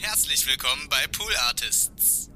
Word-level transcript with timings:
Herzlich 0.00 0.46
willkommen 0.46 0.88
bei 0.88 1.08
Pool 1.08 1.32
Artists. 1.48 2.30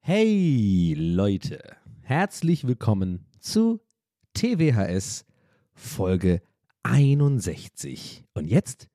Hey 0.00 0.94
Leute, 0.96 1.76
herzlich 2.00 2.66
willkommen 2.66 3.26
zu 3.40 3.80
TWHS 4.32 5.26
Folge 5.74 6.40
61. 6.82 8.24
Und 8.32 8.46
jetzt 8.46 8.88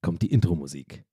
kommt 0.00 0.22
die 0.22 0.30
Intro-Musik. 0.30 1.04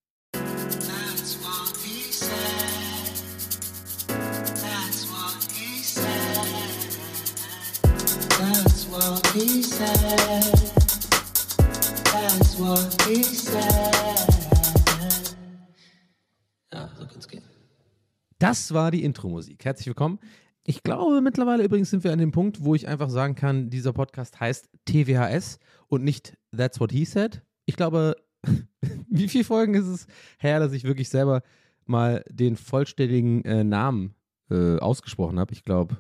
Das 18.39 18.73
war 18.73 18.89
die 18.89 19.03
Intro-Musik. 19.03 19.63
Herzlich 19.63 19.87
willkommen. 19.87 20.19
Ich 20.63 20.81
glaube, 20.81 21.21
mittlerweile 21.21 21.63
übrigens 21.63 21.91
sind 21.91 22.03
wir 22.03 22.11
an 22.13 22.17
dem 22.17 22.31
Punkt, 22.31 22.63
wo 22.63 22.73
ich 22.73 22.87
einfach 22.87 23.11
sagen 23.11 23.35
kann, 23.35 23.69
dieser 23.69 23.93
Podcast 23.93 24.39
heißt 24.39 24.69
TWHS 24.85 25.59
und 25.87 26.03
nicht 26.03 26.35
That's 26.55 26.79
What 26.79 26.91
He 26.91 27.05
Said. 27.05 27.43
Ich 27.67 27.75
glaube, 27.75 28.15
wie 29.09 29.27
viele 29.27 29.43
Folgen 29.43 29.75
ist 29.75 29.85
es 29.85 30.07
her, 30.39 30.59
dass 30.59 30.73
ich 30.73 30.83
wirklich 30.83 31.09
selber 31.09 31.43
mal 31.85 32.25
den 32.29 32.55
vollständigen 32.55 33.45
äh, 33.45 33.63
Namen 33.63 34.15
äh, 34.49 34.77
ausgesprochen 34.79 35.39
habe? 35.39 35.53
Ich 35.53 35.63
glaube, 35.63 35.97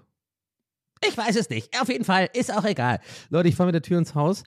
ich 1.07 1.17
weiß 1.17 1.35
es 1.35 1.49
nicht. 1.49 1.79
Auf 1.79 1.89
jeden 1.89 2.05
Fall, 2.05 2.29
ist 2.33 2.53
auch 2.53 2.65
egal. 2.65 2.99
Leute, 3.29 3.49
ich 3.49 3.55
fahre 3.55 3.67
mit 3.67 3.75
der 3.75 3.81
Tür 3.81 3.97
ins 3.97 4.15
Haus. 4.15 4.43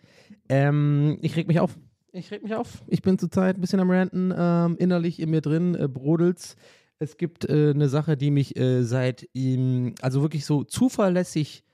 Ähm, 0.49 1.19
ich 1.23 1.37
reg 1.37 1.49
mich 1.49 1.61
auf. 1.61 1.77
Ich 2.13 2.31
reg 2.31 2.43
mich 2.43 2.55
auf. 2.55 2.83
Ich 2.87 3.03
bin 3.03 3.19
zurzeit 3.19 3.57
ein 3.57 3.61
bisschen 3.61 3.81
am 3.81 3.91
Ranten. 3.91 4.33
Ähm, 4.37 4.77
innerlich 4.79 5.21
in 5.21 5.31
mir 5.31 5.41
drin 5.41 5.75
äh, 5.75 5.89
brodelt's. 5.89 6.57
Es 6.99 7.17
gibt 7.17 7.45
äh, 7.45 7.71
eine 7.71 7.89
Sache, 7.89 8.17
die 8.17 8.31
mich 8.31 8.57
äh, 8.57 8.83
seit, 8.83 9.29
ähm, 9.35 9.95
also 10.03 10.23
wirklich 10.23 10.45
so 10.45 10.65
zuverlässig 10.65 11.65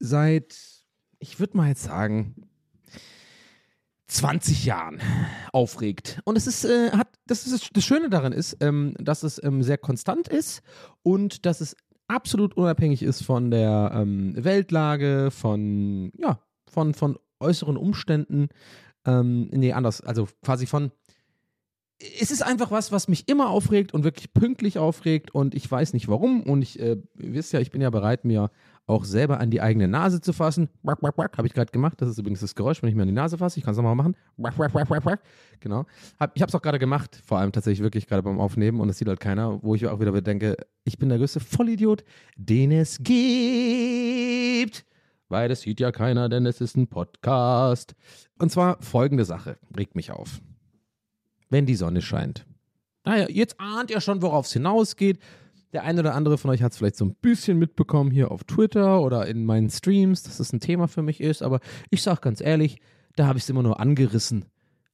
seit, 0.00 0.56
ich 1.18 1.38
würde 1.38 1.56
mal 1.56 1.68
jetzt 1.68 1.84
sagen, 1.84 2.48
20 4.08 4.64
Jahren 4.64 5.00
aufregt. 5.52 6.20
Und 6.24 6.36
es 6.36 6.48
ist, 6.48 6.64
äh, 6.64 6.90
hat, 6.90 7.08
das, 7.26 7.46
ist, 7.46 7.70
das 7.72 7.84
Schöne 7.84 8.10
daran 8.10 8.32
ist, 8.32 8.56
ähm, 8.60 8.94
dass 8.98 9.22
es 9.22 9.40
ähm, 9.44 9.62
sehr 9.62 9.78
konstant 9.78 10.26
ist 10.26 10.62
und 11.02 11.46
dass 11.46 11.60
es 11.60 11.76
absolut 12.10 12.56
unabhängig 12.56 13.02
ist 13.02 13.22
von 13.22 13.50
der 13.50 13.92
ähm, 13.94 14.34
Weltlage, 14.36 15.30
von, 15.30 16.12
ja, 16.18 16.40
von, 16.68 16.94
von 16.94 17.18
äußeren 17.38 17.76
Umständen. 17.76 18.48
Ähm, 19.06 19.48
nee, 19.52 19.72
anders, 19.72 20.00
also 20.02 20.28
quasi 20.42 20.66
von, 20.66 20.90
es 22.20 22.30
ist 22.30 22.42
einfach 22.42 22.70
was, 22.70 22.92
was 22.92 23.08
mich 23.08 23.28
immer 23.28 23.50
aufregt 23.50 23.94
und 23.94 24.04
wirklich 24.04 24.32
pünktlich 24.32 24.78
aufregt 24.78 25.34
und 25.34 25.54
ich 25.54 25.70
weiß 25.70 25.92
nicht 25.92 26.08
warum 26.08 26.42
und 26.42 26.62
ich, 26.62 26.80
äh, 26.80 26.96
wisst 27.14 27.52
ja, 27.52 27.60
ich 27.60 27.70
bin 27.70 27.80
ja 27.80 27.90
bereit, 27.90 28.24
mir 28.24 28.50
auch 28.90 29.04
selber 29.04 29.40
an 29.40 29.50
die 29.50 29.60
eigene 29.60 29.88
Nase 29.88 30.20
zu 30.20 30.32
fassen. 30.32 30.68
Habe 31.38 31.46
ich 31.46 31.54
gerade 31.54 31.70
gemacht. 31.70 32.00
Das 32.00 32.08
ist 32.08 32.18
übrigens 32.18 32.40
das 32.40 32.54
Geräusch, 32.54 32.82
wenn 32.82 32.88
ich 32.88 32.94
mir 32.94 33.02
an 33.02 33.08
die 33.08 33.14
Nase 33.14 33.38
fasse. 33.38 33.58
Ich 33.58 33.64
kann 33.64 33.72
es 33.72 33.76
nochmal 33.78 33.94
machen. 33.94 34.16
Genau. 35.60 35.86
Hab, 36.18 36.32
ich 36.34 36.42
habe 36.42 36.48
es 36.50 36.54
auch 36.54 36.62
gerade 36.62 36.78
gemacht, 36.78 37.20
vor 37.24 37.38
allem 37.38 37.52
tatsächlich 37.52 37.82
wirklich 37.82 38.06
gerade 38.06 38.22
beim 38.22 38.40
Aufnehmen 38.40 38.80
und 38.80 38.88
das 38.88 38.98
sieht 38.98 39.08
halt 39.08 39.20
keiner, 39.20 39.62
wo 39.62 39.74
ich 39.74 39.86
auch 39.86 40.00
wieder 40.00 40.20
denke, 40.20 40.56
ich 40.84 40.98
bin 40.98 41.08
der 41.08 41.18
größte 41.18 41.40
Vollidiot, 41.40 42.02
den 42.36 42.72
es 42.72 42.98
gibt. 43.02 44.84
Weil 45.28 45.48
das 45.48 45.60
sieht 45.60 45.78
ja 45.78 45.92
keiner, 45.92 46.28
denn 46.28 46.44
es 46.44 46.60
ist 46.60 46.76
ein 46.76 46.88
Podcast. 46.88 47.94
Und 48.38 48.50
zwar 48.50 48.82
folgende 48.82 49.24
Sache, 49.24 49.58
regt 49.76 49.94
mich 49.94 50.10
auf. 50.10 50.40
Wenn 51.48 51.66
die 51.66 51.76
Sonne 51.76 52.02
scheint. 52.02 52.46
Naja, 53.04 53.28
jetzt 53.28 53.60
ahnt 53.60 53.90
ihr 53.90 54.00
schon, 54.00 54.22
worauf 54.22 54.46
es 54.46 54.52
hinausgeht. 54.52 55.20
Der 55.72 55.84
eine 55.84 56.00
oder 56.00 56.14
andere 56.14 56.36
von 56.36 56.50
euch 56.50 56.62
hat 56.62 56.72
es 56.72 56.78
vielleicht 56.78 56.96
so 56.96 57.04
ein 57.04 57.14
bisschen 57.14 57.58
mitbekommen 57.58 58.10
hier 58.10 58.32
auf 58.32 58.42
Twitter 58.44 59.00
oder 59.00 59.26
in 59.26 59.44
meinen 59.44 59.70
Streams, 59.70 60.24
dass 60.24 60.38
das 60.38 60.52
ein 60.52 60.60
Thema 60.60 60.88
für 60.88 61.02
mich 61.02 61.20
ist. 61.20 61.42
Aber 61.42 61.60
ich 61.90 62.02
sage 62.02 62.20
ganz 62.20 62.40
ehrlich, 62.40 62.80
da 63.14 63.26
habe 63.26 63.38
ich 63.38 63.44
es 63.44 63.50
immer 63.50 63.62
nur 63.62 63.78
angerissen. 63.78 64.46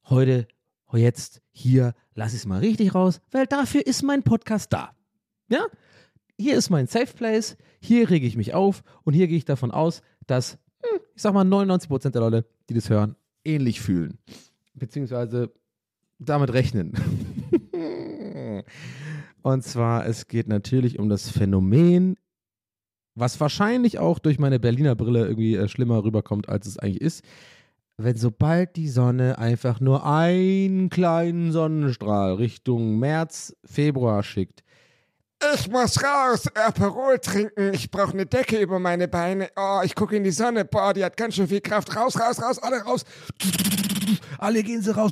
Heute, 0.05 0.47
jetzt, 0.93 1.41
hier, 1.51 1.93
lass 2.13 2.33
ich 2.33 2.39
es 2.39 2.45
mal 2.45 2.59
richtig 2.59 2.93
raus, 2.93 3.21
weil 3.31 3.47
dafür 3.47 3.85
ist 3.85 4.03
mein 4.03 4.23
Podcast 4.23 4.71
da. 4.71 4.91
Ja? 5.49 5.65
Hier 6.37 6.55
ist 6.55 6.69
mein 6.69 6.85
Safe 6.85 7.11
Place, 7.13 7.57
hier 7.79 8.09
rege 8.09 8.27
ich 8.27 8.37
mich 8.37 8.53
auf 8.53 8.83
und 9.03 9.13
hier 9.13 9.27
gehe 9.27 9.37
ich 9.37 9.45
davon 9.45 9.71
aus, 9.71 10.01
dass, 10.27 10.59
hm, 10.83 10.99
ich 11.15 11.21
sag 11.21 11.33
mal, 11.33 11.43
99% 11.43 12.11
der 12.11 12.21
Leute, 12.21 12.45
die 12.69 12.75
das 12.75 12.91
hören, 12.91 13.15
ähnlich 13.43 13.81
fühlen. 13.81 14.19
Beziehungsweise 14.75 15.51
damit 16.19 16.53
rechnen. 16.53 16.93
Und 19.47 19.63
zwar, 19.63 20.05
es 20.05 20.27
geht 20.27 20.49
natürlich 20.49 20.99
um 20.99 21.07
das 21.07 21.29
Phänomen, 21.29 22.17
was 23.15 23.39
wahrscheinlich 23.39 23.97
auch 23.97 24.19
durch 24.19 24.39
meine 24.39 24.59
Berliner 24.59 24.93
Brille 24.93 25.25
irgendwie 25.25 25.55
äh, 25.55 25.69
schlimmer 25.69 26.03
rüberkommt, 26.03 26.49
als 26.49 26.67
es 26.67 26.77
eigentlich 26.77 26.99
ist. 26.99 27.23
Wenn 27.95 28.17
sobald 28.17 28.75
die 28.75 28.89
Sonne 28.89 29.37
einfach 29.37 29.79
nur 29.79 30.05
einen 30.05 30.89
kleinen 30.89 31.53
Sonnenstrahl 31.53 32.33
Richtung 32.33 32.99
März, 32.99 33.55
Februar 33.63 34.21
schickt, 34.21 34.65
Ich 35.55 35.69
muss 35.69 36.03
raus, 36.03 36.47
Aperol 36.53 37.17
trinken. 37.19 37.73
Ich 37.73 37.89
brauche 37.89 38.11
eine 38.11 38.25
Decke 38.25 38.59
über 38.59 38.79
meine 38.79 39.07
Beine. 39.07 39.47
Oh, 39.55 39.79
ich 39.81 39.95
gucke 39.95 40.17
in 40.17 40.25
die 40.25 40.31
Sonne. 40.31 40.65
Boah, 40.65 40.93
die 40.93 41.05
hat 41.05 41.15
ganz 41.15 41.35
schön 41.35 41.47
viel 41.47 41.61
Kraft. 41.61 41.95
Raus, 41.95 42.19
raus, 42.19 42.41
raus, 42.41 42.59
alle 42.59 42.81
raus. 42.81 43.05
Alle 44.37 44.63
gehen 44.63 44.81
sie 44.81 44.95
raus, 44.95 45.11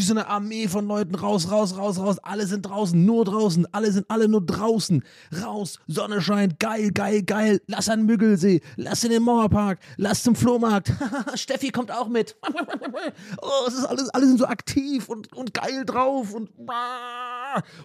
so 0.00 0.12
eine 0.12 0.28
Armee 0.28 0.68
von 0.68 0.86
Leuten 0.86 1.14
raus, 1.14 1.50
raus, 1.50 1.76
raus, 1.76 1.98
raus. 1.98 2.18
Alle 2.22 2.46
sind 2.46 2.62
draußen, 2.62 3.04
nur 3.04 3.24
draußen. 3.24 3.66
Alle 3.72 3.92
sind 3.92 4.06
alle 4.08 4.28
nur 4.28 4.44
draußen. 4.44 5.02
Raus, 5.42 5.78
Sonne 5.86 6.20
scheint, 6.20 6.58
geil, 6.58 6.90
geil, 6.92 7.22
geil. 7.22 7.60
Lass 7.66 7.88
an 7.88 8.06
Müggelsee, 8.06 8.60
lass 8.76 9.04
in 9.04 9.10
den 9.10 9.22
Mauerpark, 9.22 9.78
lass 9.96 10.22
zum 10.22 10.34
Flohmarkt. 10.34 10.92
Steffi 11.34 11.70
kommt 11.70 11.90
auch 11.90 12.08
mit. 12.08 12.36
oh, 13.42 13.68
es 13.68 13.74
ist 13.74 13.84
alles, 13.84 14.08
alle 14.10 14.26
sind 14.26 14.38
so 14.38 14.46
aktiv 14.46 15.08
und, 15.08 15.32
und 15.32 15.54
geil 15.54 15.84
drauf 15.84 16.34
und 16.34 16.50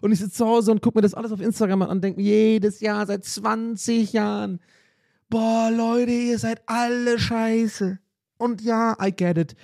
und 0.01 0.11
ich 0.11 0.19
sitze 0.19 0.37
zu 0.37 0.45
Hause 0.45 0.71
und 0.71 0.81
gucke 0.81 0.97
mir 0.97 1.01
das 1.01 1.13
alles 1.13 1.31
auf 1.31 1.41
Instagram 1.41 1.83
an 1.83 1.89
und 1.89 2.03
denke 2.03 2.21
jedes 2.21 2.79
Jahr 2.79 3.05
seit 3.05 3.23
20 3.23 4.13
Jahren, 4.13 4.59
boah, 5.29 5.71
Leute, 5.71 6.11
ihr 6.11 6.39
seid 6.39 6.61
alle 6.65 7.19
scheiße. 7.19 7.99
Und 8.37 8.61
ja, 8.61 8.97
I 9.01 9.11
get 9.11 9.37
it. 9.37 9.55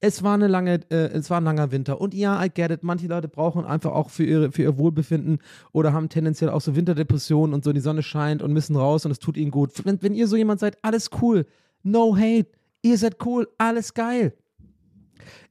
Es 0.00 0.22
war, 0.22 0.34
eine 0.34 0.46
lange, 0.46 0.80
äh, 0.90 1.08
es 1.08 1.28
war 1.28 1.40
ein 1.40 1.44
langer 1.44 1.72
Winter. 1.72 2.00
Und 2.00 2.14
ja, 2.14 2.44
I 2.44 2.48
get 2.48 2.70
it. 2.70 2.84
Manche 2.84 3.08
Leute 3.08 3.26
brauchen 3.26 3.64
einfach 3.64 3.90
auch 3.90 4.10
für, 4.10 4.24
ihre, 4.24 4.52
für 4.52 4.62
ihr 4.62 4.78
Wohlbefinden 4.78 5.38
oder 5.72 5.92
haben 5.92 6.08
tendenziell 6.08 6.50
auch 6.50 6.60
so 6.60 6.76
Winterdepressionen 6.76 7.52
und 7.52 7.64
so, 7.64 7.72
die 7.72 7.80
Sonne 7.80 8.04
scheint 8.04 8.42
und 8.42 8.52
müssen 8.52 8.76
raus 8.76 9.04
und 9.04 9.10
es 9.10 9.18
tut 9.18 9.36
ihnen 9.36 9.50
gut. 9.50 9.72
Wenn, 9.84 10.00
wenn 10.02 10.14
ihr 10.14 10.28
so 10.28 10.36
jemand 10.36 10.60
seid, 10.60 10.78
alles 10.82 11.10
cool. 11.20 11.46
No 11.82 12.16
hate. 12.16 12.48
Ihr 12.82 12.96
seid 12.96 13.24
cool. 13.26 13.48
Alles 13.58 13.92
geil. 13.94 14.34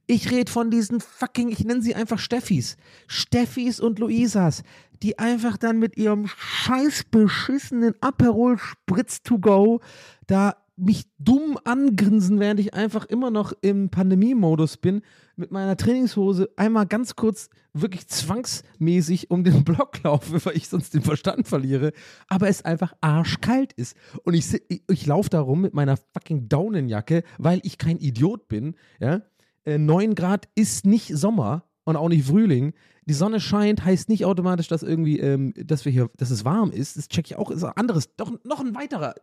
Ich 0.06 0.30
rede 0.30 0.50
von 0.50 0.70
diesen 0.70 1.00
fucking, 1.00 1.50
ich 1.50 1.64
nenne 1.66 1.82
sie 1.82 1.94
einfach 1.94 2.18
Steffis. 2.18 2.78
Steffis 3.06 3.78
und 3.78 3.98
Luisas. 3.98 4.62
die 5.02 5.18
einfach 5.18 5.56
dann 5.56 5.78
mit 5.78 5.96
ihrem 5.96 6.26
scheiß 6.26 7.04
beschissenen 7.10 7.94
Aperol 8.00 8.58
Spritz 8.58 9.22
to 9.22 9.38
go 9.38 9.80
da 10.26 10.56
mich 10.78 11.06
dumm 11.18 11.58
angrinsen, 11.64 12.40
während 12.40 12.60
ich 12.60 12.72
einfach 12.72 13.04
immer 13.06 13.30
noch 13.30 13.52
im 13.60 13.90
Pandemie-Modus 13.90 14.76
bin, 14.76 15.02
mit 15.36 15.50
meiner 15.50 15.76
Trainingshose 15.76 16.48
einmal 16.56 16.86
ganz 16.86 17.16
kurz 17.16 17.50
wirklich 17.72 18.06
zwangsmäßig 18.08 19.30
um 19.30 19.44
den 19.44 19.64
Block 19.64 20.02
laufe, 20.02 20.44
weil 20.44 20.56
ich 20.56 20.68
sonst 20.68 20.94
den 20.94 21.02
Verstand 21.02 21.48
verliere, 21.48 21.92
aber 22.28 22.48
es 22.48 22.64
einfach 22.64 22.92
arschkalt 23.00 23.72
ist. 23.72 23.96
Und 24.24 24.34
ich, 24.34 24.46
ich, 24.68 24.82
ich 24.88 25.06
laufe 25.06 25.30
da 25.30 25.40
rum 25.40 25.60
mit 25.62 25.74
meiner 25.74 25.96
fucking 25.96 26.48
Daunenjacke, 26.48 27.22
weil 27.38 27.60
ich 27.64 27.78
kein 27.78 27.98
Idiot 27.98 28.48
bin, 28.48 28.74
ja. 29.00 29.22
Äh, 29.64 29.78
9 29.78 30.14
Grad 30.14 30.48
ist 30.54 30.86
nicht 30.86 31.08
Sommer 31.16 31.64
und 31.84 31.96
auch 31.96 32.08
nicht 32.08 32.26
Frühling. 32.26 32.72
Die 33.08 33.14
Sonne 33.14 33.40
scheint, 33.40 33.84
heißt 33.84 34.10
nicht 34.10 34.26
automatisch, 34.26 34.68
dass 34.68 34.82
irgendwie, 34.82 35.18
ähm, 35.18 35.54
dass 35.56 35.84
wir 35.86 35.92
hier, 35.92 36.10
dass 36.16 36.30
es 36.30 36.44
warm 36.44 36.70
ist. 36.70 36.98
Das 36.98 37.08
check 37.08 37.26
ich 37.26 37.36
auch. 37.36 37.50
Ist 37.50 37.64
ein 37.64 37.72
anderes, 37.74 38.14
doch 38.16 38.32
noch 38.44 38.60
ein 38.60 38.74
weiterer 38.74 39.14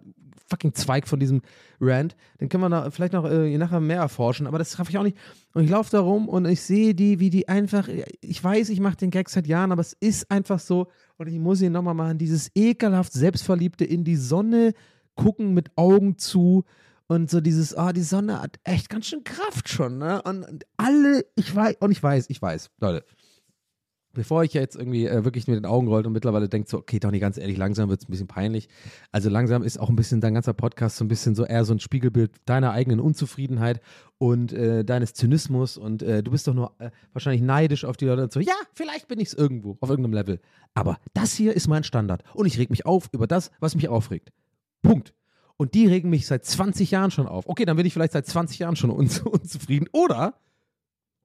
fucking 0.47 0.73
Zweig 0.73 1.07
von 1.07 1.19
diesem 1.19 1.41
Rant. 1.79 2.15
Den 2.39 2.49
können 2.49 2.63
wir 2.63 2.69
da 2.69 2.89
vielleicht 2.89 3.13
noch 3.13 3.25
äh, 3.25 3.55
nachher 3.57 3.79
mehr 3.79 3.99
erforschen, 3.99 4.47
aber 4.47 4.57
das 4.57 4.75
schaffe 4.75 4.89
ich 4.89 4.97
auch 4.97 5.03
nicht. 5.03 5.17
Und 5.53 5.63
ich 5.63 5.69
laufe 5.69 5.91
da 5.91 5.99
rum 5.99 6.27
und 6.27 6.45
ich 6.45 6.61
sehe 6.61 6.95
die, 6.95 7.19
wie 7.19 7.29
die 7.29 7.47
einfach, 7.47 7.87
ich 8.21 8.43
weiß, 8.43 8.69
ich 8.69 8.79
mache 8.79 8.97
den 8.97 9.11
Gag 9.11 9.29
seit 9.29 9.47
Jahren, 9.47 9.71
aber 9.71 9.81
es 9.81 9.93
ist 9.93 10.29
einfach 10.31 10.59
so, 10.59 10.87
und 11.17 11.27
ich 11.27 11.39
muss 11.39 11.61
ihn 11.61 11.71
nochmal 11.71 11.93
machen, 11.93 12.17
dieses 12.17 12.51
ekelhaft 12.55 13.13
Selbstverliebte 13.13 13.85
in 13.85 14.03
die 14.03 14.15
Sonne 14.15 14.73
gucken 15.15 15.53
mit 15.53 15.69
Augen 15.77 16.17
zu 16.17 16.65
und 17.07 17.29
so 17.29 17.39
dieses, 17.39 17.75
ah, 17.75 17.93
die 17.93 18.01
Sonne 18.01 18.41
hat 18.41 18.59
echt 18.63 18.89
ganz 18.89 19.05
schön 19.05 19.23
Kraft 19.23 19.69
schon, 19.69 19.99
ne? 19.99 20.21
Und 20.23 20.65
alle, 20.77 21.25
ich 21.35 21.55
weiß, 21.55 21.77
und 21.79 21.91
ich 21.91 22.01
weiß, 22.01 22.25
ich 22.29 22.41
weiß, 22.41 22.71
Leute, 22.79 23.05
bevor 24.15 24.43
ich 24.43 24.53
jetzt 24.53 24.75
irgendwie 24.75 25.05
äh, 25.05 25.23
wirklich 25.23 25.47
mit 25.47 25.57
den 25.57 25.65
Augen 25.65 25.87
rollt 25.87 26.07
und 26.07 26.13
mittlerweile 26.13 26.49
denkt 26.49 26.69
so, 26.69 26.79
okay, 26.79 26.99
Tony, 26.99 27.19
ganz 27.19 27.37
ehrlich, 27.37 27.57
langsam 27.57 27.89
wird 27.89 28.01
es 28.01 28.07
ein 28.07 28.11
bisschen 28.11 28.27
peinlich. 28.27 28.67
Also 29.11 29.29
langsam 29.29 29.61
ist 29.61 29.79
auch 29.79 29.89
ein 29.89 29.95
bisschen 29.95 30.21
dein 30.21 30.33
ganzer 30.33 30.53
Podcast 30.53 30.97
so 30.97 31.05
ein 31.05 31.07
bisschen 31.07 31.35
so 31.35 31.45
eher 31.45 31.63
so 31.65 31.73
ein 31.73 31.79
Spiegelbild 31.79 32.31
deiner 32.45 32.71
eigenen 32.71 32.99
Unzufriedenheit 32.99 33.81
und 34.17 34.53
äh, 34.53 34.83
deines 34.83 35.13
Zynismus 35.13 35.77
und 35.77 36.01
äh, 36.01 36.23
du 36.23 36.31
bist 36.31 36.47
doch 36.47 36.55
nur 36.55 36.73
äh, 36.79 36.89
wahrscheinlich 37.13 37.43
neidisch 37.43 37.85
auf 37.85 37.97
die 37.97 38.05
Leute 38.05 38.23
und 38.23 38.31
so, 38.31 38.39
ja, 38.39 38.55
vielleicht 38.73 39.07
bin 39.07 39.19
ich 39.19 39.27
es 39.27 39.33
irgendwo, 39.35 39.77
auf 39.81 39.89
irgendeinem 39.89 40.13
Level. 40.13 40.39
Aber 40.73 40.97
das 41.13 41.35
hier 41.35 41.53
ist 41.53 41.67
mein 41.67 41.83
Standard 41.83 42.23
und 42.33 42.47
ich 42.47 42.57
reg 42.57 42.71
mich 42.71 42.85
auf 42.85 43.09
über 43.11 43.27
das, 43.27 43.51
was 43.59 43.75
mich 43.75 43.87
aufregt. 43.87 44.31
Punkt. 44.81 45.13
Und 45.57 45.73
die 45.73 45.87
regen 45.87 46.09
mich 46.09 46.27
seit 46.27 46.43
20 46.43 46.91
Jahren 46.91 47.11
schon 47.11 47.27
auf. 47.27 47.47
Okay, 47.47 47.65
dann 47.65 47.77
bin 47.77 47.85
ich 47.85 47.93
vielleicht 47.93 48.11
seit 48.11 48.25
20 48.25 48.59
Jahren 48.59 48.75
schon 48.75 48.89
unzu 48.89 49.29
unzufrieden. 49.29 49.87
Oder, 49.93 50.35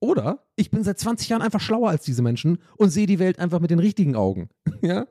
oder 0.01 0.47
ich 0.57 0.71
bin 0.71 0.83
seit 0.83 0.99
20 0.99 1.29
Jahren 1.29 1.43
einfach 1.43 1.61
schlauer 1.61 1.91
als 1.91 2.05
diese 2.05 2.23
Menschen 2.23 2.59
und 2.77 2.91
sehe 2.91 3.07
die 3.07 3.19
Welt 3.19 3.39
einfach 3.39 3.61
mit 3.61 3.71
den 3.71 3.79
richtigen 3.79 4.17
Augen. 4.17 4.49
ja? 4.83 5.07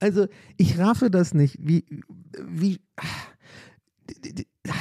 Also, 0.00 0.26
ich 0.56 0.78
raffe 0.78 1.10
das 1.10 1.32
nicht. 1.32 1.56
Wie, 1.60 1.84
wie, 2.44 2.80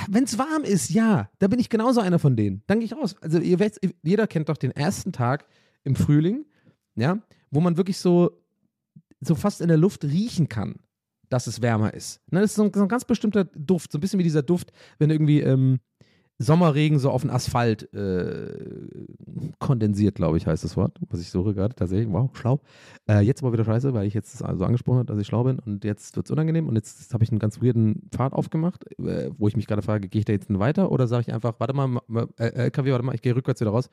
wenn 0.09 0.23
es 0.23 0.37
warm 0.37 0.63
ist, 0.63 0.89
ja, 0.89 1.29
da 1.39 1.47
bin 1.47 1.59
ich 1.59 1.69
genauso 1.69 2.01
einer 2.01 2.19
von 2.19 2.35
denen. 2.35 2.63
Dann 2.67 2.79
gehe 2.79 2.87
ich 2.87 2.93
raus. 2.93 3.15
Also, 3.21 3.39
ihr 3.39 3.59
jeder 4.03 4.27
kennt 4.27 4.49
doch 4.49 4.57
den 4.57 4.71
ersten 4.71 5.11
Tag 5.11 5.45
im 5.83 5.95
Frühling, 5.95 6.45
ja, 6.95 7.19
wo 7.51 7.61
man 7.61 7.77
wirklich 7.77 7.97
so, 7.97 8.31
so 9.19 9.35
fast 9.35 9.61
in 9.61 9.67
der 9.67 9.77
Luft 9.77 10.03
riechen 10.03 10.49
kann 10.49 10.75
dass 11.31 11.47
es 11.47 11.61
wärmer 11.61 11.93
ist. 11.93 12.19
Ne, 12.29 12.41
das 12.41 12.51
ist 12.51 12.55
so 12.55 12.63
ein, 12.63 12.73
so 12.73 12.81
ein 12.81 12.89
ganz 12.89 13.05
bestimmter 13.05 13.45
Duft, 13.45 13.91
so 13.91 13.97
ein 13.97 14.01
bisschen 14.01 14.19
wie 14.19 14.23
dieser 14.23 14.43
Duft, 14.43 14.73
wenn 14.99 15.09
irgendwie 15.09 15.39
ähm, 15.39 15.79
Sommerregen 16.41 16.99
so 16.99 17.09
auf 17.11 17.21
den 17.21 17.29
Asphalt 17.29 17.93
äh, 17.93 19.05
kondensiert, 19.59 20.15
glaube 20.15 20.37
ich, 20.37 20.47
heißt 20.47 20.63
das 20.63 20.75
Wort, 20.77 20.97
was 21.09 21.21
ich 21.21 21.29
suche 21.29 21.53
gerade 21.53 21.75
tatsächlich. 21.75 22.11
Wow, 22.11 22.29
schlau. 22.33 22.59
Äh, 23.07 23.19
jetzt 23.21 23.41
aber 23.43 23.53
wieder 23.53 23.65
scheiße, 23.65 23.93
weil 23.93 24.07
ich 24.07 24.13
jetzt 24.13 24.33
das 24.33 24.41
also 24.41 24.65
angesprochen 24.65 24.97
habe, 24.99 25.05
dass 25.05 25.19
ich 25.19 25.27
schlau 25.27 25.43
bin 25.43 25.59
und 25.59 25.83
jetzt 25.83 26.15
wird 26.15 26.25
es 26.25 26.31
unangenehm 26.31 26.67
und 26.67 26.75
jetzt 26.75 27.13
habe 27.13 27.23
ich 27.23 27.31
einen 27.31 27.39
ganz 27.39 27.61
weirden 27.61 28.09
Pfad 28.11 28.33
aufgemacht, 28.33 28.85
äh, 28.99 29.29
wo 29.37 29.47
ich 29.47 29.55
mich 29.55 29.67
gerade 29.67 29.81
frage, 29.81 30.07
gehe 30.09 30.19
ich 30.19 30.25
da 30.25 30.33
jetzt 30.33 30.47
weiter 30.59 30.91
oder 30.91 31.07
sage 31.07 31.25
ich 31.27 31.33
einfach, 31.33 31.55
warte 31.59 31.73
mal, 31.73 31.87
ma- 31.87 32.03
ma- 32.07 32.27
äh, 32.37 32.49
LKW, 32.65 32.91
warte 32.91 33.05
mal, 33.05 33.15
ich 33.15 33.21
gehe 33.21 33.35
rückwärts 33.35 33.61
wieder 33.61 33.71
raus. 33.71 33.89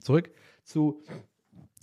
Zurück 0.00 0.30
zu 0.64 1.02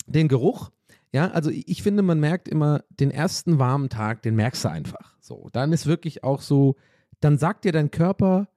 den 0.06 0.28
Geruch. 0.28 0.70
Ja, 1.16 1.28
also 1.28 1.50
ich 1.50 1.82
finde, 1.82 2.02
man 2.02 2.20
merkt 2.20 2.46
immer 2.46 2.84
den 2.90 3.10
ersten 3.10 3.58
warmen 3.58 3.88
Tag, 3.88 4.20
den 4.20 4.34
merkst 4.34 4.66
du 4.66 4.68
einfach. 4.68 5.16
So, 5.18 5.48
dann 5.50 5.72
ist 5.72 5.86
wirklich 5.86 6.24
auch 6.24 6.42
so, 6.42 6.76
dann 7.20 7.38
sagt 7.38 7.64
dir 7.64 7.72
dein 7.72 7.90
Körper 7.90 8.48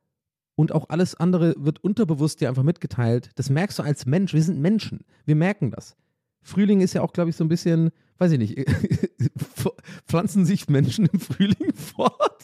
und 0.55 0.73
auch 0.73 0.89
alles 0.89 1.15
andere 1.15 1.55
wird 1.57 1.81
unterbewusst 1.81 2.41
dir 2.41 2.49
einfach 2.49 2.63
mitgeteilt. 2.63 3.29
Das 3.35 3.49
merkst 3.49 3.79
du 3.79 3.83
als 3.83 4.05
Mensch. 4.05 4.33
Wir 4.33 4.43
sind 4.43 4.59
Menschen. 4.59 5.05
Wir 5.23 5.37
merken 5.37 5.71
das. 5.71 5.95
Frühling 6.41 6.81
ist 6.81 6.93
ja 6.93 7.01
auch, 7.01 7.13
glaube 7.13 7.29
ich, 7.29 7.37
so 7.37 7.45
ein 7.45 7.47
bisschen, 7.47 7.91
weiß 8.17 8.33
ich 8.33 8.39
nicht, 8.39 8.69
pflanzen 10.05 10.43
sich 10.43 10.67
Menschen 10.67 11.05
im 11.05 11.21
Frühling 11.21 11.73
fort? 11.75 12.43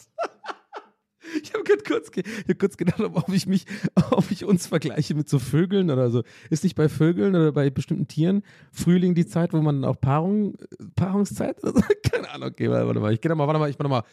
Ich 1.41 1.53
habe 1.53 1.63
kurz, 1.63 2.11
hab 2.15 2.59
kurz 2.59 2.77
gedacht, 2.77 2.99
ob 2.99 3.29
ich 3.29 3.47
mich, 3.47 3.65
ob 4.11 4.29
ich 4.31 4.45
uns 4.45 4.67
vergleiche 4.67 5.15
mit 5.15 5.29
so 5.29 5.39
Vögeln 5.39 5.89
oder 5.91 6.09
so. 6.09 6.23
Ist 6.49 6.63
nicht 6.63 6.75
bei 6.75 6.89
Vögeln 6.89 7.35
oder 7.35 7.51
bei 7.51 7.69
bestimmten 7.69 8.07
Tieren 8.07 8.43
Frühling 8.71 9.15
die 9.15 9.25
Zeit, 9.25 9.53
wo 9.53 9.61
man 9.61 9.83
auch 9.83 9.99
Paarung, 9.99 10.55
Paarungszeit 10.95 11.61
oder 11.63 11.73
so? 11.73 11.81
Keine 12.09 12.29
Ahnung, 12.31 12.49
okay, 12.49 12.69
warte 12.69 12.99
mal, 12.99 13.13
ich 13.13 13.21
gehe 13.21 13.29
nochmal, 13.29 13.47
warte 13.47 13.59
mal, 13.59 13.69
ich 13.69 13.77
mach 13.77 13.83
nochmal. 13.83 14.03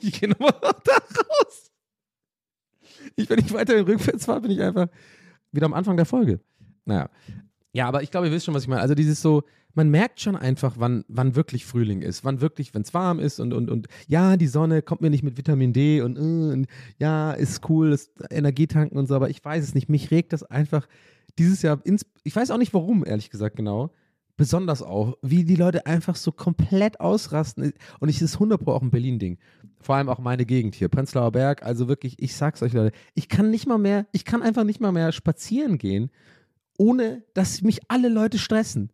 Ich 0.00 0.20
gehe 0.20 0.28
nochmal 0.28 0.54
da 0.60 0.92
raus. 0.92 1.70
Ich, 3.14 3.30
wenn 3.30 3.38
ich 3.38 3.52
weiter 3.52 3.76
in 3.76 3.84
rückwärts 3.84 4.26
fahre, 4.26 4.40
bin 4.40 4.50
ich 4.50 4.60
einfach 4.60 4.88
wieder 5.52 5.66
am 5.66 5.74
Anfang 5.74 5.96
der 5.96 6.06
Folge. 6.06 6.40
Naja. 6.84 7.08
Ja, 7.72 7.88
aber 7.88 8.02
ich 8.02 8.10
glaube, 8.10 8.26
ihr 8.26 8.32
wisst 8.32 8.46
schon, 8.46 8.54
was 8.54 8.62
ich 8.62 8.68
meine. 8.68 8.80
Also 8.80 8.94
dieses 8.94 9.20
so, 9.20 9.42
man 9.76 9.90
merkt 9.90 10.20
schon 10.20 10.36
einfach, 10.36 10.76
wann, 10.78 11.04
wann 11.08 11.36
wirklich 11.36 11.66
Frühling 11.66 12.02
ist, 12.02 12.24
wann 12.24 12.40
wirklich, 12.40 12.74
wenn 12.74 12.82
es 12.82 12.94
warm 12.94 13.18
ist 13.20 13.38
und, 13.38 13.52
und, 13.52 13.70
und 13.70 13.86
ja, 14.08 14.36
die 14.36 14.46
Sonne 14.46 14.82
kommt 14.82 15.02
mir 15.02 15.10
nicht 15.10 15.22
mit 15.22 15.36
Vitamin 15.36 15.72
D 15.72 16.00
und, 16.00 16.16
äh, 16.16 16.20
und 16.20 16.66
ja, 16.98 17.32
ist 17.32 17.68
cool, 17.68 17.90
das 17.90 18.10
Energietanken 18.30 18.98
und 18.98 19.06
so, 19.06 19.14
aber 19.14 19.30
ich 19.30 19.44
weiß 19.44 19.62
es 19.62 19.74
nicht. 19.74 19.88
Mich 19.88 20.10
regt 20.10 20.32
das 20.32 20.42
einfach 20.42 20.88
dieses 21.38 21.62
Jahr, 21.62 21.78
ins, 21.84 22.06
ich 22.24 22.34
weiß 22.34 22.50
auch 22.50 22.58
nicht 22.58 22.72
warum, 22.72 23.04
ehrlich 23.06 23.28
gesagt, 23.28 23.56
genau, 23.56 23.90
besonders 24.36 24.82
auch, 24.82 25.16
wie 25.22 25.44
die 25.44 25.56
Leute 25.56 25.86
einfach 25.86 26.16
so 26.16 26.32
komplett 26.32 27.00
ausrasten. 27.00 27.72
Und 28.00 28.08
es 28.08 28.22
ist 28.22 28.34
100 28.34 28.62
Pro 28.62 28.72
auch 28.72 28.82
ein 28.82 28.90
Berlin-Ding. 28.90 29.38
Vor 29.80 29.96
allem 29.96 30.08
auch 30.08 30.18
meine 30.18 30.46
Gegend 30.46 30.74
hier, 30.74 30.88
Prenzlauer 30.88 31.32
Berg. 31.32 31.62
Also 31.62 31.88
wirklich, 31.88 32.16
ich 32.18 32.34
sag's 32.34 32.62
euch, 32.62 32.72
Leute, 32.72 32.96
ich 33.14 33.28
kann 33.28 33.50
nicht 33.50 33.66
mal 33.66 33.78
mehr, 33.78 34.06
ich 34.12 34.24
kann 34.24 34.42
einfach 34.42 34.64
nicht 34.64 34.80
mal 34.80 34.92
mehr 34.92 35.12
spazieren 35.12 35.78
gehen, 35.78 36.10
ohne 36.78 37.22
dass 37.34 37.62
mich 37.62 37.80
alle 37.88 38.08
Leute 38.08 38.38
stressen. 38.38 38.90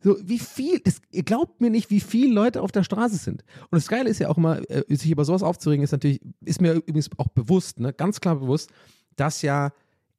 So, 0.00 0.16
wie 0.22 0.38
viel, 0.38 0.78
das, 0.80 1.00
ihr 1.10 1.24
glaubt 1.24 1.60
mir 1.60 1.70
nicht, 1.70 1.90
wie 1.90 2.00
viele 2.00 2.32
Leute 2.32 2.62
auf 2.62 2.72
der 2.72 2.84
Straße 2.84 3.16
sind. 3.16 3.42
Und 3.70 3.76
das 3.76 3.88
Geile 3.88 4.08
ist 4.08 4.20
ja 4.20 4.28
auch 4.28 4.36
immer, 4.36 4.60
äh, 4.70 4.84
sich 4.94 5.10
über 5.10 5.24
sowas 5.24 5.42
aufzuregen, 5.42 5.82
ist 5.82 5.92
natürlich, 5.92 6.20
ist 6.44 6.60
mir 6.60 6.74
übrigens 6.74 7.10
auch 7.16 7.28
bewusst, 7.28 7.80
ne, 7.80 7.92
ganz 7.92 8.20
klar 8.20 8.36
bewusst, 8.36 8.70
dass 9.16 9.42
ja 9.42 9.72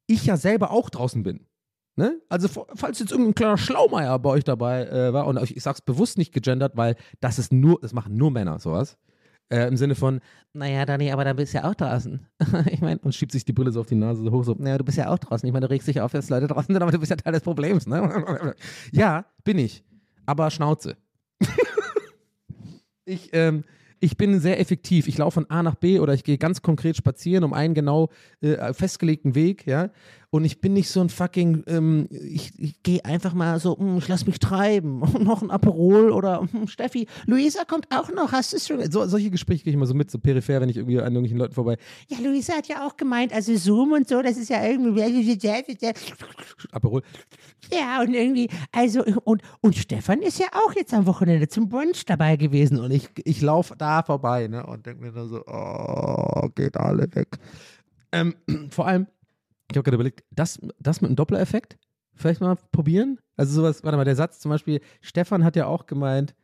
ich 0.07 0.25
ja 0.25 0.38
selber 0.38 0.71
auch 0.71 0.89
draußen 0.89 1.24
bin. 1.24 1.45
Ne? 1.95 2.21
Also, 2.29 2.48
falls 2.75 3.00
jetzt 3.00 3.12
irgendein 3.12 3.36
kleiner 3.36 3.57
Schlaumeier 3.57 4.17
bei 4.19 4.29
euch 4.29 4.43
dabei 4.43 4.86
äh, 4.86 5.13
war, 5.13 5.27
und 5.27 5.41
ich 5.51 5.62
sag's 5.62 5.81
bewusst 5.81 6.17
nicht 6.17 6.33
gegendert, 6.33 6.77
weil 6.77 6.95
das 7.19 7.39
ist 7.39 7.51
nur, 7.51 7.79
das 7.81 7.93
machen 7.93 8.15
nur 8.15 8.31
Männer, 8.31 8.59
sowas. 8.59 8.98
Äh, 9.51 9.68
Im 9.68 9.77
Sinne 9.77 9.96
von, 9.96 10.22
naja, 10.53 10.86
Dani, 10.86 11.12
aber 11.12 11.24
dann 11.24 11.36
bist 11.36 11.53
du 11.53 11.58
ja 11.58 11.70
auch 11.70 11.74
draußen. 11.74 12.20
ich 12.72 12.82
meine, 12.82 13.00
und 13.00 13.15
schiebt 13.15 13.32
sich 13.32 13.46
die 13.46 13.53
Brille 13.53 13.72
so 13.72 13.79
auf 13.82 13.88
die 13.88 13.96
Nase 13.96 14.22
so 14.24 14.32
hoch, 14.32 14.44
so, 14.44 14.56
naja, 14.58 14.77
du 14.77 14.84
bist 14.84 14.98
ja 14.98 15.10
auch 15.10 15.18
draußen. 15.18 15.48
Ich 15.48 15.53
meine, 15.53 15.65
du 15.65 15.72
regst 15.72 15.88
dich 15.88 16.01
auf, 16.01 16.12
dass 16.12 16.29
Leute 16.29 16.48
draußen 16.48 16.74
sind, 16.74 16.82
aber 16.82 16.91
du 16.91 17.00
bist 17.00 17.10
ja 17.10 17.15
Teil 17.15 17.34
des 17.34 17.41
Problems, 17.41 17.88
ne? 17.88 18.56
ja, 18.91 19.25
bin 19.44 19.58
ich. 19.58 19.84
Aber 20.27 20.51
Schnauze. 20.51 20.98
ich, 23.06 23.29
ähm, 23.34 23.63
ich 24.00 24.18
bin 24.18 24.39
sehr 24.39 24.60
effektiv. 24.60 25.08
Ich 25.08 25.18
laufe 25.18 25.36
von 25.36 25.50
A 25.50 25.63
nach 25.63 25.75
B 25.75 26.00
oder 26.00 26.13
ich 26.13 26.24
gehe 26.24 26.38
ganz 26.38 26.62
konkret 26.62 26.96
spazieren 26.96 27.44
um 27.44 27.53
einen 27.53 27.74
genau 27.74 28.10
äh, 28.41 28.74
festgelegten 28.74 29.34
Weg, 29.34 29.65
ja. 29.65 29.89
Und 30.31 30.45
ich 30.45 30.62
bin 30.62 30.74
nicht 30.74 30.89
so 30.89 31.01
ein 31.01 31.09
fucking, 31.09 31.63
ähm, 31.65 32.07
ich, 32.12 32.51
ich 32.59 32.83
gehe 32.83 33.03
einfach 33.03 33.33
mal 33.33 33.59
so, 33.59 33.75
hm, 33.77 33.98
ich 33.98 34.07
lass 34.07 34.27
mich 34.27 34.38
treiben. 34.38 35.00
noch 35.24 35.41
ein 35.41 35.50
Aperol 35.50 36.12
oder 36.12 36.48
hm, 36.51 36.67
Steffi, 36.67 37.07
Luisa 37.25 37.63
kommt 37.65 37.88
auch 37.89 38.12
noch, 38.12 38.31
hast 38.31 38.53
du 38.53 38.57
es 38.57 38.67
schon? 38.67 38.91
So, 38.91 39.07
solche 39.07 39.31
Gespräche 39.31 39.63
kriege 39.63 39.71
ich 39.71 39.75
immer 39.75 39.88
so 39.88 39.95
mit, 39.95 40.12
so 40.12 40.19
peripher, 40.19 40.62
wenn 40.62 40.69
ich 40.69 40.77
irgendwie 40.77 41.00
an 41.00 41.05
irgendwelchen 41.05 41.39
Leuten 41.39 41.53
vorbei. 41.53 41.77
Ja, 42.09 42.19
Luisa 42.19 42.53
hat 42.53 42.67
ja 42.67 42.86
auch 42.86 42.95
gemeint, 42.95 43.33
also 43.33 43.55
Zoom 43.55 43.93
und 43.93 44.07
so, 44.07 44.21
das 44.21 44.38
ist 44.38 44.50
ja 44.50 44.63
irgendwie. 44.63 45.01
Aperol. 46.71 47.01
Ja, 47.71 48.01
und 48.01 48.13
irgendwie, 48.13 48.50
also, 48.71 49.03
und, 49.24 49.41
und 49.62 49.75
Stefan 49.75 50.21
ist 50.21 50.39
ja 50.39 50.48
auch 50.53 50.74
jetzt 50.75 50.93
am 50.93 51.07
Wochenende 51.07 51.48
zum 51.48 51.69
Brunch 51.69 52.05
dabei 52.05 52.36
gewesen 52.36 52.79
und 52.79 52.91
ich, 52.91 53.09
ich 53.24 53.41
laufe 53.41 53.75
da 53.75 54.03
vorbei, 54.03 54.48
ne, 54.48 54.65
und 54.65 54.86
denke 54.86 55.03
mir 55.03 55.12
nur 55.12 55.27
so, 55.27 55.43
oh, 55.45 56.50
geht 56.55 56.77
alle 56.77 57.07
weg. 57.15 57.29
Ähm, 58.12 58.36
vor 58.69 58.88
allem, 58.88 59.07
ich 59.71 59.77
habe 59.77 59.83
gerade 59.83 59.95
überlegt, 59.95 60.23
das, 60.31 60.59
das 60.79 61.01
mit 61.01 61.09
einem 61.09 61.15
Doppler-Effekt 61.15 61.77
vielleicht 62.15 62.41
mal 62.41 62.57
probieren? 62.71 63.19
Also 63.38 63.61
sowas, 63.61 63.83
warte 63.83 63.97
mal, 63.97 64.05
der 64.05 64.15
Satz 64.15 64.39
zum 64.39 64.49
Beispiel, 64.49 64.81
Stefan 65.01 65.43
hat 65.43 65.55
ja 65.55 65.67
auch 65.67 65.85
gemeint, 65.85 66.35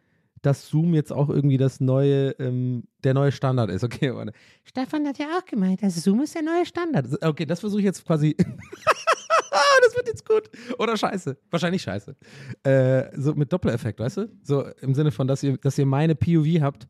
dass 0.41 0.67
Zoom 0.67 0.93
jetzt 0.93 1.11
auch 1.11 1.29
irgendwie 1.29 1.57
das 1.57 1.79
neue, 1.79 2.31
ähm, 2.39 2.83
der 3.03 3.13
neue 3.13 3.31
Standard 3.31 3.69
ist. 3.71 3.83
Okay, 3.83 4.13
warte. 4.13 4.31
Stefan 4.63 5.07
hat 5.07 5.17
ja 5.17 5.25
auch 5.37 5.45
gemeint, 5.45 5.81
dass 5.81 5.95
Zoom 5.95 6.21
ist 6.21 6.35
der 6.35 6.43
neue 6.43 6.65
Standard. 6.65 7.07
Okay, 7.23 7.45
das 7.45 7.61
versuche 7.61 7.79
ich 7.79 7.85
jetzt 7.85 8.05
quasi 8.05 8.35
das 9.85 9.95
wird 9.95 10.07
jetzt 10.07 10.27
gut. 10.27 10.49
Oder 10.77 10.97
scheiße. 10.97 11.37
Wahrscheinlich 11.49 11.81
scheiße. 11.81 12.15
Äh, 12.63 13.19
so 13.19 13.33
mit 13.33 13.51
Doppeleffekt, 13.51 13.99
weißt 13.99 14.17
du? 14.17 14.31
So 14.43 14.65
im 14.81 14.93
Sinne 14.93 15.11
von, 15.11 15.27
dass 15.27 15.43
ihr, 15.43 15.57
dass 15.57 15.77
ihr 15.77 15.85
meine 15.85 16.15
POV 16.15 16.61
habt. 16.61 16.87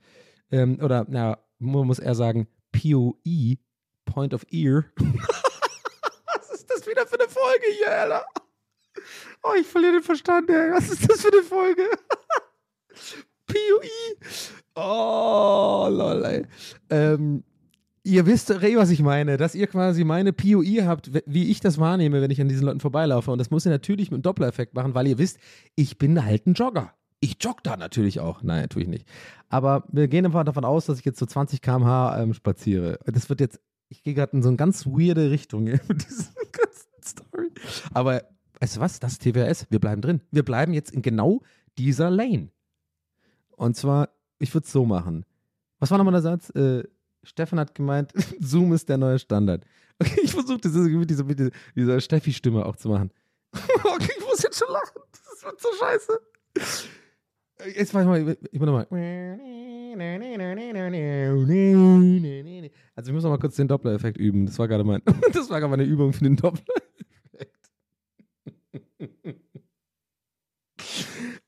Ähm, 0.52 0.80
oder, 0.82 1.06
na, 1.10 1.38
man 1.60 1.88
muss 1.88 2.00
eher 2.00 2.16
sagen, 2.16 2.48
POE, 2.72 3.58
Point 4.06 4.34
of 4.34 4.46
Ear. 4.52 4.86
Was 4.98 6.50
ist 6.52 6.70
das 6.70 6.88
wieder 6.88 7.06
für 7.08 7.20
eine 7.20 7.30
Folge 7.56 7.78
hier, 7.78 7.92
Alter? 7.92 8.26
Oh, 9.44 9.54
ich 9.60 9.68
verliere 9.68 9.94
den 9.94 10.04
Verstand, 10.04 10.50
ey. 10.50 10.72
Was 10.72 10.90
ist 10.90 11.10
das 11.10 11.22
für 11.22 11.32
eine 11.32 11.44
Folge? 11.44 11.84
POE. 13.48 14.18
Oh, 14.76 15.88
lol, 15.90 16.26
ey. 16.26 16.46
Ähm, 16.90 17.44
ihr 18.04 18.26
wisst, 18.26 18.52
Ray, 18.52 18.76
was 18.76 18.90
ich 18.90 19.02
meine, 19.02 19.38
dass 19.38 19.56
ihr 19.56 19.68
quasi 19.68 20.04
meine 20.04 20.34
POI 20.34 20.84
habt, 20.86 21.12
wie 21.26 21.52
ich 21.52 21.60
das 21.60 21.78
wahrnehme, 21.78 22.22
wenn 22.22 22.32
ich 22.32 22.42
an 22.42 22.50
diesen 22.50 22.66
Leuten 22.66 22.80
vorbeilaufe. 22.80 23.32
Und 23.32 23.38
das 23.38 23.52
muss 23.52 23.66
ihr 23.66 23.72
natürlich 23.72 24.10
mit 24.10 24.18
einem 24.18 24.24
Dopplereffekt 24.24 24.74
machen, 24.74 24.96
weil 24.96 25.08
ihr 25.08 25.18
wisst, 25.18 25.38
ich 25.76 25.98
bin 25.98 26.24
halt 26.24 26.48
ein 26.48 26.54
Jogger. 26.54 26.94
Ich 27.20 27.38
jogge 27.40 27.62
da 27.64 27.78
natürlich 27.78 28.20
auch. 28.20 28.42
Nein, 28.44 28.68
tue 28.70 28.84
ich 28.84 28.88
nicht. 28.88 29.08
Aber 29.50 29.86
wir 29.92 30.08
gehen 30.08 30.26
einfach 30.26 30.44
davon 30.44 30.66
aus, 30.66 30.86
dass 30.86 31.00
ich 31.00 31.06
jetzt 31.06 31.20
so 31.20 31.26
20 31.26 31.62
km/h 31.62 32.22
ähm, 32.22 32.34
spaziere. 32.34 33.00
Das 33.06 33.30
wird 33.30 33.40
jetzt, 33.40 33.60
ich 33.90 34.04
gehe 34.04 34.14
gerade 34.14 34.36
in 34.36 34.44
so 34.44 34.50
eine 34.50 34.58
ganz 34.58 34.86
weirde 34.86 35.32
Richtung 35.32 35.64
mit 35.64 35.88
ganzen 35.88 36.36
Story. 37.06 37.52
Aber 37.94 38.24
weißt 38.60 38.78
du 38.78 38.80
was? 38.82 39.00
Das 39.00 39.14
ist 39.14 39.24
TWS. 39.24 39.68
Wir 39.70 39.80
bleiben 39.80 40.02
drin. 40.02 40.22
Wir 40.32 40.44
bleiben 40.44 40.74
jetzt 40.74 40.92
in 40.92 41.02
genau 41.02 41.42
dieser 41.78 42.10
Lane. 42.10 42.50
Und 43.52 43.76
zwar, 43.76 44.10
ich 44.40 44.54
würde 44.54 44.66
es 44.66 44.72
so 44.72 44.86
machen. 44.86 45.26
Was 45.80 45.92
war 45.92 45.98
nochmal 45.98 46.14
der 46.14 46.22
Satz? 46.22 46.50
Äh, 46.52 46.84
Stefan 47.24 47.60
hat 47.60 47.76
gemeint, 47.76 48.14
Zoom 48.40 48.74
ist 48.74 48.90
der 48.90 48.98
neue 48.98 49.20
Standard. 49.20 49.66
Okay, 49.98 50.20
ich 50.24 50.34
versuche 50.34 50.60
das 50.60 50.74
mit 50.74 51.10
dieser, 51.10 51.24
mit 51.24 51.54
dieser, 51.74 52.02
Steffi-Stimme 52.02 52.66
auch 52.66 52.76
zu 52.76 52.90
machen. 52.90 53.12
Okay, 53.54 54.12
ich 54.18 54.26
muss 54.26 54.44
jetzt 54.44 54.60
schon 54.60 54.70
lachen. 54.70 55.00
Das 55.14 55.42
wird 55.46 55.62
so 55.62 55.70
scheiße. 55.80 56.20
Jetzt 57.76 57.94
mach 57.94 58.02
ich 58.02 58.08
mal, 58.08 58.38
ich 58.52 58.60
mach 58.60 58.66
nochmal. 58.66 58.88
Also 62.96 63.10
ich 63.10 63.14
muss 63.14 63.24
noch 63.24 63.30
mal 63.30 63.40
kurz 63.40 63.56
den 63.56 63.68
Doppler-Effekt 63.68 64.18
üben. 64.18 64.46
Das 64.46 64.60
war 64.60 64.68
gerade 64.68 64.84
mein, 64.84 65.02
das 65.34 65.50
war 65.50 65.60
gerade 65.60 65.72
meine 65.72 65.84
Übung 65.84 66.12
für 66.12 66.24
den 66.24 66.36
Doppler-Effekt. 66.36 67.72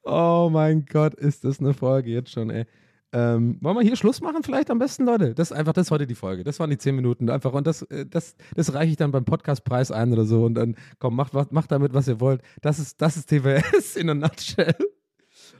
Oh 0.03 0.49
mein 0.51 0.85
Gott, 0.85 1.13
ist 1.15 1.43
das 1.43 1.59
eine 1.59 1.73
Folge 1.73 2.11
jetzt 2.11 2.31
schon, 2.31 2.49
ey. 2.49 2.65
Ähm, 3.13 3.57
wollen 3.61 3.77
wir 3.77 3.83
hier 3.83 3.95
Schluss 3.95 4.21
machen 4.21 4.43
vielleicht 4.43 4.69
am 4.69 4.79
besten, 4.79 5.05
Leute? 5.05 5.33
Das 5.33 5.51
ist 5.51 5.57
einfach, 5.57 5.73
das 5.73 5.87
ist 5.87 5.91
heute 5.91 6.07
die 6.07 6.15
Folge. 6.15 6.43
Das 6.43 6.59
waren 6.59 6.69
die 6.69 6.77
10 6.77 6.95
Minuten 6.95 7.29
einfach. 7.29 7.53
Und 7.53 7.67
das, 7.67 7.81
äh, 7.83 8.05
das, 8.05 8.35
das 8.55 8.73
reiche 8.73 8.91
ich 8.91 8.97
dann 8.97 9.11
beim 9.11 9.25
Podcastpreis 9.25 9.91
ein 9.91 10.11
oder 10.11 10.25
so. 10.25 10.45
Und 10.45 10.55
dann, 10.55 10.75
komm, 10.99 11.15
macht, 11.15 11.33
macht 11.51 11.71
damit, 11.71 11.93
was 11.93 12.07
ihr 12.07 12.19
wollt. 12.19 12.41
Das 12.61 12.79
ist, 12.79 13.01
das 13.01 13.17
ist 13.17 13.29
TWS 13.29 13.95
in 13.95 14.09
a 14.09 14.13
nutshell. 14.13 14.75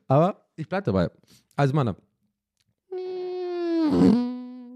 Aber 0.08 0.46
ich 0.56 0.68
bleib 0.68 0.86
dabei. 0.86 1.10
Also, 1.56 1.74
Mann. 1.74 1.96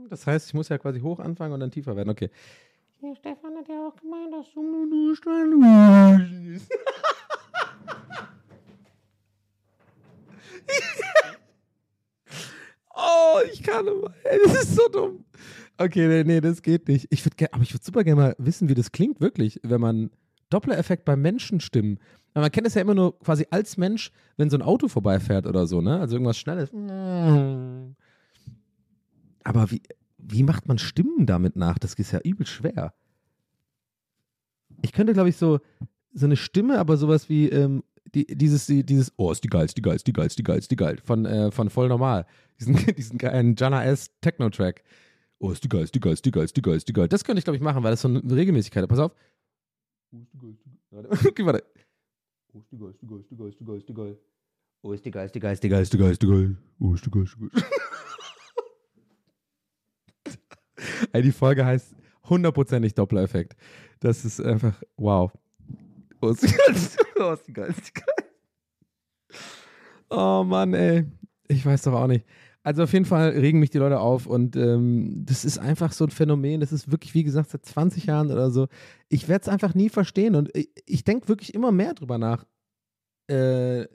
Das 0.10 0.28
heißt, 0.28 0.48
ich 0.48 0.54
muss 0.54 0.70
ja 0.70 0.78
quasi 0.78 1.00
hoch 1.00 1.20
anfangen 1.20 1.54
und 1.54 1.60
dann 1.60 1.72
tiefer 1.72 1.96
werden. 1.96 2.10
Okay. 2.10 2.30
Ja, 3.02 3.16
Stefan 3.16 3.56
hat 3.58 3.68
ja 3.68 3.88
auch 3.88 3.96
gemeint, 3.96 4.34
dass 4.34 4.54
du 4.54 4.62
nur 4.62 5.16
Stein 5.16 6.56
ist. 6.56 6.70
Oh, 12.94 13.40
ich 13.52 13.64
kann 13.64 13.88
immer. 13.88 14.14
Das 14.24 14.64
ist 14.64 14.76
so 14.76 14.88
dumm. 14.90 15.26
Okay, 15.78 16.08
nee, 16.08 16.24
nee, 16.24 16.42
das 16.42 16.62
geht 16.62 16.88
nicht. 16.88 17.08
Ich 17.10 17.26
würde 17.26 17.52
aber 17.52 17.64
ich 17.64 17.74
würde 17.74 17.84
super 17.84 18.04
gerne 18.04 18.22
mal 18.22 18.36
wissen, 18.38 18.70
wie 18.70 18.76
das 18.76 18.92
klingt 18.92 19.20
wirklich, 19.20 19.60
wenn 19.64 19.82
man 19.82 20.12
Doppler-Effekt 20.50 21.06
bei 21.06 21.16
Menschenstimmen. 21.16 22.00
Man 22.34 22.52
kennt 22.52 22.68
es 22.68 22.76
ja 22.76 22.82
immer 22.82 22.96
nur 22.96 23.18
quasi 23.20 23.46
als 23.50 23.78
Mensch, 23.78 24.12
wenn 24.38 24.50
so 24.50 24.58
ein 24.58 24.62
Auto 24.62 24.88
vorbeifährt 24.88 25.46
oder 25.46 25.68
so, 25.68 25.82
ne? 25.82 26.00
Also 26.00 26.16
irgendwas 26.16 26.38
Schnelles. 26.38 26.72
Aber 29.44 29.72
wie, 29.72 29.82
wie 30.18 30.44
macht 30.44 30.68
man 30.68 30.78
Stimmen 30.78 31.26
damit 31.26 31.56
nach? 31.56 31.78
Das 31.78 31.94
ist 31.96 32.12
ja 32.12 32.20
übel 32.24 32.46
schwer. 32.46 32.94
Ich 34.82 34.94
könnte, 34.94 35.14
glaube 35.14 35.30
ich, 35.30 35.38
so, 35.38 35.60
so 36.14 36.26
eine 36.26 36.36
Stimme, 36.36 36.80
aber 36.80 36.98
sowas 36.98 37.30
wie 37.30 37.50
ähm, 37.50 37.84
die, 38.14 38.26
dieses, 38.26 38.66
die, 38.66 38.86
dieses, 38.86 39.14
oh, 39.18 39.32
ist 39.32 39.44
die 39.44 39.48
geil, 39.48 39.66
ist 39.66 39.78
die 39.78 39.82
geil, 39.82 39.96
ist 39.96 40.08
die 40.08 40.14
geil, 40.14 40.28
ist 40.28 40.38
die 40.38 40.44
geil, 40.44 40.58
ist 40.58 40.72
die 40.72 40.76
geil, 40.76 40.98
von, 41.04 41.26
äh, 41.26 41.52
von 41.52 41.70
voll 41.70 41.88
normal. 41.88 42.26
Diesen, 42.60 42.76
diesen 42.96 43.18
geilen 43.18 43.56
Jana 43.58 43.84
S. 43.84 44.12
Techno-Track. 44.22 44.84
Oh, 45.40 45.52
ist 45.52 45.64
die 45.64 45.70
geil, 45.70 45.84
ist 45.84 45.96
die 45.96 46.00
geil, 46.00 46.14
ist 46.14 46.26
die 46.26 46.32
geil, 46.32 46.46
ist 46.46 46.56
die 46.56 46.62
geil, 46.62 46.76
ist 46.76 46.88
die 46.88 46.94
geil. 46.94 47.08
Das 47.08 47.24
könnte 47.24 47.40
ich, 47.40 47.44
glaube 47.44 47.58
ich, 47.58 47.64
machen, 47.64 47.84
weil 47.84 47.92
das 47.92 48.02
so 48.02 48.08
eine 48.08 48.22
Regelmäßigkeit 48.24 48.84
hat. 48.84 48.90
Pass 48.90 49.00
auf. 49.00 49.16
Oh. 50.14 50.18
Okay, 51.26 51.46
warte. 51.46 51.64
Oh, 52.54 52.60
ist 52.60 52.72
die 52.72 52.78
geil, 52.78 52.90
ist 52.90 53.02
die 53.02 53.08
geil, 53.08 53.20
ist 53.20 53.32
die 53.32 53.36
geil, 53.38 53.48
ist 53.50 53.60
die 53.60 53.66
geil, 53.66 53.78
ist 53.78 53.88
die 53.90 53.94
geil. 53.94 54.18
Oh, 54.82 54.94
ist 54.94 55.06
die 55.06 55.12
geil, 55.12 55.26
ist 55.26 55.36
die 55.36 55.40
geil, 55.40 55.54
ist 55.54 55.64
die 55.64 55.70
geil, 55.70 55.82
ist 55.82 55.94
die 55.94 55.98
geil, 55.98 56.12
ist 56.12 56.22
die 56.22 56.28
geil. 56.28 56.58
Oh, 56.80 56.94
ist 56.94 57.06
die 57.06 57.12
geil, 57.12 57.24
ist 57.24 57.36
die 57.36 57.50
geil. 57.50 57.64
Ey, 61.14 61.22
die 61.22 61.32
Folge 61.32 61.66
heißt 61.66 61.96
hundertprozentig 62.30 62.94
Doppler-Effekt. 62.94 63.56
Das 64.00 64.26
ist 64.26 64.42
einfach, 64.42 64.82
wow. 64.98 65.32
Oh, 66.22 66.30
ist 66.30 66.44
die 66.44 66.48
geil, 66.48 66.76
ist 66.76 67.48
die 67.48 67.54
geil, 67.54 67.70
ist 67.70 67.88
die 67.88 67.94
geil. 67.94 68.06
Oh 70.10 70.44
Mann, 70.44 70.74
ey. 70.74 71.06
Ich 71.48 71.66
weiß 71.66 71.84
doch 71.84 71.94
auch 71.94 72.08
nicht. 72.08 72.26
Also 72.64 72.84
auf 72.84 72.94
jeden 72.94 73.06
Fall 73.06 73.30
regen 73.30 73.60
mich 73.60 73.72
die 73.72 73.80
Leute 73.80 74.00
auf 74.00 74.28
und 74.28 74.56
ähm, 74.56 75.24
das 75.26 75.46
ist 75.46 75.58
einfach 75.58 75.94
so 75.94 76.06
ein 76.06 76.12
Phänomen. 76.12 76.60
Das 76.60 76.72
ist 76.72 76.92
wirklich, 76.92 77.16
wie 77.16 77.24
gesagt, 77.24 77.50
seit 77.50 77.66
20 77.66 78.06
Jahren 78.06 78.32
oder 78.32 78.52
so. 78.52 78.68
Ich 79.10 79.28
werde 79.28 79.42
es 79.44 79.50
einfach 79.50 79.74
nie 79.74 79.90
verstehen 79.90 80.36
und 80.36 80.56
ich, 80.56 80.70
ich 80.86 81.04
denke 81.04 81.28
wirklich 81.28 81.56
immer 81.56 81.72
mehr 81.72 81.96
drüber 81.96 82.20
nach. 82.20 82.46
Äh, 83.28 83.88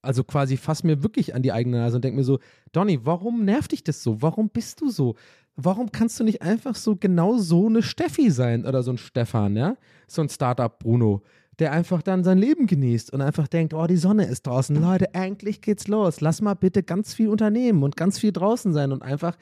also 0.00 0.22
quasi 0.22 0.56
fass 0.56 0.84
mir 0.84 1.02
wirklich 1.02 1.34
an 1.34 1.42
die 1.42 1.52
eigene 1.52 1.78
Nase 1.78 1.96
und 1.96 2.04
denke 2.04 2.18
mir 2.18 2.24
so, 2.24 2.38
Donny, 2.72 3.04
warum 3.04 3.44
nervt 3.44 3.72
dich 3.72 3.82
das 3.82 4.02
so? 4.02 4.22
Warum 4.22 4.50
bist 4.50 4.80
du 4.80 4.90
so? 4.90 5.16
Warum 5.56 5.90
kannst 5.90 6.20
du 6.20 6.24
nicht 6.24 6.42
einfach 6.42 6.74
so 6.74 6.96
genau 6.96 7.38
so 7.38 7.66
eine 7.66 7.82
Steffi 7.82 8.30
sein 8.30 8.66
oder 8.66 8.82
so 8.82 8.92
ein 8.92 8.98
Stefan, 8.98 9.56
ja? 9.56 9.76
So 10.06 10.22
ein 10.22 10.28
Startup 10.28 10.78
Bruno, 10.78 11.22
der 11.58 11.72
einfach 11.72 12.02
dann 12.02 12.24
sein 12.24 12.38
Leben 12.38 12.66
genießt 12.66 13.12
und 13.12 13.20
einfach 13.20 13.48
denkt, 13.48 13.74
oh, 13.74 13.86
die 13.86 13.96
Sonne 13.96 14.26
ist 14.26 14.46
draußen, 14.46 14.74
Leute, 14.80 15.14
endlich 15.14 15.60
geht's 15.60 15.88
los. 15.88 16.20
Lass 16.20 16.40
mal 16.40 16.54
bitte 16.54 16.82
ganz 16.82 17.14
viel 17.14 17.28
unternehmen 17.28 17.82
und 17.82 17.96
ganz 17.96 18.18
viel 18.18 18.32
draußen 18.32 18.72
sein 18.72 18.92
und 18.92 19.02
einfach, 19.02 19.36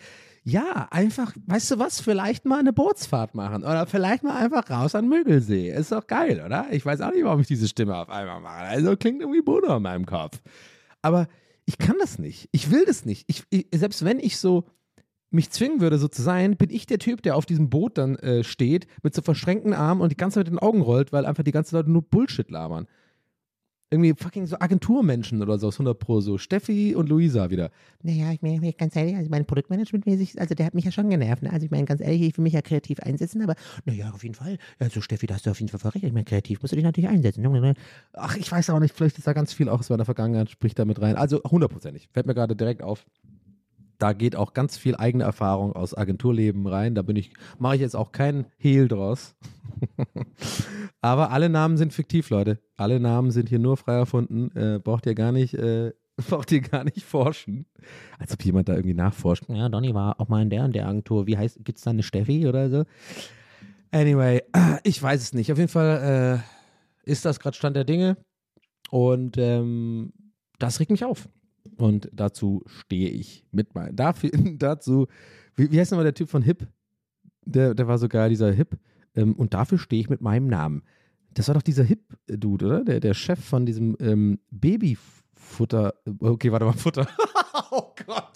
ja, 0.45 0.89
einfach, 0.91 1.33
weißt 1.47 1.73
du 1.73 1.79
was, 1.79 2.01
vielleicht 2.01 2.45
mal 2.45 2.59
eine 2.59 2.73
Bootsfahrt 2.73 3.35
machen 3.35 3.63
oder 3.63 3.87
vielleicht 3.87 4.25
mal 4.25 4.37
einfach 4.37 4.69
raus 4.69 4.95
an 4.95 5.09
Mögelsee. 5.09 5.71
Ist 5.71 5.93
doch 5.93 6.07
geil, 6.07 6.43
oder? 6.45 6.67
Ich 6.71 6.85
weiß 6.85 7.01
auch 7.01 7.13
nicht, 7.13 7.25
warum 7.25 7.41
ich 7.41 7.47
diese 7.47 7.69
Stimme 7.69 7.97
auf 7.97 8.11
einmal 8.11 8.41
mache. 8.41 8.65
Also 8.65 8.97
klingt 8.97 9.21
irgendwie 9.21 9.43
Bruno 9.43 9.77
in 9.77 9.83
meinem 9.83 10.07
Kopf. 10.07 10.41
Aber 11.01 11.29
ich 11.65 11.79
kann 11.79 11.97
das 12.01 12.19
nicht. 12.19 12.49
Ich 12.53 12.71
will 12.71 12.85
das 12.85 13.05
nicht. 13.05 13.25
Ich, 13.29 13.45
ich, 13.51 13.69
selbst 13.73 14.05
wenn 14.05 14.19
ich 14.19 14.39
so 14.39 14.65
mich 15.33 15.51
zwingen 15.51 15.81
würde, 15.81 15.99
so 15.99 16.09
zu 16.09 16.23
sein, 16.23 16.57
bin 16.57 16.71
ich 16.71 16.87
der 16.87 16.99
Typ, 16.99 17.23
der 17.23 17.37
auf 17.37 17.47
diesem 17.47 17.71
Boot 17.71 17.99
dann 17.99 18.17
äh, 18.17 18.45
steht, 18.45 18.87
mit 19.03 19.15
so 19.15 19.23
verschränkten 19.23 19.73
Armen 19.73 20.01
und 20.01 20.11
die 20.11 20.17
ganze 20.17 20.41
Zeit 20.41 20.47
mit 20.47 20.55
den 20.55 20.59
Augen 20.59 20.83
rollt, 20.83 21.13
weil 21.13 21.27
einfach 21.27 21.43
die 21.43 21.53
ganzen 21.53 21.77
Leute 21.77 21.91
nur 21.91 22.03
Bullshit 22.03 22.51
labern. 22.51 22.87
Irgendwie 23.93 24.15
fucking 24.17 24.47
so 24.47 24.57
Agenturmenschen 24.59 25.43
oder 25.43 25.59
so, 25.59 25.69
aus 25.69 25.75
100 25.75 25.99
Pro, 25.99 26.23
so 26.23 26.39
Steffi 26.39 26.95
und 26.95 27.11
Luisa 27.11 27.51
wieder. 27.51 27.71
Naja, 28.03 28.33
ich 28.33 28.41
meine, 28.41 28.73
ganz 28.73 28.97
ehrlich, 28.97 29.17
also 29.17 29.29
mein 29.29 29.45
Produktmanagement-mäßig, 29.45 30.41
also 30.41 30.55
der 30.55 30.65
hat 30.65 30.73
mich 30.73 30.87
ja 30.87 30.93
schon 30.93 31.11
genervt. 31.11 31.43
Ne? 31.43 31.53
Also 31.53 31.67
ich 31.67 31.71
meine, 31.71 31.85
ganz 31.85 32.01
ehrlich, 32.01 32.23
ich 32.23 32.39
will 32.39 32.43
mich 32.43 32.55
ja 32.55 32.63
kreativ 32.63 33.01
einsetzen, 33.01 33.43
aber 33.43 33.55
naja, 33.85 34.11
auf 34.11 34.23
jeden 34.23 34.35
Fall. 34.35 34.57
Also 34.79 35.03
Steffi, 35.03 35.27
da 35.27 35.35
hast 35.35 35.45
du 35.45 35.51
auf 35.51 35.61
jeden 35.61 35.69
Fall 35.69 35.79
voll 35.79 35.91
recht. 35.91 36.07
Ich 36.07 36.13
meine, 36.15 36.25
kreativ 36.25 36.63
musst 36.63 36.73
du 36.73 36.77
dich 36.77 36.87
natürlich 36.87 37.11
einsetzen. 37.11 37.43
ne? 37.43 37.75
Ach, 38.15 38.35
ich 38.35 38.51
weiß 38.51 38.71
auch 38.71 38.81
nicht, 38.81 38.95
vielleicht 38.97 39.19
ist 39.19 39.27
da 39.27 39.35
ganz 39.35 39.53
viel 39.53 39.69
auch 39.69 39.81
aus 39.81 39.91
meiner 39.91 40.07
Vergangenheit, 40.07 40.49
spricht 40.49 40.79
da 40.79 40.87
mit 40.87 40.99
rein. 41.03 41.17
Also 41.17 41.43
hundertprozentig. 41.43 42.09
Fällt 42.15 42.25
mir 42.25 42.35
gerade 42.35 42.57
direkt 42.57 42.81
auf. 42.81 43.05
Da 44.03 44.15
geht 44.15 44.35
auch 44.35 44.53
ganz 44.53 44.77
viel 44.77 44.97
eigene 44.97 45.23
Erfahrung 45.23 45.75
aus 45.75 45.97
Agenturleben 45.97 46.67
rein. 46.67 46.97
Da 46.97 47.03
bin 47.03 47.15
ich, 47.15 47.31
mache 47.61 47.77
ich 47.77 47.81
jetzt 47.81 47.95
auch 47.95 48.11
keinen 48.11 48.47
Hehl 48.57 48.89
draus. 48.89 49.37
Aber 51.01 51.31
alle 51.31 51.49
Namen 51.49 51.77
sind 51.77 51.93
fiktiv, 51.93 52.29
Leute. 52.29 52.59
Alle 52.75 52.99
Namen 52.99 53.31
sind 53.31 53.49
hier 53.49 53.61
nur 53.61 53.77
frei 53.77 53.93
erfunden. 53.93 54.51
Äh, 54.57 54.81
braucht 54.81 55.07
ihr 55.07 55.15
gar 55.15 55.31
nicht, 55.31 55.55
äh, 55.55 55.93
braucht 56.29 56.51
ihr 56.51 56.63
gar 56.63 56.83
nicht 56.83 57.05
forschen. 57.05 57.67
Als 58.19 58.33
ob 58.33 58.45
jemand 58.45 58.69
da 58.69 58.75
irgendwie 58.75 58.95
nachforscht. 58.95 59.45
Ja, 59.49 59.69
Donny 59.69 59.95
war 59.95 60.19
auch 60.19 60.27
mal 60.27 60.43
in 60.43 60.51
der 60.51 60.65
und 60.65 60.75
der 60.75 60.89
Agentur. 60.89 61.29
Wie 61.29 61.39
heißt, 61.39 61.65
gibt 61.65 61.79
es 61.79 61.85
da 61.85 61.91
eine 61.91 62.03
Steffi 62.03 62.49
oder 62.49 62.71
so? 62.71 62.85
Anyway, 63.93 64.43
ich 64.83 65.01
weiß 65.01 65.23
es 65.23 65.33
nicht. 65.33 65.53
Auf 65.53 65.59
jeden 65.59 65.71
Fall 65.71 66.43
äh, 67.07 67.09
ist 67.09 67.25
das 67.25 67.39
gerade 67.39 67.57
Stand 67.57 67.77
der 67.77 67.85
Dinge. 67.85 68.17
Und 68.91 69.39
ähm, 69.39 70.13
das 70.59 70.81
regt 70.81 70.91
mich 70.91 71.05
auf. 71.05 71.29
Und 71.77 72.09
dazu 72.13 72.63
stehe 72.67 73.09
ich 73.11 73.45
mit 73.51 73.75
mein. 73.75 73.97
Dafür, 73.97 74.31
dazu, 74.59 75.07
wie, 75.57 75.71
wie 75.71 75.81
heißt 75.81 75.91
nochmal 75.91 76.05
der 76.05 76.15
Typ 76.15 76.29
von 76.29 76.43
Hip? 76.43 76.67
Der, 77.45 77.75
der 77.75 77.89
war 77.89 77.99
so 77.99 78.09
geil, 78.09 78.31
dieser 78.31 78.53
Hip. 78.53 78.79
Ähm, 79.15 79.35
und 79.35 79.55
dafür 79.55 79.79
stehe 79.79 80.01
ich 80.01 80.09
mit 80.09 80.21
meinem 80.21 80.47
Namen. 80.47 80.83
Das 81.35 81.49
war 81.49 81.55
doch 81.55 81.63
dieser 81.63 81.85
Hip-Dude, 81.85 82.67
oder? 82.67 82.85
Der, 82.85 83.01
der 83.01 83.15
Chef 83.15 83.43
von 83.43 83.67
diesem 83.67 83.97
ähm, 84.01 84.39
Babyfutter. 84.51 85.95
Okay, 86.19 86.53
warte 86.53 86.67
mal, 86.67 86.73
Futter. 86.73 87.09
oh 87.71 87.95
Gott. 88.07 88.33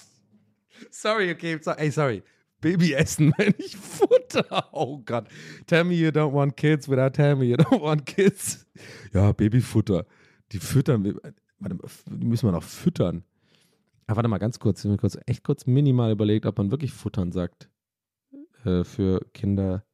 Sorry, 0.90 1.30
okay, 1.30 1.58
so, 1.60 1.72
ey, 1.72 1.90
sorry. 1.90 2.22
Baby 2.60 2.94
essen, 2.94 3.32
meine 3.38 3.54
ich 3.58 3.76
Futter. 3.76 4.68
Oh 4.72 4.98
Gott. 5.04 5.28
Tell 5.66 5.84
me 5.84 5.94
you 5.94 6.08
don't 6.08 6.32
want 6.32 6.56
kids 6.56 6.88
without 6.88 7.12
tell 7.12 7.36
me 7.36 7.46
you 7.46 7.56
don't 7.56 7.82
want 7.82 8.06
kids. 8.06 8.66
Ja, 9.12 9.32
Babyfutter. 9.32 10.06
Die 10.52 10.58
füttern. 10.58 11.20
Warte 11.58 11.78
die 12.10 12.26
müssen 12.26 12.46
wir 12.46 12.52
noch 12.52 12.62
füttern. 12.62 13.24
Ah, 14.06 14.16
warte 14.16 14.28
mal 14.28 14.38
ganz 14.38 14.58
kurz. 14.58 14.80
Ich 14.80 14.84
habe 14.84 14.92
mir 14.92 14.98
kurz, 14.98 15.18
echt 15.26 15.42
kurz 15.42 15.66
minimal 15.66 16.12
überlegt, 16.12 16.46
ob 16.46 16.58
man 16.58 16.70
wirklich 16.70 16.92
futtern 16.92 17.32
sagt. 17.32 17.68
Äh, 18.64 18.84
für 18.84 19.20
Kinder. 19.32 19.84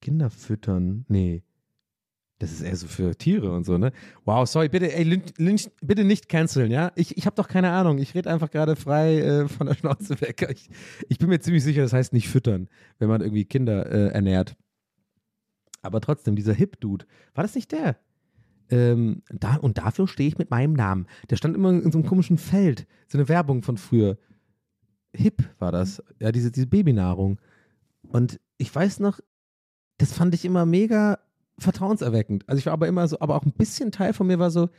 Kinder 0.00 0.30
füttern? 0.30 1.04
Nee. 1.08 1.42
Das 2.38 2.52
ist 2.52 2.62
eher 2.62 2.76
so 2.76 2.86
für 2.86 3.14
Tiere 3.16 3.52
und 3.52 3.64
so, 3.64 3.76
ne? 3.76 3.92
Wow, 4.24 4.48
sorry, 4.48 4.70
bitte, 4.70 4.90
ey, 4.94 5.04
Lynch, 5.04 5.34
Lynch, 5.36 5.70
bitte 5.82 6.04
nicht 6.04 6.30
canceln, 6.30 6.70
ja? 6.70 6.90
Ich, 6.94 7.18
ich 7.18 7.26
habe 7.26 7.36
doch 7.36 7.48
keine 7.48 7.70
Ahnung. 7.70 7.98
Ich 7.98 8.14
rede 8.14 8.30
einfach 8.30 8.50
gerade 8.50 8.76
frei 8.76 9.18
äh, 9.18 9.48
von 9.48 9.66
der 9.66 9.74
Schnauze 9.74 10.18
weg. 10.22 10.46
Ich, 10.50 10.70
ich 11.08 11.18
bin 11.18 11.28
mir 11.28 11.40
ziemlich 11.40 11.62
sicher, 11.62 11.82
das 11.82 11.92
heißt 11.92 12.14
nicht 12.14 12.28
füttern, 12.28 12.68
wenn 12.98 13.08
man 13.10 13.20
irgendwie 13.20 13.44
Kinder 13.44 13.84
äh, 13.90 14.08
ernährt. 14.08 14.56
Aber 15.82 16.00
trotzdem, 16.00 16.34
dieser 16.34 16.54
Hip-Dude, 16.54 17.04
war 17.34 17.44
das 17.44 17.54
nicht 17.54 17.72
der? 17.72 17.98
Ähm, 18.70 19.22
da, 19.28 19.56
und 19.56 19.78
dafür 19.78 20.06
stehe 20.06 20.28
ich 20.28 20.38
mit 20.38 20.50
meinem 20.50 20.74
Namen. 20.74 21.06
Der 21.28 21.36
stand 21.36 21.56
immer 21.56 21.70
in 21.70 21.90
so 21.90 21.98
einem 21.98 22.06
komischen 22.06 22.38
Feld. 22.38 22.86
So 23.08 23.18
eine 23.18 23.28
Werbung 23.28 23.62
von 23.62 23.76
früher. 23.76 24.16
Hip 25.12 25.48
war 25.58 25.72
das. 25.72 26.02
Ja, 26.20 26.32
diese, 26.32 26.50
diese 26.50 26.66
Babynahrung. 26.66 27.40
Und 28.08 28.40
ich 28.58 28.74
weiß 28.74 29.00
noch, 29.00 29.20
das 29.98 30.12
fand 30.12 30.34
ich 30.34 30.44
immer 30.44 30.66
mega 30.66 31.18
vertrauenserweckend. 31.58 32.48
Also 32.48 32.58
ich 32.58 32.66
war 32.66 32.72
aber 32.72 32.88
immer 32.88 33.06
so, 33.06 33.20
aber 33.20 33.36
auch 33.36 33.44
ein 33.44 33.52
bisschen 33.52 33.92
Teil 33.92 34.12
von 34.12 34.26
mir 34.26 34.38
war 34.38 34.50
so, 34.50 34.70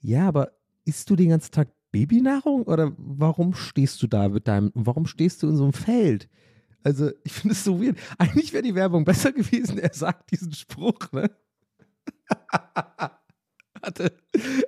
ja, 0.00 0.26
aber 0.26 0.52
isst 0.84 1.08
du 1.10 1.16
den 1.16 1.30
ganzen 1.30 1.52
Tag 1.52 1.68
Babynahrung 1.92 2.64
oder 2.64 2.92
warum 2.98 3.54
stehst 3.54 4.02
du 4.02 4.06
da 4.06 4.28
mit 4.28 4.48
deinem, 4.48 4.70
warum 4.74 5.06
stehst 5.06 5.42
du 5.42 5.48
in 5.48 5.56
so 5.56 5.64
einem 5.64 5.72
Feld? 5.72 6.28
Also 6.82 7.10
ich 7.24 7.32
finde 7.32 7.54
es 7.54 7.64
so 7.64 7.80
weird. 7.82 7.98
Eigentlich 8.18 8.52
wäre 8.52 8.62
die 8.62 8.74
Werbung 8.74 9.04
besser 9.04 9.32
gewesen, 9.32 9.78
er 9.78 9.94
sagt 9.94 10.30
diesen 10.30 10.52
Spruch, 10.52 11.10
ne? 11.12 11.30
Warte, 13.86 14.12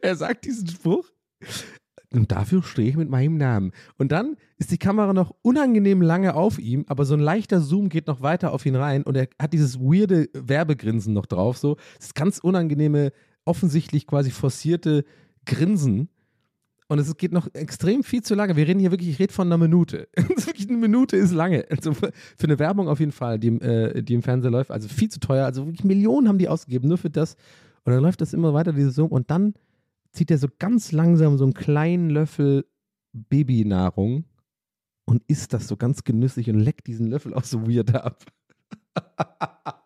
er 0.00 0.14
sagt 0.14 0.44
diesen 0.44 0.68
Spruch 0.68 1.10
und 2.12 2.30
dafür 2.30 2.62
stehe 2.62 2.88
ich 2.88 2.96
mit 2.96 3.10
meinem 3.10 3.36
Namen. 3.36 3.72
Und 3.98 4.12
dann 4.12 4.36
ist 4.58 4.70
die 4.70 4.78
Kamera 4.78 5.12
noch 5.12 5.34
unangenehm 5.42 6.00
lange 6.00 6.34
auf 6.34 6.58
ihm, 6.58 6.84
aber 6.86 7.04
so 7.04 7.14
ein 7.14 7.20
leichter 7.20 7.60
Zoom 7.60 7.88
geht 7.88 8.06
noch 8.06 8.22
weiter 8.22 8.52
auf 8.52 8.64
ihn 8.64 8.76
rein 8.76 9.02
und 9.02 9.16
er 9.16 9.28
hat 9.40 9.52
dieses 9.52 9.80
weirde 9.80 10.28
Werbegrinsen 10.32 11.12
noch 11.12 11.26
drauf, 11.26 11.58
so. 11.58 11.76
Das 11.98 12.14
ganz 12.14 12.38
unangenehme, 12.38 13.12
offensichtlich 13.44 14.06
quasi 14.06 14.30
forcierte 14.30 15.04
Grinsen. 15.44 16.08
Und 16.90 16.98
es 16.98 17.14
geht 17.18 17.32
noch 17.32 17.52
extrem 17.52 18.02
viel 18.02 18.22
zu 18.22 18.34
lange. 18.34 18.56
Wir 18.56 18.66
reden 18.66 18.80
hier 18.80 18.92
wirklich, 18.92 19.10
ich 19.10 19.18
rede 19.18 19.34
von 19.34 19.48
einer 19.48 19.58
Minute. 19.58 20.08
eine 20.16 20.78
Minute 20.78 21.16
ist 21.16 21.32
lange. 21.32 21.66
Also 21.68 21.92
für 21.92 22.12
eine 22.44 22.58
Werbung 22.58 22.88
auf 22.88 23.00
jeden 23.00 23.12
Fall, 23.12 23.38
die, 23.38 23.48
äh, 23.48 24.02
die 24.02 24.14
im 24.14 24.22
Fernsehen 24.22 24.52
läuft. 24.52 24.70
Also 24.70 24.88
viel 24.88 25.10
zu 25.10 25.20
teuer. 25.20 25.44
Also 25.44 25.66
wirklich 25.66 25.84
Millionen 25.84 26.28
haben 26.28 26.38
die 26.38 26.48
ausgegeben, 26.48 26.88
nur 26.88 26.96
für 26.96 27.10
das. 27.10 27.36
Und 27.88 27.94
dann 27.94 28.02
läuft 28.02 28.20
das 28.20 28.34
immer 28.34 28.52
weiter, 28.52 28.74
diese 28.74 28.90
Zoom. 28.90 29.10
Und 29.10 29.30
dann 29.30 29.54
zieht 30.12 30.30
er 30.30 30.36
so 30.36 30.48
ganz 30.58 30.92
langsam 30.92 31.38
so 31.38 31.44
einen 31.44 31.54
kleinen 31.54 32.10
Löffel 32.10 32.66
Babynahrung 33.14 34.26
und 35.06 35.22
isst 35.26 35.54
das 35.54 35.68
so 35.68 35.78
ganz 35.78 36.04
genüsslich 36.04 36.50
und 36.50 36.60
leckt 36.60 36.86
diesen 36.86 37.06
Löffel 37.06 37.32
auch 37.32 37.44
so 37.44 37.66
weird 37.66 37.94
ab. 37.94 38.26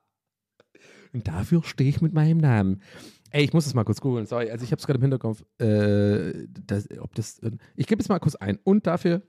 und 1.13 1.29
dafür 1.29 1.63
stehe 1.63 1.91
ich 1.91 2.01
mit 2.01 2.13
meinem 2.13 2.39
Namen. 2.39 2.83
Ey, 3.31 3.45
ich 3.45 3.53
muss 3.53 3.67
das 3.67 3.75
mal 3.75 3.85
kurz 3.85 4.01
googeln, 4.01 4.27
sorry. 4.27 4.51
Also 4.51 4.65
ich 4.65 4.73
habe 4.73 4.81
es 4.81 4.87
gerade 4.87 4.97
im 4.97 5.03
Hinterkopf. 5.03 5.45
Äh, 5.59 6.49
das, 6.67 6.89
ob 6.99 7.15
das, 7.15 7.41
ich 7.77 7.87
gebe 7.87 8.03
es 8.03 8.09
mal 8.09 8.19
kurz 8.19 8.35
ein. 8.35 8.59
Und 8.65 8.89
dafür, 8.89 9.23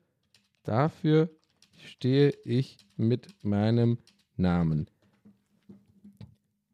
dafür 0.64 1.30
stehe 1.78 2.34
ich 2.44 2.88
mit 2.98 3.36
meinem 3.44 4.00
Namen. 4.36 4.90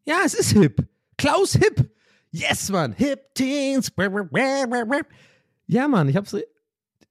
Ja, 0.06 0.20
es 0.26 0.34
ist 0.34 0.54
hip. 0.54 0.88
Klaus 1.20 1.54
Hip. 1.54 1.92
Yes, 2.32 2.72
Mann. 2.72 2.94
Hip 2.94 3.34
Teens. 3.36 3.92
Ja, 5.68 5.88
Mann, 5.88 6.08
ich 6.08 6.16
hab's. 6.16 6.36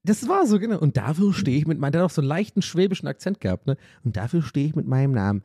Das 0.02 0.26
war 0.28 0.46
so, 0.46 0.58
genau. 0.58 0.78
Und 0.78 0.96
dafür 0.96 1.34
stehe 1.34 1.58
ich 1.58 1.66
mit 1.66 1.78
meinem, 1.78 1.92
der 1.92 2.00
hat 2.00 2.10
auch 2.10 2.14
so 2.14 2.22
einen 2.22 2.28
leichten 2.28 2.62
schwäbischen 2.62 3.06
Akzent 3.06 3.40
gehabt, 3.40 3.66
ne? 3.66 3.76
Und 4.04 4.16
dafür 4.16 4.42
stehe 4.42 4.66
ich 4.66 4.74
mit 4.74 4.86
meinem 4.86 5.12
Namen. 5.12 5.42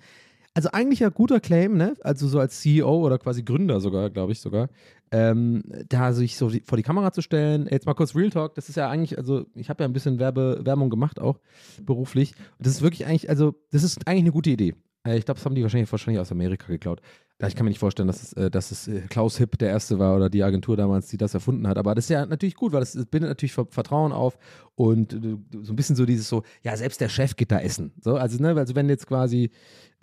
Also 0.54 0.70
eigentlich 0.72 1.04
ein 1.04 1.12
guter 1.14 1.42
Claim, 1.42 1.76
ne? 1.76 1.96
Also 2.02 2.28
so 2.28 2.40
als 2.40 2.62
CEO 2.62 3.06
oder 3.06 3.18
quasi 3.18 3.44
Gründer 3.44 3.82
sogar, 3.82 4.10
glaube 4.10 4.32
ich 4.32 4.40
sogar, 4.40 4.70
ähm, 5.12 5.64
da 5.90 6.14
sich 6.14 6.38
so 6.38 6.50
vor 6.64 6.78
die 6.78 6.84
Kamera 6.84 7.12
zu 7.12 7.22
stellen. 7.22 7.68
Jetzt 7.70 7.86
mal 7.86 7.96
kurz 7.96 8.16
Real 8.16 8.30
Talk. 8.30 8.56
Das 8.56 8.70
ist 8.70 8.76
ja 8.76 8.90
eigentlich, 8.90 9.18
also 9.18 9.46
ich 9.56 9.70
habe 9.70 9.84
ja 9.84 9.90
ein 9.90 9.94
bisschen 9.94 10.20
Werbe, 10.20 10.62
Werbung 10.64 10.90
gemacht 10.90 11.20
auch 11.20 11.40
beruflich. 11.82 12.34
Das 12.60 12.72
ist 12.72 12.82
wirklich 12.82 13.06
eigentlich, 13.08 13.30
also 13.30 13.56
das 13.72 13.84
ist 13.84 14.08
eigentlich 14.08 14.24
eine 14.24 14.32
gute 14.32 14.52
Idee. 14.52 14.76
Äh, 15.06 15.18
Ich 15.18 15.26
glaube, 15.26 15.40
das 15.40 15.46
haben 15.46 15.56
die 15.56 15.64
wahrscheinlich, 15.64 15.92
wahrscheinlich 15.92 16.22
aus 16.22 16.32
Amerika 16.32 16.68
geklaut. 16.68 17.02
Ja, 17.44 17.48
Ich 17.50 17.56
kann 17.56 17.66
mir 17.66 17.72
nicht 17.72 17.80
vorstellen, 17.80 18.08
dass 18.08 18.24
es, 18.24 18.34
äh, 18.34 18.50
dass 18.50 18.72
es 18.72 18.88
äh, 18.88 19.02
Klaus 19.10 19.38
Hipp 19.38 19.58
der 19.58 19.68
Erste 19.70 20.00
war 20.00 20.16
oder 20.16 20.30
die 20.30 20.44
Agentur 20.44 20.78
damals, 20.78 21.08
die 21.08 21.18
das 21.18 21.34
erfunden 21.34 21.68
hat. 21.68 21.78
Aber 21.78 21.94
das 21.94 22.06
ist 22.06 22.10
ja 22.10 22.26
natürlich 22.26 22.56
gut, 22.56 22.72
weil 22.72 22.80
das 22.80 22.94
bindet 22.94 23.24
natürlich 23.30 23.52
Ver- 23.52 23.68
Vertrauen 23.70 24.14
auf 24.14 24.38
und 24.76 25.14
äh, 25.14 25.38
so 25.62 25.74
ein 25.74 25.76
bisschen 25.76 25.98
so 25.98 26.06
dieses 26.06 26.30
so, 26.30 26.44
ja, 26.64 26.78
selbst 26.78 27.02
der 27.02 27.10
Chef 27.10 27.36
geht 27.36 27.52
da 27.52 27.60
essen. 27.60 27.92
So, 28.02 28.16
also, 28.16 28.42
ne, 28.42 28.56
also 28.56 28.76
wenn 28.76 28.88
jetzt 28.88 29.08
quasi 29.08 29.52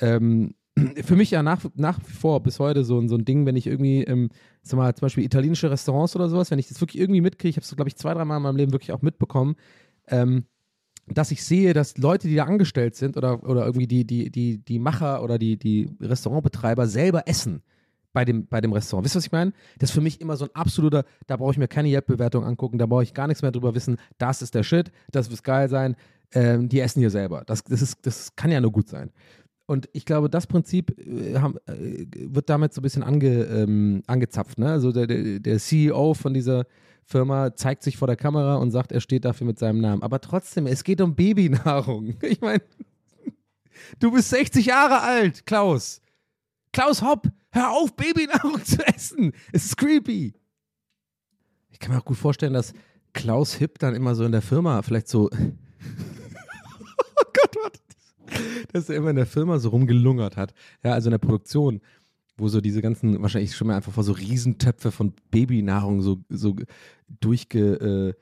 ähm, 0.00 0.54
für 1.02 1.16
mich 1.16 1.30
ja 1.30 1.42
nach, 1.42 1.64
nach 1.76 1.98
wie 2.06 2.12
vor 2.12 2.42
bis 2.42 2.58
heute 2.58 2.84
so, 2.84 2.98
ein- 3.00 3.08
so 3.08 3.16
ein 3.16 3.24
Ding, 3.24 3.46
wenn 3.46 3.56
ich 3.56 3.66
irgendwie, 3.66 4.04
ähm, 4.04 4.28
sag 4.62 4.76
mal, 4.76 4.94
zum 4.94 5.06
Beispiel 5.06 5.24
italienische 5.24 5.70
Restaurants 5.70 6.14
oder 6.16 6.28
sowas, 6.28 6.50
wenn 6.50 6.58
ich 6.58 6.68
das 6.68 6.80
wirklich 6.82 7.00
irgendwie 7.00 7.22
mitkriege, 7.22 7.48
ich 7.50 7.56
habe 7.56 7.64
es, 7.64 7.74
glaube 7.74 7.88
ich, 7.88 7.96
zwei, 7.96 8.12
dreimal 8.12 8.36
in 8.36 8.42
meinem 8.42 8.56
Leben 8.56 8.72
wirklich 8.72 8.92
auch 8.92 9.00
mitbekommen, 9.02 9.56
ähm, 10.08 10.44
dass 11.12 11.30
ich 11.30 11.44
sehe, 11.44 11.74
dass 11.74 11.96
Leute, 11.98 12.28
die 12.28 12.36
da 12.36 12.44
angestellt 12.44 12.94
sind 12.94 13.16
oder, 13.16 13.42
oder 13.42 13.66
irgendwie 13.66 13.86
die, 13.86 14.06
die, 14.06 14.30
die, 14.30 14.58
die 14.58 14.78
Macher 14.78 15.22
oder 15.22 15.38
die, 15.38 15.56
die 15.56 15.90
Restaurantbetreiber 16.00 16.86
selber 16.86 17.26
essen 17.26 17.62
bei 18.12 18.24
dem, 18.24 18.46
bei 18.46 18.60
dem 18.60 18.72
Restaurant. 18.72 19.04
Wisst 19.04 19.16
ihr, 19.16 19.18
was 19.18 19.26
ich 19.26 19.32
meine? 19.32 19.52
Das 19.78 19.90
ist 19.90 19.94
für 19.94 20.00
mich 20.00 20.20
immer 20.20 20.36
so 20.36 20.44
ein 20.44 20.50
absoluter, 20.54 21.04
da 21.26 21.36
brauche 21.36 21.52
ich 21.52 21.58
mir 21.58 21.68
keine 21.68 21.88
Yelp-Bewertung 21.88 22.44
angucken, 22.44 22.78
da 22.78 22.86
brauche 22.86 23.02
ich 23.02 23.14
gar 23.14 23.26
nichts 23.26 23.42
mehr 23.42 23.52
drüber 23.52 23.74
wissen. 23.74 23.96
Das 24.18 24.42
ist 24.42 24.54
der 24.54 24.62
Shit, 24.62 24.90
das 25.10 25.30
wird 25.30 25.42
geil 25.44 25.68
sein. 25.68 25.96
Ähm, 26.32 26.68
die 26.68 26.78
essen 26.78 27.00
hier 27.00 27.10
selber. 27.10 27.42
Das, 27.44 27.64
das, 27.64 27.82
ist, 27.82 27.98
das 28.02 28.36
kann 28.36 28.52
ja 28.52 28.60
nur 28.60 28.70
gut 28.70 28.88
sein. 28.88 29.10
Und 29.66 29.88
ich 29.92 30.04
glaube, 30.04 30.28
das 30.28 30.46
Prinzip 30.46 30.96
äh, 30.98 31.34
äh, 31.34 32.06
wird 32.12 32.48
damit 32.50 32.72
so 32.72 32.80
ein 32.80 32.82
bisschen 32.82 33.02
ange, 33.02 33.44
ähm, 33.44 34.02
angezapft. 34.06 34.58
Ne? 34.58 34.70
Also 34.70 34.92
der, 34.92 35.06
der, 35.06 35.40
der 35.40 35.58
CEO 35.58 36.14
von 36.14 36.34
dieser 36.34 36.66
Firma 37.04 37.54
zeigt 37.56 37.82
sich 37.82 37.96
vor 37.96 38.06
der 38.06 38.16
Kamera 38.16 38.56
und 38.56 38.70
sagt, 38.70 38.92
er 38.92 39.00
steht 39.00 39.24
dafür 39.24 39.46
mit 39.46 39.58
seinem 39.58 39.80
Namen. 39.80 40.02
Aber 40.02 40.20
trotzdem, 40.20 40.66
es 40.66 40.84
geht 40.84 41.00
um 41.00 41.14
Babynahrung. 41.14 42.14
Ich 42.22 42.40
meine, 42.40 42.62
du 43.98 44.12
bist 44.12 44.30
60 44.30 44.66
Jahre 44.66 45.00
alt, 45.02 45.46
Klaus. 45.46 46.00
Klaus 46.72 47.02
Hopp, 47.02 47.26
hör 47.50 47.70
auf, 47.72 47.96
Babynahrung 47.96 48.64
zu 48.64 48.86
essen. 48.86 49.32
Es 49.52 49.66
ist 49.66 49.76
creepy. 49.76 50.34
Ich 51.70 51.78
kann 51.78 51.92
mir 51.92 52.00
auch 52.00 52.04
gut 52.04 52.18
vorstellen, 52.18 52.52
dass 52.52 52.72
Klaus 53.12 53.54
Hipp 53.54 53.78
dann 53.78 53.94
immer 53.94 54.14
so 54.14 54.24
in 54.24 54.32
der 54.32 54.42
Firma 54.42 54.82
vielleicht 54.82 55.08
so. 55.08 55.30
oh 55.32 57.24
Gott, 57.32 57.56
warte. 57.62 57.80
Dass 58.72 58.88
er 58.88 58.96
immer 58.96 59.10
in 59.10 59.16
der 59.16 59.26
Firma 59.26 59.58
so 59.58 59.70
rumgelungert 59.70 60.36
hat. 60.36 60.54
Ja, 60.84 60.92
also 60.92 61.08
in 61.08 61.12
der 61.12 61.18
Produktion, 61.18 61.80
wo 62.40 62.48
so 62.48 62.60
diese 62.60 62.82
ganzen, 62.82 63.20
wahrscheinlich 63.22 63.54
schon 63.56 63.68
mal 63.68 63.76
einfach 63.76 63.92
vor 63.92 64.04
so 64.04 64.12
Riesentöpfe 64.12 64.90
von 64.90 65.12
Babynahrung 65.30 66.02
so, 66.02 66.18
so 66.28 66.56
durchgerührt 67.20 68.16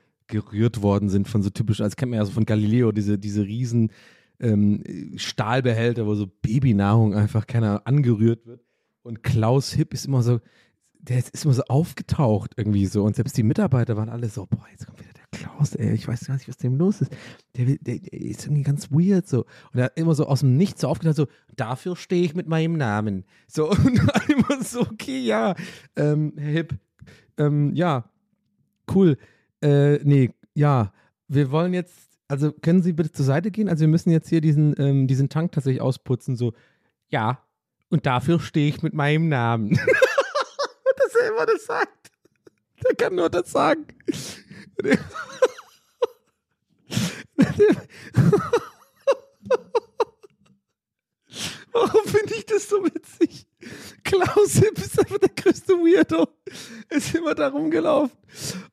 äh, 0.77 0.81
worden 0.81 1.09
sind 1.09 1.27
von 1.27 1.41
so 1.41 1.49
typisch, 1.49 1.81
als 1.81 1.95
kennt 1.95 2.11
man 2.11 2.19
ja 2.19 2.25
so 2.25 2.31
von 2.31 2.45
Galileo, 2.45 2.91
diese, 2.91 3.17
diese 3.17 3.45
riesen 3.45 3.91
ähm, 4.39 4.83
Stahlbehälter, 5.15 6.05
wo 6.05 6.15
so 6.15 6.27
Babynahrung 6.27 7.13
einfach 7.13 7.47
keiner 7.47 7.85
angerührt 7.85 8.45
wird. 8.45 8.61
Und 9.03 9.23
Klaus 9.23 9.71
Hipp 9.73 9.93
ist 9.93 10.05
immer 10.05 10.21
so, 10.21 10.39
der 10.93 11.19
ist 11.19 11.45
immer 11.45 11.53
so 11.53 11.63
aufgetaucht 11.63 12.53
irgendwie 12.57 12.85
so. 12.85 13.03
Und 13.03 13.15
selbst 13.15 13.37
die 13.37 13.43
Mitarbeiter 13.43 13.97
waren 13.97 14.09
alle 14.09 14.29
so, 14.29 14.45
boah, 14.45 14.65
jetzt 14.71 14.85
kommt 14.85 14.99
wieder 14.99 15.08
der 15.08 15.08
Klaus, 15.31 15.75
ey, 15.75 15.93
ich 15.93 16.07
weiß 16.07 16.25
gar 16.25 16.33
nicht, 16.35 16.47
was 16.47 16.57
dem 16.57 16.75
los 16.77 17.01
ist. 17.01 17.11
Der, 17.55 17.65
der, 17.65 17.99
der 17.99 18.13
ist 18.13 18.45
irgendwie 18.45 18.63
ganz 18.63 18.91
weird 18.91 19.27
so. 19.27 19.45
Und 19.71 19.79
er 19.79 19.85
hat 19.85 19.97
immer 19.97 20.15
so 20.15 20.25
aus 20.25 20.39
dem 20.39 20.57
Nichts 20.57 20.81
so 20.81 20.87
aufgetaucht, 20.87 21.15
so, 21.15 21.27
dafür 21.55 21.95
stehe 21.95 22.23
ich 22.23 22.33
mit 22.33 22.47
meinem 22.47 22.77
Namen. 22.77 23.25
So, 23.47 23.69
und 23.69 24.01
immer 24.27 24.63
so, 24.63 24.81
okay, 24.81 25.19
ja, 25.19 25.55
ähm, 25.95 26.33
Hipp, 26.37 26.75
ähm, 27.37 27.73
ja, 27.75 28.09
cool. 28.93 29.17
Äh, 29.61 29.97
nee, 30.03 30.31
ja, 30.55 30.93
wir 31.27 31.51
wollen 31.51 31.73
jetzt, 31.73 31.95
also 32.27 32.51
können 32.51 32.81
Sie 32.81 32.93
bitte 32.93 33.11
zur 33.11 33.25
Seite 33.25 33.51
gehen? 33.51 33.69
Also 33.69 33.81
wir 33.81 33.87
müssen 33.87 34.09
jetzt 34.09 34.29
hier 34.29 34.41
diesen, 34.41 34.73
ähm, 34.79 35.07
diesen 35.07 35.29
Tank 35.29 35.51
tatsächlich 35.51 35.81
ausputzen, 35.81 36.35
so, 36.35 36.53
ja, 37.09 37.43
und 37.89 38.05
dafür 38.05 38.39
stehe 38.39 38.69
ich 38.69 38.81
mit 38.81 38.93
meinem 38.93 39.29
Namen. 39.29 39.69
Dass 40.97 41.15
er 41.21 41.29
immer 41.29 41.45
das 41.45 41.65
sagt. 41.65 42.11
Der 42.83 42.95
kann 42.95 43.15
nur 43.15 43.29
das 43.29 43.51
sagen. 43.51 43.85
Warum 51.71 52.05
finde 52.05 52.33
ich 52.35 52.45
das 52.45 52.67
so 52.69 52.83
witzig? 52.83 53.45
Klaus 54.03 54.53
Hipp 54.53 54.77
ist 54.77 54.99
einfach 54.99 55.19
der 55.19 55.29
größte 55.29 55.73
Weirdo. 55.73 56.27
Ist 56.89 57.13
immer 57.15 57.35
da 57.35 57.49
rumgelaufen. 57.49 58.17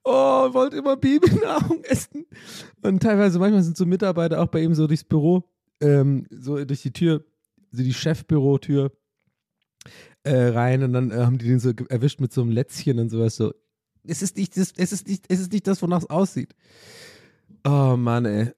Oh, 0.03 0.53
wollte 0.53 0.79
immer 0.79 0.97
Babynahrung 0.97 1.85
essen. 1.85 2.27
Und 2.83 3.03
teilweise, 3.03 3.38
manchmal 3.38 3.62
sind 3.62 3.77
so 3.77 3.87
Mitarbeiter 3.87 4.40
auch 4.40 4.49
bei 4.49 4.62
ihm 4.62 4.75
so 4.75 4.87
durchs 4.87 5.05
Büro 5.05 5.45
ähm, 5.81 6.27
so 6.31 6.64
durch 6.64 6.83
die 6.83 6.92
Tür, 6.92 7.25
so 7.71 7.83
die 7.83 7.95
Chefbürotür 7.95 8.92
äh, 10.23 10.49
rein 10.49 10.83
und 10.83 10.92
dann 10.92 11.11
äh, 11.11 11.16
haben 11.16 11.38
die 11.38 11.47
den 11.47 11.61
so 11.61 11.73
erwischt 11.88 12.21
mit 12.21 12.33
so 12.33 12.42
einem 12.42 12.51
Lätzchen 12.51 12.99
und 12.99 13.11
sowas 13.11 13.37
so. 13.37 13.53
Es 14.09 14.23
ist 14.23 14.37
nicht 14.37 14.57
das, 14.57 14.73
es 14.77 14.92
ist 14.92 15.09
nicht, 15.09 15.25
es 15.29 15.40
ist 15.40 15.53
nicht 15.53 15.66
das, 15.66 15.83
wonach 15.83 16.01
es 16.01 16.11
aussieht. 16.11 16.55
Oh 17.64 17.97
Mann, 17.97 18.25
ey. 18.25 18.53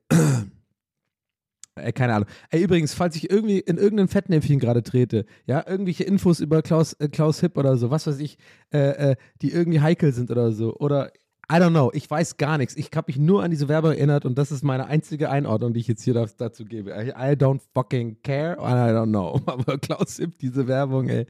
Ey, 1.76 1.92
keine 1.92 2.14
Ahnung. 2.14 2.28
Ey, 2.50 2.62
übrigens, 2.62 2.94
falls 2.94 3.16
ich 3.16 3.30
irgendwie 3.30 3.60
in 3.60 3.78
irgendein 3.78 4.08
Fettnäpfchen 4.08 4.58
gerade 4.58 4.82
trete, 4.82 5.26
ja, 5.46 5.64
irgendwelche 5.66 6.04
Infos 6.04 6.40
über 6.40 6.62
Klaus, 6.62 6.94
äh, 6.94 7.08
Klaus 7.08 7.40
Hipp 7.40 7.56
oder 7.56 7.76
so, 7.76 7.90
was 7.90 8.06
weiß 8.06 8.18
ich, 8.18 8.38
äh, 8.72 9.12
äh, 9.12 9.16
die 9.42 9.52
irgendwie 9.52 9.80
heikel 9.80 10.12
sind 10.12 10.30
oder 10.30 10.52
so, 10.52 10.74
oder 10.76 11.12
I 11.50 11.56
don't 11.56 11.70
know, 11.70 11.90
ich 11.94 12.10
weiß 12.10 12.36
gar 12.36 12.58
nichts. 12.58 12.76
Ich 12.76 12.90
habe 12.94 13.06
mich 13.08 13.18
nur 13.18 13.42
an 13.42 13.50
diese 13.50 13.68
Werbung 13.68 13.92
erinnert 13.92 14.26
und 14.26 14.36
das 14.36 14.52
ist 14.52 14.62
meine 14.62 14.86
einzige 14.86 15.30
Einordnung, 15.30 15.72
die 15.72 15.80
ich 15.80 15.88
jetzt 15.88 16.02
hier 16.02 16.12
da, 16.12 16.26
dazu 16.36 16.66
gebe. 16.66 16.90
I, 16.90 17.32
don't 17.32 17.60
fucking 17.72 18.18
care 18.22 18.58
I 18.58 18.92
don't 18.92 19.06
know. 19.06 19.40
Aber 19.46 19.78
Klaus 19.78 20.16
Hipp, 20.16 20.38
diese 20.38 20.68
Werbung, 20.68 21.08
ey. 21.08 21.26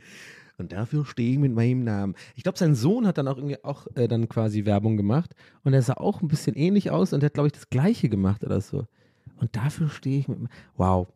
Und 0.58 0.72
dafür 0.72 1.06
stehe 1.06 1.32
ich 1.32 1.38
mit 1.38 1.54
meinem 1.54 1.84
Namen. 1.84 2.14
Ich 2.34 2.42
glaube, 2.42 2.58
sein 2.58 2.74
Sohn 2.74 3.06
hat 3.06 3.16
dann 3.16 3.28
auch 3.28 3.36
irgendwie 3.36 3.62
auch 3.62 3.86
äh, 3.94 4.08
dann 4.08 4.28
quasi 4.28 4.64
Werbung 4.64 4.96
gemacht 4.96 5.34
und 5.62 5.72
er 5.72 5.82
sah 5.82 5.94
auch 5.94 6.20
ein 6.20 6.28
bisschen 6.28 6.56
ähnlich 6.56 6.90
aus 6.90 7.12
und 7.12 7.20
der 7.20 7.28
hat, 7.28 7.34
glaube 7.34 7.46
ich, 7.46 7.52
das 7.52 7.70
Gleiche 7.70 8.08
gemacht 8.08 8.42
oder 8.42 8.60
so. 8.60 8.84
Und 9.36 9.54
dafür 9.54 9.88
stehe 9.88 10.18
ich 10.18 10.26
mit. 10.26 10.38
Wow. 10.76 11.08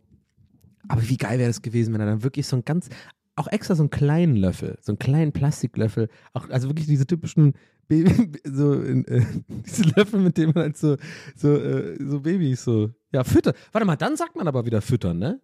Aber 0.89 1.09
wie 1.09 1.17
geil 1.17 1.39
wäre 1.41 1.49
das 1.49 1.63
gewesen, 1.63 1.93
wenn 1.93 2.01
er 2.01 2.07
dann 2.07 2.23
wirklich 2.23 2.47
so 2.47 2.57
ein 2.57 2.65
ganz, 2.65 2.89
auch 3.35 3.49
extra 3.49 3.75
so 3.75 3.83
einen 3.83 3.91
kleinen 3.91 4.37
Löffel, 4.37 4.79
so 4.81 4.93
einen 4.93 5.01
kleinen 5.01 5.33
Plastiklöffel, 5.33 6.09
auch, 6.33 6.49
also 6.49 6.69
wirklich 6.69 6.87
diese 6.87 7.07
typischen 7.07 7.55
Baby, 7.89 8.41
so, 8.45 8.81
äh, 8.81 9.25
diese 9.49 9.83
Löffel, 9.97 10.21
mit 10.21 10.37
denen 10.39 10.53
man 10.55 10.65
halt 10.65 10.77
so, 10.77 10.97
so, 11.35 11.57
äh, 11.57 11.97
so 12.05 12.21
Babys 12.21 12.63
so, 12.63 12.91
ja, 13.13 13.25
füttern. 13.25 13.55
Warte 13.73 13.87
mal, 13.87 13.97
dann 13.97 14.17
sagt 14.17 14.37
man 14.37 14.47
aber 14.47 14.65
wieder 14.67 14.83
füttern, 14.83 15.19
ne? 15.19 15.41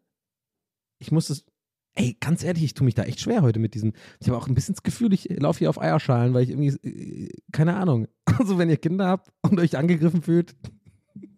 Ich 1.01 1.13
muss 1.13 1.29
das, 1.29 1.45
ey, 1.99 2.17
ganz 2.21 2.45
ehrlich, 2.45 2.63
ich 2.65 2.75
tue 2.75 2.85
mich 2.85 2.95
da 2.95 3.03
echt 3.03 3.21
schwer 3.21 3.43
heute 3.43 3.59
mit 3.59 3.75
diesem, 3.75 3.93
ich 4.21 4.29
habe 4.29 4.39
auch 4.39 4.47
ein 4.47 4.55
bisschen 4.55 4.75
das 4.75 4.83
Gefühl, 4.85 5.13
ich 5.13 5.29
laufe 5.39 5.59
hier 5.59 5.69
auf 5.71 5.81
Eierschalen, 5.81 6.33
weil 6.33 6.45
ich 6.45 6.51
irgendwie, 6.51 6.69
äh, 6.89 7.31
keine 7.53 7.77
Ahnung, 7.77 8.07
also 8.39 8.57
wenn 8.57 8.71
ihr 8.71 8.77
Kinder 8.77 9.07
habt 9.07 9.31
und 9.43 9.59
euch 9.59 9.77
angegriffen 9.77 10.23
fühlt, 10.23 10.55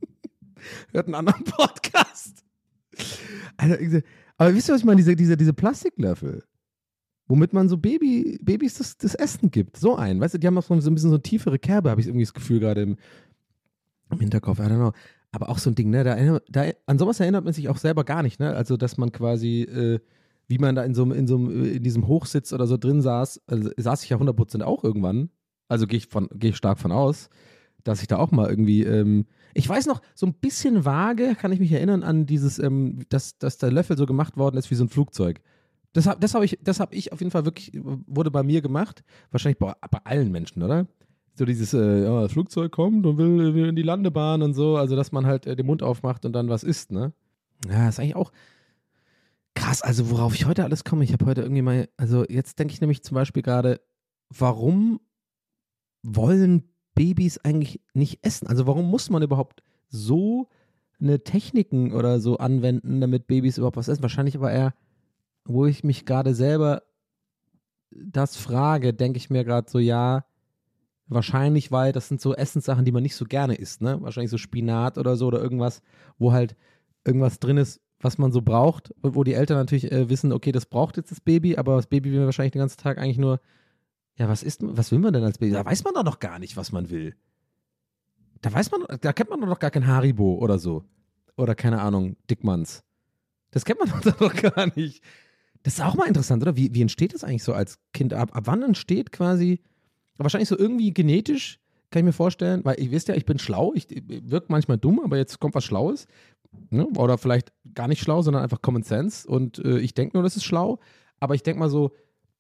hört 0.93 1.07
einen 1.07 1.15
anderen 1.15 1.45
Podcast. 1.45 2.45
Irgendwie- 3.61 4.03
aber 4.37 4.55
wisst 4.55 4.69
ihr, 4.69 4.75
was 4.75 4.81
ich 4.81 4.87
meine? 4.87 4.97
Diese, 4.99 5.17
diese, 5.17 5.37
diese 5.37 5.53
Plastiklöffel, 5.53 6.45
womit 7.27 7.53
man 7.53 7.69
so 7.69 7.77
Baby, 7.77 8.39
Babys 8.43 8.79
das, 8.79 8.97
das 8.97 9.15
Essen 9.15 9.51
gibt. 9.51 9.77
So 9.77 9.97
ein. 9.97 10.21
Weißt 10.21 10.35
du, 10.35 10.39
die 10.39 10.47
haben 10.47 10.57
auch 10.59 10.63
so 10.63 10.73
ein 10.75 10.79
bisschen 10.79 10.97
so 10.99 11.09
eine 11.09 11.23
tiefere 11.23 11.59
Kerbe, 11.59 11.91
habe 11.91 12.01
ich 12.01 12.07
irgendwie 12.07 12.25
das 12.25 12.33
Gefühl 12.35 12.61
gerade 12.61 12.83
im, 12.83 12.97
im 14.11 14.21
Hinterkopf. 14.21 14.59
I 14.59 14.63
don't 14.63 14.77
know. 14.77 14.93
Aber 15.33 15.49
auch 15.51 15.59
so 15.59 15.71
ein 15.71 15.75
Ding, 15.75 15.91
ne? 15.91 16.05
Da, 16.05 16.41
da, 16.49 16.73
an 16.87 16.99
sowas 16.99 17.21
erinnert 17.21 17.45
man 17.45 17.53
sich 17.53 17.69
auch 17.69 17.77
selber 17.77 18.05
gar 18.05 18.23
nicht, 18.23 18.41
ne? 18.41 18.55
Also, 18.57 18.77
dass 18.77 18.97
man 18.97 19.13
quasi, 19.13 19.63
äh, 19.63 20.01
wie 20.51 20.59
man 20.59 20.75
da 20.75 20.83
in 20.83 20.95
so, 20.95 21.05
in 21.13 21.29
so 21.29 21.39
äh, 21.49 21.77
in 21.77 21.83
diesem 21.83 22.09
Hochsitz 22.09 22.53
oder 22.53 22.67
so 22.67 22.77
drin 22.77 23.01
saß, 23.01 23.41
also, 23.47 23.71
saß 23.77 24.03
ich 24.03 24.11
ja 24.11 24.19
100% 24.19 24.63
auch 24.63 24.83
irgendwann. 24.83 25.31
Also 25.69 25.87
gehe 25.87 25.99
ich, 25.99 26.09
gehe 26.11 26.51
ich 26.51 26.57
stark 26.57 26.81
von 26.81 26.91
aus, 26.91 27.31
dass 27.85 28.03
ich 28.03 28.09
da 28.09 28.19
auch 28.19 28.33
mal 28.33 28.51
irgendwie, 28.51 28.83
ähm, 28.83 29.27
ich 29.55 29.69
weiß 29.69 29.87
noch, 29.87 30.03
so 30.17 30.27
ein 30.27 30.35
bisschen 30.35 30.85
vage 30.85 31.37
kann 31.37 31.53
ich 31.53 31.61
mich 31.61 31.71
erinnern 31.71 32.03
an 32.03 32.27
dieses, 32.27 32.59
ähm, 32.59 32.99
dass, 33.09 33.39
dass 33.39 33.59
der 33.59 33.71
Löffel 33.71 33.97
so 33.97 34.07
gemacht 34.07 34.37
worden 34.37 34.57
ist 34.57 34.73
wie 34.73 34.75
so 34.75 34.85
ein 34.85 34.89
Flugzeug. 34.89 35.41
Das 35.93 36.09
habe 36.09 36.19
das 36.19 36.35
hab 36.35 36.43
ich, 36.43 36.59
hab 36.67 36.93
ich 36.93 37.13
auf 37.13 37.21
jeden 37.21 37.31
Fall 37.31 37.45
wirklich, 37.45 37.73
wurde 37.75 38.33
bei 38.33 38.43
mir 38.43 38.61
gemacht. 38.61 39.05
Wahrscheinlich 39.31 39.59
bei, 39.59 39.73
bei 39.89 39.99
allen 40.03 40.33
Menschen, 40.33 40.65
oder? 40.65 40.89
So 41.37 41.45
dieses, 41.45 41.75
äh, 41.75 42.05
ja, 42.05 42.23
das 42.23 42.33
Flugzeug 42.33 42.73
kommt 42.73 43.07
und 43.07 43.19
will, 43.19 43.55
will 43.55 43.69
in 43.69 43.77
die 43.77 43.83
Landebahn 43.83 44.43
und 44.43 44.55
so. 44.55 44.77
Also, 44.77 44.97
dass 44.97 45.13
man 45.13 45.27
halt 45.27 45.47
äh, 45.47 45.55
den 45.55 45.67
Mund 45.67 45.83
aufmacht 45.83 46.25
und 46.25 46.33
dann 46.33 46.49
was 46.49 46.65
isst, 46.65 46.91
ne? 46.91 47.13
Ja, 47.69 47.89
ist 47.89 48.01
eigentlich 48.01 48.17
auch 48.17 48.33
krass. 49.61 49.83
Also, 49.83 50.11
worauf 50.11 50.35
ich 50.35 50.47
heute 50.47 50.65
alles 50.65 50.85
komme, 50.85 51.05
ich 51.05 51.13
habe 51.13 51.27
heute 51.27 51.43
irgendwie 51.43 51.63
mal, 51.63 51.89
also 51.97 52.25
jetzt 52.29 52.59
denke 52.59 52.73
ich 52.73 52.81
nämlich 52.81 53.03
zum 53.03 53.15
Beispiel 53.15 53.43
gerade, 53.43 53.81
warum 54.31 55.01
wollen 56.03 56.65
Babys 56.95 57.39
eigentlich 57.39 57.81
nicht 57.95 58.25
essen? 58.25 58.47
Also, 58.47 58.67
warum 58.67 58.91
muss 58.91 59.11
man 59.11 59.23
überhaupt 59.23 59.63
so 59.89 60.49
eine 61.01 61.23
Techniken 61.25 61.93
oder 61.93 62.21
so 62.21 62.39
anwenden, 62.39 63.01
damit 63.01 63.27
Babys 63.27 63.59
überhaupt 63.59 63.77
was 63.77 63.89
essen? 63.89 64.03
Wahrscheinlich 64.03 64.37
aber 64.37 64.51
eher, 64.51 64.75
wo 65.45 65.67
ich 65.67 65.85
mich 65.85 66.07
gerade 66.07 66.35
selber 66.35 66.83
das 67.91 68.37
frage, 68.37 68.95
denke 68.95 69.19
ich 69.19 69.31
mir 69.31 69.45
gerade 69.45 69.71
so, 69.71 69.79
ja, 69.79 70.25
wahrscheinlich, 71.09 71.73
weil 71.73 71.93
das 71.93 72.09
sind 72.09 72.21
so 72.21 72.35
Essenssachen, 72.35 72.85
die 72.85 72.93
man 72.93 73.03
nicht 73.03 73.17
so 73.17 73.25
gerne 73.25 73.57
isst, 73.57 73.83
ne? 73.83 74.01
Wahrscheinlich 74.01 74.31
so 74.31 74.39
Spinat 74.39 74.97
oder 74.97 75.17
so 75.17 75.27
oder 75.27 75.43
irgendwas, 75.43 75.83
wo 76.19 76.33
halt 76.33 76.57
irgendwas 77.05 77.41
drin 77.41 77.57
ist, 77.57 77.81
was 78.01 78.19
man 78.19 78.33
so 78.33 78.43
braucht, 78.43 78.95
wo 79.03 79.25
die 79.25 79.35
Eltern 79.35 79.59
natürlich 79.59 79.93
äh, 79.93 80.09
wissen, 80.09 80.33
okay, 80.33 80.53
das 80.53 80.67
braucht 80.67 80.97
jetzt 80.97 81.11
das 81.11 81.21
Baby, 81.21 81.57
aber 81.57 81.77
das 81.77 81.87
Baby 81.87 82.13
will 82.13 82.25
wahrscheinlich 82.25 82.53
den 82.53 82.61
ganzen 82.61 82.79
Tag 82.79 82.99
eigentlich 82.99 83.19
nur, 83.19 83.41
ja, 84.17 84.29
was 84.29 84.43
ist, 84.43 84.61
was 84.63 84.91
will 84.91 84.99
man 84.99 85.13
denn 85.13 85.25
als 85.25 85.39
Baby? 85.39 85.53
Da 85.53 85.65
weiß 85.65 85.85
man 85.85 85.95
doch 85.95 86.05
noch 86.05 86.19
gar 86.19 86.39
nicht, 86.39 86.57
was 86.57 86.73
man 86.73 86.91
will. 86.91 87.15
Da 88.41 88.53
weiß 88.53 88.71
man, 88.71 88.85
da 89.01 89.13
kennt 89.13 89.31
man 89.31 89.41
doch 89.41 89.49
noch 89.49 89.59
gar 89.59 89.71
kein 89.71 89.87
Haribo 89.87 90.37
oder 90.37 90.59
so. 90.59 90.85
Oder 91.37 91.55
keine 91.55 91.81
Ahnung, 91.81 92.17
Dickmanns. 92.31 92.83
Das 93.51 93.65
kennt 93.65 93.79
man 93.81 93.89
doch 94.05 94.21
noch 94.21 94.35
gar 94.35 94.75
nicht. 94.77 95.03
Das 95.63 95.75
ist 95.75 95.81
auch 95.81 95.95
mal 95.95 96.09
interessant, 96.09 96.43
oder? 96.43 96.57
Wie, 96.57 96.75
wie 96.75 96.83
entsteht 96.83 97.13
das 97.13 97.23
eigentlich 97.23 97.45
so 97.45 97.53
als 97.53 97.79
Kind? 97.93 98.15
Ab, 98.15 98.35
ab 98.35 98.45
wann 98.47 98.63
entsteht 98.63 99.13
quasi, 99.13 99.61
wahrscheinlich 100.17 100.49
so 100.49 100.59
irgendwie 100.59 100.93
genetisch, 100.95 101.59
kann 101.91 102.01
ich 102.01 102.05
mir 102.05 102.13
vorstellen, 102.13 102.65
weil 102.65 102.81
ich 102.81 102.91
wisst 102.91 103.09
ja, 103.09 103.15
ich 103.15 103.27
bin 103.27 103.39
schlau, 103.39 103.73
ich, 103.75 103.91
ich 103.91 104.03
wirke 104.31 104.47
manchmal 104.49 104.79
dumm, 104.79 105.01
aber 105.01 105.17
jetzt 105.17 105.41
kommt 105.41 105.55
was 105.55 105.65
Schlaues. 105.65 106.07
Ne? 106.71 106.87
Oder 106.97 107.19
vielleicht 107.19 107.53
gar 107.75 107.89
nicht 107.89 108.01
schlau, 108.01 108.23
sondern 108.23 108.43
einfach 108.43 108.63
Common 108.63 108.83
Sense. 108.83 109.29
Und 109.29 109.59
äh, 109.65 109.79
ich 109.79 109.95
denke 109.95 110.17
nur, 110.17 110.23
das 110.23 110.37
ist 110.37 110.45
schlau. 110.45 110.79
Aber 111.19 111.35
ich 111.35 111.43
denke 111.43 111.61
mal 111.61 111.71
so, 111.71 111.93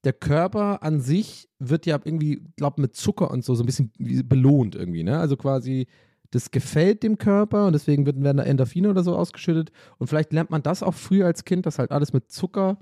der 0.05 0.12
Körper 0.12 0.83
an 0.83 1.01
sich 1.01 1.49
wird 1.59 1.87
ja 1.87 2.01
irgendwie, 2.03 2.42
glaube 2.57 2.81
mit 2.81 2.96
Zucker 2.96 3.31
und 3.31 3.44
so, 3.44 3.55
so 3.55 3.62
ein 3.62 3.66
bisschen 3.66 3.92
belohnt 3.99 4.75
irgendwie. 4.75 5.03
Ne? 5.03 5.18
Also 5.18 5.37
quasi, 5.37 5.87
das 6.31 6.51
gefällt 6.51 7.03
dem 7.03 7.18
Körper 7.18 7.66
und 7.66 7.73
deswegen 7.73 8.07
werden 8.07 8.37
da 8.37 8.42
Endorphine 8.44 8.90
oder 8.90 9.03
so 9.03 9.16
ausgeschüttet. 9.16 9.70
Und 9.99 10.07
vielleicht 10.07 10.33
lernt 10.33 10.51
man 10.51 10.62
das 10.62 10.83
auch 10.83 10.94
früher 10.94 11.27
als 11.27 11.44
Kind, 11.44 11.66
dass 11.66 11.79
halt 11.79 11.90
alles 11.90 12.12
mit 12.12 12.31
Zucker 12.31 12.79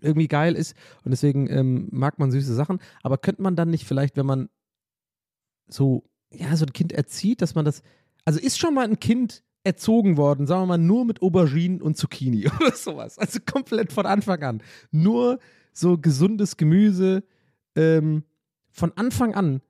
irgendwie 0.00 0.28
geil 0.28 0.54
ist 0.54 0.76
und 1.04 1.10
deswegen 1.10 1.48
ähm, 1.48 1.88
mag 1.90 2.18
man 2.18 2.30
süße 2.30 2.54
Sachen. 2.54 2.78
Aber 3.02 3.18
könnte 3.18 3.42
man 3.42 3.56
dann 3.56 3.70
nicht 3.70 3.86
vielleicht, 3.86 4.16
wenn 4.16 4.26
man 4.26 4.48
so, 5.66 6.04
ja, 6.30 6.56
so 6.56 6.64
ein 6.64 6.72
Kind 6.72 6.92
erzieht, 6.92 7.42
dass 7.42 7.54
man 7.54 7.64
das, 7.64 7.82
also 8.24 8.38
ist 8.38 8.58
schon 8.58 8.74
mal 8.74 8.84
ein 8.84 9.00
Kind 9.00 9.42
erzogen 9.64 10.16
worden, 10.16 10.46
sagen 10.46 10.62
wir 10.62 10.66
mal, 10.66 10.78
nur 10.78 11.04
mit 11.04 11.22
Auberginen 11.22 11.82
und 11.82 11.96
Zucchini 11.96 12.46
oder 12.60 12.72
sowas. 12.72 13.18
Also 13.18 13.40
komplett 13.44 13.92
von 13.92 14.06
Anfang 14.06 14.42
an. 14.42 14.62
Nur 14.90 15.38
so 15.72 15.98
gesundes 15.98 16.56
Gemüse 16.56 17.24
ähm, 17.74 18.24
von 18.70 18.92
Anfang 18.96 19.34
an 19.34 19.60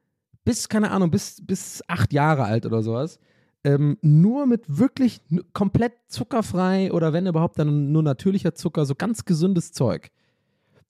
bis, 0.44 0.68
keine 0.68 0.90
Ahnung, 0.90 1.10
bis, 1.10 1.44
bis 1.44 1.82
acht 1.88 2.12
Jahre 2.12 2.44
alt 2.44 2.66
oder 2.66 2.82
sowas. 2.82 3.18
Ähm, 3.64 3.96
nur 4.02 4.46
mit 4.46 4.64
wirklich 4.78 5.22
komplett 5.54 5.94
zuckerfrei 6.08 6.92
oder 6.92 7.14
wenn 7.14 7.26
überhaupt 7.26 7.58
dann 7.58 7.92
nur 7.92 8.02
natürlicher 8.02 8.54
Zucker, 8.54 8.84
so 8.84 8.94
ganz 8.94 9.24
gesundes 9.24 9.72
Zeug. 9.72 10.10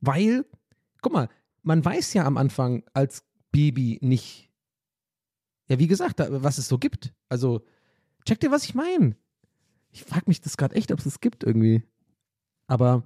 Weil, 0.00 0.44
guck 1.00 1.12
mal, 1.12 1.28
man 1.62 1.84
weiß 1.84 2.14
ja 2.14 2.24
am 2.24 2.36
Anfang 2.36 2.82
als 2.92 3.24
Baby 3.52 3.98
nicht, 4.02 4.50
ja, 5.68 5.78
wie 5.78 5.86
gesagt, 5.86 6.20
was 6.28 6.58
es 6.58 6.66
so 6.66 6.78
gibt. 6.78 7.14
Also, 7.28 7.64
check 8.24 8.40
dir, 8.40 8.50
was 8.50 8.64
ich 8.64 8.74
meine. 8.74 9.16
Ich 9.90 10.02
frage 10.02 10.24
mich 10.26 10.40
das 10.40 10.56
gerade 10.56 10.74
echt, 10.74 10.90
ob 10.92 10.98
es 10.98 11.04
das 11.04 11.20
gibt 11.20 11.44
irgendwie. 11.44 11.82
Aber 12.66 13.04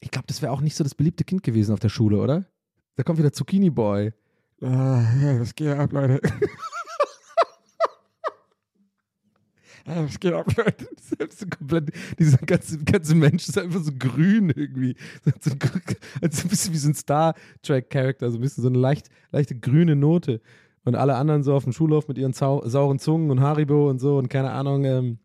ich 0.00 0.10
glaube, 0.10 0.26
das 0.26 0.42
wäre 0.42 0.52
auch 0.52 0.60
nicht 0.60 0.76
so 0.76 0.84
das 0.84 0.94
beliebte 0.94 1.24
Kind 1.24 1.42
gewesen 1.42 1.72
auf 1.72 1.80
der 1.80 1.88
Schule, 1.88 2.18
oder? 2.18 2.46
Da 2.96 3.02
kommt 3.02 3.18
wieder 3.18 3.32
Zucchini 3.32 3.70
Boy. 3.70 4.12
Ah, 4.60 5.02
ja, 5.22 5.40
was 5.40 5.54
geht 5.54 5.68
ab, 5.68 5.92
Leute? 5.92 6.20
Was 9.88 10.20
geht 10.20 10.34
ab, 10.34 10.46
Leute? 10.54 10.86
Selbst 11.00 11.50
komplett, 11.50 11.90
dieser 12.18 12.36
ganze, 12.38 12.76
ganze 12.84 13.14
Mensch 13.14 13.48
ist 13.48 13.56
einfach 13.56 13.82
so 13.82 13.92
grün 13.98 14.50
irgendwie. 14.50 14.94
So, 15.24 15.50
also 16.20 16.42
ein 16.44 16.48
bisschen 16.48 16.74
wie 16.74 16.78
so 16.78 16.88
ein 16.90 16.94
Star 16.94 17.34
Trek-Charakter, 17.62 18.30
so 18.30 18.36
ein 18.36 18.42
bisschen 18.42 18.62
so 18.62 18.68
eine 18.68 18.78
leicht, 18.78 19.08
leichte 19.30 19.58
grüne 19.58 19.96
Note. 19.96 20.42
Und 20.88 20.94
alle 20.94 21.14
anderen 21.14 21.42
so 21.42 21.54
auf 21.54 21.64
dem 21.64 21.72
Schulhof 21.72 22.08
mit 22.08 22.18
ihren 22.18 22.32
sau 22.32 22.66
sauren 22.66 22.98
Zungen 22.98 23.30
und 23.30 23.40
Haribo 23.40 23.88
und 23.88 24.00
so 24.00 24.18
und 24.18 24.28
keine 24.28 24.50
Ahnung, 24.50 24.84
ähm, 24.84 25.18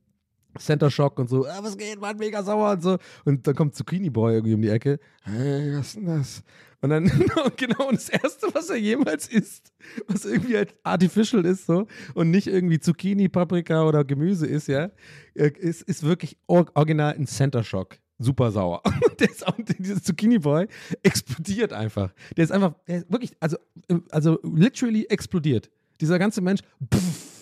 Center 0.59 0.91
Shock 0.91 1.19
und 1.19 1.29
so, 1.29 1.47
ah, 1.47 1.59
was 1.61 1.77
geht, 1.77 1.99
Mann, 1.99 2.17
mega 2.17 2.43
sauer 2.43 2.73
und 2.73 2.83
so. 2.83 2.97
Und 3.25 3.47
dann 3.47 3.55
kommt 3.55 3.75
Zucchini 3.75 4.09
Boy 4.09 4.35
irgendwie 4.35 4.53
um 4.53 4.61
die 4.61 4.69
Ecke. 4.69 4.99
Hey, 5.23 5.75
was 5.75 5.87
ist 5.87 5.95
denn 5.95 6.05
das? 6.05 6.43
Und 6.81 6.89
dann, 6.89 7.05
genau, 7.55 7.87
und 7.87 7.95
das 7.95 8.09
Erste, 8.09 8.47
was 8.53 8.69
er 8.69 8.75
jemals 8.75 9.27
isst, 9.29 9.71
was 10.07 10.25
irgendwie 10.25 10.57
halt 10.57 10.75
artificial 10.83 11.45
ist, 11.45 11.65
so, 11.65 11.87
und 12.13 12.29
nicht 12.29 12.47
irgendwie 12.47 12.79
Zucchini, 12.79 13.29
Paprika 13.29 13.87
oder 13.87 14.03
Gemüse 14.03 14.45
ist, 14.45 14.67
ja, 14.67 14.89
äh, 15.33 15.51
ist, 15.57 15.83
ist 15.83 16.03
wirklich 16.03 16.37
or 16.45 16.65
original 16.73 17.13
ein 17.13 17.25
Center 17.25 17.63
Shock. 17.63 17.97
Super 18.19 18.51
sauer. 18.51 18.81
Und 18.85 19.19
der 19.19 19.29
ist 19.29 19.45
auch, 19.45 19.55
dieser 19.77 20.01
Zucchini 20.01 20.39
Boy 20.39 20.67
explodiert 21.01 21.73
einfach. 21.73 22.13
Der 22.37 22.43
ist 22.43 22.51
einfach, 22.51 22.75
der 22.87 22.99
ist 22.99 23.11
wirklich, 23.11 23.33
also, 23.39 23.57
äh, 23.87 23.95
also 24.11 24.39
literally 24.43 25.05
explodiert. 25.05 25.69
Dieser 25.99 26.19
ganze 26.19 26.41
Mensch, 26.41 26.61
pff, 26.93 27.33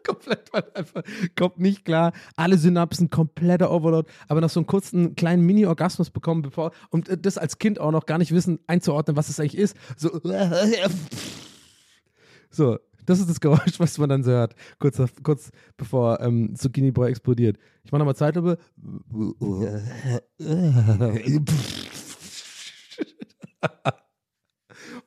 komplett 0.06 0.52
einfach, 0.74 1.02
kommt 1.36 1.58
nicht 1.58 1.84
klar, 1.84 2.12
alle 2.36 2.58
Synapsen, 2.58 3.10
kompletter 3.10 3.70
Overload, 3.70 4.10
aber 4.28 4.40
noch 4.40 4.50
so 4.50 4.60
einen 4.60 4.66
kurzen 4.66 5.14
kleinen 5.14 5.44
Mini-Orgasmus 5.44 6.10
bekommen, 6.10 6.42
bevor, 6.42 6.72
und 6.90 7.08
äh, 7.08 7.18
das 7.18 7.38
als 7.38 7.58
Kind 7.58 7.80
auch 7.80 7.92
noch 7.92 8.06
gar 8.06 8.18
nicht 8.18 8.32
wissen, 8.32 8.60
einzuordnen, 8.66 9.16
was 9.16 9.28
es 9.28 9.38
eigentlich 9.38 9.58
ist. 9.58 9.76
So, 9.96 10.20
so 12.50 12.78
das 13.06 13.20
ist 13.20 13.28
das 13.28 13.40
Geräusch, 13.40 13.78
was 13.78 13.98
man 13.98 14.08
dann 14.08 14.22
so 14.22 14.30
hört, 14.30 14.54
kurz, 14.78 15.00
kurz 15.22 15.50
bevor 15.76 16.20
ähm, 16.20 16.54
Zucchini 16.54 16.90
Boy 16.90 17.10
explodiert. 17.10 17.58
Ich 17.84 17.92
mache 17.92 18.00
nochmal 18.00 18.16
Zeitlupe. 18.16 18.58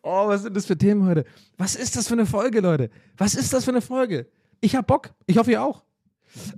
Oh, 0.05 0.27
was 0.27 0.43
sind 0.43 0.55
das 0.55 0.65
für 0.65 0.77
Themen 0.77 1.07
heute? 1.07 1.23
Was 1.57 1.75
ist 1.75 1.95
das 1.95 2.09
für 2.09 2.13
eine 2.13 2.25
Folge, 2.25 2.59
Leute? 2.59 2.89
Was 3.17 3.35
ist 3.35 3.53
das 3.53 3.63
für 3.63 3.71
eine 3.71 3.81
Folge? 3.81 4.27
Ich 4.59 4.75
hab 4.75 4.85
Bock. 4.85 5.13
Ich 5.27 5.37
hoffe, 5.37 5.51
ihr 5.51 5.63
auch. 5.63 5.83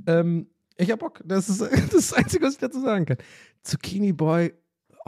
Ähm, 0.07 0.47
ich 0.77 0.91
hab 0.91 0.99
Bock. 0.99 1.21
Das 1.23 1.47
ist, 1.47 1.61
das 1.61 1.71
ist 1.71 1.93
das 1.93 2.13
Einzige, 2.13 2.45
was 2.45 2.53
ich 2.53 2.59
dazu 2.59 2.81
sagen 2.81 3.05
kann. 3.05 3.17
Zucchini 3.61 4.13
Boy. 4.13 4.53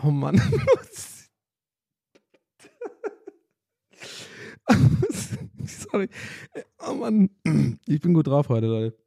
Oh 0.03 0.11
Mann. 0.11 0.39
Sorry. 5.91 6.09
Oh 6.87 6.93
Mann. 6.93 7.29
Ich 7.85 8.01
bin 8.01 8.13
gut 8.13 8.27
drauf 8.27 8.49
heute, 8.49 8.67
Leute. 8.67 8.97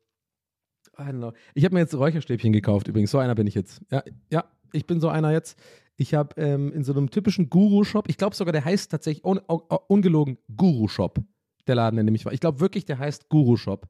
Ich 1.54 1.64
habe 1.64 1.74
mir 1.74 1.80
jetzt 1.80 1.94
Räucherstäbchen 1.94 2.52
gekauft, 2.52 2.88
übrigens. 2.88 3.10
So 3.10 3.18
einer 3.18 3.34
bin 3.34 3.46
ich 3.46 3.54
jetzt. 3.54 3.80
Ja, 3.90 4.02
ja 4.30 4.44
ich 4.72 4.86
bin 4.86 5.00
so 5.00 5.08
einer 5.08 5.32
jetzt. 5.32 5.58
Ich 5.96 6.14
habe 6.14 6.38
ähm, 6.40 6.72
in 6.72 6.84
so 6.84 6.92
einem 6.92 7.10
typischen 7.10 7.50
Guru-Shop, 7.50 8.08
ich 8.08 8.16
glaube 8.16 8.36
sogar, 8.36 8.52
der 8.52 8.64
heißt 8.64 8.90
tatsächlich, 8.90 9.24
un, 9.24 9.40
un, 9.48 9.60
ungelogen, 9.88 10.38
Guru-Shop, 10.56 11.18
der 11.66 11.74
Laden, 11.74 11.98
in 11.98 12.06
dem 12.06 12.14
ich 12.14 12.24
war. 12.24 12.32
Ich 12.32 12.40
glaube 12.40 12.60
wirklich, 12.60 12.84
der 12.84 12.98
heißt 12.98 13.28
Guru-Shop. 13.28 13.88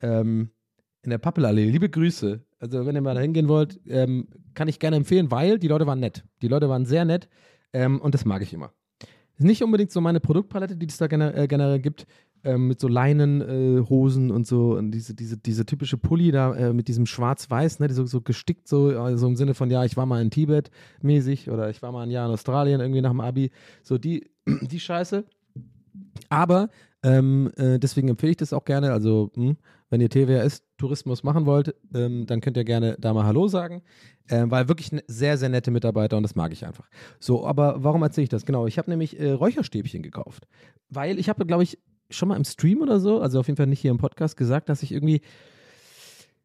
Ähm, 0.00 0.50
in 1.02 1.10
der 1.10 1.18
Pappelallee. 1.18 1.70
Liebe 1.70 1.88
Grüße. 1.88 2.44
Also, 2.58 2.86
wenn 2.86 2.94
ihr 2.94 3.02
mal 3.02 3.14
da 3.14 3.20
hingehen 3.20 3.48
wollt, 3.48 3.80
ähm, 3.86 4.28
kann 4.54 4.68
ich 4.68 4.78
gerne 4.78 4.96
empfehlen, 4.96 5.30
weil 5.30 5.58
die 5.58 5.68
Leute 5.68 5.86
waren 5.86 6.00
nett. 6.00 6.24
Die 6.40 6.48
Leute 6.48 6.68
waren 6.68 6.86
sehr 6.86 7.04
nett 7.04 7.28
ähm, 7.72 8.00
und 8.00 8.14
das 8.14 8.24
mag 8.24 8.42
ich 8.42 8.52
immer. 8.52 8.72
Nicht 9.44 9.62
unbedingt 9.62 9.92
so 9.92 10.00
meine 10.00 10.20
Produktpalette, 10.20 10.76
die 10.76 10.86
es 10.86 10.96
da 10.96 11.06
gener 11.06 11.36
äh, 11.36 11.46
generell 11.46 11.78
gibt, 11.78 12.06
ähm, 12.44 12.68
mit 12.68 12.80
so 12.80 12.88
Leinenhosen 12.88 14.30
äh, 14.30 14.32
und 14.32 14.46
so 14.46 14.76
und 14.76 14.90
diese, 14.90 15.14
diese, 15.14 15.36
diese 15.36 15.66
typische 15.66 15.98
Pulli 15.98 16.30
da 16.30 16.54
äh, 16.54 16.72
mit 16.72 16.88
diesem 16.88 17.04
Schwarz-Weiß, 17.04 17.78
ne, 17.80 17.92
so, 17.92 18.06
so 18.06 18.22
gestickt, 18.22 18.68
so 18.68 18.98
also 18.98 19.26
im 19.26 19.36
Sinne 19.36 19.52
von, 19.52 19.70
ja, 19.70 19.84
ich 19.84 19.98
war 19.98 20.06
mal 20.06 20.22
in 20.22 20.30
Tibet 20.30 20.70
mäßig 21.02 21.50
oder 21.50 21.68
ich 21.68 21.82
war 21.82 21.92
mal 21.92 22.02
ein 22.04 22.10
Jahr 22.10 22.26
in 22.26 22.32
Australien 22.32 22.80
irgendwie 22.80 23.02
nach 23.02 23.10
dem 23.10 23.20
Abi. 23.20 23.50
So 23.82 23.98
die, 23.98 24.30
die 24.46 24.80
Scheiße. 24.80 25.24
Aber 26.30 26.70
ähm, 27.02 27.52
äh, 27.56 27.78
deswegen 27.78 28.08
empfehle 28.08 28.30
ich 28.30 28.38
das 28.38 28.54
auch 28.54 28.64
gerne. 28.64 28.92
Also, 28.92 29.30
mh, 29.34 29.48
hm, 29.48 29.56
wenn 29.94 30.00
ihr 30.00 30.10
TWS-Tourismus 30.10 31.22
machen 31.22 31.46
wollt, 31.46 31.72
ähm, 31.94 32.26
dann 32.26 32.40
könnt 32.40 32.56
ihr 32.56 32.64
gerne 32.64 32.96
da 32.98 33.14
mal 33.14 33.24
Hallo 33.24 33.46
sagen. 33.46 33.82
Äh, 34.26 34.44
weil 34.48 34.66
wirklich 34.66 34.90
ne, 34.90 35.04
sehr, 35.06 35.38
sehr 35.38 35.48
nette 35.48 35.70
Mitarbeiter 35.70 36.16
und 36.16 36.24
das 36.24 36.34
mag 36.34 36.52
ich 36.52 36.66
einfach. 36.66 36.88
So, 37.20 37.46
aber 37.46 37.84
warum 37.84 38.02
erzähle 38.02 38.24
ich 38.24 38.28
das? 38.28 38.44
Genau, 38.44 38.66
ich 38.66 38.76
habe 38.76 38.90
nämlich 38.90 39.20
äh, 39.20 39.30
Räucherstäbchen 39.30 40.02
gekauft. 40.02 40.48
Weil 40.88 41.20
ich 41.20 41.28
habe, 41.28 41.46
glaube 41.46 41.62
ich, 41.62 41.78
schon 42.10 42.28
mal 42.28 42.36
im 42.36 42.44
Stream 42.44 42.82
oder 42.82 42.98
so, 42.98 43.20
also 43.20 43.38
auf 43.38 43.46
jeden 43.46 43.56
Fall 43.56 43.68
nicht 43.68 43.78
hier 43.78 43.92
im 43.92 43.98
Podcast, 43.98 44.36
gesagt, 44.36 44.68
dass 44.68 44.82
ich 44.82 44.90
irgendwie. 44.90 45.20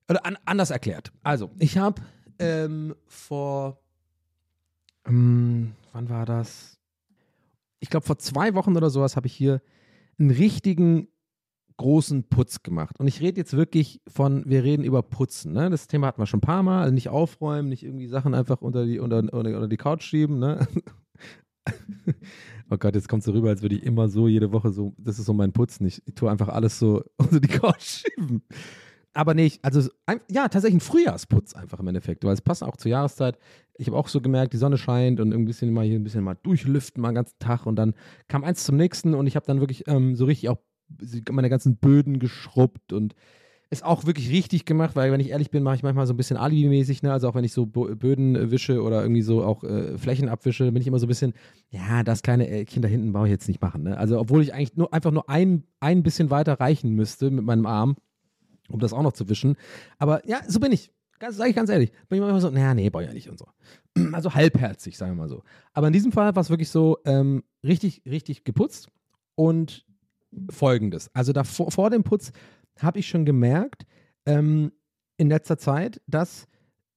Oder 0.07 0.23
an, 0.27 0.37
anders 0.45 0.69
erklärt. 0.69 1.11
Also, 1.23 1.49
ich 1.57 1.79
habe 1.79 2.03
ähm, 2.37 2.93
vor. 3.07 3.79
Ähm, 5.07 5.73
wann 5.91 6.09
war 6.09 6.27
das? 6.27 6.77
Ich 7.79 7.89
glaube, 7.89 8.05
vor 8.05 8.19
zwei 8.19 8.53
Wochen 8.53 8.77
oder 8.77 8.91
sowas 8.91 9.15
habe 9.15 9.25
ich 9.25 9.33
hier 9.33 9.59
einen 10.19 10.29
richtigen 10.29 11.07
großen 11.79 12.25
Putz 12.25 12.61
gemacht. 12.61 12.99
Und 12.99 13.07
ich 13.07 13.21
rede 13.21 13.37
jetzt 13.37 13.55
wirklich 13.55 14.01
von, 14.07 14.43
wir 14.45 14.63
reden 14.63 14.83
über 14.83 15.01
Putzen. 15.01 15.53
Ne? 15.53 15.69
Das 15.69 15.87
Thema 15.87 16.07
hatten 16.07 16.21
wir 16.21 16.25
schon 16.25 16.39
ein 16.39 16.41
paar 16.41 16.61
Mal. 16.61 16.81
Also 16.81 16.93
nicht 16.93 17.07
aufräumen, 17.07 17.69
nicht 17.69 17.83
irgendwie 17.83 18.07
Sachen 18.07 18.35
einfach 18.35 18.61
unter 18.61 18.85
die, 18.85 18.99
unter, 18.99 19.19
unter, 19.19 19.37
unter 19.37 19.67
die 19.67 19.77
Couch 19.77 20.03
schieben. 20.03 20.39
Ne? 20.39 20.67
oh 22.69 22.77
Gott, 22.77 22.95
jetzt 22.95 23.07
kommt 23.07 23.23
so 23.23 23.31
rüber, 23.31 23.49
als 23.49 23.61
würde 23.61 23.75
ich 23.75 23.83
immer 23.83 24.09
so 24.09 24.27
jede 24.27 24.51
Woche 24.51 24.71
so, 24.71 24.93
das 24.97 25.19
ist 25.19 25.25
so 25.25 25.33
mein 25.33 25.53
Putzen. 25.53 25.87
Ich, 25.87 26.05
ich 26.05 26.15
tue 26.15 26.29
einfach 26.29 26.49
alles 26.49 26.77
so 26.77 27.01
unter 27.17 27.39
die 27.39 27.47
Couch 27.47 28.03
schieben. 28.03 28.43
Aber 29.13 29.33
nee, 29.33 29.51
also 29.61 29.89
ja, 30.29 30.49
tatsächlich 30.49 30.77
ein 30.77 30.85
Frühjahrsputz 30.85 31.55
einfach 31.55 31.79
im 31.79 31.87
Endeffekt, 31.87 32.25
weil 32.25 32.33
es 32.33 32.41
passt 32.41 32.61
auch 32.61 32.75
zur 32.75 32.91
Jahreszeit. 32.91 33.39
Ich 33.77 33.87
habe 33.87 33.97
auch 33.97 34.09
so 34.09 34.19
gemerkt, 34.19 34.51
die 34.51 34.57
Sonne 34.57 34.77
scheint 34.77 35.19
und 35.21 35.33
ein 35.33 35.45
bisschen 35.45 35.73
mal 35.73 35.85
hier 35.85 35.97
ein 35.97 36.03
bisschen 36.03 36.23
mal 36.23 36.37
durchlüften, 36.43 37.01
mal 37.01 37.09
den 37.09 37.15
ganzen 37.15 37.39
Tag 37.39 37.65
und 37.65 37.77
dann 37.77 37.95
kam 38.27 38.43
eins 38.43 38.65
zum 38.65 38.75
nächsten 38.75 39.15
und 39.15 39.25
ich 39.27 39.37
habe 39.37 39.45
dann 39.45 39.61
wirklich 39.61 39.87
ähm, 39.87 40.15
so 40.15 40.25
richtig 40.25 40.49
auch 40.49 40.59
meine 41.31 41.49
ganzen 41.49 41.77
Böden 41.77 42.19
geschrubbt 42.19 42.93
und 42.93 43.15
ist 43.71 43.85
auch 43.85 44.05
wirklich 44.05 44.29
richtig 44.31 44.65
gemacht, 44.65 44.95
weil 44.95 45.11
wenn 45.11 45.19
ich 45.19 45.29
ehrlich 45.29 45.51
bin, 45.51 45.61
mache 45.61 45.75
ich 45.75 45.83
manchmal 45.83 46.07
so 46.07 46.13
ein 46.13 46.17
bisschen 46.17 46.37
Alibi-mäßig, 46.37 47.03
ne? 47.03 47.11
Also 47.11 47.29
auch 47.29 47.35
wenn 47.35 47.43
ich 47.43 47.53
so 47.53 47.67
Böden 47.67 48.49
wische 48.49 48.81
oder 48.81 49.03
irgendwie 49.03 49.21
so 49.21 49.43
auch 49.43 49.63
äh, 49.63 49.95
Flächen 49.97 50.27
abwische, 50.27 50.71
bin 50.71 50.81
ich 50.81 50.87
immer 50.87 50.97
so 50.97 51.05
ein 51.05 51.09
bisschen, 51.09 51.33
ja, 51.69 52.03
das 52.03 52.23
kleine 52.23 52.47
Eckchen 52.47 52.81
da 52.81 52.87
hinten 52.87 53.13
brauche 53.13 53.27
ich 53.27 53.31
jetzt 53.31 53.47
nicht 53.47 53.61
machen, 53.61 53.83
ne? 53.83 53.97
Also 53.97 54.19
obwohl 54.19 54.41
ich 54.41 54.53
eigentlich 54.53 54.75
nur 54.75 54.91
einfach 54.91 55.11
nur 55.11 55.29
ein, 55.29 55.65
ein 55.79 56.01
bisschen 56.01 56.31
weiter 56.31 56.59
reichen 56.59 56.93
müsste 56.93 57.29
mit 57.29 57.45
meinem 57.45 57.67
Arm, 57.67 57.97
um 58.69 58.79
das 58.79 58.91
auch 58.91 59.03
noch 59.03 59.13
zu 59.13 59.29
wischen. 59.29 59.55
Aber 59.99 60.27
ja, 60.27 60.39
so 60.47 60.59
bin 60.59 60.71
ich. 60.71 60.91
Ganz, 61.19 61.35
sag 61.35 61.49
ich 61.49 61.55
ganz 61.55 61.69
ehrlich. 61.69 61.91
Bin 62.07 62.17
ich 62.17 62.21
manchmal 62.21 62.41
so, 62.41 62.49
naja, 62.49 62.73
nee, 62.73 62.89
brauche 62.89 63.03
ich 63.03 63.13
nicht 63.13 63.29
und 63.29 63.37
so. 63.37 63.45
Also 64.13 64.33
halbherzig, 64.33 64.97
sagen 64.97 65.11
wir 65.11 65.23
mal 65.23 65.29
so. 65.29 65.43
Aber 65.73 65.87
in 65.87 65.93
diesem 65.93 66.13
Fall 66.13 66.33
war 66.33 66.41
es 66.41 66.49
wirklich 66.49 66.69
so 66.69 66.97
ähm, 67.05 67.43
richtig, 67.63 68.01
richtig 68.05 68.45
geputzt 68.45 68.87
und 69.35 69.85
folgendes. 70.49 71.09
Also 71.13 71.33
davor, 71.33 71.71
vor 71.71 71.89
dem 71.89 72.03
Putz 72.03 72.31
habe 72.79 72.99
ich 72.99 73.07
schon 73.07 73.25
gemerkt, 73.25 73.85
ähm, 74.25 74.71
in 75.17 75.29
letzter 75.29 75.57
Zeit, 75.57 76.01
dass 76.07 76.47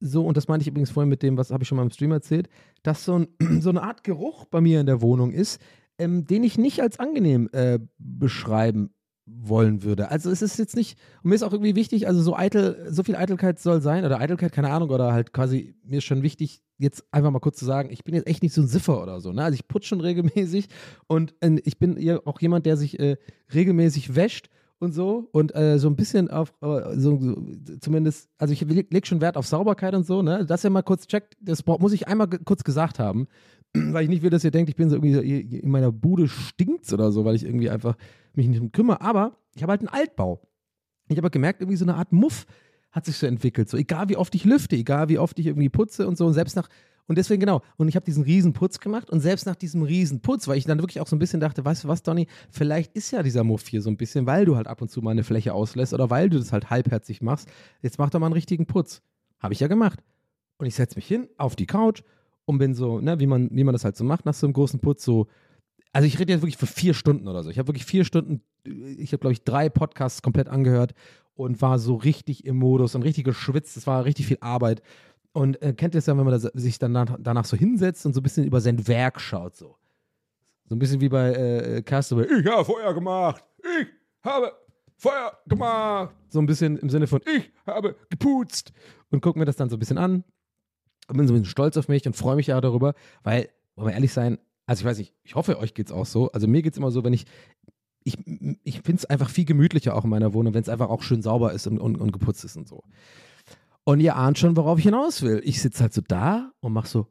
so, 0.05 0.27
und 0.27 0.37
das 0.37 0.49
meinte 0.49 0.62
ich 0.62 0.68
übrigens 0.68 0.90
vorhin 0.90 1.09
mit 1.09 1.23
dem, 1.23 1.37
was 1.37 1.51
habe 1.51 1.62
ich 1.62 1.68
schon 1.68 1.77
mal 1.77 1.83
im 1.83 1.90
Stream 1.90 2.11
erzählt, 2.11 2.49
dass 2.83 3.05
so, 3.05 3.21
ein, 3.21 3.29
so 3.61 3.71
eine 3.71 3.83
Art 3.83 4.05
Geruch 4.05 4.47
bei 4.47 4.61
mir 4.61 4.81
in 4.81 4.87
der 4.87 5.01
Wohnung 5.01 5.31
ist, 5.31 5.61
ähm, 5.99 6.25
den 6.25 6.42
ich 6.42 6.59
nicht 6.59 6.81
als 6.81 6.99
angenehm 6.99 7.49
äh, 7.53 7.79
beschreiben 7.99 8.95
wollen 9.27 9.83
würde. 9.83 10.11
Also 10.11 10.31
es 10.31 10.43
ist 10.43 10.59
jetzt 10.59 10.77
nicht, 10.77 10.99
und 11.23 11.31
mir 11.31 11.37
ist 11.37 11.43
auch 11.43 11.53
irgendwie 11.53 11.77
wichtig, 11.77 12.09
also 12.09 12.21
so 12.23 12.37
eitel, 12.37 12.87
so 12.91 13.03
viel 13.03 13.17
Eitelkeit 13.17 13.59
soll 13.61 13.81
sein, 13.81 14.05
oder 14.05 14.21
Eitelkeit, 14.21 14.53
keine 14.53 14.71
Ahnung, 14.71 14.91
oder 14.91 15.13
halt 15.13 15.33
quasi, 15.33 15.75
mir 15.85 15.99
ist 15.99 16.05
schon 16.05 16.23
wichtig, 16.23 16.63
jetzt 16.79 17.05
einfach 17.13 17.31
mal 17.31 17.39
kurz 17.39 17.59
zu 17.59 17.65
sagen, 17.65 17.91
ich 17.93 18.03
bin 18.05 18.15
jetzt 18.15 18.27
echt 18.27 18.43
nicht 18.43 18.53
so 18.53 18.63
ein 18.63 18.67
Siffer 18.67 19.01
oder 19.01 19.21
so, 19.21 19.33
ne? 19.33 19.45
Also 19.45 19.55
ich 19.55 19.69
putze 19.69 19.89
schon 19.89 20.01
regelmäßig 20.01 20.69
und 21.07 21.35
äh, 21.41 21.61
ich 21.65 21.79
bin 21.79 21.97
auch 22.25 22.41
jemand, 22.41 22.67
der 22.67 22.77
sich 22.77 22.99
äh, 22.99 23.17
regelmäßig 23.55 24.17
wäscht 24.17 24.49
und 24.81 24.93
so 24.93 25.29
und 25.31 25.55
äh, 25.55 25.79
so 25.79 25.89
ein 25.89 25.95
bisschen 25.95 26.29
auf, 26.29 26.53
äh, 26.61 26.97
so, 26.97 27.21
so, 27.21 27.37
zumindest, 27.81 28.29
also 28.39 28.53
ich 28.53 28.61
lege 28.63 29.07
schon 29.07 29.21
Wert 29.21 29.37
auf 29.37 29.47
Sauberkeit 29.47 29.95
und 29.95 30.05
so, 30.05 30.23
ne? 30.23 30.45
Dass 30.45 30.65
ihr 30.65 30.71
mal 30.71 30.83
kurz 30.83 31.07
checkt, 31.07 31.37
das 31.41 31.65
muss 31.65 31.93
ich 31.93 32.09
einmal 32.09 32.29
kurz 32.29 32.65
gesagt 32.65 32.99
haben, 32.99 33.29
weil 33.93 34.05
ich 34.05 34.11
nicht 34.11 34.23
will, 34.23 34.31
dass 34.31 34.45
ihr 34.45 34.51
denkt, 34.51 34.69
ich 34.69 34.77
bin 34.77 34.91
so 34.91 34.97
irgendwie 34.97 35.59
in 35.59 35.71
meiner 35.71 35.93
Bude 35.93 36.29
stinkt's 36.29 36.93
oder 36.93 37.13
so, 37.13 37.25
weil 37.25 37.35
ich 37.35 37.45
irgendwie 37.45 37.71
einfach 37.71 37.97
mich 38.35 38.49
nicht 38.49 38.61
um 38.61 38.73
kümmere. 38.73 39.01
Aber 39.01 39.39
ich 39.55 39.63
habe 39.63 39.71
halt 39.71 39.81
einen 39.81 39.89
Altbau. 39.89 40.41
Ich 41.09 41.17
habe 41.17 41.31
gemerkt, 41.31 41.61
irgendwie 41.61 41.77
so 41.77 41.85
eine 41.85 41.97
Art 41.97 42.13
Muff 42.13 42.47
hat 42.91 43.07
sich 43.07 43.17
so 43.17 43.27
entwickelt. 43.27 43.69
So, 43.69 43.77
egal 43.77 44.09
wie 44.09 44.17
oft 44.17 44.35
ich 44.35 44.45
lüfte, 44.45 44.77
egal 44.77 45.09
wie 45.09 45.19
oft 45.19 45.39
ich 45.39 45.47
irgendwie 45.47 45.69
putze 45.69 46.07
und 46.07 46.17
so. 46.17 46.27
Und 46.27 46.35
selbst 46.35 46.57
nach, 46.57 46.69
und 47.07 47.19
deswegen 47.19 47.41
genau, 47.41 47.63
und 47.77 47.89
ich 47.89 47.97
habe 47.97 48.05
diesen 48.05 48.23
riesen 48.23 48.53
Putz 48.53 48.79
gemacht 48.79 49.11
und 49.11 49.21
selbst 49.21 49.47
nach 49.47 49.57
diesem 49.57 49.83
riesen 49.83 50.21
Putz, 50.21 50.47
weil 50.47 50.59
ich 50.59 50.65
dann 50.65 50.79
wirklich 50.79 51.01
auch 51.01 51.07
so 51.07 51.17
ein 51.17 51.19
bisschen 51.19 51.41
dachte, 51.41 51.65
weißt 51.65 51.85
du 51.85 51.89
was, 51.89 52.03
Donny, 52.03 52.29
vielleicht 52.51 52.95
ist 52.95 53.11
ja 53.11 53.23
dieser 53.23 53.45
Muff 53.45 53.67
hier 53.67 53.83
so 53.83 53.91
ein 53.91 53.97
bisschen, 53.97 54.27
weil 54.27 54.45
du 54.45 54.57
halt 54.57 54.67
ab 54.67 54.83
und 54.83 54.91
zu 54.91 55.01
mal 55.03 55.11
eine 55.11 55.25
Fläche 55.25 55.55
auslässt 55.55 55.95
oder 55.95 56.11
weil 56.11 56.29
du 56.31 56.39
das 56.39 56.53
halt 56.53 56.71
halbherzig 56.71 57.23
machst. 57.23 57.49
Jetzt 57.81 57.99
mach 57.99 58.11
doch 58.11 58.21
mal 58.21 58.27
einen 58.27 58.35
richtigen 58.35 58.67
Putz. 58.67 59.03
Habe 59.41 59.55
ich 59.55 59.61
ja 59.61 59.67
gemacht. 59.67 60.03
Und 60.59 60.67
ich 60.67 60.75
setze 60.75 60.97
mich 60.97 61.07
hin 61.07 61.29
auf 61.39 61.57
die 61.57 61.67
Couch 61.67 62.03
und 62.44 62.59
bin 62.59 62.74
so, 62.74 63.00
ne, 63.00 63.18
wie 63.20 63.26
man, 63.26 63.48
wie 63.52 63.64
man 63.64 63.72
das 63.72 63.85
halt 63.85 63.96
so 63.96 64.05
macht 64.05 64.26
nach 64.26 64.35
so 64.35 64.46
einem 64.46 64.55
großen 64.55 64.81
Putz, 64.81 65.05
so 65.05 65.28
also 65.92 66.07
ich 66.07 66.18
rede 66.18 66.33
jetzt 66.33 66.42
wirklich 66.42 66.57
für 66.57 66.66
vier 66.66 66.94
Stunden 66.94 67.28
oder 67.28 67.42
so. 67.42 67.50
Ich 67.50 67.59
habe 67.59 67.68
wirklich 67.68 67.85
vier 67.85 68.05
Stunden, 68.05 68.42
ich 68.64 69.12
habe 69.12 69.18
glaube 69.18 69.33
ich 69.33 69.44
drei 69.44 69.68
Podcasts 69.68 70.22
komplett 70.22 70.48
angehört 70.48 70.94
und 71.35 71.61
war 71.61 71.78
so 71.78 71.96
richtig 71.96 72.46
im 72.46 72.57
Modus 72.57 72.94
und 72.94 73.02
richtig 73.02 73.24
geschwitzt. 73.24 73.76
Es 73.76 73.87
war 73.87 74.05
richtig 74.05 74.26
viel 74.26 74.38
Arbeit. 74.40 74.83
Und 75.33 75.61
äh, 75.62 75.72
kennt 75.72 75.94
ihr 75.94 75.98
es 75.98 76.07
ja, 76.07 76.16
wenn 76.16 76.24
man 76.24 76.33
das, 76.33 76.42
sich 76.55 76.78
danach, 76.78 77.16
danach 77.20 77.44
so 77.44 77.57
hinsetzt 77.57 78.05
und 78.07 78.14
so 78.14 78.20
ein 78.20 78.22
bisschen 78.22 78.44
über 78.44 78.61
sein 78.61 78.87
Werk 78.87 79.20
schaut, 79.20 79.57
so. 79.57 79.76
So 80.68 80.76
ein 80.76 80.78
bisschen 80.78 81.00
wie 81.00 81.09
bei 81.09 81.33
äh, 81.33 81.83
Castaway. 81.83 82.26
Ich 82.40 82.46
habe 82.46 82.64
Feuer 82.64 82.94
gemacht. 82.94 83.44
Ich 83.62 83.88
habe 84.24 84.52
Feuer 84.96 85.38
gemacht. 85.46 86.14
So 86.28 86.38
ein 86.38 86.46
bisschen 86.46 86.78
im 86.78 86.88
Sinne 86.88 87.07
von 87.07 87.20
ich 87.26 87.50
habe 87.66 87.96
geputzt. 88.09 88.72
Und 89.11 89.20
guck 89.20 89.37
mir 89.37 89.44
das 89.44 89.57
dann 89.57 89.68
so 89.68 89.76
ein 89.76 89.78
bisschen 89.78 89.98
an. 89.98 90.24
Bin 91.09 91.27
so 91.27 91.35
ein 91.35 91.38
bisschen 91.38 91.45
stolz 91.45 91.77
auf 91.77 91.88
mich 91.88 92.07
und 92.07 92.17
freue 92.17 92.37
mich 92.37 92.47
ja 92.47 92.61
darüber, 92.61 92.95
weil, 93.23 93.49
wollen 93.77 93.88
wir 93.88 93.95
ehrlich 93.95 94.12
sein, 94.12 94.38
also 94.67 94.83
ich 94.83 94.87
weiß 94.87 94.99
nicht, 94.99 95.15
ich 95.25 95.35
hoffe, 95.35 95.59
euch 95.59 95.75
geht 95.75 95.87
es 95.87 95.93
auch 95.93 96.07
so. 96.07 96.31
Also 96.33 96.47
mir 96.47 96.62
geht 96.62 96.73
es 96.73 96.79
immer 96.79 96.91
so, 96.91 97.05
wenn 97.05 97.12
ich, 97.12 97.27
ich, 98.05 98.17
ich 98.65 98.83
finde 98.83 99.01
es 99.01 99.05
einfach 99.05 99.29
viel 99.29 99.45
gemütlicher 99.45 99.95
auch 99.95 100.05
in 100.05 100.11
meiner 100.11 100.33
Wohnung, 100.35 100.55
wenn 100.55 100.62
es 100.62 100.69
einfach 100.69 100.88
auch 100.88 101.03
schön 101.03 101.23
sauber 101.23 101.53
ist 101.53 101.67
und, 101.67 101.79
und, 101.79 101.97
und, 101.97 102.12
geputzt 102.12 102.45
ist 102.45 102.57
und 102.57 102.69
so. 102.69 102.83
Und 103.85 104.01
ihr 104.01 104.17
ahnt 104.17 104.38
schon, 104.38 104.57
worauf 104.57 104.79
ich 104.79 104.85
hinaus 104.85 105.23
will. 105.23 105.41
Ich 105.45 105.61
sitze 105.61 105.83
halt 105.83 105.93
so 105.93 106.01
da 106.07 106.53
und 106.61 106.73
mach 106.73 106.87
so 106.87 107.09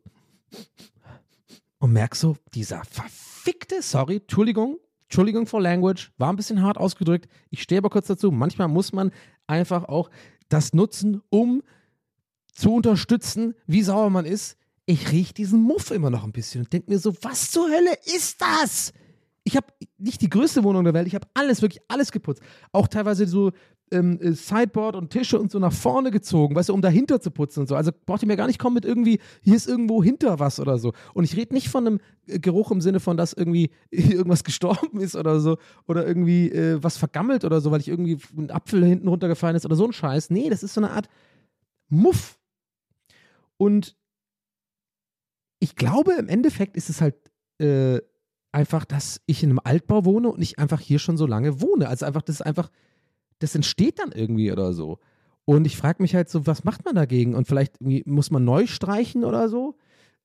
und 1.81 1.93
merk 1.93 2.15
so, 2.15 2.37
dieser 2.53 2.83
verfickte, 2.85 3.81
sorry, 3.81 4.17
Entschuldigung, 4.17 4.77
Entschuldigung 5.03 5.47
for 5.47 5.59
Language, 5.59 6.11
war 6.17 6.31
ein 6.31 6.35
bisschen 6.35 6.61
hart 6.61 6.77
ausgedrückt. 6.77 7.27
Ich 7.49 7.63
stehe 7.63 7.79
aber 7.79 7.89
kurz 7.89 8.07
dazu. 8.07 8.31
Manchmal 8.31 8.67
muss 8.67 8.93
man 8.93 9.11
einfach 9.47 9.85
auch 9.85 10.09
das 10.47 10.73
nutzen, 10.73 11.21
um 11.29 11.63
zu 12.51 12.73
unterstützen, 12.73 13.55
wie 13.67 13.81
sauer 13.81 14.09
man 14.09 14.25
ist. 14.25 14.57
Ich 14.85 15.11
rieche 15.11 15.33
diesen 15.33 15.61
Muff 15.61 15.91
immer 15.91 16.09
noch 16.09 16.23
ein 16.23 16.31
bisschen 16.31 16.63
und 16.63 16.73
denke 16.73 16.91
mir 16.91 16.99
so, 16.99 17.13
was 17.21 17.51
zur 17.51 17.67
Hölle 17.69 17.95
ist 18.15 18.41
das? 18.41 18.93
Ich 19.43 19.55
habe 19.55 19.67
nicht 19.97 20.21
die 20.21 20.29
größte 20.29 20.63
Wohnung 20.63 20.83
der 20.83 20.93
Welt, 20.93 21.07
ich 21.07 21.15
habe 21.15 21.27
alles, 21.33 21.61
wirklich 21.61 21.81
alles 21.87 22.11
geputzt. 22.11 22.41
Auch 22.71 22.87
teilweise 22.87 23.25
so 23.25 23.51
ähm, 23.91 24.19
äh, 24.21 24.31
Sideboard 24.31 24.95
und 24.95 25.09
Tische 25.09 25.39
und 25.39 25.51
so 25.51 25.59
nach 25.59 25.73
vorne 25.73 26.11
gezogen, 26.11 26.55
weißt 26.55 26.69
du, 26.69 26.73
um 26.73 26.81
dahinter 26.81 27.19
zu 27.19 27.29
putzen 27.29 27.61
und 27.61 27.67
so. 27.67 27.75
Also 27.75 27.91
braucht 28.05 28.23
ihr 28.23 28.27
mir 28.27 28.37
gar 28.37 28.47
nicht 28.47 28.59
kommen 28.59 28.75
mit 28.75 28.85
irgendwie, 28.85 29.19
hier 29.41 29.55
ist 29.55 29.67
irgendwo 29.67 30.03
hinter 30.03 30.39
was 30.39 30.59
oder 30.59 30.77
so. 30.77 30.93
Und 31.13 31.25
ich 31.25 31.35
rede 31.35 31.53
nicht 31.53 31.69
von 31.69 31.85
einem 31.85 31.99
äh, 32.27 32.39
Geruch 32.39 32.71
im 32.71 32.81
Sinne 32.81 32.99
von, 32.99 33.17
dass 33.17 33.33
irgendwie 33.33 33.71
irgendwas 33.91 34.43
gestorben 34.43 34.99
ist 34.99 35.15
oder 35.15 35.39
so 35.39 35.57
oder 35.87 36.07
irgendwie 36.07 36.49
äh, 36.49 36.81
was 36.81 36.97
vergammelt 36.97 37.45
oder 37.45 37.61
so, 37.61 37.71
weil 37.71 37.81
ich 37.81 37.87
irgendwie 37.87 38.17
ein 38.37 38.49
Apfel 38.49 38.83
hinten 38.85 39.07
runtergefallen 39.07 39.55
ist 39.55 39.65
oder 39.65 39.75
so 39.75 39.85
ein 39.85 39.93
Scheiß. 39.93 40.29
Nee, 40.29 40.49
das 40.49 40.63
ist 40.63 40.73
so 40.73 40.81
eine 40.81 40.91
Art 40.91 41.07
Muff. 41.89 42.37
Und 43.61 43.95
ich 45.59 45.75
glaube, 45.75 46.13
im 46.13 46.29
Endeffekt 46.29 46.75
ist 46.75 46.89
es 46.89 46.99
halt 46.99 47.13
äh, 47.59 48.01
einfach, 48.51 48.85
dass 48.85 49.21
ich 49.27 49.43
in 49.43 49.51
einem 49.51 49.59
Altbau 49.63 50.03
wohne 50.03 50.29
und 50.29 50.41
ich 50.41 50.57
einfach 50.57 50.79
hier 50.79 50.97
schon 50.97 51.15
so 51.15 51.27
lange 51.27 51.61
wohne. 51.61 51.87
Also 51.87 52.07
einfach, 52.07 52.23
das 52.23 52.37
ist 52.37 52.41
einfach, 52.41 52.71
das 53.37 53.53
entsteht 53.53 53.99
dann 53.99 54.13
irgendwie 54.13 54.51
oder 54.51 54.73
so. 54.73 54.97
Und 55.45 55.67
ich 55.67 55.77
frage 55.77 56.01
mich 56.01 56.15
halt 56.15 56.27
so, 56.27 56.47
was 56.47 56.63
macht 56.63 56.85
man 56.85 56.95
dagegen? 56.95 57.35
Und 57.35 57.47
vielleicht 57.47 57.75
muss 57.79 58.31
man 58.31 58.43
neu 58.43 58.65
streichen 58.65 59.23
oder 59.23 59.47
so? 59.47 59.77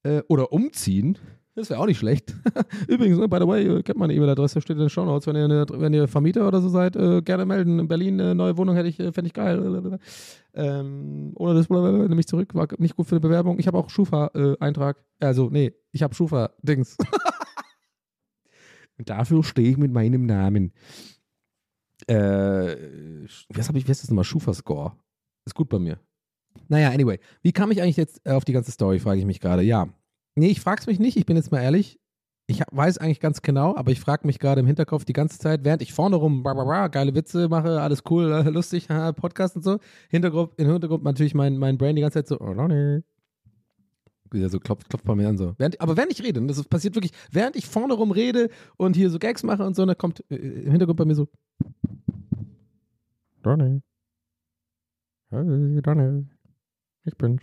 Äh, 0.03 0.23
oder 0.29 0.51
umziehen. 0.51 1.19
Das 1.57 1.71
wäre 1.71 1.81
auch 1.81 1.87
nicht 1.87 1.99
schlecht. 1.99 2.35
Übrigens, 2.87 3.19
ne, 3.19 3.29
by 3.29 3.39
the 3.41 3.49
way, 3.49 3.65
ihr 3.65 3.83
kennt 3.83 3.99
meine 3.99 4.13
E-Mail-Adresse, 4.13 4.61
steht 4.61 4.77
in 4.77 4.81
den 4.81 4.91
Show 4.91 5.07
Notes. 5.07 5.27
Wenn 5.27 5.37
ihr, 5.37 5.67
wenn 5.71 5.95
ihr 5.95 6.07
Vermieter 6.07 6.47
oder 6.47 6.61
so 6.61 6.69
seid, 6.69 6.97
äh, 6.97 7.23
gerne 7.23 7.47
melden. 7.47 7.79
In 7.79 7.89
Berlin 7.89 8.21
eine 8.21 8.35
neue 8.35 8.59
Wohnung 8.59 8.77
hätte 8.77 8.91
ich, 8.91 9.01
äh, 9.01 9.11
fände 9.11 9.29
ich 9.29 9.33
geil. 9.33 9.99
Ähm, 10.53 11.33
ohne 11.35 11.55
das 11.55 11.71
nehme 11.71 12.21
ich 12.21 12.27
zurück, 12.27 12.55
war 12.55 12.69
nicht 12.77 12.95
gut 12.95 13.07
für 13.07 13.15
eine 13.15 13.21
Bewerbung. 13.21 13.59
Ich 13.59 13.67
habe 13.67 13.79
auch 13.79 13.89
Schufa-Eintrag. 13.89 14.99
also, 15.19 15.49
nee, 15.49 15.73
ich 15.93 16.03
habe 16.03 16.15
Schufa-Dings. 16.15 16.99
Und 18.99 19.09
dafür 19.09 19.43
stehe 19.43 19.71
ich 19.71 19.79
mit 19.79 19.93
meinem 19.93 20.27
Namen. 20.27 20.73
Äh, 22.07 22.77
was 23.49 23.69
habe 23.69 23.79
ich, 23.79 23.85
was 23.85 23.93
ist 23.93 24.03
das 24.03 24.11
nochmal? 24.11 24.25
Schufa-Score. 24.25 24.93
Ist 25.47 25.55
gut 25.55 25.71
bei 25.71 25.79
mir. 25.79 25.99
Naja, 26.69 26.91
anyway. 26.91 27.19
Wie 27.41 27.53
kam 27.53 27.71
ich 27.71 27.81
eigentlich 27.81 27.97
jetzt 27.97 28.29
auf 28.29 28.45
die 28.45 28.53
ganze 28.53 28.73
Story, 28.73 28.99
frage 28.99 29.21
ich 29.21 29.27
mich 29.27 29.41
gerade. 29.41 29.63
Ja. 29.63 29.89
Nee, 30.37 30.49
ich 30.49 30.61
frage 30.61 30.81
es 30.81 30.87
mich 30.87 31.01
nicht. 31.01 31.17
Ich 31.17 31.27
bin 31.27 31.37
jetzt 31.37 31.51
mal 31.51 31.63
ehrlich. 31.63 31.99
Ich 32.49 32.63
weiß 32.71 32.99
eigentlich 32.99 33.19
ganz 33.19 33.43
genau, 33.43 33.75
aber 33.75 33.91
ich 33.91 33.99
frage 33.99 34.25
mich 34.25 34.39
gerade 34.39 34.61
im 34.61 34.67
Hinterkopf 34.69 35.05
die 35.05 35.13
ganze 35.13 35.39
Zeit, 35.39 35.65
während 35.65 35.83
ich 35.83 35.93
vorne 35.93 36.15
rum 36.15 36.45
bla, 36.45 36.55
bla, 36.55 36.63
bla, 36.63 36.87
geile 36.87 37.13
Witze 37.13 37.49
mache, 37.49 37.81
alles 37.81 38.05
cool, 38.09 38.31
äh, 38.31 38.43
lustig, 38.51 38.87
Podcast 39.17 39.57
und 39.57 39.65
so. 39.65 39.81
Hintergrund, 40.11 40.53
Im 40.57 40.71
Hintergrund 40.71 41.03
natürlich 41.03 41.35
mein, 41.35 41.59
mein 41.59 41.77
Brain 41.77 41.97
die 41.97 42.03
ganze 42.03 42.21
Zeit 42.21 42.29
so, 42.29 42.39
oh, 42.39 42.53
Ronny. 42.53 43.03
Wieder 44.31 44.49
so 44.49 44.61
klopft, 44.61 44.89
klopft 44.89 45.05
bei 45.05 45.17
mir 45.17 45.29
an 45.29 45.39
so. 45.39 45.55
Während, 45.59 45.81
aber 45.81 45.97
während 45.97 46.13
ich 46.13 46.23
rede, 46.23 46.39
und 46.39 46.47
das 46.47 46.63
passiert 46.65 46.95
wirklich, 46.95 47.13
während 47.33 47.57
ich 47.57 47.67
vorne 47.67 47.95
rum 47.95 48.13
rede 48.13 48.49
und 48.77 48.95
hier 48.95 49.11
so 49.11 49.19
Gags 49.19 49.43
mache 49.43 49.65
und 49.65 49.75
so, 49.75 49.85
dann 49.85 49.99
kommt 49.99 50.23
äh, 50.31 50.37
im 50.37 50.71
Hintergrund 50.71 50.99
bei 50.99 51.05
mir 51.05 51.17
so, 51.17 51.27
Donny. 53.43 53.83
Hey, 55.31 55.83
Donny. 55.83 56.27
Ich 57.05 57.17
bin's. 57.17 57.43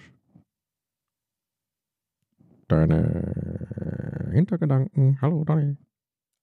Deine 2.73 4.31
Hintergedanken. 4.31 5.21
Hallo, 5.21 5.43
Donny. 5.43 5.77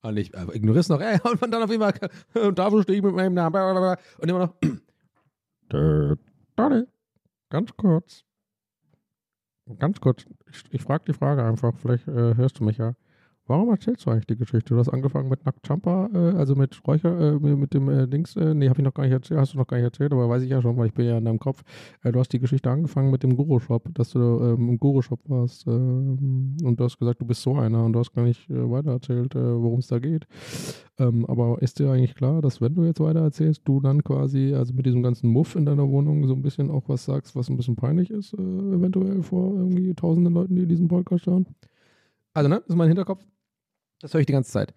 Und 0.02 0.16
ich 0.16 0.32
äh, 0.32 0.46
ignoriere 0.52 0.78
es 0.78 0.88
noch. 0.88 1.00
Ey, 1.00 1.18
und 1.24 1.52
dann 1.52 1.62
auf 1.64 1.70
einmal, 1.70 1.92
und 2.34 2.56
dafür 2.56 2.84
stehe 2.84 2.98
ich 2.98 3.04
mit 3.04 3.16
meinem 3.16 3.34
Namen. 3.34 3.96
Und 4.18 4.28
immer 4.28 4.38
noch, 4.38 4.54
äh, 5.72 6.16
Donny. 6.54 6.84
Ganz 7.50 7.76
kurz. 7.76 8.24
Ganz 9.80 10.00
kurz. 10.00 10.24
Ich, 10.52 10.62
ich 10.70 10.82
frage 10.82 11.04
die 11.08 11.14
Frage 11.14 11.42
einfach. 11.44 11.76
Vielleicht 11.78 12.06
äh, 12.06 12.36
hörst 12.36 12.60
du 12.60 12.64
mich 12.64 12.78
ja. 12.78 12.94
Warum 13.50 13.68
erzählst 13.70 14.06
du 14.06 14.10
eigentlich 14.12 14.28
die 14.28 14.36
Geschichte? 14.36 14.74
Du 14.74 14.78
hast 14.78 14.90
angefangen 14.90 15.28
mit 15.28 15.44
Nackt 15.44 15.66
Champa, 15.66 16.08
äh, 16.14 16.36
also 16.36 16.54
mit 16.54 16.80
Räucher, 16.86 17.18
äh, 17.18 17.32
mit, 17.32 17.74
dem 17.74 17.88
äh, 17.88 18.06
Dings. 18.06 18.36
Äh, 18.36 18.54
nee, 18.54 18.68
habe 18.68 18.78
ich 18.78 18.84
noch 18.84 18.94
gar 18.94 19.02
nicht 19.02 19.12
erzählt, 19.12 19.40
hast 19.40 19.54
du 19.54 19.58
noch 19.58 19.66
gar 19.66 19.76
nicht 19.76 19.86
erzählt, 19.86 20.12
aber 20.12 20.28
weiß 20.28 20.44
ich 20.44 20.50
ja 20.50 20.62
schon, 20.62 20.76
weil 20.76 20.86
ich 20.86 20.94
bin 20.94 21.06
ja 21.06 21.18
in 21.18 21.24
deinem 21.24 21.40
Kopf. 21.40 21.64
Äh, 22.04 22.12
du 22.12 22.20
hast 22.20 22.32
die 22.32 22.38
Geschichte 22.38 22.70
angefangen 22.70 23.10
mit 23.10 23.24
dem 23.24 23.34
Guru-Shop, 23.34 23.88
dass 23.92 24.10
du 24.10 24.20
ähm, 24.20 24.68
im 24.68 24.78
Guru-Shop 24.78 25.18
warst 25.24 25.66
ähm, 25.66 26.58
und 26.62 26.78
du 26.78 26.84
hast 26.84 26.96
gesagt, 26.96 27.20
du 27.20 27.26
bist 27.26 27.42
so 27.42 27.56
einer 27.56 27.84
und 27.84 27.92
du 27.92 27.98
hast 27.98 28.12
gar 28.12 28.22
nicht 28.22 28.48
äh, 28.50 28.70
weitererzählt, 28.70 29.34
äh, 29.34 29.60
worum 29.60 29.80
es 29.80 29.88
da 29.88 29.98
geht. 29.98 30.28
Ähm, 31.00 31.26
aber 31.26 31.60
ist 31.60 31.80
dir 31.80 31.90
eigentlich 31.90 32.14
klar, 32.14 32.42
dass 32.42 32.60
wenn 32.60 32.76
du 32.76 32.84
jetzt 32.84 33.00
weiter 33.00 33.22
erzählst, 33.22 33.62
du 33.64 33.80
dann 33.80 34.04
quasi, 34.04 34.54
also 34.54 34.72
mit 34.74 34.86
diesem 34.86 35.02
ganzen 35.02 35.28
Muff 35.28 35.56
in 35.56 35.66
deiner 35.66 35.88
Wohnung 35.88 36.24
so 36.28 36.34
ein 36.34 36.42
bisschen 36.42 36.70
auch 36.70 36.88
was 36.88 37.04
sagst, 37.04 37.34
was 37.34 37.50
ein 37.50 37.56
bisschen 37.56 37.74
peinlich 37.74 38.12
ist, 38.12 38.32
eventuell 38.32 39.24
vor 39.24 39.56
irgendwie 39.56 39.92
tausenden 39.92 40.34
Leuten, 40.34 40.54
die 40.54 40.66
diesen 40.66 40.86
Podcast 40.86 41.24
schauen? 41.24 41.46
Also, 42.32 42.48
ne, 42.48 42.60
das 42.60 42.68
ist 42.68 42.76
mein 42.76 42.86
Hinterkopf. 42.86 43.24
Das 44.00 44.14
höre 44.14 44.20
ich 44.20 44.26
die 44.26 44.32
ganze 44.32 44.50
Zeit. 44.50 44.74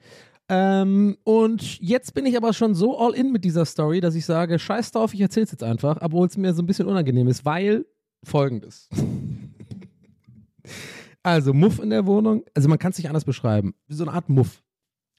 Ähm, 0.50 1.18
und 1.24 1.80
jetzt 1.80 2.14
bin 2.14 2.26
ich 2.26 2.36
aber 2.36 2.54
schon 2.54 2.76
so 2.76 2.98
all 2.98 3.14
in 3.14 3.32
mit 3.32 3.46
dieser 3.46 3.66
Story, 3.66 4.02
dass 4.02 4.16
ich 4.16 4.26
sage, 4.26 4.60
scheiß 4.60 4.92
drauf, 4.92 5.14
ich 5.14 5.22
erzähl's 5.22 5.52
jetzt 5.52 5.64
einfach, 5.64 5.98
obwohl 6.02 6.28
es 6.28 6.38
mir 6.38 6.54
so 6.54 6.62
ein 6.62 6.66
bisschen 6.66 6.88
unangenehm 6.88 7.28
ist, 7.28 7.46
weil 7.46 7.86
folgendes. 8.24 8.90
also, 11.24 11.54
Muff 11.54 11.80
in 11.80 11.90
der 11.90 12.06
Wohnung, 12.06 12.44
also 12.54 12.68
man 12.68 12.78
kann 12.78 12.92
es 12.92 12.98
nicht 12.98 13.08
anders 13.08 13.26
beschreiben. 13.26 13.74
Wie 13.88 13.96
so 13.96 14.04
eine 14.04 14.14
Art 14.14 14.30
Muff. 14.30 14.62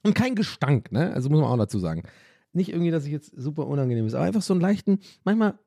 Und 0.03 0.13
kein 0.13 0.35
Gestank, 0.35 0.91
ne? 0.91 1.11
Also 1.13 1.29
muss 1.29 1.41
man 1.41 1.49
auch 1.49 1.57
dazu 1.57 1.79
sagen. 1.79 2.03
Nicht 2.53 2.69
irgendwie, 2.69 2.91
dass 2.91 3.05
ich 3.05 3.11
jetzt 3.11 3.33
super 3.35 3.65
unangenehm 3.65 4.05
ist, 4.05 4.13
aber 4.13 4.25
einfach 4.25 4.43
so 4.43 4.53
einen 4.53 4.61
leichten, 4.61 4.99
manchmal, 5.23 5.57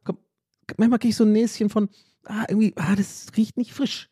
manchmal 0.77 1.01
kriege 1.01 1.11
ich 1.11 1.16
so 1.16 1.24
ein 1.24 1.33
Näschen 1.33 1.68
von, 1.68 1.88
ah, 2.24 2.44
irgendwie, 2.48 2.72
ah, 2.77 2.94
das 2.94 3.27
riecht 3.37 3.57
nicht 3.57 3.72
frisch. 3.72 4.09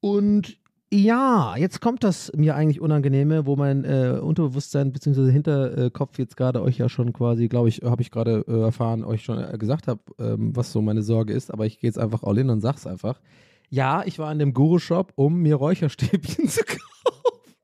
Und 0.00 0.58
ja, 0.90 1.54
jetzt 1.56 1.80
kommt 1.80 2.02
das 2.02 2.32
mir 2.34 2.54
eigentlich 2.54 2.80
Unangenehme, 2.80 3.44
wo 3.44 3.56
mein 3.56 3.84
äh, 3.84 4.18
Unterbewusstsein 4.22 4.90
bzw. 4.92 5.30
Hinterkopf 5.30 6.18
jetzt 6.18 6.36
gerade 6.36 6.62
euch 6.62 6.78
ja 6.78 6.88
schon 6.88 7.12
quasi, 7.12 7.48
glaube 7.48 7.68
ich, 7.68 7.82
habe 7.84 8.00
ich 8.00 8.10
gerade 8.10 8.44
äh, 8.48 8.60
erfahren, 8.62 9.04
euch 9.04 9.22
schon 9.22 9.38
äh, 9.38 9.58
gesagt 9.58 9.86
habe, 9.86 10.00
ähm, 10.18 10.56
was 10.56 10.72
so 10.72 10.80
meine 10.80 11.02
Sorge 11.02 11.34
ist, 11.34 11.52
aber 11.52 11.66
ich 11.66 11.78
gehe 11.78 11.88
jetzt 11.88 11.98
einfach 11.98 12.22
all 12.22 12.38
in 12.38 12.48
und 12.48 12.62
sag's 12.62 12.86
einfach. 12.86 13.20
Ja, 13.68 14.02
ich 14.06 14.18
war 14.18 14.32
in 14.32 14.38
dem 14.38 14.54
Guru-Shop, 14.54 15.12
um 15.14 15.42
mir 15.42 15.56
Räucherstäbchen 15.56 16.48
zu 16.48 16.64
kaufen. 16.64 17.54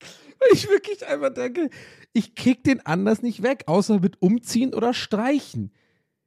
Weil 0.00 0.48
ich 0.52 0.68
wirklich 0.68 1.04
einfach 1.06 1.34
denke, 1.34 1.68
ich 2.12 2.36
krieg 2.36 2.62
den 2.62 2.84
anders 2.86 3.22
nicht 3.22 3.42
weg, 3.42 3.64
außer 3.66 3.98
mit 3.98 4.22
umziehen 4.22 4.72
oder 4.72 4.94
streichen. 4.94 5.72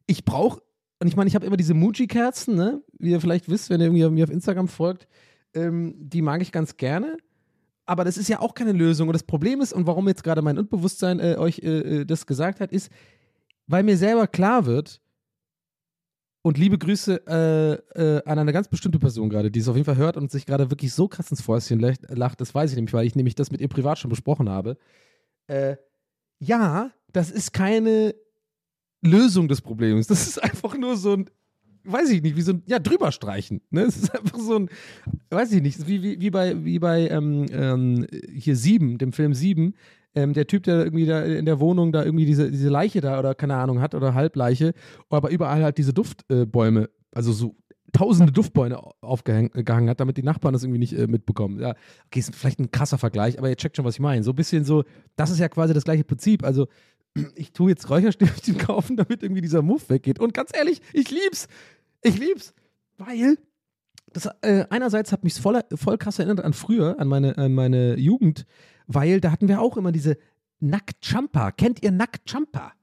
Ich 0.05 0.25
brauche 0.25 0.61
und 0.99 1.07
ich 1.07 1.15
meine, 1.15 1.27
ich 1.27 1.35
habe 1.35 1.45
immer 1.45 1.57
diese 1.57 1.73
Muji-Kerzen, 1.73 2.55
ne? 2.55 2.81
Wie 2.97 3.11
ihr 3.11 3.21
vielleicht 3.21 3.49
wisst, 3.49 3.69
wenn 3.69 3.79
ihr 3.79 3.87
irgendwie 3.87 4.09
mir 4.09 4.23
auf 4.23 4.31
Instagram 4.31 4.67
folgt, 4.67 5.07
ähm, 5.53 5.95
die 5.97 6.21
mag 6.21 6.41
ich 6.41 6.51
ganz 6.51 6.77
gerne. 6.77 7.17
Aber 7.85 8.03
das 8.03 8.17
ist 8.17 8.27
ja 8.27 8.39
auch 8.39 8.53
keine 8.53 8.71
Lösung. 8.71 9.07
Und 9.07 9.13
das 9.13 9.23
Problem 9.23 9.61
ist, 9.61 9.73
und 9.73 9.87
warum 9.87 10.07
jetzt 10.07 10.23
gerade 10.23 10.41
mein 10.41 10.57
Unbewusstsein 10.57 11.19
äh, 11.19 11.35
euch 11.37 11.59
äh, 11.59 12.01
äh, 12.01 12.05
das 12.05 12.25
gesagt 12.25 12.59
hat, 12.59 12.71
ist, 12.71 12.91
weil 13.67 13.83
mir 13.83 13.97
selber 13.97 14.27
klar 14.27 14.65
wird, 14.65 15.01
und 16.47 16.57
liebe 16.57 16.77
Grüße 16.77 17.27
äh, 17.27 17.73
äh, 18.01 18.23
an 18.23 18.39
eine 18.39 18.53
ganz 18.53 18.69
bestimmte 18.69 18.99
Person 18.99 19.29
gerade, 19.29 19.51
die 19.51 19.59
es 19.59 19.67
auf 19.67 19.75
jeden 19.75 19.85
Fall 19.85 19.97
hört 19.97 20.15
und 20.15 20.31
sich 20.31 20.45
gerade 20.45 20.69
wirklich 20.71 20.93
so 20.93 21.09
krass 21.09 21.29
ins 21.29 21.41
Fäustchen 21.41 21.79
lacht. 21.79 22.39
Das 22.39 22.55
weiß 22.55 22.69
ich 22.71 22.77
nämlich, 22.77 22.93
weil 22.93 23.05
ich 23.05 23.15
nämlich 23.15 23.35
das 23.35 23.51
mit 23.51 23.59
ihr 23.59 23.67
privat 23.67 23.99
schon 23.99 24.09
besprochen 24.09 24.47
habe. 24.47 24.77
Äh, 25.47 25.75
ja, 26.39 26.91
das 27.11 27.31
ist 27.31 27.51
keine 27.51 28.15
Lösung 29.01 29.47
des 29.47 29.61
Problems. 29.61 30.07
Das 30.07 30.27
ist 30.27 30.43
einfach 30.43 30.77
nur 30.77 30.97
so 30.97 31.13
ein, 31.13 31.29
weiß 31.83 32.09
ich 32.09 32.21
nicht, 32.21 32.35
wie 32.35 32.41
so 32.41 32.53
ein, 32.53 32.63
ja, 32.65 32.79
drüberstreichen. 32.79 33.61
Ne? 33.69 33.81
Es 33.81 33.97
ist 33.97 34.15
einfach 34.15 34.39
so 34.39 34.55
ein, 34.57 34.69
weiß 35.29 35.51
ich 35.53 35.61
nicht, 35.61 35.87
wie, 35.87 36.03
wie, 36.03 36.19
wie 36.19 36.29
bei, 36.29 36.63
wie 36.63 36.79
bei 36.79 37.07
ähm, 37.09 37.45
ähm, 37.51 38.07
hier 38.33 38.55
Sieben, 38.55 38.97
dem 38.97 39.13
Film 39.13 39.33
Sieben. 39.33 39.73
Ähm, 40.15 40.33
der 40.33 40.47
Typ, 40.47 40.63
der 40.63 40.83
irgendwie 40.83 41.05
da 41.05 41.23
in 41.23 41.45
der 41.45 41.59
Wohnung 41.59 41.91
da 41.91 42.03
irgendwie 42.03 42.25
diese, 42.25 42.49
diese 42.49 42.69
Leiche 42.69 43.01
da 43.01 43.19
oder 43.19 43.35
keine 43.35 43.55
Ahnung 43.55 43.81
hat 43.81 43.93
oder 43.93 44.15
Halbleiche, 44.15 44.73
aber 45.09 45.29
überall 45.29 45.63
halt 45.63 45.77
diese 45.77 45.93
Duftbäume, 45.93 46.83
äh, 46.85 46.87
also 47.13 47.31
so 47.31 47.55
tausende 47.93 48.31
Duftbäume 48.31 48.79
aufgehangen 49.01 49.89
hat, 49.89 49.99
damit 49.99 50.17
die 50.17 50.23
Nachbarn 50.23 50.53
das 50.53 50.63
irgendwie 50.63 50.79
nicht 50.79 50.93
äh, 50.93 51.07
mitbekommen. 51.07 51.59
Ja, 51.59 51.75
okay, 52.05 52.19
ist 52.19 52.35
vielleicht 52.35 52.59
ein 52.59 52.71
krasser 52.71 52.97
Vergleich, 52.97 53.37
aber 53.37 53.49
ihr 53.49 53.55
checkt 53.55 53.75
schon, 53.75 53.85
was 53.85 53.95
ich 53.95 53.99
meine. 53.99 54.23
So 54.23 54.31
ein 54.31 54.35
bisschen 54.35 54.65
so, 54.65 54.83
das 55.15 55.29
ist 55.29 55.39
ja 55.39 55.49
quasi 55.49 55.73
das 55.73 55.83
gleiche 55.83 56.03
Prinzip. 56.03 56.43
Also, 56.43 56.67
ich 57.35 57.53
tue 57.53 57.71
jetzt 57.71 57.89
Räucherstäbchen 57.89 58.57
kaufen, 58.57 58.97
damit 58.97 59.23
irgendwie 59.23 59.41
dieser 59.41 59.61
Muff 59.61 59.89
weggeht. 59.89 60.19
Und 60.19 60.33
ganz 60.33 60.51
ehrlich, 60.55 60.81
ich 60.93 61.11
lieb's. 61.11 61.47
Ich 62.01 62.17
lieb's. 62.17 62.53
Weil 62.97 63.37
das 64.13 64.29
äh, 64.41 64.65
einerseits 64.69 65.11
hat 65.11 65.23
mich 65.23 65.35
voll, 65.35 65.61
voll 65.75 65.97
krass 65.97 66.19
erinnert 66.19 66.41
an 66.41 66.53
früher, 66.53 66.99
an 66.99 67.07
meine, 67.07 67.37
an 67.37 67.53
meine 67.53 67.97
Jugend, 67.97 68.45
weil 68.87 69.21
da 69.21 69.31
hatten 69.31 69.47
wir 69.47 69.61
auch 69.61 69.77
immer 69.77 69.91
diese 69.91 70.17
Nacktchampa. 70.59 71.51
Kennt 71.51 71.83
ihr 71.83 71.91
Nacktchampa? 71.91 72.73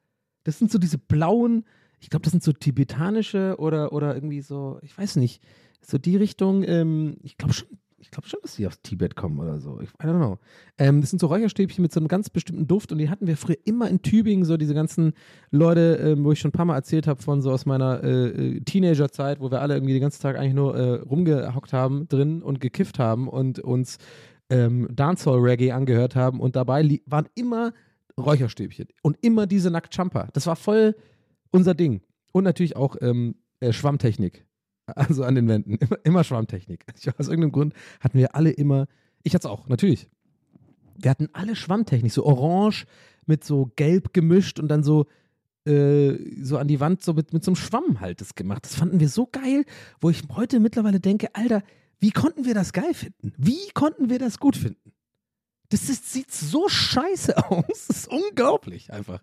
Das 0.45 0.59
sind 0.59 0.71
so 0.71 0.79
diese 0.79 0.99
blauen, 0.99 1.65
ich 2.01 2.11
glaube, 2.11 2.23
das 2.23 2.33
sind 2.33 2.43
so 2.43 2.53
tibetanische 2.53 3.57
oder, 3.59 3.93
oder 3.93 4.15
irgendwie 4.15 4.43
so, 4.43 4.79
ich 4.83 4.97
weiß 4.97 5.17
nicht, 5.17 5.43
so 5.81 5.99
die 5.99 6.17
Richtung, 6.17 6.63
ähm, 6.63 7.17
ich 7.23 7.37
glaube 7.37 7.55
schon, 7.55 7.69
ich 8.05 8.11
glaube 8.11 8.29
schon, 8.29 8.39
dass 8.43 8.57
die 8.57 8.67
aus 8.67 8.83
Tibet 8.83 9.17
kommen 9.17 9.41
oder 9.41 9.59
so. 9.61 9.81
Ich, 9.81 9.89
I 9.89 10.07
don't 10.07 10.19
know. 10.19 10.39
Ähm, 10.77 11.01
das 11.01 11.09
sind 11.09 11.21
so 11.21 11.27
Räucherstäbchen 11.27 11.81
mit 11.81 11.91
so 11.91 12.01
einem 12.01 12.09
ganz 12.09 12.29
bestimmten 12.29 12.67
Duft 12.67 12.93
und 12.93 12.99
die 12.99 13.09
hatten 13.09 13.27
wir 13.27 13.39
früher 13.39 13.57
immer 13.65 13.89
in 13.89 14.03
Tübingen, 14.03 14.45
so 14.45 14.59
diese 14.59 14.75
ganzen 14.75 15.15
Leute, 15.51 15.97
ähm, 15.97 16.23
wo 16.23 16.33
ich 16.33 16.39
schon 16.39 16.51
ein 16.51 16.53
paar 16.53 16.67
Mal 16.67 16.77
erzählt 16.77 17.07
habe 17.07 17.23
von 17.23 17.41
so 17.41 17.51
aus 17.51 17.65
meiner 17.65 18.05
äh, 18.05 18.57
äh, 18.57 18.61
Teenagerzeit, 18.61 19.41
wo 19.41 19.51
wir 19.51 19.63
alle 19.63 19.75
irgendwie 19.75 19.95
den 19.95 20.03
ganzen 20.03 20.21
Tag 20.21 20.37
eigentlich 20.37 20.55
nur 20.55 20.77
äh, 20.77 21.01
rumgehockt 21.01 21.73
haben 21.73 22.07
drin 22.09 22.43
und 22.43 22.61
gekifft 22.61 22.99
haben 22.99 23.27
und 23.27 23.59
uns 23.61 23.97
ähm, 24.51 24.87
Dancehall-Reggae 24.93 25.73
angehört 25.73 26.15
haben 26.15 26.41
und 26.41 26.57
dabei 26.57 27.01
waren 27.07 27.27
immer 27.35 27.73
Räucherstäbchen 28.19 28.89
und 29.03 29.17
immer 29.23 29.47
diese 29.47 29.71
Nacktjumper. 29.71 30.29
Das 30.35 30.47
war 30.47 30.57
voll 30.57 30.95
unser 31.51 31.75
Ding. 31.75 32.03
Und 32.33 32.45
natürlich 32.45 32.77
auch 32.77 32.97
ähm, 33.01 33.37
äh, 33.61 33.73
Schwammtechnik. 33.73 34.45
Also 34.87 35.25
an 35.25 35.35
den 35.35 35.49
Wänden. 35.49 35.77
Immer, 35.77 35.99
immer 36.05 36.25
Schwammtechnik. 36.25 36.85
Ich, 36.97 37.09
aus 37.09 37.29
irgendeinem 37.29 37.53
Grund 37.53 37.75
hatten 38.01 38.19
wir 38.19 38.35
alle 38.35 38.51
immer, 38.51 38.87
ich 39.23 39.35
hatte 39.35 39.49
es 39.49 39.51
auch, 39.51 39.69
natürlich. 39.69 40.09
Wir 40.97 41.11
hatten 41.11 41.29
alle 41.33 41.57
Schwammtechnik, 41.57 42.13
so 42.13 42.25
orange 42.25 42.87
mit 43.27 43.45
so 43.45 43.73
gelb 43.77 44.13
gemischt 44.13 44.61
und 44.61 44.69
dann 44.69 44.85
so, 44.85 45.07
äh, 45.67 46.17
so 46.43 46.59
an 46.59 46.69
die 46.69 46.81
Wand 46.81 47.03
so 47.03 47.15
mit, 47.15 47.33
mit 47.33 47.43
so 47.43 47.51
einem 47.51 47.57
Schwamm 47.57 48.01
halt 48.01 48.21
das 48.21 48.35
gemacht. 48.35 48.65
Das 48.65 48.75
fanden 48.75 49.01
wir 49.01 49.09
so 49.09 49.27
geil, 49.27 49.65
wo 50.01 50.11
ich 50.11 50.23
heute 50.31 50.61
mittlerweile 50.61 51.01
denke, 51.01 51.35
Alter, 51.35 51.63
wie 52.01 52.11
konnten 52.11 52.45
wir 52.45 52.55
das 52.55 52.73
geil 52.73 52.93
finden? 52.93 53.33
Wie 53.39 53.71
konnten 53.73 54.11
wir 54.11 54.19
das 54.19 54.39
gut 54.39 54.57
finden? 54.57 54.93
Das 55.71 55.89
ist, 55.89 56.13
sieht 56.13 56.31
so 56.31 56.69
scheiße 56.69 57.37
aus. 57.51 57.87
Das 57.89 57.97
ist 57.97 58.09
unglaublich 58.09 58.93
einfach. 58.93 59.23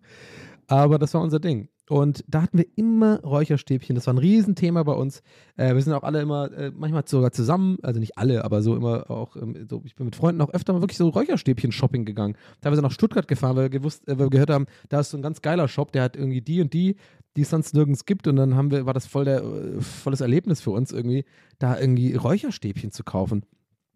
Aber 0.67 0.97
das 0.97 1.13
war 1.13 1.21
unser 1.21 1.39
Ding. 1.39 1.69
Und 1.91 2.23
da 2.29 2.43
hatten 2.43 2.57
wir 2.57 2.67
immer 2.77 3.19
Räucherstäbchen. 3.19 3.95
Das 3.95 4.07
war 4.07 4.13
ein 4.13 4.17
Riesenthema 4.17 4.81
bei 4.83 4.93
uns. 4.93 5.21
Äh, 5.57 5.75
wir 5.75 5.81
sind 5.81 5.91
auch 5.91 6.03
alle 6.03 6.21
immer, 6.21 6.49
äh, 6.53 6.71
manchmal 6.73 7.03
sogar 7.05 7.33
zusammen, 7.33 7.79
also 7.81 7.99
nicht 7.99 8.17
alle, 8.17 8.45
aber 8.45 8.61
so 8.61 8.77
immer 8.77 9.11
auch, 9.11 9.35
ähm, 9.35 9.67
so, 9.69 9.81
ich 9.83 9.97
bin 9.97 10.05
mit 10.05 10.15
Freunden 10.15 10.39
auch 10.39 10.51
öfter 10.51 10.71
mal 10.71 10.79
wirklich 10.81 10.97
so 10.97 11.09
Räucherstäbchen-Shopping 11.09 12.05
gegangen. 12.05 12.37
Teilweise 12.61 12.81
nach 12.81 12.93
Stuttgart 12.93 13.27
gefahren, 13.27 13.57
weil 13.57 13.63
wir, 13.63 13.69
gewusst, 13.69 14.07
äh, 14.07 14.17
weil 14.17 14.27
wir 14.27 14.29
gehört 14.29 14.51
haben, 14.51 14.67
da 14.87 15.01
ist 15.01 15.09
so 15.09 15.17
ein 15.17 15.21
ganz 15.21 15.41
geiler 15.41 15.67
Shop, 15.67 15.91
der 15.91 16.03
hat 16.03 16.15
irgendwie 16.15 16.39
die 16.39 16.61
und 16.61 16.71
die, 16.71 16.95
die 17.35 17.41
es 17.41 17.49
sonst 17.49 17.73
nirgends 17.73 18.05
gibt. 18.05 18.25
Und 18.25 18.37
dann 18.37 18.55
haben 18.55 18.71
wir, 18.71 18.85
war 18.85 18.93
das 18.93 19.05
voll 19.05 19.25
der, 19.25 19.43
äh, 19.43 19.81
volles 19.81 20.21
Erlebnis 20.21 20.61
für 20.61 20.71
uns 20.71 20.93
irgendwie, 20.93 21.25
da 21.59 21.77
irgendwie 21.77 22.15
Räucherstäbchen 22.15 22.91
zu 22.91 23.03
kaufen. 23.03 23.43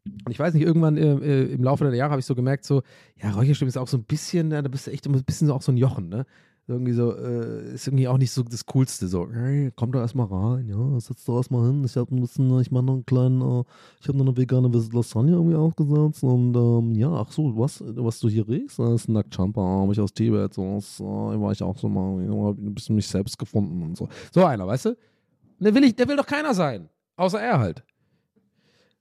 Und 0.04 0.32
ich 0.34 0.40
weiß 0.40 0.54
nicht, 0.54 0.64
irgendwann 0.64 0.98
äh, 0.98 1.14
äh, 1.14 1.54
im 1.54 1.64
Laufe 1.64 1.86
der 1.86 1.94
Jahre 1.94 2.12
habe 2.12 2.20
ich 2.20 2.26
so 2.26 2.36
gemerkt, 2.36 2.66
so, 2.66 2.84
ja, 3.24 3.30
Räucherstäbchen 3.30 3.70
ist 3.70 3.78
auch 3.78 3.88
so 3.88 3.96
ein 3.96 4.04
bisschen, 4.04 4.50
da 4.50 4.62
bist 4.64 4.86
du 4.86 4.92
echt 4.92 5.06
immer 5.06 5.16
ein 5.16 5.24
bisschen 5.24 5.48
so 5.48 5.54
auch 5.54 5.62
so 5.62 5.72
ein 5.72 5.78
Jochen, 5.78 6.10
ne? 6.10 6.26
Irgendwie 6.68 6.94
so, 6.94 7.16
äh, 7.16 7.74
ist 7.76 7.86
irgendwie 7.86 8.08
auch 8.08 8.18
nicht 8.18 8.32
so 8.32 8.42
das 8.42 8.66
Coolste, 8.66 9.08
so, 9.08 9.28
hey, 9.32 9.72
komm 9.76 9.92
doch 9.92 10.00
erstmal 10.00 10.26
rein, 10.26 10.68
ja, 10.68 11.00
setz 11.00 11.24
doch 11.26 11.38
erstmal 11.38 11.68
hin. 11.68 11.84
Ich 11.84 11.96
habe 11.96 12.16
ein 12.16 12.20
bisschen, 12.20 12.60
ich 12.60 12.72
mache 12.72 12.84
noch 12.84 12.94
einen 12.96 13.06
kleinen, 13.06 13.40
äh, 13.42 13.64
ich 14.02 14.08
habe 14.08 14.18
noch 14.18 14.26
eine 14.26 14.36
vegane 14.36 14.68
Lasagne 14.68 15.34
irgendwie 15.34 15.56
aufgesetzt 15.56 16.24
und 16.24 16.56
ähm, 16.56 16.96
ja, 16.96 17.12
ach 17.14 17.32
so, 17.32 17.56
was, 17.56 17.84
was 17.86 18.20
du 18.20 18.30
hier 18.30 18.48
riechst, 18.48 18.80
das 18.80 19.02
ist 19.02 19.10
ein 19.10 19.14
Nacktchampa, 19.14 19.62
habe 19.62 19.94
ich 19.94 20.00
aus 20.00 20.12
Tibet, 20.12 20.56
so, 20.56 20.74
das, 20.74 21.00
äh, 21.00 21.04
war 21.04 21.52
ich 21.52 21.62
auch 21.62 21.78
so 21.78 21.88
mal, 21.88 22.28
habe 22.28 22.60
ein 22.60 22.74
bisschen 22.74 22.96
mich 22.96 23.08
selbst 23.08 23.38
gefunden 23.38 23.84
und 23.84 23.96
so. 23.96 24.10
So 24.34 24.44
einer, 24.44 24.66
weißt 24.66 24.86
du? 24.86 24.98
Der 25.60 25.76
will, 25.76 25.84
ich, 25.84 25.96
der 25.96 26.08
will 26.08 26.16
doch 26.18 26.26
keiner 26.26 26.56
sein, 26.56 26.90
außer 27.16 27.40
er 27.40 27.60
halt. 27.60 27.84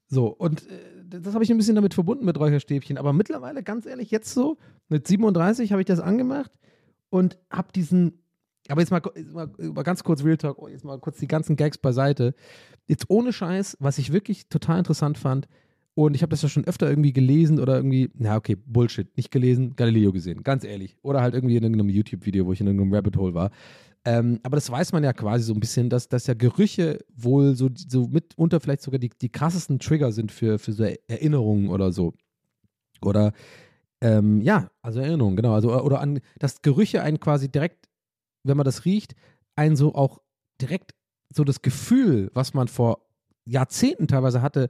So, 0.06 0.26
und 0.26 0.68
äh, 0.68 1.18
das 1.22 1.32
habe 1.32 1.44
ich 1.44 1.50
ein 1.50 1.56
bisschen 1.56 1.76
damit 1.76 1.94
verbunden 1.94 2.26
mit 2.26 2.38
Räucherstäbchen. 2.38 2.98
Aber 2.98 3.14
mittlerweile, 3.14 3.62
ganz 3.62 3.86
ehrlich, 3.86 4.10
jetzt 4.10 4.34
so, 4.34 4.58
mit 4.90 5.08
37 5.08 5.72
habe 5.72 5.80
ich 5.80 5.86
das 5.86 6.00
angemacht 6.00 6.50
und 7.14 7.38
habe 7.48 7.68
diesen. 7.72 8.18
Aber 8.68 8.80
jetzt 8.80 8.90
mal, 8.90 9.00
jetzt 9.14 9.34
mal, 9.34 9.82
ganz 9.84 10.02
kurz 10.02 10.24
Real 10.24 10.36
Talk, 10.36 10.58
oh, 10.58 10.66
jetzt 10.66 10.84
mal 10.84 10.98
kurz 10.98 11.18
die 11.18 11.28
ganzen 11.28 11.54
Gags 11.54 11.78
beiseite. 11.78 12.34
Jetzt 12.88 13.08
ohne 13.08 13.32
Scheiß, 13.32 13.76
was 13.78 13.98
ich 13.98 14.12
wirklich 14.12 14.48
total 14.48 14.78
interessant 14.78 15.16
fand, 15.16 15.46
und 15.94 16.16
ich 16.16 16.22
habe 16.22 16.30
das 16.30 16.42
ja 16.42 16.48
schon 16.48 16.64
öfter 16.64 16.90
irgendwie 16.90 17.12
gelesen 17.12 17.60
oder 17.60 17.76
irgendwie, 17.76 18.10
na 18.14 18.36
okay, 18.36 18.56
Bullshit, 18.56 19.16
nicht 19.16 19.30
gelesen, 19.30 19.76
Galileo 19.76 20.10
gesehen, 20.10 20.42
ganz 20.42 20.64
ehrlich. 20.64 20.96
Oder 21.02 21.20
halt 21.20 21.34
irgendwie 21.34 21.56
in 21.56 21.62
irgendeinem 21.62 21.90
YouTube-Video, 21.90 22.46
wo 22.46 22.52
ich 22.52 22.60
in 22.60 22.66
irgendeinem 22.66 22.92
Rabbit 22.92 23.16
Hole 23.16 23.34
war. 23.34 23.50
Ähm, 24.04 24.40
aber 24.42 24.56
das 24.56 24.68
weiß 24.68 24.90
man 24.90 25.04
ja 25.04 25.12
quasi 25.12 25.44
so 25.44 25.54
ein 25.54 25.60
bisschen, 25.60 25.90
dass, 25.90 26.08
dass 26.08 26.26
ja 26.26 26.34
Gerüche 26.34 26.98
wohl 27.14 27.54
so, 27.54 27.70
so 27.74 28.08
mitunter 28.08 28.58
vielleicht 28.58 28.82
sogar 28.82 28.98
die, 28.98 29.10
die 29.10 29.28
krassesten 29.28 29.78
Trigger 29.78 30.10
sind 30.10 30.32
für, 30.32 30.58
für 30.58 30.72
so 30.72 30.82
Erinnerungen 31.06 31.68
oder 31.68 31.92
so. 31.92 32.14
Oder 33.02 33.32
ähm, 34.00 34.40
ja, 34.40 34.70
also 34.82 35.00
Erinnerungen, 35.00 35.36
genau. 35.36 35.54
Also, 35.54 35.72
oder 35.80 36.00
an, 36.00 36.20
dass 36.38 36.62
Gerüche 36.62 37.02
einen 37.02 37.20
quasi 37.20 37.50
direkt, 37.50 37.88
wenn 38.42 38.56
man 38.56 38.64
das 38.64 38.84
riecht, 38.84 39.14
einen 39.56 39.76
so 39.76 39.94
auch 39.94 40.20
direkt 40.60 40.94
so 41.34 41.44
das 41.44 41.62
Gefühl, 41.62 42.30
was 42.34 42.54
man 42.54 42.68
vor 42.68 43.06
Jahrzehnten 43.44 44.08
teilweise 44.08 44.42
hatte, 44.42 44.68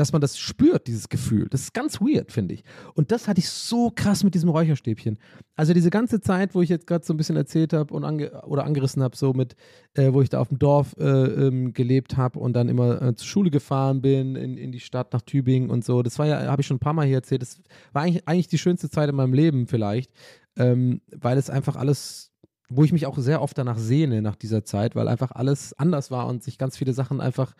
dass 0.00 0.12
man 0.12 0.22
das 0.22 0.38
spürt, 0.38 0.86
dieses 0.86 1.10
Gefühl. 1.10 1.46
Das 1.50 1.60
ist 1.60 1.74
ganz 1.74 2.00
weird, 2.00 2.32
finde 2.32 2.54
ich. 2.54 2.64
Und 2.94 3.12
das 3.12 3.28
hatte 3.28 3.38
ich 3.38 3.50
so 3.50 3.92
krass 3.94 4.24
mit 4.24 4.34
diesem 4.34 4.48
Räucherstäbchen. 4.48 5.18
Also 5.56 5.74
diese 5.74 5.90
ganze 5.90 6.22
Zeit, 6.22 6.54
wo 6.54 6.62
ich 6.62 6.70
jetzt 6.70 6.86
gerade 6.86 7.04
so 7.04 7.12
ein 7.12 7.18
bisschen 7.18 7.36
erzählt 7.36 7.74
habe 7.74 7.94
ange 8.02 8.30
oder 8.46 8.64
angerissen 8.64 9.02
habe, 9.02 9.14
so 9.14 9.34
mit, 9.34 9.56
äh, 9.92 10.10
wo 10.14 10.22
ich 10.22 10.30
da 10.30 10.40
auf 10.40 10.48
dem 10.48 10.58
Dorf 10.58 10.96
äh, 10.98 11.04
ähm, 11.04 11.74
gelebt 11.74 12.16
habe 12.16 12.38
und 12.38 12.54
dann 12.54 12.70
immer 12.70 13.02
äh, 13.02 13.14
zur 13.14 13.26
Schule 13.26 13.50
gefahren 13.50 14.00
bin, 14.00 14.36
in, 14.36 14.56
in 14.56 14.72
die 14.72 14.80
Stadt 14.80 15.12
nach 15.12 15.20
Tübingen 15.20 15.68
und 15.68 15.84
so. 15.84 16.02
Das 16.02 16.18
war 16.18 16.26
ja, 16.26 16.46
habe 16.46 16.62
ich 16.62 16.66
schon 16.66 16.78
ein 16.78 16.80
paar 16.80 16.94
Mal 16.94 17.06
hier 17.06 17.16
erzählt, 17.16 17.42
das 17.42 17.60
war 17.92 18.00
eigentlich, 18.00 18.26
eigentlich 18.26 18.48
die 18.48 18.56
schönste 18.56 18.88
Zeit 18.88 19.10
in 19.10 19.16
meinem 19.16 19.34
Leben 19.34 19.66
vielleicht, 19.66 20.10
ähm, 20.56 21.02
weil 21.14 21.36
es 21.36 21.50
einfach 21.50 21.76
alles 21.76 22.28
wo 22.72 22.84
ich 22.84 22.92
mich 22.92 23.04
auch 23.04 23.18
sehr 23.18 23.42
oft 23.42 23.58
danach 23.58 23.78
sehne, 23.78 24.22
nach 24.22 24.36
dieser 24.36 24.64
Zeit, 24.64 24.94
weil 24.94 25.08
einfach 25.08 25.32
alles 25.32 25.72
anders 25.76 26.12
war 26.12 26.28
und 26.28 26.44
sich 26.44 26.56
ganz 26.56 26.76
viele 26.76 26.92
Sachen 26.92 27.20
einfach 27.20 27.56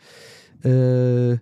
äh, 0.63 1.39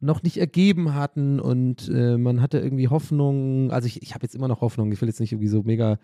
noch 0.00 0.22
nicht 0.22 0.36
ergeben 0.36 0.94
hatten 0.94 1.40
und 1.40 1.88
äh, 1.88 2.16
man 2.16 2.40
hatte 2.40 2.58
irgendwie 2.58 2.88
Hoffnung, 2.88 3.70
also 3.72 3.86
ich, 3.86 4.02
ich 4.02 4.14
habe 4.14 4.24
jetzt 4.24 4.34
immer 4.34 4.48
noch 4.48 4.60
Hoffnung, 4.60 4.92
ich 4.92 5.00
will 5.00 5.08
jetzt 5.08 5.20
nicht 5.20 5.32
irgendwie 5.32 5.48
so 5.48 5.62
mega 5.62 5.98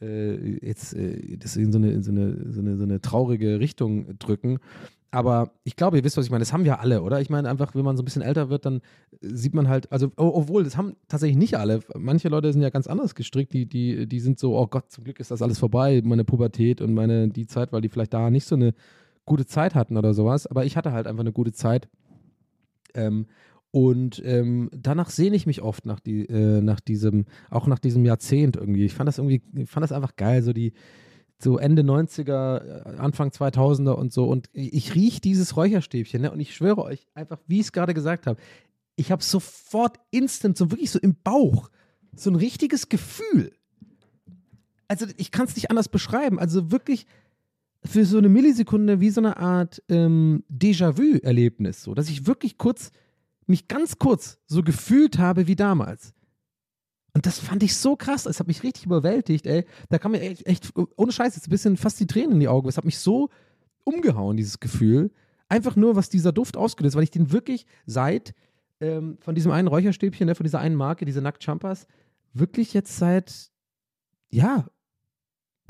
äh, 0.00 0.64
jetzt 0.64 0.94
äh, 0.94 1.36
das 1.36 1.56
in 1.56 1.72
so 1.72 1.78
eine, 1.78 1.90
in 1.90 2.02
so, 2.02 2.12
eine, 2.12 2.52
so, 2.52 2.60
eine, 2.60 2.76
so 2.76 2.84
eine 2.84 3.00
traurige 3.00 3.60
Richtung 3.60 4.18
drücken. 4.18 4.58
Aber 5.10 5.52
ich 5.64 5.76
glaube, 5.76 5.96
ihr 5.96 6.04
wisst, 6.04 6.16
was 6.16 6.26
ich 6.26 6.30
meine. 6.30 6.42
Das 6.42 6.52
haben 6.52 6.64
wir 6.64 6.80
alle, 6.80 7.02
oder? 7.02 7.20
Ich 7.20 7.30
meine 7.30 7.48
einfach, 7.48 7.74
wenn 7.74 7.84
man 7.84 7.96
so 7.96 8.02
ein 8.02 8.04
bisschen 8.04 8.22
älter 8.22 8.50
wird, 8.50 8.66
dann 8.66 8.82
sieht 9.20 9.54
man 9.54 9.68
halt, 9.68 9.90
also, 9.90 10.10
obwohl, 10.16 10.64
das 10.64 10.76
haben 10.76 10.94
tatsächlich 11.08 11.38
nicht 11.38 11.56
alle. 11.56 11.80
Manche 11.96 12.28
Leute 12.28 12.52
sind 12.52 12.60
ja 12.60 12.70
ganz 12.70 12.86
anders 12.86 13.14
gestrickt, 13.14 13.54
die, 13.54 13.66
die, 13.66 14.06
die 14.06 14.20
sind 14.20 14.38
so, 14.38 14.58
oh 14.58 14.66
Gott, 14.66 14.90
zum 14.90 15.04
Glück 15.04 15.18
ist 15.20 15.30
das 15.30 15.42
alles 15.42 15.58
vorbei, 15.58 16.02
meine 16.04 16.24
Pubertät 16.24 16.82
und 16.82 16.92
meine, 16.92 17.28
die 17.28 17.46
Zeit, 17.46 17.72
weil 17.72 17.80
die 17.80 17.88
vielleicht 17.88 18.12
da 18.12 18.30
nicht 18.30 18.46
so 18.46 18.56
eine 18.56 18.74
gute 19.24 19.46
Zeit 19.46 19.74
hatten 19.74 19.96
oder 19.96 20.12
sowas. 20.12 20.46
Aber 20.46 20.64
ich 20.66 20.76
hatte 20.76 20.92
halt 20.92 21.06
einfach 21.06 21.22
eine 21.22 21.32
gute 21.32 21.52
Zeit. 21.52 21.88
Ähm, 22.96 23.26
und 23.70 24.22
ähm, 24.24 24.70
danach 24.72 25.10
sehne 25.10 25.36
ich 25.36 25.46
mich 25.46 25.60
oft 25.60 25.84
nach, 25.84 26.00
die, 26.00 26.24
äh, 26.26 26.62
nach 26.62 26.80
diesem, 26.80 27.26
auch 27.50 27.66
nach 27.66 27.78
diesem 27.78 28.04
Jahrzehnt 28.04 28.56
irgendwie. 28.56 28.86
Ich 28.86 28.94
fand 28.94 29.06
das 29.06 29.18
irgendwie, 29.18 29.42
fand 29.66 29.84
das 29.84 29.92
einfach 29.92 30.16
geil, 30.16 30.42
so 30.42 30.52
die, 30.52 30.72
so 31.38 31.58
Ende 31.58 31.82
90er, 31.82 32.64
äh, 32.64 32.96
Anfang 32.96 33.28
2000er 33.28 33.92
und 33.92 34.12
so. 34.12 34.24
Und 34.24 34.48
ich 34.52 34.94
rieche 34.94 35.20
dieses 35.20 35.56
Räucherstäbchen, 35.56 36.22
ne? 36.22 36.30
Und 36.30 36.40
ich 36.40 36.54
schwöre 36.54 36.82
euch, 36.82 37.06
einfach, 37.14 37.38
wie 37.46 37.60
ich 37.60 37.66
es 37.66 37.72
gerade 37.72 37.92
gesagt 37.92 38.26
habe, 38.26 38.40
ich 38.96 39.12
habe 39.12 39.22
sofort 39.22 39.98
instant, 40.10 40.56
so 40.56 40.70
wirklich 40.70 40.90
so 40.90 40.98
im 40.98 41.14
Bauch, 41.22 41.68
so 42.14 42.30
ein 42.30 42.36
richtiges 42.36 42.88
Gefühl. 42.88 43.52
Also 44.88 45.06
ich 45.18 45.30
kann 45.30 45.46
es 45.46 45.54
nicht 45.54 45.70
anders 45.70 45.88
beschreiben. 45.88 46.38
Also 46.38 46.70
wirklich 46.70 47.06
für 47.86 48.04
so 48.04 48.18
eine 48.18 48.28
Millisekunde 48.28 49.00
wie 49.00 49.10
so 49.10 49.20
eine 49.20 49.36
Art 49.36 49.82
ähm, 49.88 50.44
Déjà-vu-Erlebnis, 50.50 51.82
so, 51.82 51.94
dass 51.94 52.08
ich 52.08 52.26
wirklich 52.26 52.58
kurz, 52.58 52.90
mich 53.46 53.68
ganz 53.68 53.98
kurz 53.98 54.38
so 54.46 54.62
gefühlt 54.62 55.18
habe 55.18 55.46
wie 55.46 55.56
damals. 55.56 56.14
Und 57.14 57.24
das 57.24 57.38
fand 57.38 57.62
ich 57.62 57.74
so 57.76 57.96
krass, 57.96 58.26
es 58.26 58.40
hat 58.40 58.46
mich 58.46 58.62
richtig 58.62 58.84
überwältigt, 58.84 59.46
ey. 59.46 59.64
Da 59.88 59.98
kam 59.98 60.12
mir 60.12 60.20
echt, 60.20 60.46
echt 60.46 60.72
ohne 60.96 61.12
Scheiß, 61.12 61.34
jetzt 61.34 61.46
ein 61.46 61.50
bisschen 61.50 61.76
fast 61.78 61.98
die 61.98 62.06
Tränen 62.06 62.32
in 62.32 62.40
die 62.40 62.48
Augen. 62.48 62.68
Es 62.68 62.76
hat 62.76 62.84
mich 62.84 62.98
so 62.98 63.30
umgehauen, 63.84 64.36
dieses 64.36 64.60
Gefühl. 64.60 65.10
Einfach 65.48 65.76
nur, 65.76 65.96
was 65.96 66.10
dieser 66.10 66.32
Duft 66.32 66.56
ausgelöst, 66.56 66.94
weil 66.94 67.04
ich 67.04 67.10
den 67.10 67.32
wirklich 67.32 67.64
seit 67.86 68.34
ähm, 68.80 69.16
von 69.20 69.34
diesem 69.34 69.52
einen 69.52 69.68
Räucherstäbchen, 69.68 70.26
ne, 70.26 70.34
von 70.34 70.44
dieser 70.44 70.60
einen 70.60 70.74
Marke, 70.76 71.04
diese 71.04 71.22
Nackt 71.22 71.42
Champas, 71.42 71.86
wirklich 72.34 72.74
jetzt 72.74 72.98
seit, 72.98 73.50
ja, 74.28 74.66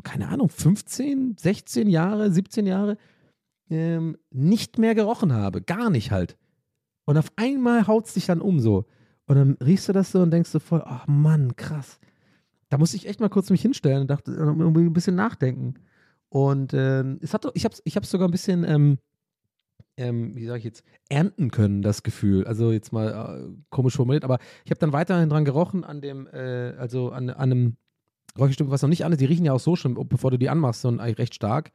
keine 0.03 0.29
Ahnung, 0.29 0.49
15, 0.49 1.37
16 1.39 1.89
Jahre, 1.89 2.31
17 2.31 2.67
Jahre 2.67 2.97
ähm, 3.71 4.17
nicht 4.31 4.79
mehr 4.79 4.95
gerochen 4.95 5.33
habe. 5.33 5.63
Gar 5.63 5.91
nicht 5.91 6.11
halt. 6.11 6.37
Und 7.05 7.19
auf 7.19 7.33
einmal 7.37 7.87
haut 7.87 8.07
es 8.07 8.15
dich 8.15 8.27
dann 8.27 8.41
um 8.41 8.61
so. 8.61 8.85
Und 9.27 9.37
dann 9.37 9.57
riechst 9.65 9.89
du 9.89 9.93
das 9.93 10.13
so 10.13 10.21
und 10.21 10.31
denkst 10.31 10.51
so 10.51 10.59
voll, 10.59 10.83
ach 10.85 11.07
Mann, 11.07 11.57
krass. 11.57 11.99
Da 12.69 12.79
musste 12.79 12.97
ich 12.97 13.09
echt 13.09 13.21
mal 13.21 13.29
kurz 13.29 13.51
mich 13.51 13.63
hinstellen 13.63 14.03
und 14.03 14.11
dachte, 14.11 14.33
äh, 14.33 14.43
ein 14.43 14.93
bisschen 14.93 15.17
nachdenken. 15.17 15.75
Und 16.29 16.75
ähm, 16.75 17.19
es 17.23 17.33
hat, 17.35 17.47
ich 17.55 17.65
habe 17.65 17.75
es 17.75 17.83
ich 17.85 17.95
sogar 18.09 18.29
ein 18.29 18.33
bisschen, 18.33 18.65
ähm, 18.65 18.99
ähm, 19.97 20.37
wie 20.37 20.47
sage 20.47 20.59
ich 20.59 20.65
jetzt, 20.65 20.85
ernten 21.09 21.51
können, 21.51 21.83
das 21.83 22.03
Gefühl. 22.03 22.47
Also 22.47 22.73
jetzt 22.73 22.93
mal 22.93 23.49
äh, 23.49 23.57
komisch 23.71 23.97
formuliert, 23.97 24.25
aber 24.25 24.39
ich 24.65 24.71
habe 24.71 24.81
dann 24.81 24.93
weiterhin 24.93 25.29
dran 25.29 25.45
gerochen 25.45 25.85
an 25.85 26.01
dem, 26.01 26.27
äh, 26.27 26.75
also 26.77 27.11
an, 27.11 27.31
an 27.31 27.53
einem 27.53 27.77
Räucherstück, 28.39 28.71
was 28.71 28.83
noch 28.83 28.89
nicht 28.89 29.05
an 29.05 29.13
ist. 29.13 29.21
Die 29.21 29.27
riechen 29.27 29.45
ja 29.45 29.53
auch 29.53 29.61
so 29.61 29.77
schon, 29.77 29.95
bevor 30.09 30.31
du 30.31 30.39
die 30.39 30.49
anmachst, 30.49 30.83
so 30.83 30.89
eigentlich 30.89 31.19
recht 31.19 31.35
stark. 31.35 31.73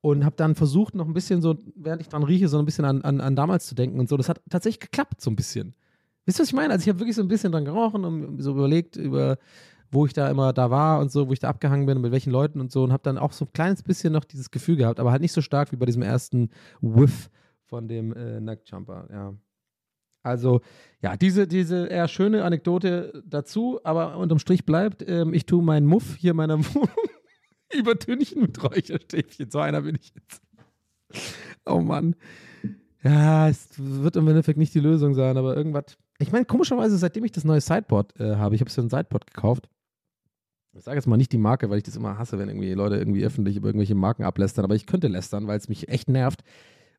Und 0.00 0.24
habe 0.24 0.34
dann 0.36 0.56
versucht, 0.56 0.94
noch 0.94 1.06
ein 1.06 1.14
bisschen 1.14 1.42
so, 1.42 1.56
während 1.76 2.02
ich 2.02 2.08
dran 2.08 2.24
rieche, 2.24 2.48
so 2.48 2.58
ein 2.58 2.64
bisschen 2.64 2.84
an, 2.84 3.02
an, 3.02 3.20
an 3.20 3.36
damals 3.36 3.66
zu 3.66 3.74
denken 3.74 4.00
und 4.00 4.08
so. 4.08 4.16
Das 4.16 4.28
hat 4.28 4.40
tatsächlich 4.50 4.80
geklappt, 4.80 5.20
so 5.20 5.30
ein 5.30 5.36
bisschen. 5.36 5.74
Wisst 6.24 6.38
ihr, 6.38 6.42
was 6.42 6.48
ich 6.48 6.54
meine? 6.54 6.72
Also 6.72 6.82
ich 6.82 6.88
habe 6.88 6.98
wirklich 6.98 7.16
so 7.16 7.22
ein 7.22 7.28
bisschen 7.28 7.52
dran 7.52 7.64
gerochen 7.64 8.04
und 8.04 8.40
so 8.40 8.52
überlegt 8.52 8.96
über, 8.96 9.38
wo 9.90 10.06
ich 10.06 10.12
da 10.12 10.28
immer 10.28 10.52
da 10.52 10.70
war 10.70 11.00
und 11.00 11.12
so, 11.12 11.28
wo 11.28 11.32
ich 11.32 11.38
da 11.38 11.48
abgehangen 11.48 11.86
bin 11.86 11.96
und 11.96 12.02
mit 12.02 12.12
welchen 12.12 12.32
Leuten 12.32 12.60
und 12.60 12.72
so 12.72 12.82
und 12.82 12.92
habe 12.92 13.02
dann 13.02 13.18
auch 13.18 13.32
so 13.32 13.44
ein 13.44 13.52
kleines 13.52 13.82
bisschen 13.82 14.12
noch 14.12 14.24
dieses 14.24 14.50
Gefühl 14.50 14.76
gehabt, 14.76 14.98
aber 14.98 15.12
halt 15.12 15.20
nicht 15.20 15.32
so 15.32 15.40
stark 15.40 15.70
wie 15.72 15.76
bei 15.76 15.86
diesem 15.86 16.02
ersten 16.02 16.50
Whiff 16.80 17.30
von 17.64 17.88
dem 17.88 18.12
äh, 18.12 18.40
Nacktjumper, 18.40 19.08
ja. 19.12 19.34
Also, 20.22 20.60
ja, 21.00 21.16
diese, 21.16 21.48
diese 21.48 21.86
eher 21.86 22.06
schöne 22.08 22.44
Anekdote 22.44 23.22
dazu, 23.26 23.80
aber 23.82 24.16
unterm 24.16 24.38
Strich 24.38 24.64
bleibt, 24.64 25.06
ähm, 25.08 25.34
ich 25.34 25.46
tue 25.46 25.62
meinen 25.62 25.86
Muff 25.86 26.16
hier 26.16 26.30
in 26.30 26.36
meiner 26.36 26.58
Wohnung 26.58 26.88
übertünchen 27.72 28.42
mit 28.42 28.62
Räucherstäbchen. 28.62 29.50
So 29.50 29.58
einer 29.58 29.82
bin 29.82 29.98
ich 30.00 30.12
jetzt. 30.14 30.42
Oh 31.66 31.80
Mann. 31.80 32.14
Ja, 33.02 33.48
es 33.48 33.70
wird 33.76 34.16
im 34.16 34.28
Endeffekt 34.28 34.58
nicht 34.58 34.74
die 34.74 34.80
Lösung 34.80 35.14
sein, 35.14 35.36
aber 35.36 35.56
irgendwas. 35.56 35.96
Ich 36.18 36.30
meine, 36.30 36.44
komischerweise, 36.44 36.96
seitdem 36.96 37.24
ich 37.24 37.32
das 37.32 37.44
neue 37.44 37.60
Sideboard 37.60 38.18
äh, 38.20 38.36
habe, 38.36 38.54
ich 38.54 38.60
habe 38.60 38.70
so 38.70 38.80
ein 38.80 38.90
Sideboard 38.90 39.26
gekauft. 39.26 39.68
Ich 40.74 40.84
sage 40.84 40.96
jetzt 40.96 41.06
mal 41.06 41.16
nicht 41.16 41.32
die 41.32 41.38
Marke, 41.38 41.68
weil 41.68 41.78
ich 41.78 41.82
das 41.82 41.96
immer 41.96 42.16
hasse, 42.16 42.38
wenn 42.38 42.48
irgendwie 42.48 42.72
Leute 42.72 42.96
irgendwie 42.96 43.24
öffentlich 43.24 43.56
über 43.56 43.68
irgendwelche 43.68 43.94
Marken 43.94 44.22
ablästern, 44.22 44.64
aber 44.64 44.74
ich 44.74 44.86
könnte 44.86 45.08
lästern, 45.08 45.46
weil 45.46 45.58
es 45.58 45.68
mich 45.68 45.88
echt 45.88 46.08
nervt, 46.08 46.42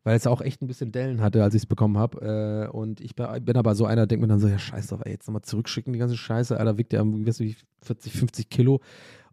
weil 0.04 0.16
es 0.18 0.28
auch 0.28 0.42
echt 0.42 0.62
ein 0.62 0.68
bisschen 0.68 0.92
Dellen 0.92 1.22
hatte, 1.22 1.44
als 1.44 1.56
ich 1.56 1.64
es 1.64 1.66
bekommen 1.66 1.98
habe. 1.98 2.70
Äh, 2.72 2.76
und 2.76 3.02
ich 3.02 3.16
bin, 3.16 3.56
aber 3.56 3.76
so 3.76 3.86
einer, 3.86 4.08
denkt 4.08 4.22
mir 4.22 4.28
dann 4.28 4.40
so, 4.40 4.48
ja, 4.48 4.60
scheiß 4.60 4.88
drauf, 4.88 5.02
jetzt 5.06 5.28
nochmal 5.28 5.44
zurückschicken, 5.44 5.94
die 5.94 6.00
ganze 6.00 6.18
Scheiße, 6.18 6.58
Alter, 6.58 6.78
wiegt 6.78 6.94
wie 6.94 7.28
weißt 7.28 7.40
wie 7.40 7.56
40, 7.82 8.14
50 8.14 8.50
Kilo. 8.50 8.82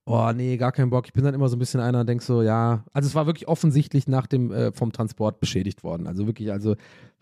Oh, 0.06 0.32
nee, 0.34 0.56
gar 0.56 0.72
keinen 0.72 0.90
Bock. 0.90 1.06
Ich 1.06 1.12
bin 1.12 1.24
dann 1.24 1.34
immer 1.34 1.48
so 1.48 1.56
ein 1.56 1.58
bisschen 1.58 1.80
einer, 1.80 2.04
denk 2.04 2.22
so, 2.22 2.42
ja. 2.42 2.84
Also 2.92 3.06
es 3.06 3.14
war 3.14 3.26
wirklich 3.26 3.48
offensichtlich 3.48 4.08
nach 4.08 4.26
dem, 4.26 4.50
äh, 4.50 4.72
vom 4.72 4.92
Transport 4.92 5.40
beschädigt 5.40 5.84
worden. 5.84 6.06
Also 6.06 6.26
wirklich, 6.26 6.50
also 6.50 6.76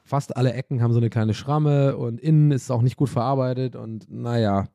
fast 0.04 0.36
alle 0.36 0.52
Ecken 0.52 0.82
haben 0.82 0.92
so 0.92 0.98
eine 0.98 1.10
kleine 1.10 1.34
Schramme 1.34 1.96
und 1.96 2.20
innen 2.20 2.50
ist 2.50 2.62
es 2.64 2.70
auch 2.70 2.82
nicht 2.82 2.96
gut 2.96 3.10
verarbeitet 3.10 3.76
und 3.76 4.10
naja. 4.10 4.68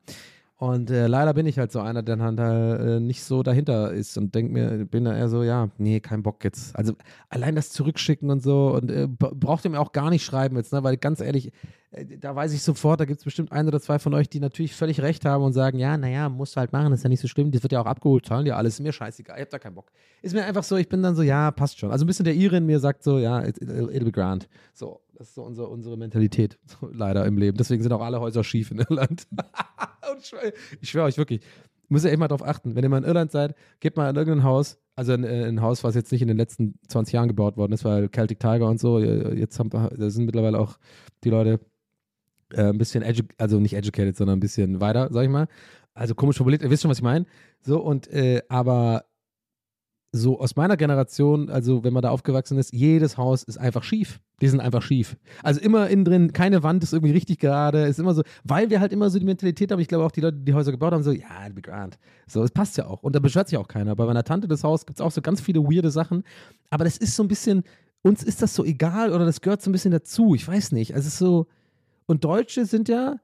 Und 0.56 0.88
äh, 0.90 1.08
leider 1.08 1.34
bin 1.34 1.46
ich 1.46 1.58
halt 1.58 1.72
so 1.72 1.80
einer, 1.80 2.04
der 2.04 2.16
dann 2.16 2.36
da 2.36 2.76
äh, 2.76 3.00
nicht 3.00 3.24
so 3.24 3.42
dahinter 3.42 3.92
ist 3.92 4.16
und 4.16 4.36
denk 4.36 4.52
mir, 4.52 4.84
bin 4.84 5.04
da 5.04 5.16
eher 5.16 5.28
so, 5.28 5.42
ja, 5.42 5.68
nee, 5.78 5.98
kein 5.98 6.22
Bock 6.22 6.44
jetzt. 6.44 6.76
Also 6.76 6.94
allein 7.28 7.56
das 7.56 7.70
Zurückschicken 7.70 8.30
und 8.30 8.40
so 8.40 8.72
und 8.72 8.88
äh, 8.88 9.08
braucht 9.08 9.64
ihr 9.64 9.72
mir 9.72 9.80
auch 9.80 9.90
gar 9.90 10.10
nicht 10.10 10.24
schreiben 10.24 10.56
jetzt, 10.56 10.72
ne? 10.72 10.84
Weil 10.84 10.96
ganz 10.96 11.20
ehrlich, 11.20 11.50
äh, 11.90 12.18
da 12.18 12.36
weiß 12.36 12.52
ich 12.52 12.62
sofort, 12.62 13.00
da 13.00 13.04
gibt 13.04 13.18
es 13.18 13.24
bestimmt 13.24 13.50
ein 13.50 13.66
oder 13.66 13.80
zwei 13.80 13.98
von 13.98 14.14
euch, 14.14 14.28
die 14.28 14.38
natürlich 14.38 14.74
völlig 14.76 15.00
recht 15.02 15.24
haben 15.24 15.42
und 15.42 15.54
sagen, 15.54 15.76
ja, 15.80 15.96
naja, 15.96 16.28
musst 16.28 16.54
du 16.54 16.60
halt 16.60 16.72
machen, 16.72 16.92
ist 16.92 17.02
ja 17.02 17.08
nicht 17.08 17.20
so 17.20 17.26
schlimm, 17.26 17.50
das 17.50 17.64
wird 17.64 17.72
ja 17.72 17.80
auch 17.80 17.86
abgeholt, 17.86 18.24
zahlen 18.24 18.46
ja 18.46 18.56
alles, 18.56 18.74
ist 18.74 18.80
mir 18.80 18.92
scheißegal, 18.92 19.36
ich 19.36 19.42
hab 19.42 19.50
da 19.50 19.58
keinen 19.58 19.74
Bock. 19.74 19.90
Ist 20.22 20.34
mir 20.34 20.44
einfach 20.44 20.62
so, 20.62 20.76
ich 20.76 20.88
bin 20.88 21.02
dann 21.02 21.16
so, 21.16 21.22
ja, 21.22 21.50
passt 21.50 21.80
schon. 21.80 21.90
Also 21.90 22.04
ein 22.04 22.06
bisschen 22.06 22.26
der 22.26 22.34
Ire 22.34 22.58
in 22.58 22.66
mir 22.66 22.78
sagt 22.78 23.02
so, 23.02 23.18
ja, 23.18 23.42
it, 23.44 23.58
it'll, 23.58 23.90
it'll 23.90 24.04
be 24.04 24.12
grand. 24.12 24.48
So, 24.72 25.00
das 25.16 25.28
ist 25.28 25.34
so 25.34 25.42
unsere, 25.42 25.68
unsere 25.68 25.96
Mentalität, 25.96 26.58
leider 26.92 27.24
im 27.24 27.38
Leben. 27.38 27.56
Deswegen 27.56 27.82
sind 27.82 27.92
auch 27.92 28.00
alle 28.00 28.20
Häuser 28.20 28.44
schief 28.44 28.70
in 28.70 28.78
Irland. 28.78 29.26
ich 30.80 30.90
schwöre, 30.90 31.06
euch 31.06 31.18
wirklich, 31.18 31.40
müsst 31.88 32.04
ihr 32.04 32.10
echt 32.10 32.18
mal 32.18 32.28
drauf 32.28 32.44
achten. 32.44 32.74
Wenn 32.74 32.84
ihr 32.84 32.88
mal 32.88 32.98
in 32.98 33.04
Irland 33.04 33.30
seid, 33.30 33.54
geht 33.80 33.96
mal 33.96 34.10
in 34.10 34.16
irgendein 34.16 34.44
Haus, 34.44 34.78
also 34.96 35.12
in, 35.12 35.24
äh, 35.24 35.46
ein 35.46 35.60
Haus, 35.60 35.84
was 35.84 35.94
jetzt 35.94 36.12
nicht 36.12 36.22
in 36.22 36.28
den 36.28 36.36
letzten 36.36 36.78
20 36.88 37.14
Jahren 37.14 37.28
gebaut 37.28 37.56
worden 37.56 37.72
ist, 37.72 37.84
weil 37.84 38.10
Celtic 38.10 38.40
Tiger 38.40 38.68
und 38.68 38.80
so, 38.80 38.98
äh, 38.98 39.38
jetzt 39.38 39.58
haben, 39.58 39.70
sind 40.10 40.26
mittlerweile 40.26 40.58
auch 40.58 40.78
die 41.22 41.30
Leute 41.30 41.60
äh, 42.52 42.68
ein 42.68 42.78
bisschen, 42.78 43.04
also 43.38 43.60
nicht 43.60 43.74
educated, 43.74 44.16
sondern 44.16 44.38
ein 44.38 44.40
bisschen 44.40 44.80
weiter, 44.80 45.08
sag 45.10 45.24
ich 45.24 45.30
mal. 45.30 45.46
Also 45.94 46.14
komisch 46.14 46.36
formuliert, 46.36 46.62
ihr 46.62 46.70
wisst 46.70 46.82
schon, 46.82 46.90
was 46.90 46.98
ich 46.98 47.04
meine. 47.04 47.26
So, 47.60 47.80
und, 47.80 48.08
äh, 48.08 48.42
aber 48.48 49.04
so 50.16 50.38
aus 50.38 50.54
meiner 50.54 50.76
Generation, 50.76 51.50
also 51.50 51.82
wenn 51.82 51.92
man 51.92 52.02
da 52.02 52.10
aufgewachsen 52.10 52.56
ist, 52.56 52.72
jedes 52.72 53.18
Haus 53.18 53.42
ist 53.42 53.58
einfach 53.58 53.82
schief. 53.82 54.20
Die 54.40 54.46
sind 54.46 54.60
einfach 54.60 54.80
schief. 54.80 55.16
Also 55.42 55.60
immer 55.60 55.88
innen 55.88 56.04
drin, 56.04 56.32
keine 56.32 56.62
Wand 56.62 56.84
ist 56.84 56.92
irgendwie 56.92 57.12
richtig 57.12 57.40
gerade, 57.40 57.86
ist 57.86 57.98
immer 57.98 58.14
so, 58.14 58.22
weil 58.44 58.70
wir 58.70 58.78
halt 58.78 58.92
immer 58.92 59.10
so 59.10 59.18
die 59.18 59.24
Mentalität 59.24 59.72
haben, 59.72 59.80
ich 59.80 59.88
glaube 59.88 60.04
auch 60.04 60.12
die 60.12 60.20
Leute, 60.20 60.36
die 60.36 60.44
die 60.44 60.54
Häuser 60.54 60.70
gebaut 60.70 60.92
haben, 60.92 61.02
so, 61.02 61.10
ja, 61.10 61.26
it'll 61.44 61.54
be 61.54 61.62
grand. 61.62 61.98
So, 62.28 62.44
es 62.44 62.52
passt 62.52 62.76
ja 62.76 62.86
auch. 62.86 63.02
Und 63.02 63.16
da 63.16 63.18
beschwert 63.18 63.48
sich 63.48 63.58
auch 63.58 63.66
keiner. 63.66 63.96
Bei 63.96 64.06
meiner 64.06 64.22
Tante 64.22 64.46
das 64.46 64.62
Haus 64.62 64.86
gibt 64.86 65.00
es 65.00 65.04
auch 65.04 65.10
so 65.10 65.20
ganz 65.20 65.40
viele 65.40 65.64
weirde 65.64 65.90
Sachen. 65.90 66.22
Aber 66.70 66.84
das 66.84 66.96
ist 66.96 67.16
so 67.16 67.24
ein 67.24 67.28
bisschen, 67.28 67.64
uns 68.02 68.22
ist 68.22 68.40
das 68.40 68.54
so 68.54 68.64
egal 68.64 69.12
oder 69.12 69.24
das 69.24 69.40
gehört 69.40 69.62
so 69.62 69.70
ein 69.70 69.72
bisschen 69.72 69.90
dazu. 69.90 70.36
Ich 70.36 70.46
weiß 70.46 70.70
nicht. 70.70 70.94
Also 70.94 71.08
es 71.08 71.14
ist 71.14 71.18
so, 71.18 71.48
und 72.06 72.24
Deutsche 72.24 72.66
sind 72.66 72.88
ja, 72.88 73.16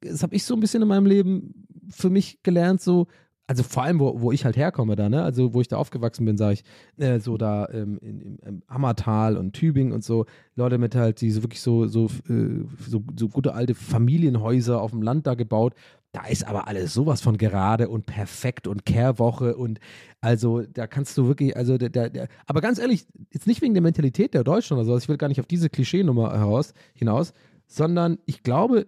das 0.00 0.22
habe 0.22 0.36
ich 0.36 0.44
so 0.44 0.54
ein 0.54 0.60
bisschen 0.60 0.80
in 0.80 0.88
meinem 0.88 1.06
Leben 1.06 1.66
für 1.90 2.08
mich 2.08 2.40
gelernt, 2.44 2.80
so, 2.80 3.08
also 3.46 3.62
vor 3.62 3.82
allem, 3.82 4.00
wo, 4.00 4.20
wo 4.20 4.32
ich 4.32 4.44
halt 4.44 4.56
herkomme 4.56 4.96
da, 4.96 5.08
ne? 5.08 5.22
Also 5.22 5.52
wo 5.52 5.60
ich 5.60 5.68
da 5.68 5.76
aufgewachsen 5.76 6.24
bin, 6.24 6.36
sage 6.36 6.54
ich, 6.54 6.64
äh, 7.02 7.20
so 7.20 7.36
da 7.36 7.68
ähm, 7.72 7.98
in, 8.00 8.20
im, 8.20 8.38
im 8.44 8.62
Ammertal 8.66 9.36
und 9.36 9.52
Tübingen 9.52 9.92
und 9.92 10.02
so, 10.02 10.24
Leute 10.56 10.78
mit 10.78 10.94
halt, 10.94 11.20
die 11.20 11.30
so 11.30 11.42
wirklich 11.42 11.60
so, 11.60 11.86
so, 11.86 12.06
äh, 12.28 12.64
so, 12.88 13.02
so 13.18 13.28
gute 13.28 13.54
alte 13.54 13.74
Familienhäuser 13.74 14.80
auf 14.80 14.92
dem 14.92 15.02
Land 15.02 15.26
da 15.26 15.34
gebaut. 15.34 15.74
Da 16.12 16.26
ist 16.26 16.46
aber 16.46 16.68
alles 16.68 16.94
sowas 16.94 17.20
von 17.20 17.36
gerade 17.36 17.88
und 17.88 18.06
perfekt 18.06 18.68
und 18.68 18.86
Kehrwoche 18.86 19.56
und 19.56 19.80
also 20.20 20.62
da 20.62 20.86
kannst 20.86 21.18
du 21.18 21.26
wirklich, 21.26 21.56
also 21.56 21.76
der, 21.76 21.90
der, 21.90 22.08
der 22.08 22.28
aber 22.46 22.60
ganz 22.60 22.78
ehrlich, 22.78 23.06
jetzt 23.32 23.48
nicht 23.48 23.60
wegen 23.62 23.74
der 23.74 23.82
Mentalität 23.82 24.32
der 24.32 24.44
Deutschen 24.44 24.74
oder 24.76 24.86
so, 24.86 24.96
ich 24.96 25.08
will 25.08 25.16
gar 25.16 25.28
nicht 25.28 25.40
auf 25.40 25.46
diese 25.46 25.68
Klischeenummer 25.68 26.32
heraus, 26.32 26.72
hinaus, 26.94 27.34
sondern 27.66 28.18
ich 28.26 28.44
glaube, 28.44 28.86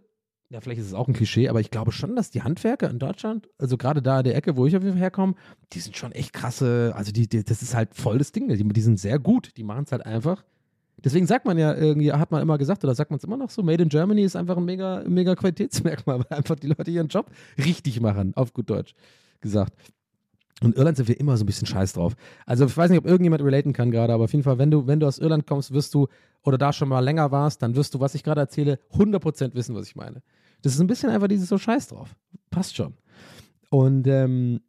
ja, 0.48 0.60
vielleicht 0.60 0.80
ist 0.80 0.86
es 0.86 0.94
auch 0.94 1.08
ein 1.08 1.14
Klischee, 1.14 1.48
aber 1.48 1.60
ich 1.60 1.70
glaube 1.70 1.90
schon, 1.90 2.14
dass 2.14 2.30
die 2.30 2.42
Handwerker 2.42 2.88
in 2.88 2.98
Deutschland, 2.98 3.48
also 3.58 3.76
gerade 3.76 4.00
da 4.00 4.22
der 4.22 4.36
Ecke, 4.36 4.56
wo 4.56 4.66
ich 4.66 4.76
auf 4.76 4.82
jeden 4.82 4.94
Fall 4.94 5.02
herkomme, 5.02 5.34
die 5.72 5.80
sind 5.80 5.96
schon 5.96 6.12
echt 6.12 6.32
krasse, 6.32 6.92
also 6.94 7.10
die, 7.10 7.28
die, 7.28 7.44
das 7.44 7.62
ist 7.62 7.74
halt 7.74 7.94
voll 7.94 8.18
das 8.18 8.30
Ding, 8.32 8.48
die, 8.48 8.62
die 8.62 8.80
sind 8.80 9.00
sehr 9.00 9.18
gut, 9.18 9.56
die 9.56 9.64
machen 9.64 9.84
es 9.84 9.92
halt 9.92 10.06
einfach. 10.06 10.44
Deswegen 10.98 11.26
sagt 11.26 11.46
man 11.46 11.58
ja 11.58 11.74
irgendwie, 11.74 12.12
hat 12.12 12.30
man 12.30 12.42
immer 12.42 12.58
gesagt, 12.58 12.82
oder 12.84 12.94
sagt 12.94 13.10
man 13.10 13.18
es 13.18 13.24
immer 13.24 13.36
noch 13.36 13.50
so, 13.50 13.62
Made 13.62 13.82
in 13.82 13.88
Germany 13.88 14.22
ist 14.22 14.36
einfach 14.36 14.56
ein 14.56 14.64
mega, 14.64 15.02
mega 15.06 15.34
Qualitätsmerkmal, 15.34 16.20
weil 16.28 16.38
einfach 16.38 16.56
die 16.56 16.68
Leute 16.68 16.90
ihren 16.90 17.08
Job 17.08 17.30
richtig 17.58 18.00
machen, 18.00 18.32
auf 18.36 18.52
gut 18.54 18.70
Deutsch 18.70 18.94
gesagt. 19.40 19.74
Und 20.62 20.76
Irland 20.76 20.96
sind 20.96 21.08
wir 21.08 21.20
immer 21.20 21.36
so 21.36 21.44
ein 21.44 21.46
bisschen 21.46 21.66
scheiß 21.66 21.92
drauf. 21.92 22.14
Also 22.46 22.64
ich 22.64 22.76
weiß 22.76 22.90
nicht, 22.90 22.98
ob 22.98 23.06
irgendjemand 23.06 23.42
relaten 23.42 23.72
kann 23.74 23.90
gerade, 23.90 24.12
aber 24.12 24.24
auf 24.24 24.32
jeden 24.32 24.42
Fall, 24.42 24.58
wenn 24.58 24.70
du, 24.70 24.86
wenn 24.86 25.00
du 25.00 25.06
aus 25.06 25.18
Irland 25.18 25.46
kommst, 25.46 25.72
wirst 25.72 25.92
du, 25.92 26.08
oder 26.44 26.56
da 26.56 26.72
schon 26.72 26.88
mal 26.88 27.00
länger 27.00 27.30
warst, 27.30 27.60
dann 27.62 27.76
wirst 27.76 27.94
du, 27.94 28.00
was 28.00 28.14
ich 28.14 28.22
gerade 28.22 28.40
erzähle, 28.40 28.78
100% 28.94 29.54
wissen, 29.54 29.74
was 29.74 29.86
ich 29.86 29.96
meine. 29.96 30.22
Das 30.62 30.72
ist 30.72 30.80
ein 30.80 30.86
bisschen 30.86 31.10
einfach 31.10 31.28
dieses 31.28 31.48
so 31.48 31.58
scheiß 31.58 31.88
drauf. 31.88 32.16
Passt 32.50 32.74
schon. 32.74 32.94
Und 33.68 34.06
ähm, 34.06 34.60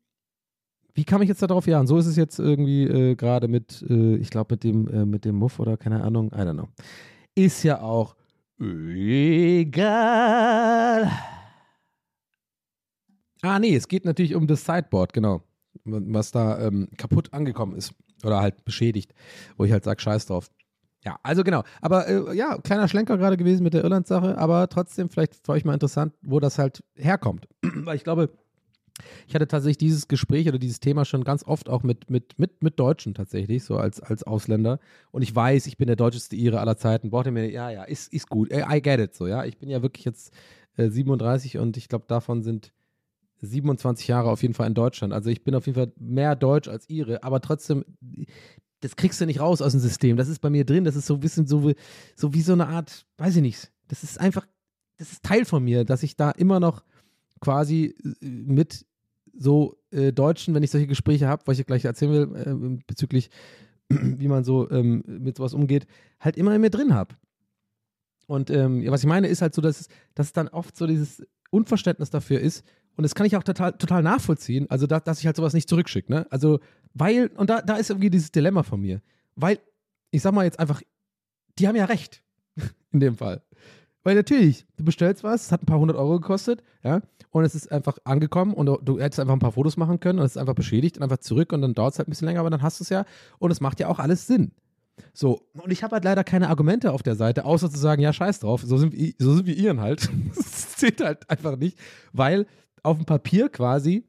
wie 0.93 1.05
kam 1.05 1.21
ich 1.21 1.29
jetzt 1.29 1.41
darauf? 1.41 1.67
Ja, 1.67 1.79
und 1.79 1.87
so 1.87 1.97
ist 1.97 2.07
es 2.07 2.17
jetzt 2.17 2.39
irgendwie 2.39 2.83
äh, 2.83 3.15
gerade 3.15 3.47
mit, 3.47 3.85
äh, 3.87 4.15
ich 4.15 4.29
glaube, 4.29 4.55
mit 4.55 4.65
äh, 4.65 5.05
mit 5.05 5.23
dem 5.23 5.35
Muff 5.35 5.59
oder 5.59 5.77
keine 5.77 6.03
Ahnung, 6.03 6.31
I 6.33 6.39
don't 6.39 6.53
know. 6.53 6.67
Ist 7.35 7.63
ja 7.63 7.81
auch 7.81 8.15
egal. 8.59 9.91
Ah, 13.43 13.59
nee, 13.59 13.75
es 13.75 13.87
geht 13.87 14.05
natürlich 14.05 14.33
um 14.33 14.47
das 14.47 14.65
Sideboard, 14.65 15.13
genau. 15.13 15.43
Was 15.87 16.31
da 16.31 16.59
ähm, 16.59 16.89
kaputt 16.97 17.33
angekommen 17.33 17.75
ist. 17.75 17.93
Oder 18.23 18.41
halt 18.41 18.65
beschädigt. 18.65 19.13
Wo 19.57 19.65
ich 19.65 19.71
halt 19.71 19.83
sage, 19.83 20.01
scheiß 20.01 20.25
drauf. 20.25 20.49
Ja, 21.05 21.19
also 21.23 21.43
genau. 21.43 21.63
Aber 21.81 22.07
äh, 22.07 22.35
ja, 22.35 22.57
kleiner 22.57 22.87
Schlenker 22.87 23.17
gerade 23.17 23.37
gewesen 23.37 23.63
mit 23.63 23.73
der 23.73 23.83
Irland-Sache, 23.83 24.37
aber 24.37 24.67
trotzdem 24.67 25.09
vielleicht 25.09 25.35
für 25.35 25.53
euch 25.53 25.63
mal 25.63 25.73
interessant, 25.73 26.13
wo 26.21 26.39
das 26.39 26.57
halt 26.57 26.83
herkommt. 26.95 27.47
Weil 27.61 27.95
ich 27.95 28.03
glaube, 28.03 28.29
ich 29.27 29.35
hatte 29.35 29.47
tatsächlich 29.47 29.77
dieses 29.77 30.07
Gespräch 30.07 30.47
oder 30.47 30.57
dieses 30.57 30.79
Thema 30.79 31.05
schon 31.05 31.23
ganz 31.23 31.43
oft 31.43 31.69
auch 31.69 31.83
mit, 31.83 32.09
mit, 32.09 32.37
mit, 32.39 32.63
mit 32.63 32.79
Deutschen 32.79 33.13
tatsächlich, 33.13 33.63
so 33.63 33.77
als, 33.77 34.01
als 34.01 34.23
Ausländer. 34.23 34.79
Und 35.11 35.21
ich 35.21 35.35
weiß, 35.35 35.67
ich 35.67 35.77
bin 35.77 35.87
der 35.87 35.95
deutscheste 35.95 36.35
Ire 36.35 36.59
aller 36.59 36.77
Zeiten. 36.77 37.09
Braucht 37.09 37.27
ihr 37.27 37.31
mir, 37.31 37.49
ja, 37.49 37.69
ja, 37.69 37.83
ist, 37.83 38.11
ist 38.11 38.29
gut. 38.29 38.51
Äh, 38.51 38.65
I 38.69 38.81
get 38.81 38.99
it, 38.99 39.15
so, 39.15 39.27
ja. 39.27 39.45
Ich 39.45 39.57
bin 39.57 39.69
ja 39.69 39.81
wirklich 39.81 40.05
jetzt 40.05 40.33
äh, 40.77 40.89
37 40.89 41.57
und 41.57 41.77
ich 41.77 41.89
glaube, 41.89 42.05
davon 42.07 42.41
sind 42.41 42.73
27 43.41 44.07
Jahre 44.07 44.29
auf 44.29 44.41
jeden 44.41 44.53
Fall 44.53 44.67
in 44.67 44.73
Deutschland. 44.73 45.13
Also 45.13 45.29
ich 45.29 45.43
bin 45.43 45.55
auf 45.55 45.65
jeden 45.65 45.75
Fall 45.75 45.91
mehr 45.99 46.35
Deutsch 46.35 46.67
als 46.67 46.89
Ire, 46.89 47.23
aber 47.23 47.41
trotzdem, 47.41 47.85
das 48.81 48.95
kriegst 48.95 49.21
du 49.21 49.25
nicht 49.25 49.39
raus 49.39 49.61
aus 49.61 49.71
dem 49.71 49.81
System. 49.81 50.17
Das 50.17 50.27
ist 50.27 50.39
bei 50.39 50.49
mir 50.49 50.65
drin. 50.65 50.83
Das 50.83 50.95
ist 50.95 51.05
so 51.05 51.15
ein 51.15 51.19
bisschen 51.19 51.47
so 51.47 51.67
wie, 51.67 51.75
so 52.15 52.33
wie 52.33 52.41
so 52.41 52.53
eine 52.53 52.67
Art, 52.67 53.05
weiß 53.17 53.35
ich 53.35 53.41
nicht. 53.41 53.71
Das 53.87 54.03
ist 54.03 54.19
einfach, 54.19 54.47
das 54.97 55.11
ist 55.11 55.23
Teil 55.23 55.45
von 55.45 55.63
mir, 55.63 55.85
dass 55.85 56.03
ich 56.03 56.15
da 56.15 56.31
immer 56.31 56.59
noch 56.59 56.83
quasi 57.39 57.95
äh, 58.03 58.25
mit 58.25 58.85
so 59.39 59.77
äh, 59.91 60.11
Deutschen, 60.11 60.53
wenn 60.53 60.63
ich 60.63 60.71
solche 60.71 60.87
Gespräche 60.87 61.27
habe, 61.27 61.43
was 61.45 61.59
ich 61.59 61.65
gleich 61.65 61.85
erzählen 61.85 62.11
will, 62.11 62.77
äh, 62.79 62.83
bezüglich, 62.87 63.29
wie 63.89 64.27
man 64.27 64.43
so 64.43 64.69
ähm, 64.71 65.03
mit 65.05 65.37
sowas 65.37 65.53
umgeht, 65.53 65.85
halt 66.19 66.37
immer 66.37 66.55
in 66.55 66.61
mir 66.61 66.71
drin 66.71 66.93
habe. 66.93 67.15
Und 68.25 68.49
ähm, 68.49 68.83
was 68.87 69.01
ich 69.01 69.07
meine, 69.07 69.27
ist 69.27 69.41
halt 69.41 69.55
so, 69.55 69.61
dass 69.61 69.87
dass 70.13 70.27
es 70.27 70.33
dann 70.33 70.49
oft 70.49 70.75
so 70.75 70.85
dieses 70.85 71.23
Unverständnis 71.49 72.09
dafür 72.09 72.39
ist. 72.39 72.65
Und 72.97 73.03
das 73.03 73.15
kann 73.15 73.25
ich 73.25 73.37
auch 73.37 73.43
total, 73.43 73.73
total 73.73 74.03
nachvollziehen. 74.03 74.69
Also, 74.69 74.87
da, 74.87 74.99
dass 74.99 75.19
ich 75.19 75.25
halt 75.25 75.35
sowas 75.35 75.53
nicht 75.53 75.69
zurückschicke. 75.69 76.11
Ne? 76.11 76.27
Also, 76.29 76.59
weil, 76.93 77.27
und 77.37 77.49
da, 77.49 77.61
da 77.61 77.75
ist 77.75 77.89
irgendwie 77.89 78.09
dieses 78.09 78.31
Dilemma 78.31 78.63
von 78.63 78.81
mir. 78.81 79.01
Weil, 79.35 79.59
ich 80.11 80.21
sag 80.21 80.33
mal 80.33 80.43
jetzt 80.43 80.59
einfach, 80.59 80.81
die 81.59 81.67
haben 81.67 81.75
ja 81.75 81.85
recht. 81.85 82.23
In 82.91 82.99
dem 82.99 83.15
Fall. 83.15 83.43
Weil 84.03 84.15
natürlich, 84.15 84.65
du 84.77 84.85
bestellst 84.85 85.23
was, 85.23 85.47
es 85.47 85.51
hat 85.51 85.63
ein 85.63 85.65
paar 85.65 85.79
hundert 85.79 85.97
Euro 85.97 86.19
gekostet, 86.19 86.63
ja, 86.81 87.01
und 87.31 87.43
es 87.43 87.55
ist 87.55 87.69
einfach 87.69 87.97
angekommen 88.05 88.53
und 88.53 88.65
du, 88.65 88.77
du 88.81 89.01
hättest 89.01 89.19
einfach 89.19 89.33
ein 89.33 89.39
paar 89.39 89.51
Fotos 89.51 89.75
machen 89.75 89.99
können 89.99 90.19
und 90.19 90.25
es 90.25 90.31
ist 90.31 90.37
einfach 90.37 90.55
beschädigt 90.55 90.95
und 90.95 91.03
einfach 91.03 91.17
zurück 91.17 91.51
und 91.51 91.61
dann 91.61 91.73
dauert 91.73 91.91
es 91.91 91.99
halt 91.99 92.07
ein 92.07 92.11
bisschen 92.11 92.27
länger, 92.27 92.39
aber 92.39 92.49
dann 92.49 92.61
hast 92.61 92.79
du 92.79 92.85
es 92.85 92.89
ja 92.89 93.03
und 93.37 93.51
es 93.51 93.59
macht 93.59 93.81
ja 93.81 93.89
auch 93.89 93.99
alles 93.99 94.25
Sinn. 94.25 94.53
So, 95.13 95.41
und 95.61 95.71
ich 95.71 95.83
habe 95.83 95.95
halt 95.95 96.05
leider 96.05 96.23
keine 96.23 96.47
Argumente 96.47 96.93
auf 96.93 97.03
der 97.03 97.15
Seite, 97.15 97.43
außer 97.43 97.69
zu 97.69 97.77
sagen, 97.77 98.01
ja, 98.01 98.13
scheiß 98.13 98.39
drauf, 98.39 98.61
so 98.63 98.77
sind 98.77 98.95
so 99.19 99.35
sind 99.35 99.45
wir 99.45 99.55
ihren 99.57 99.81
halt. 99.81 100.09
Das 100.35 100.77
zählt 100.77 101.03
halt 101.03 101.29
einfach 101.29 101.57
nicht, 101.57 101.77
weil 102.13 102.45
auf 102.83 102.97
dem 102.97 103.05
Papier 103.05 103.49
quasi 103.49 104.03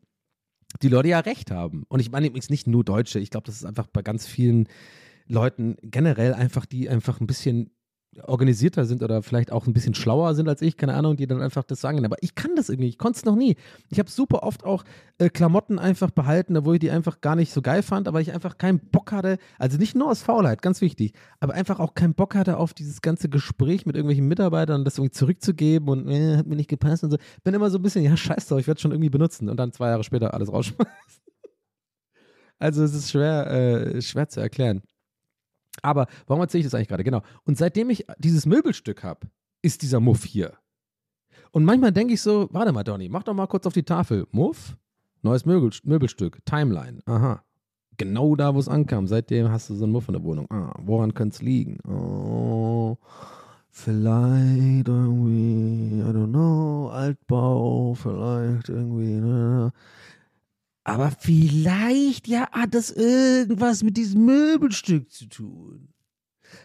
die 0.83 0.89
Leute 0.89 1.09
ja 1.09 1.21
recht 1.21 1.51
haben. 1.51 1.85
Und 1.89 2.01
ich 2.01 2.11
meine 2.11 2.27
übrigens 2.27 2.51
nicht 2.51 2.67
nur 2.67 2.85
Deutsche, 2.85 3.19
ich 3.19 3.31
glaube, 3.31 3.47
das 3.47 3.57
ist 3.57 3.65
einfach 3.65 3.87
bei 3.87 4.03
ganz 4.03 4.27
vielen 4.27 4.69
Leuten 5.27 5.77
generell 5.83 6.35
einfach, 6.35 6.67
die 6.67 6.89
einfach 6.89 7.21
ein 7.21 7.27
bisschen 7.27 7.71
organisierter 8.25 8.85
sind 8.85 9.03
oder 9.03 9.23
vielleicht 9.23 9.53
auch 9.53 9.67
ein 9.67 9.73
bisschen 9.73 9.95
schlauer 9.95 10.35
sind 10.35 10.49
als 10.49 10.63
ich, 10.63 10.77
keine 10.77 10.95
Ahnung, 10.95 11.17
die 11.17 11.27
dann 11.27 11.43
einfach 11.43 11.65
das 11.65 11.81
sagen. 11.81 12.05
Aber 12.05 12.17
ich 12.21 12.35
kann 12.35 12.57
das 12.57 12.69
irgendwie, 12.69 12.89
ich 12.89 12.99
konnte 12.99 13.19
es 13.19 13.25
noch 13.25 13.37
nie. 13.37 13.57
Ich 13.91 13.99
habe 13.99 14.11
super 14.11 14.43
oft 14.43 14.65
auch 14.65 14.85
äh, 15.19 15.29
Klamotten 15.29 15.79
einfach 15.79 16.11
behalten, 16.11 16.57
obwohl 16.57 16.75
ich 16.75 16.81
die 16.81 16.91
einfach 16.91 17.21
gar 17.21 17.37
nicht 17.37 17.53
so 17.53 17.63
geil 17.63 17.83
fand, 17.83 18.09
aber 18.09 18.21
ich 18.21 18.33
einfach 18.33 18.59
keinen 18.59 18.79
Bock 18.79 19.13
hatte, 19.13 19.39
also 19.59 19.79
nicht 19.79 19.95
nur 19.95 20.11
aus 20.11 20.23
Faulheit, 20.23 20.63
ganz 20.63 20.81
wichtig, 20.81 21.15
aber 21.41 21.55
einfach 21.55 21.81
auch 21.81 21.95
keinen 21.95 22.15
Bock 22.15 22.35
hatte 22.35 22.57
auf 22.57 22.75
dieses 22.75 23.03
ganze 23.03 23.29
Gespräch 23.29 23.87
mit 23.87 23.97
irgendwelchen 23.97 24.29
Mitarbeitern, 24.29 24.85
das 24.85 24.99
irgendwie 24.99 25.13
zurückzugeben 25.13 25.89
und 25.89 26.09
äh, 26.09 26.37
hat 26.37 26.47
mir 26.47 26.57
nicht 26.57 26.71
gepasst 26.71 27.05
und 27.05 27.11
so. 27.11 27.19
Bin 27.45 27.55
immer 27.55 27.71
so 27.71 27.79
ein 27.79 27.83
bisschen, 27.83 28.05
ja, 28.05 28.17
scheiß 28.17 28.47
drauf, 28.47 28.61
ich 28.61 28.67
werde 28.67 28.81
schon 28.81 28.93
irgendwie 28.93 29.11
benutzen 29.11 29.49
und 29.49 29.57
dann 29.59 29.73
zwei 29.73 29.89
Jahre 29.89 30.05
später 30.05 30.35
alles 30.35 30.53
rausschmeißen. 30.53 30.89
Also 32.61 32.83
es 32.83 32.93
ist 32.93 33.13
schwer, 33.13 33.47
äh, 33.51 34.03
schwer 34.03 34.29
zu 34.29 34.41
erklären. 34.41 34.83
Aber 35.83 36.07
warum 36.27 36.43
erzähle 36.43 36.61
ich 36.61 36.67
das 36.67 36.75
eigentlich 36.75 36.89
gerade? 36.89 37.05
Genau. 37.05 37.23
Und 37.45 37.59
seitdem 37.59 37.91
ich 37.91 38.07
dieses 38.19 38.47
Möbelstück 38.47 39.03
habe, 39.05 39.29
ist 39.63 39.83
dieser 39.83 40.01
Muff 40.01 40.25
hier. 40.25 40.55
Und 41.51 41.65
manchmal 41.65 41.93
denke 41.93 42.15
ich 42.15 42.23
so, 42.23 42.49
warte 42.53 42.73
mal, 42.73 42.85
Donny, 42.85 43.09
mach 43.09 43.23
doch 43.23 43.35
mal 43.35 43.47
kurz 43.47 43.67
auf 43.67 43.73
die 43.73 43.83
Tafel. 43.83 44.27
Muff, 44.31 44.77
neues 45.23 45.47
Möbel, 45.47 45.71
Möbelstück, 45.85 46.45
Timeline. 46.45 47.01
Aha. 47.07 47.43
Genau 47.97 48.37
da, 48.37 48.55
wo 48.55 48.61
es 48.61 48.69
ankam. 48.69 49.07
Seitdem 49.09 49.51
hast 49.51 49.71
du 49.71 49.75
so 49.75 49.85
einen 49.85 49.93
Muff 49.93 50.09
in 50.09 50.15
der 50.15 50.23
Wohnung. 50.23 50.47
Ah, 50.51 50.75
woran 50.81 51.15
könnte 51.15 51.35
es 51.35 51.43
liegen? 51.43 51.79
Oh, 51.89 52.97
vielleicht 53.71 54.89
irgendwie, 54.89 56.01
I 56.01 56.05
don't 56.05 56.29
know, 56.29 56.91
Altbau, 56.91 57.95
vielleicht 57.95 58.69
irgendwie, 58.69 59.21
ne? 59.21 59.73
Aber 60.89 61.11
vielleicht 61.11 62.29
ja 62.29 62.49
hat 62.51 62.75
das 62.75 62.91
irgendwas 62.91 63.83
mit 63.83 63.97
diesem 63.97 64.25
Möbelstück 64.25 65.11
zu 65.11 65.27
tun. 65.27 65.89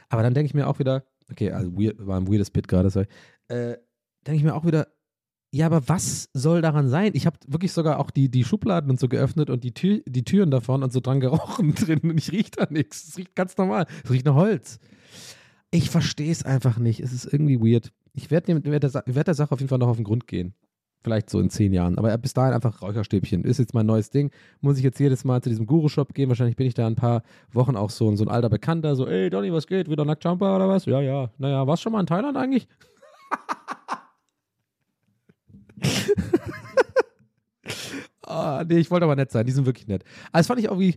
Aber 0.09 0.23
dann 0.23 0.33
denke 0.33 0.47
ich 0.47 0.53
mir 0.53 0.67
auch 0.67 0.79
wieder, 0.79 1.03
okay, 1.29 1.51
also 1.51 1.71
weird, 1.77 2.05
war 2.05 2.19
ein 2.19 2.27
weirdes 2.27 2.51
Bit 2.51 2.67
gerade, 2.67 2.89
sorry. 2.89 3.07
Äh, 3.47 3.75
denke 4.25 4.37
ich 4.37 4.43
mir 4.43 4.55
auch 4.55 4.65
wieder, 4.65 4.87
ja, 5.51 5.67
aber 5.67 5.87
was 5.87 6.29
soll 6.33 6.61
daran 6.61 6.89
sein? 6.89 7.11
Ich 7.13 7.27
habe 7.27 7.37
wirklich 7.47 7.73
sogar 7.73 7.99
auch 7.99 8.09
die, 8.09 8.29
die 8.29 8.43
Schubladen 8.43 8.89
und 8.89 8.99
so 8.99 9.07
geöffnet 9.07 9.51
und 9.51 9.63
die, 9.63 9.73
Tür, 9.73 10.01
die 10.07 10.23
Türen 10.23 10.49
davon 10.49 10.81
und 10.81 10.91
so 10.91 10.99
dran 10.99 11.19
gerochen 11.19 11.75
drin 11.75 11.99
und 11.99 12.17
ich 12.17 12.31
rieche 12.31 12.51
da 12.51 12.67
nichts. 12.69 13.07
Es 13.09 13.17
riecht 13.17 13.35
ganz 13.35 13.55
normal. 13.57 13.85
Es 14.03 14.09
riecht 14.09 14.25
nach 14.25 14.35
Holz. 14.35 14.79
Ich 15.69 15.89
verstehe 15.89 16.31
es 16.31 16.43
einfach 16.43 16.79
nicht. 16.79 17.01
Es 17.01 17.13
ist 17.13 17.25
irgendwie 17.25 17.59
weird. 17.59 17.91
Ich 18.13 18.31
werde 18.31 18.63
werd 18.63 18.83
der, 18.83 19.03
werd 19.05 19.27
der 19.27 19.33
Sache 19.33 19.51
auf 19.51 19.59
jeden 19.59 19.69
Fall 19.69 19.79
noch 19.79 19.89
auf 19.89 19.97
den 19.97 20.05
Grund 20.05 20.27
gehen. 20.27 20.55
Vielleicht 21.03 21.29
so 21.29 21.41
in 21.41 21.49
zehn 21.49 21.73
Jahren. 21.73 21.97
Aber 21.97 22.17
bis 22.17 22.33
dahin 22.33 22.53
einfach 22.53 22.81
Räucherstäbchen. 22.81 23.43
Ist 23.43 23.57
jetzt 23.57 23.73
mein 23.73 23.85
neues 23.85 24.09
Ding. 24.09 24.31
Muss 24.61 24.77
ich 24.77 24.83
jetzt 24.83 24.99
jedes 24.99 25.25
Mal 25.25 25.41
zu 25.41 25.49
diesem 25.49 25.65
Guru-Shop 25.65 26.13
gehen? 26.13 26.29
Wahrscheinlich 26.29 26.55
bin 26.55 26.65
ich 26.65 26.75
da 26.75 26.87
ein 26.87 26.95
paar 26.95 27.23
Wochen 27.51 27.75
auch 27.75 27.89
so, 27.89 28.15
so 28.15 28.23
ein 28.23 28.29
alter 28.29 28.49
Bekannter. 28.49 28.95
So, 28.95 29.05
ey, 29.05 29.29
Donny, 29.29 29.51
was 29.51 29.67
geht? 29.67 29.89
Wieder 29.89 30.05
Nacktjumper 30.05 30.55
oder 30.55 30.69
was? 30.69 30.85
Ja, 30.85 31.01
ja. 31.01 31.29
Naja, 31.37 31.67
warst 31.67 31.81
du 31.81 31.83
schon 31.83 31.91
mal 31.91 31.99
in 31.99 32.05
Thailand 32.05 32.37
eigentlich? 32.37 32.69
ah, 38.25 38.63
nee, 38.65 38.77
ich 38.77 38.89
wollte 38.89 39.03
aber 39.03 39.17
nett 39.17 39.31
sein. 39.31 39.45
Die 39.45 39.51
sind 39.51 39.65
wirklich 39.65 39.87
nett. 39.87 40.05
Also, 40.31 40.39
das 40.39 40.47
fand 40.47 40.61
ich 40.61 40.69
auch 40.69 40.79
wie, 40.79 40.95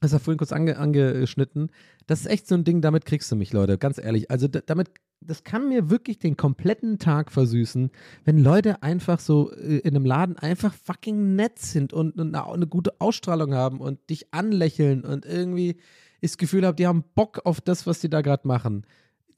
das 0.00 0.12
war 0.12 0.20
vorhin 0.20 0.38
kurz 0.38 0.52
ange, 0.52 0.78
angeschnitten. 0.78 1.70
Das 2.06 2.20
ist 2.20 2.26
echt 2.26 2.48
so 2.48 2.54
ein 2.54 2.64
Ding, 2.64 2.80
damit 2.80 3.04
kriegst 3.04 3.30
du 3.30 3.36
mich, 3.36 3.52
Leute. 3.52 3.76
Ganz 3.76 3.98
ehrlich. 3.98 4.30
Also, 4.30 4.48
damit, 4.48 4.90
das 5.20 5.44
kann 5.44 5.68
mir 5.68 5.90
wirklich 5.90 6.18
den 6.18 6.38
kompletten 6.38 6.98
Tag 6.98 7.30
versüßen, 7.30 7.90
wenn 8.24 8.38
Leute 8.38 8.82
einfach 8.82 9.20
so 9.20 9.52
äh, 9.52 9.78
in 9.78 9.94
einem 9.94 10.06
Laden 10.06 10.36
einfach 10.38 10.72
fucking 10.72 11.36
nett 11.36 11.58
sind 11.58 11.92
und, 11.92 12.18
und 12.18 12.34
eine, 12.34 12.46
eine 12.46 12.66
gute 12.66 12.98
Ausstrahlung 13.00 13.54
haben 13.54 13.80
und 13.80 14.08
dich 14.08 14.32
anlächeln 14.32 15.04
und 15.04 15.26
irgendwie 15.26 15.76
das 16.22 16.38
Gefühl 16.38 16.66
haben, 16.66 16.76
die 16.76 16.86
haben 16.86 17.04
Bock 17.14 17.42
auf 17.44 17.60
das, 17.60 17.86
was 17.86 18.00
die 18.00 18.10
da 18.10 18.22
gerade 18.22 18.48
machen. 18.48 18.86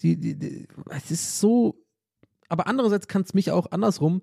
Die, 0.00 0.16
die, 0.16 0.38
die, 0.38 0.68
es 0.90 1.10
ist 1.10 1.40
so. 1.40 1.76
Aber 2.48 2.68
andererseits 2.68 3.08
kann 3.08 3.22
es 3.22 3.34
mich 3.34 3.50
auch 3.50 3.70
andersrum 3.72 4.22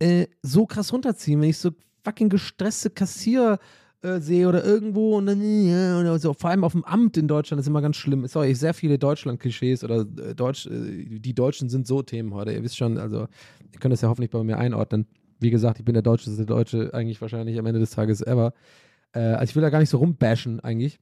äh, 0.00 0.26
so 0.42 0.66
krass 0.66 0.92
runterziehen, 0.92 1.40
wenn 1.40 1.50
ich 1.50 1.58
so 1.58 1.70
fucking 2.04 2.28
gestresste 2.28 2.90
Kassier 2.90 3.58
äh, 4.06 4.20
sehe 4.20 4.48
oder 4.48 4.64
irgendwo 4.64 5.16
und 5.16 5.26
dann, 5.26 6.18
so, 6.18 6.32
vor 6.32 6.50
allem 6.50 6.64
auf 6.64 6.72
dem 6.72 6.84
Amt 6.84 7.16
in 7.16 7.26
Deutschland 7.26 7.60
ist 7.60 7.66
immer 7.66 7.82
ganz 7.82 7.96
schlimm. 7.96 8.26
Sorry, 8.26 8.54
sehr 8.54 8.72
viele 8.72 8.98
Deutschland-Klischees 8.98 9.82
oder 9.82 10.00
äh, 10.00 10.34
Deutsch, 10.34 10.66
äh, 10.66 11.18
die 11.18 11.34
Deutschen 11.34 11.68
sind 11.68 11.86
so 11.86 12.02
Themen 12.02 12.32
heute. 12.32 12.52
Ihr 12.52 12.62
wisst 12.62 12.76
schon, 12.76 12.98
also, 12.98 13.26
ihr 13.72 13.80
könnt 13.80 13.92
das 13.92 14.00
ja 14.00 14.08
hoffentlich 14.08 14.30
bei 14.30 14.42
mir 14.44 14.58
einordnen. 14.58 15.06
Wie 15.40 15.50
gesagt, 15.50 15.78
ich 15.80 15.84
bin 15.84 15.94
der 15.94 16.02
deutscheste 16.02 16.46
Deutsche 16.46 16.94
eigentlich 16.94 17.20
wahrscheinlich 17.20 17.58
am 17.58 17.66
Ende 17.66 17.80
des 17.80 17.90
Tages 17.90 18.22
ever. 18.22 18.52
Äh, 19.12 19.20
also 19.20 19.50
ich 19.50 19.56
will 19.56 19.62
da 19.62 19.70
gar 19.70 19.80
nicht 19.80 19.90
so 19.90 19.98
rumbashen 19.98 20.60
eigentlich. 20.60 20.98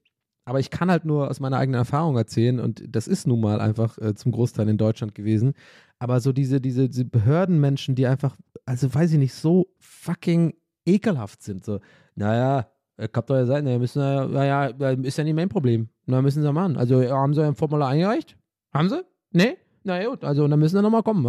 Aber 0.46 0.60
ich 0.60 0.70
kann 0.70 0.90
halt 0.90 1.04
nur 1.04 1.30
aus 1.30 1.40
meiner 1.40 1.58
eigenen 1.58 1.78
Erfahrung 1.78 2.16
erzählen 2.16 2.60
und 2.60 2.84
das 2.86 3.08
ist 3.08 3.26
nun 3.26 3.40
mal 3.40 3.62
einfach 3.62 3.96
zum 4.14 4.30
Großteil 4.30 4.68
in 4.68 4.76
Deutschland 4.76 5.14
gewesen. 5.14 5.54
Aber 5.98 6.20
so 6.20 6.32
diese, 6.32 6.60
diese, 6.60 6.90
diese 6.90 7.06
Behördenmenschen, 7.06 7.94
die 7.94 8.06
einfach, 8.06 8.36
also 8.66 8.92
weiß 8.92 9.12
ich 9.12 9.18
nicht, 9.18 9.32
so 9.32 9.68
fucking 9.78 10.52
ekelhaft 10.84 11.42
sind. 11.42 11.64
So, 11.64 11.80
naja, 12.14 12.68
ich 12.96 13.10
hab 13.12 13.26
doch 13.26 13.36
ja, 13.36 14.44
ja, 14.44 14.70
ja, 14.70 14.90
ist 14.90 15.18
ja 15.18 15.24
nicht 15.24 15.34
mein 15.34 15.48
Problem. 15.48 15.88
Na, 16.06 16.22
müssen 16.22 16.42
sie 16.42 16.52
machen. 16.52 16.76
Also 16.76 17.02
haben 17.02 17.34
sie 17.34 17.44
ein 17.44 17.54
Formular 17.54 17.88
eingereicht? 17.88 18.36
Haben 18.72 18.88
sie? 18.88 19.02
Nee? 19.32 19.56
Na 19.82 20.02
gut, 20.04 20.24
also 20.24 20.48
dann 20.48 20.58
müssen 20.58 20.76
sie 20.76 20.82
nochmal 20.82 21.02
kommen. 21.02 21.24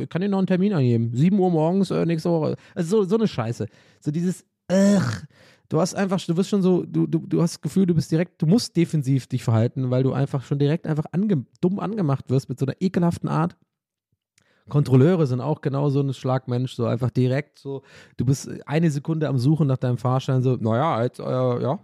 Ich 0.00 0.08
kann 0.08 0.22
ihnen 0.22 0.30
noch 0.30 0.38
einen 0.38 0.46
Termin 0.46 0.72
angeben. 0.72 1.10
7 1.12 1.38
Uhr 1.38 1.50
morgens 1.50 1.90
äh, 1.90 2.04
nächste 2.06 2.30
Woche. 2.30 2.56
Also 2.74 3.02
so, 3.02 3.08
so 3.08 3.16
eine 3.16 3.26
Scheiße. 3.26 3.66
So 4.00 4.10
dieses, 4.10 4.44
ugh, 4.70 5.26
du 5.68 5.80
hast 5.80 5.94
einfach, 5.94 6.20
du 6.24 6.36
wirst 6.36 6.50
schon 6.50 6.62
so, 6.62 6.84
du, 6.84 7.06
du, 7.06 7.18
du 7.18 7.42
hast 7.42 7.54
das 7.54 7.60
Gefühl, 7.60 7.86
du 7.86 7.94
bist 7.94 8.12
direkt, 8.12 8.40
du 8.40 8.46
musst 8.46 8.76
defensiv 8.76 9.26
dich 9.26 9.42
verhalten, 9.42 9.90
weil 9.90 10.02
du 10.02 10.12
einfach 10.12 10.44
schon 10.44 10.58
direkt 10.58 10.86
einfach 10.86 11.06
ange, 11.12 11.46
dumm 11.60 11.80
angemacht 11.80 12.30
wirst 12.30 12.48
mit 12.48 12.58
so 12.60 12.66
einer 12.66 12.76
ekelhaften 12.80 13.28
Art. 13.28 13.56
Kontrolleure 14.68 15.26
sind 15.26 15.40
auch 15.40 15.60
genau 15.60 15.88
so 15.90 16.00
ein 16.00 16.12
Schlagmensch, 16.12 16.74
so 16.74 16.86
einfach 16.86 17.10
direkt 17.10 17.58
so, 17.58 17.82
du 18.16 18.24
bist 18.24 18.48
eine 18.66 18.90
Sekunde 18.90 19.28
am 19.28 19.38
Suchen 19.38 19.66
nach 19.66 19.76
deinem 19.76 19.98
Fahrschein, 19.98 20.42
so, 20.42 20.56
naja, 20.56 21.02
jetzt, 21.02 21.20
äh, 21.20 21.22
ja, 21.22 21.78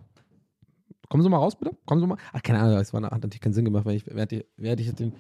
kommen 1.08 1.22
Sie 1.22 1.28
mal 1.28 1.38
raus, 1.38 1.56
bitte, 1.56 1.76
kommen 1.84 2.00
Sie 2.00 2.06
mal. 2.06 2.16
Ach, 2.32 2.42
keine 2.42 2.60
Ahnung, 2.60 2.76
das 2.76 2.92
war, 2.92 3.02
hat 3.02 3.12
natürlich 3.12 3.40
keinen 3.40 3.52
Sinn 3.52 3.64
gemacht, 3.64 3.84
wenn 3.84 3.96
ich, 3.96 4.06
während 4.06 4.32
ich, 4.32 4.44
während 4.56 4.80
ich 4.80 4.92
den, 4.94 5.12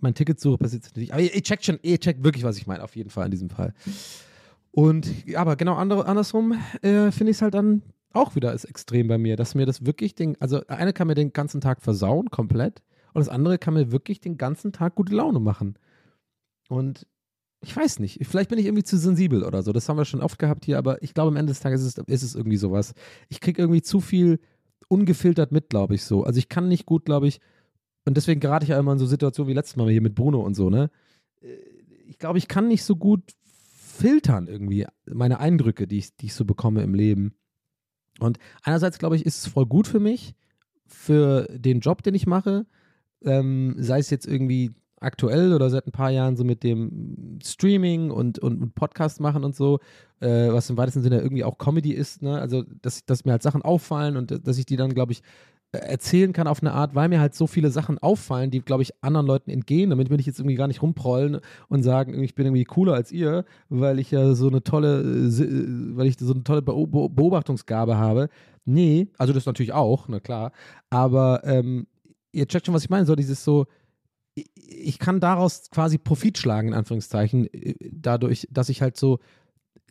mein 0.00 0.14
Ticket 0.14 0.38
suche, 0.38 0.58
passiert 0.58 0.84
es 0.84 0.90
natürlich. 0.90 1.12
Aber 1.12 1.22
ihr, 1.22 1.34
ihr 1.34 1.42
checkt 1.42 1.64
schon, 1.64 1.78
ihr 1.82 1.98
checkt 1.98 2.22
wirklich, 2.22 2.44
was 2.44 2.56
ich 2.56 2.66
meine, 2.66 2.84
auf 2.84 2.94
jeden 2.96 3.10
Fall 3.10 3.24
in 3.24 3.30
diesem 3.30 3.50
Fall. 3.50 3.74
Und, 4.70 5.08
aber 5.34 5.56
genau 5.56 5.74
andere, 5.74 6.06
andersrum 6.06 6.52
äh, 6.82 7.10
finde 7.10 7.30
ich 7.30 7.38
es 7.38 7.42
halt 7.42 7.54
dann 7.54 7.82
auch 8.12 8.34
wieder 8.34 8.52
ist 8.52 8.64
extrem 8.64 9.08
bei 9.08 9.18
mir, 9.18 9.36
dass 9.36 9.54
mir 9.54 9.66
das 9.66 9.86
wirklich 9.86 10.14
den, 10.14 10.40
also 10.40 10.60
eine 10.66 10.92
kann 10.92 11.06
mir 11.06 11.14
den 11.14 11.32
ganzen 11.32 11.60
Tag 11.60 11.82
versauen, 11.82 12.30
komplett, 12.30 12.82
und 13.14 13.20
das 13.20 13.28
andere 13.28 13.58
kann 13.58 13.74
mir 13.74 13.92
wirklich 13.92 14.20
den 14.20 14.38
ganzen 14.38 14.72
Tag 14.72 14.94
gute 14.94 15.14
Laune 15.14 15.40
machen. 15.40 15.76
Und 16.72 17.06
ich 17.60 17.76
weiß 17.76 17.98
nicht, 17.98 18.18
vielleicht 18.26 18.48
bin 18.48 18.58
ich 18.58 18.64
irgendwie 18.64 18.82
zu 18.82 18.96
sensibel 18.96 19.44
oder 19.44 19.62
so. 19.62 19.72
Das 19.72 19.88
haben 19.88 19.98
wir 19.98 20.06
schon 20.06 20.22
oft 20.22 20.38
gehabt 20.38 20.64
hier, 20.64 20.78
aber 20.78 21.02
ich 21.02 21.12
glaube, 21.12 21.28
am 21.28 21.36
Ende 21.36 21.52
des 21.52 21.60
Tages 21.60 21.82
ist 21.82 21.98
es, 21.98 22.04
ist 22.06 22.22
es 22.22 22.34
irgendwie 22.34 22.56
sowas. 22.56 22.94
Ich 23.28 23.40
kriege 23.40 23.60
irgendwie 23.60 23.82
zu 23.82 24.00
viel 24.00 24.40
ungefiltert 24.88 25.52
mit, 25.52 25.68
glaube 25.68 25.94
ich, 25.94 26.04
so. 26.04 26.24
Also 26.24 26.38
ich 26.38 26.48
kann 26.48 26.68
nicht 26.68 26.86
gut, 26.86 27.04
glaube 27.04 27.28
ich, 27.28 27.40
und 28.04 28.16
deswegen 28.16 28.40
gerate 28.40 28.64
ich 28.64 28.70
ja 28.70 28.78
immer 28.78 28.92
in 28.92 28.98
so 28.98 29.06
Situationen 29.06 29.48
wie 29.50 29.54
letztes 29.54 29.76
Mal 29.76 29.90
hier 29.90 30.00
mit 30.00 30.14
Bruno 30.14 30.40
und 30.40 30.54
so, 30.54 30.70
ne? 30.70 30.90
Ich 32.08 32.18
glaube, 32.18 32.38
ich 32.38 32.48
kann 32.48 32.68
nicht 32.68 32.84
so 32.84 32.96
gut 32.96 33.22
filtern 33.44 34.48
irgendwie 34.48 34.86
meine 35.04 35.38
Eindrücke, 35.38 35.86
die 35.86 35.98
ich, 35.98 36.16
die 36.16 36.26
ich 36.26 36.34
so 36.34 36.46
bekomme 36.46 36.82
im 36.82 36.94
Leben. 36.94 37.34
Und 38.18 38.38
einerseits, 38.62 38.98
glaube 38.98 39.16
ich, 39.16 39.26
ist 39.26 39.38
es 39.38 39.52
voll 39.52 39.66
gut 39.66 39.86
für 39.86 40.00
mich, 40.00 40.34
für 40.86 41.46
den 41.50 41.80
Job, 41.80 42.02
den 42.02 42.14
ich 42.14 42.26
mache, 42.26 42.66
ähm, 43.22 43.76
sei 43.78 43.98
es 43.98 44.10
jetzt 44.10 44.26
irgendwie 44.26 44.72
aktuell 45.02 45.52
oder 45.52 45.70
seit 45.70 45.86
ein 45.86 45.92
paar 45.92 46.10
Jahren 46.10 46.36
so 46.36 46.44
mit 46.44 46.62
dem 46.62 47.38
Streaming 47.44 48.10
und, 48.10 48.38
und, 48.38 48.60
und 48.60 48.74
Podcast 48.74 49.20
machen 49.20 49.44
und 49.44 49.54
so, 49.54 49.80
äh, 50.20 50.48
was 50.52 50.70
im 50.70 50.76
weitesten 50.76 51.02
Sinne 51.02 51.20
irgendwie 51.20 51.44
auch 51.44 51.58
Comedy 51.58 51.92
ist, 51.92 52.22
ne? 52.22 52.40
Also, 52.40 52.64
dass, 52.82 53.04
dass 53.04 53.24
mir 53.24 53.32
halt 53.32 53.42
Sachen 53.42 53.62
auffallen 53.62 54.16
und 54.16 54.46
dass 54.46 54.58
ich 54.58 54.66
die 54.66 54.76
dann, 54.76 54.94
glaube 54.94 55.12
ich, 55.12 55.22
erzählen 55.72 56.34
kann 56.34 56.46
auf 56.46 56.60
eine 56.60 56.72
Art, 56.72 56.94
weil 56.94 57.08
mir 57.08 57.20
halt 57.20 57.34
so 57.34 57.46
viele 57.46 57.70
Sachen 57.70 57.98
auffallen, 57.98 58.50
die, 58.50 58.60
glaube 58.60 58.82
ich, 58.82 58.92
anderen 59.02 59.26
Leuten 59.26 59.50
entgehen. 59.50 59.88
Damit 59.90 60.10
will 60.10 60.20
ich 60.20 60.26
jetzt 60.26 60.38
irgendwie 60.38 60.56
gar 60.56 60.68
nicht 60.68 60.82
rumprollen 60.82 61.40
und 61.68 61.82
sagen, 61.82 62.22
ich 62.22 62.34
bin 62.34 62.46
irgendwie 62.46 62.64
cooler 62.64 62.92
als 62.92 63.10
ihr, 63.10 63.44
weil 63.70 63.98
ich 63.98 64.10
ja 64.10 64.34
so 64.34 64.48
eine 64.48 64.62
tolle, 64.62 65.00
äh, 65.00 65.96
weil 65.96 66.06
ich 66.06 66.16
so 66.18 66.34
eine 66.34 66.44
tolle 66.44 66.60
Beobachtungsgabe 66.62 67.96
habe. 67.96 68.28
Nee, 68.64 69.08
also 69.16 69.32
das 69.32 69.46
natürlich 69.46 69.72
auch, 69.72 70.08
na 70.08 70.20
klar. 70.20 70.52
Aber 70.90 71.40
ähm, 71.44 71.86
ihr 72.32 72.46
checkt 72.46 72.66
schon, 72.66 72.74
was 72.74 72.84
ich 72.84 72.90
meine. 72.90 73.06
So 73.06 73.16
dieses 73.16 73.42
so, 73.42 73.66
ich 74.34 74.98
kann 74.98 75.20
daraus 75.20 75.70
quasi 75.70 75.98
Profit 75.98 76.38
schlagen, 76.38 76.68
in 76.68 76.74
Anführungszeichen, 76.74 77.52
äh, 77.52 77.74
dadurch, 77.92 78.48
dass 78.50 78.68
ich 78.68 78.82
halt 78.82 78.96
so 78.96 79.18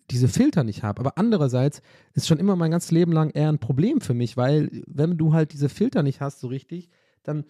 diese 0.10 0.28
Filter 0.28 0.64
nicht 0.64 0.84
habe. 0.84 1.00
Aber 1.00 1.18
andererseits 1.18 1.82
ist 2.14 2.28
schon 2.28 2.40
immer 2.40 2.56
mein 2.56 2.72
ganzes 2.72 2.92
Leben 2.92 3.12
lang 3.12 3.30
eher 3.30 3.50
ein 3.50 3.60
Problem 3.60 4.02
für 4.02 4.14
mich, 4.14 4.36
weil 4.36 4.84
wenn 4.88 5.18
du 5.18 5.34
halt 5.34 5.54
diese 5.54 5.70
Filter 5.70 6.04
nicht 6.04 6.22
hast 6.22 6.40
so 6.40 6.48
richtig, 6.48 6.90
dann 7.24 7.46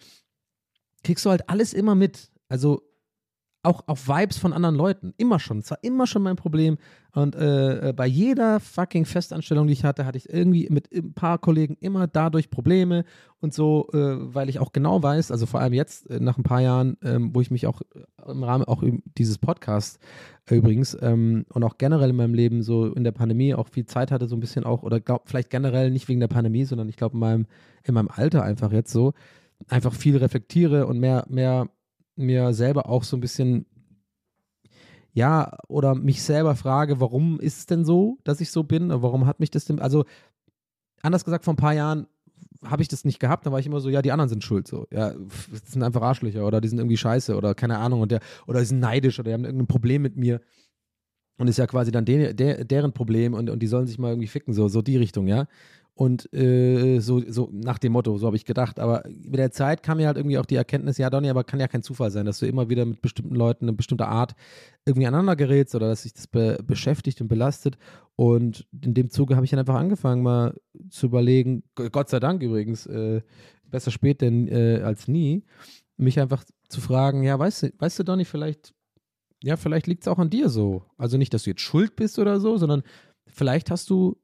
kriegst 1.02 1.24
du 1.24 1.30
halt 1.30 1.48
alles 1.48 1.74
immer 1.74 1.94
mit. 1.94 2.30
Also 2.48 2.82
auch 3.62 3.84
auf 3.86 4.08
Vibes 4.08 4.38
von 4.38 4.52
anderen 4.52 4.74
Leuten. 4.74 5.14
Immer 5.16 5.38
schon. 5.38 5.58
Es 5.58 5.70
war 5.70 5.78
immer 5.82 6.06
schon 6.06 6.22
mein 6.22 6.36
Problem. 6.36 6.78
Und 7.14 7.36
äh, 7.36 7.90
äh, 7.90 7.92
bei 7.92 8.06
jeder 8.06 8.58
fucking 8.58 9.04
Festanstellung, 9.04 9.66
die 9.66 9.74
ich 9.74 9.84
hatte, 9.84 10.04
hatte 10.04 10.18
ich 10.18 10.28
irgendwie 10.28 10.68
mit 10.70 10.92
ein 10.92 11.12
paar 11.12 11.38
Kollegen 11.38 11.76
immer 11.80 12.06
dadurch 12.06 12.50
Probleme 12.50 13.04
und 13.40 13.54
so, 13.54 13.88
äh, 13.92 14.34
weil 14.34 14.48
ich 14.48 14.58
auch 14.58 14.72
genau 14.72 15.02
weiß, 15.02 15.30
also 15.30 15.46
vor 15.46 15.60
allem 15.60 15.74
jetzt 15.74 16.10
äh, 16.10 16.18
nach 16.18 16.38
ein 16.38 16.42
paar 16.42 16.60
Jahren, 16.60 16.96
ähm, 17.02 17.34
wo 17.34 17.40
ich 17.40 17.50
mich 17.50 17.66
auch 17.66 17.82
im 18.26 18.42
Rahmen 18.42 18.64
auch 18.64 18.82
dieses 19.18 19.38
Podcasts 19.38 19.98
äh, 20.50 20.56
übrigens 20.56 20.96
ähm, 21.00 21.44
und 21.50 21.62
auch 21.62 21.78
generell 21.78 22.10
in 22.10 22.16
meinem 22.16 22.34
Leben 22.34 22.62
so 22.62 22.86
in 22.86 23.04
der 23.04 23.12
Pandemie 23.12 23.54
auch 23.54 23.68
viel 23.68 23.86
Zeit 23.86 24.10
hatte, 24.10 24.26
so 24.26 24.36
ein 24.36 24.40
bisschen 24.40 24.64
auch, 24.64 24.82
oder 24.82 24.98
glaub, 24.98 25.28
vielleicht 25.28 25.50
generell 25.50 25.90
nicht 25.90 26.08
wegen 26.08 26.20
der 26.20 26.28
Pandemie, 26.28 26.64
sondern 26.64 26.88
ich 26.88 26.96
glaube 26.96 27.14
in 27.14 27.20
meinem, 27.20 27.46
in 27.84 27.94
meinem 27.94 28.08
Alter 28.08 28.42
einfach 28.42 28.72
jetzt 28.72 28.92
so, 28.92 29.12
einfach 29.68 29.92
viel 29.92 30.16
reflektiere 30.16 30.86
und 30.86 30.98
mehr, 30.98 31.24
mehr 31.28 31.68
mir 32.16 32.52
selber 32.52 32.88
auch 32.88 33.04
so 33.04 33.16
ein 33.16 33.20
bisschen, 33.20 33.66
ja, 35.12 35.58
oder 35.68 35.94
mich 35.94 36.22
selber 36.22 36.56
frage, 36.56 37.00
warum 37.00 37.40
ist 37.40 37.58
es 37.58 37.66
denn 37.66 37.84
so, 37.84 38.18
dass 38.24 38.40
ich 38.40 38.50
so 38.50 38.62
bin? 38.62 38.88
Warum 38.90 39.26
hat 39.26 39.40
mich 39.40 39.50
das 39.50 39.64
denn, 39.64 39.78
also 39.78 40.04
anders 41.02 41.24
gesagt, 41.24 41.44
vor 41.44 41.54
ein 41.54 41.58
paar 41.58 41.74
Jahren 41.74 42.06
habe 42.64 42.82
ich 42.82 42.88
das 42.88 43.04
nicht 43.04 43.18
gehabt, 43.18 43.44
da 43.44 43.52
war 43.52 43.58
ich 43.58 43.66
immer 43.66 43.80
so, 43.80 43.88
ja, 43.88 44.02
die 44.02 44.12
anderen 44.12 44.28
sind 44.28 44.44
schuld, 44.44 44.68
so, 44.68 44.86
ja, 44.90 45.12
das 45.50 45.72
sind 45.72 45.82
einfach 45.82 46.02
Arschlöcher 46.02 46.46
oder 46.46 46.60
die 46.60 46.68
sind 46.68 46.78
irgendwie 46.78 46.96
scheiße 46.96 47.36
oder 47.36 47.54
keine 47.54 47.78
Ahnung 47.78 48.00
und 48.00 48.12
der, 48.12 48.20
oder 48.46 48.60
die 48.60 48.66
sind 48.66 48.78
neidisch 48.78 49.18
oder 49.18 49.30
die 49.30 49.34
haben 49.34 49.44
irgendein 49.44 49.66
Problem 49.66 50.02
mit 50.02 50.16
mir 50.16 50.40
und 51.38 51.48
ist 51.48 51.58
ja 51.58 51.66
quasi 51.66 51.90
dann 51.90 52.04
de, 52.04 52.34
de, 52.34 52.64
deren 52.64 52.92
Problem 52.92 53.34
und, 53.34 53.50
und 53.50 53.60
die 53.60 53.66
sollen 53.66 53.86
sich 53.86 53.98
mal 53.98 54.10
irgendwie 54.10 54.28
ficken, 54.28 54.54
so, 54.54 54.68
so 54.68 54.80
die 54.80 54.96
Richtung, 54.96 55.26
ja. 55.26 55.46
Und 55.94 56.32
äh, 56.32 57.00
so, 57.00 57.22
so 57.28 57.50
nach 57.52 57.78
dem 57.78 57.92
Motto, 57.92 58.16
so 58.16 58.26
habe 58.26 58.36
ich 58.36 58.46
gedacht. 58.46 58.80
Aber 58.80 59.02
mit 59.06 59.38
der 59.38 59.50
Zeit 59.50 59.82
kam 59.82 59.98
mir 59.98 60.06
halt 60.06 60.16
irgendwie 60.16 60.38
auch 60.38 60.46
die 60.46 60.56
Erkenntnis, 60.56 60.96
ja, 60.96 61.10
Donny, 61.10 61.28
aber 61.28 61.44
kann 61.44 61.60
ja 61.60 61.68
kein 61.68 61.82
Zufall 61.82 62.10
sein, 62.10 62.24
dass 62.24 62.38
du 62.38 62.46
immer 62.46 62.70
wieder 62.70 62.86
mit 62.86 63.02
bestimmten 63.02 63.34
Leuten 63.34 63.66
eine 63.66 63.74
bestimmte 63.74 64.06
Art 64.06 64.34
irgendwie 64.86 65.06
aneinander 65.06 65.36
gerätst 65.36 65.74
oder 65.74 65.88
dass 65.88 66.02
sich 66.02 66.14
das 66.14 66.26
be 66.26 66.58
beschäftigt 66.66 67.20
und 67.20 67.28
belastet. 67.28 67.76
Und 68.16 68.66
in 68.82 68.94
dem 68.94 69.10
Zuge 69.10 69.36
habe 69.36 69.44
ich 69.44 69.50
dann 69.50 69.60
einfach 69.60 69.74
angefangen, 69.74 70.22
mal 70.22 70.58
zu 70.88 71.06
überlegen, 71.06 71.62
Gott 71.74 72.08
sei 72.08 72.20
Dank 72.20 72.42
übrigens, 72.42 72.86
äh, 72.86 73.20
besser 73.64 73.90
spät 73.90 74.22
denn 74.22 74.48
äh, 74.48 74.80
als 74.82 75.08
nie, 75.08 75.44
mich 75.96 76.18
einfach 76.18 76.44
zu 76.68 76.80
fragen, 76.80 77.22
ja, 77.22 77.38
weißt 77.38 77.64
du, 77.64 77.72
weißt 77.78 77.98
du, 77.98 78.04
Donny, 78.04 78.24
vielleicht, 78.24 78.72
ja, 79.42 79.56
vielleicht 79.56 79.86
liegt 79.86 80.02
es 80.02 80.08
auch 80.08 80.18
an 80.18 80.30
dir 80.30 80.48
so. 80.48 80.84
Also 80.96 81.18
nicht, 81.18 81.34
dass 81.34 81.44
du 81.44 81.50
jetzt 81.50 81.60
schuld 81.60 81.96
bist 81.96 82.18
oder 82.18 82.40
so, 82.40 82.56
sondern 82.56 82.82
vielleicht 83.26 83.70
hast 83.70 83.90
du 83.90 84.16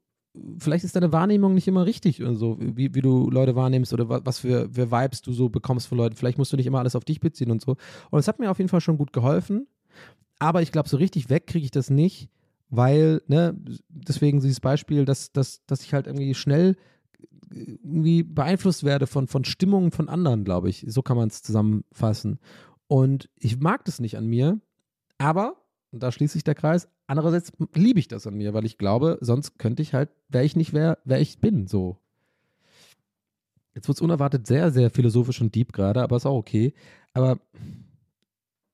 vielleicht 0.57 0.83
ist 0.83 0.95
deine 0.95 1.11
Wahrnehmung 1.11 1.53
nicht 1.53 1.67
immer 1.67 1.85
richtig 1.85 2.23
und 2.23 2.35
so, 2.35 2.57
wie, 2.59 2.93
wie 2.93 3.01
du 3.01 3.29
Leute 3.29 3.55
wahrnimmst 3.55 3.93
oder 3.93 4.25
was 4.25 4.39
für, 4.39 4.69
für 4.71 4.91
Vibes 4.91 5.21
du 5.21 5.33
so 5.33 5.49
bekommst 5.49 5.87
von 5.87 5.97
Leuten. 5.97 6.15
Vielleicht 6.15 6.37
musst 6.37 6.53
du 6.53 6.57
nicht 6.57 6.67
immer 6.67 6.79
alles 6.79 6.95
auf 6.95 7.05
dich 7.05 7.19
beziehen 7.19 7.51
und 7.51 7.61
so. 7.61 7.75
Und 8.09 8.19
es 8.19 8.27
hat 8.27 8.39
mir 8.39 8.51
auf 8.51 8.57
jeden 8.57 8.69
Fall 8.69 8.81
schon 8.81 8.97
gut 8.97 9.13
geholfen. 9.13 9.67
Aber 10.39 10.61
ich 10.61 10.71
glaube, 10.71 10.89
so 10.89 10.97
richtig 10.97 11.29
weg 11.29 11.47
kriege 11.47 11.65
ich 11.65 11.71
das 11.71 11.89
nicht, 11.89 12.29
weil, 12.69 13.21
ne, 13.27 13.57
deswegen 13.89 14.39
dieses 14.39 14.61
Beispiel, 14.61 15.05
dass, 15.05 15.31
dass, 15.31 15.65
dass 15.65 15.83
ich 15.83 15.93
halt 15.93 16.07
irgendwie 16.07 16.33
schnell 16.33 16.75
irgendwie 17.51 18.23
beeinflusst 18.23 18.83
werde 18.83 19.07
von, 19.07 19.27
von 19.27 19.43
Stimmungen 19.43 19.91
von 19.91 20.07
anderen, 20.07 20.43
glaube 20.43 20.69
ich. 20.69 20.85
So 20.87 21.01
kann 21.01 21.17
man 21.17 21.29
es 21.29 21.41
zusammenfassen. 21.41 22.39
Und 22.87 23.29
ich 23.37 23.59
mag 23.59 23.85
das 23.85 23.99
nicht 23.99 24.17
an 24.17 24.27
mir, 24.27 24.59
aber 25.17 25.55
und 25.91 26.03
da 26.03 26.11
schließt 26.11 26.33
sich 26.33 26.43
der 26.43 26.55
Kreis. 26.55 26.87
Andererseits 27.07 27.51
liebe 27.73 27.99
ich 27.99 28.07
das 28.07 28.27
an 28.27 28.35
mir, 28.35 28.53
weil 28.53 28.65
ich 28.65 28.77
glaube, 28.77 29.17
sonst 29.21 29.57
könnte 29.57 29.81
ich 29.81 29.93
halt, 29.93 30.09
wäre 30.27 30.45
ich 30.45 30.55
nicht 30.55 30.73
wer, 30.73 30.99
wer 31.03 31.19
ich 31.19 31.39
bin, 31.39 31.67
so. 31.67 31.97
Jetzt 33.73 33.87
wird 33.87 33.97
es 33.97 34.01
unerwartet 34.01 34.45
sehr, 34.45 34.71
sehr 34.71 34.89
philosophisch 34.89 35.41
und 35.41 35.55
deep 35.55 35.73
gerade, 35.73 36.01
aber 36.01 36.17
ist 36.17 36.25
auch 36.25 36.37
okay. 36.37 36.73
Aber 37.13 37.39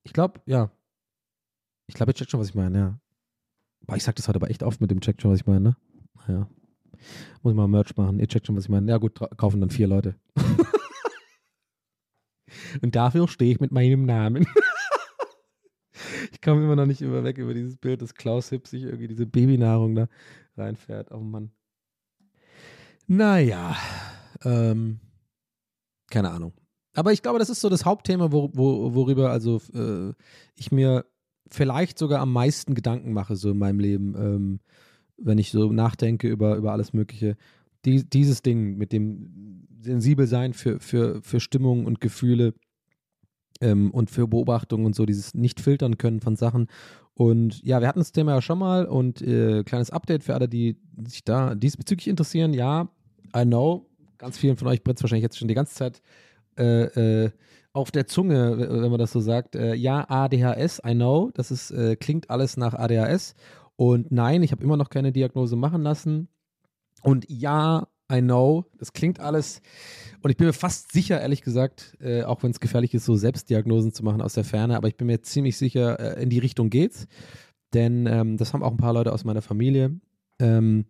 ich 0.03 0.13
glaube, 0.13 0.41
ja. 0.45 0.71
Ich 1.87 1.95
glaube, 1.95 2.11
ihr 2.11 2.15
checkt 2.15 2.31
schon, 2.31 2.39
was 2.39 2.49
ich 2.49 2.55
meine, 2.55 2.77
ja. 2.77 2.99
Boah, 3.81 3.95
ich 3.95 4.03
sag 4.03 4.15
das 4.15 4.27
heute 4.27 4.37
aber 4.37 4.49
echt 4.49 4.63
oft 4.63 4.81
mit 4.81 4.89
dem 4.89 5.01
Check 5.01 5.21
schon, 5.21 5.31
was 5.31 5.39
ich 5.39 5.45
meine, 5.45 5.61
ne? 5.61 5.77
Naja. 6.27 6.49
Muss 7.43 7.51
ich 7.51 7.55
mal 7.55 7.67
Merch 7.67 7.95
machen. 7.97 8.19
Ihr 8.19 8.27
checkt 8.27 8.47
schon, 8.47 8.55
was 8.55 8.65
ich 8.65 8.69
meine. 8.69 8.89
Ja, 8.89 8.97
gut, 8.97 9.19
kaufen 9.37 9.61
dann 9.61 9.69
vier 9.69 9.87
Leute. 9.87 10.15
und 12.81 12.95
dafür 12.95 13.27
stehe 13.27 13.51
ich 13.51 13.59
mit 13.59 13.71
meinem 13.71 14.05
Namen. 14.05 14.47
ich 16.31 16.41
komme 16.41 16.63
immer 16.63 16.75
noch 16.75 16.85
nicht 16.85 17.01
immer 17.01 17.23
weg 17.23 17.37
über 17.37 17.53
dieses 17.53 17.77
Bild, 17.77 18.01
dass 18.01 18.15
Klaus 18.15 18.49
Hipp 18.49 18.67
sich 18.67 18.83
irgendwie 18.83 19.07
diese 19.07 19.25
Babynahrung 19.25 19.95
da 19.95 20.07
reinfährt. 20.57 21.11
Oh 21.11 21.19
Mann. 21.19 21.51
Naja, 23.07 23.75
ähm, 24.43 24.99
keine 26.09 26.31
Ahnung. 26.31 26.53
Aber 26.95 27.11
ich 27.11 27.21
glaube, 27.21 27.39
das 27.39 27.49
ist 27.49 27.61
so 27.61 27.69
das 27.69 27.85
Hauptthema, 27.85 28.31
wo, 28.31 28.49
wo, 28.53 28.93
worüber 28.93 29.29
also 29.29 29.61
äh, 29.73 30.13
ich 30.55 30.71
mir 30.71 31.05
vielleicht 31.51 31.99
sogar 31.99 32.21
am 32.21 32.31
meisten 32.31 32.73
Gedanken 32.73 33.13
mache, 33.13 33.35
so 33.35 33.51
in 33.51 33.57
meinem 33.57 33.79
Leben, 33.79 34.15
ähm, 34.17 34.59
wenn 35.17 35.37
ich 35.37 35.51
so 35.51 35.71
nachdenke 35.71 36.27
über, 36.27 36.55
über 36.55 36.71
alles 36.71 36.93
Mögliche. 36.93 37.37
Die, 37.85 38.09
dieses 38.09 38.41
Ding 38.41 38.77
mit 38.77 38.91
dem 38.91 39.67
sensibel 39.79 40.25
sein 40.25 40.53
für, 40.53 40.79
für, 40.79 41.21
für 41.21 41.39
Stimmung 41.39 41.85
und 41.85 42.01
Gefühle 42.01 42.53
ähm, 43.61 43.91
und 43.91 44.09
für 44.09 44.27
Beobachtungen 44.27 44.85
und 44.85 44.95
so, 44.95 45.05
dieses 45.05 45.33
nicht 45.33 45.59
filtern 45.59 45.97
können 45.97 46.21
von 46.21 46.35
Sachen. 46.35 46.67
Und 47.13 47.63
ja, 47.63 47.79
wir 47.79 47.87
hatten 47.87 47.99
das 47.99 48.11
Thema 48.11 48.33
ja 48.33 48.41
schon 48.41 48.59
mal 48.59 48.85
und 48.85 49.21
äh, 49.21 49.63
kleines 49.63 49.89
Update 49.89 50.23
für 50.23 50.33
alle, 50.33 50.49
die 50.49 50.77
sich 51.05 51.23
da 51.23 51.55
diesbezüglich 51.55 52.07
interessieren. 52.07 52.53
Ja, 52.53 52.89
I 53.35 53.43
know, 53.43 53.87
ganz 54.17 54.37
vielen 54.37 54.57
von 54.57 54.67
euch 54.67 54.83
brennt 54.83 55.01
wahrscheinlich 55.01 55.23
jetzt 55.23 55.37
schon 55.37 55.47
die 55.47 55.53
ganze 55.53 55.75
Zeit 55.75 56.01
äh, 56.57 57.23
äh, 57.23 57.31
auf 57.71 57.91
der 57.91 58.07
Zunge, 58.07 58.57
wenn 58.57 58.89
man 58.89 58.99
das 58.99 59.11
so 59.11 59.19
sagt. 59.19 59.55
Äh, 59.55 59.75
ja, 59.75 60.05
ADHS, 60.09 60.81
I 60.85 60.93
know, 60.93 61.31
das 61.33 61.51
ist, 61.51 61.71
äh, 61.71 61.95
klingt 61.95 62.29
alles 62.29 62.57
nach 62.57 62.73
ADHS. 62.73 63.35
Und 63.75 64.11
nein, 64.11 64.43
ich 64.43 64.51
habe 64.51 64.63
immer 64.63 64.77
noch 64.77 64.89
keine 64.89 65.11
Diagnose 65.11 65.55
machen 65.55 65.81
lassen. 65.81 66.29
Und 67.01 67.25
ja, 67.29 67.87
I 68.11 68.21
know, 68.21 68.65
das 68.77 68.93
klingt 68.93 69.19
alles. 69.19 69.61
Und 70.21 70.29
ich 70.29 70.37
bin 70.37 70.47
mir 70.47 70.53
fast 70.53 70.91
sicher, 70.91 71.19
ehrlich 71.19 71.41
gesagt, 71.41 71.97
äh, 71.99 72.23
auch 72.23 72.43
wenn 72.43 72.51
es 72.51 72.59
gefährlich 72.59 72.93
ist, 72.93 73.05
so 73.05 73.15
Selbstdiagnosen 73.15 73.93
zu 73.93 74.03
machen 74.03 74.21
aus 74.21 74.33
der 74.33 74.43
Ferne, 74.43 74.77
aber 74.77 74.87
ich 74.87 74.97
bin 74.97 75.07
mir 75.07 75.21
ziemlich 75.21 75.57
sicher, 75.57 75.99
äh, 75.99 76.21
in 76.21 76.29
die 76.29 76.39
Richtung 76.39 76.69
geht's. 76.69 77.07
Denn 77.73 78.05
ähm, 78.07 78.37
das 78.37 78.53
haben 78.53 78.63
auch 78.63 78.71
ein 78.71 78.77
paar 78.77 78.93
Leute 78.93 79.11
aus 79.11 79.23
meiner 79.23 79.41
Familie. 79.41 79.99
Ähm, 80.39 80.85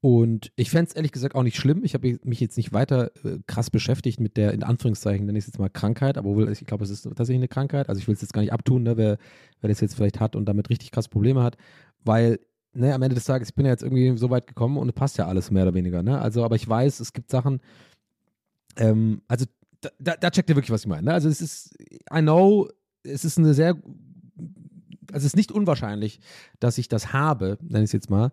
und 0.00 0.52
ich 0.56 0.70
fände 0.70 0.90
es 0.90 0.94
ehrlich 0.94 1.12
gesagt 1.12 1.34
auch 1.34 1.42
nicht 1.42 1.56
schlimm. 1.56 1.82
Ich 1.82 1.94
habe 1.94 2.18
mich 2.22 2.40
jetzt 2.40 2.56
nicht 2.56 2.72
weiter 2.72 3.10
äh, 3.24 3.38
krass 3.46 3.70
beschäftigt 3.70 4.20
mit 4.20 4.36
der, 4.36 4.52
in 4.52 4.62
Anführungszeichen, 4.62 5.26
nenne 5.26 5.38
ich 5.38 5.44
es 5.44 5.48
jetzt 5.48 5.58
mal 5.58 5.70
Krankheit, 5.70 6.18
aber 6.18 6.34
wohl, 6.34 6.50
ich 6.50 6.64
glaube, 6.64 6.84
es 6.84 6.90
ist 6.90 7.02
tatsächlich 7.02 7.38
eine 7.38 7.48
Krankheit. 7.48 7.88
Also 7.88 8.00
ich 8.00 8.06
will 8.06 8.14
es 8.14 8.20
jetzt 8.20 8.32
gar 8.32 8.42
nicht 8.42 8.52
abtun, 8.52 8.82
ne, 8.82 8.96
wer, 8.96 9.18
wer 9.60 9.68
das 9.68 9.80
jetzt 9.80 9.96
vielleicht 9.96 10.20
hat 10.20 10.36
und 10.36 10.46
damit 10.46 10.70
richtig 10.70 10.90
krass 10.90 11.08
Probleme 11.08 11.42
hat, 11.42 11.56
weil 12.04 12.38
ne, 12.76 12.94
am 12.94 13.02
Ende 13.02 13.14
des 13.14 13.24
Tages, 13.24 13.48
ich 13.48 13.54
bin 13.54 13.66
ja 13.66 13.72
jetzt 13.72 13.82
irgendwie 13.82 14.16
so 14.16 14.30
weit 14.30 14.46
gekommen 14.46 14.76
und 14.76 14.88
es 14.88 14.94
passt 14.94 15.18
ja 15.18 15.26
alles 15.26 15.50
mehr 15.50 15.64
oder 15.64 15.74
weniger, 15.74 16.02
ne? 16.02 16.20
Also, 16.20 16.44
aber 16.44 16.56
ich 16.56 16.68
weiß, 16.68 17.00
es 17.00 17.12
gibt 17.12 17.30
Sachen, 17.30 17.60
ähm, 18.76 19.22
also 19.28 19.46
da, 19.80 19.90
da, 19.98 20.16
da 20.16 20.30
checkt 20.30 20.48
ihr 20.50 20.56
wirklich, 20.56 20.70
was 20.70 20.82
ich 20.82 20.88
meine. 20.88 21.06
Ne? 21.06 21.12
Also 21.12 21.28
es 21.28 21.40
ist, 21.40 21.76
I 22.12 22.20
know, 22.20 22.68
es 23.02 23.24
ist 23.24 23.38
eine 23.38 23.54
sehr, 23.54 23.76
also 25.12 25.18
es 25.18 25.24
ist 25.24 25.36
nicht 25.36 25.52
unwahrscheinlich, 25.52 26.20
dass 26.60 26.78
ich 26.78 26.88
das 26.88 27.12
habe, 27.12 27.58
nenne 27.62 27.84
ich 27.84 27.88
es 27.88 27.92
jetzt 27.92 28.10
mal. 28.10 28.32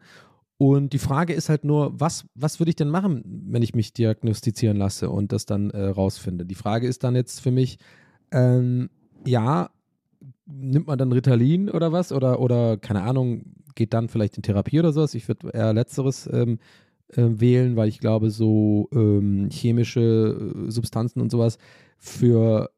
Und 0.57 0.93
die 0.93 0.99
Frage 0.99 1.33
ist 1.33 1.49
halt 1.49 1.65
nur, 1.65 1.99
was, 1.99 2.25
was 2.35 2.59
würde 2.59 2.69
ich 2.69 2.75
denn 2.75 2.89
machen, 2.89 3.23
wenn 3.47 3.63
ich 3.63 3.75
mich 3.75 3.93
diagnostizieren 3.93 4.77
lasse 4.77 5.09
und 5.09 5.31
das 5.31 5.45
dann 5.45 5.71
äh, 5.71 5.87
rausfinde? 5.87 6.45
Die 6.45 6.55
Frage 6.55 6.87
ist 6.87 7.03
dann 7.03 7.15
jetzt 7.15 7.41
für 7.41 7.51
mich, 7.51 7.79
ähm, 8.31 8.89
ja, 9.25 9.69
nimmt 10.45 10.87
man 10.87 10.97
dann 10.97 11.11
Ritalin 11.11 11.69
oder 11.69 11.91
was? 11.91 12.11
Oder, 12.11 12.39
oder 12.39 12.77
keine 12.77 13.01
Ahnung, 13.01 13.43
geht 13.75 13.93
dann 13.93 14.09
vielleicht 14.09 14.37
in 14.37 14.43
Therapie 14.43 14.79
oder 14.79 14.93
sowas? 14.93 15.15
Ich 15.15 15.27
würde 15.27 15.49
eher 15.53 15.73
Letzteres 15.73 16.29
ähm, 16.31 16.59
äh, 17.09 17.39
wählen, 17.39 17.75
weil 17.75 17.89
ich 17.89 17.99
glaube, 17.99 18.29
so 18.29 18.89
ähm, 18.93 19.49
chemische 19.51 20.53
äh, 20.67 20.71
Substanzen 20.71 21.21
und 21.21 21.31
sowas 21.31 21.57
für, 21.97 22.69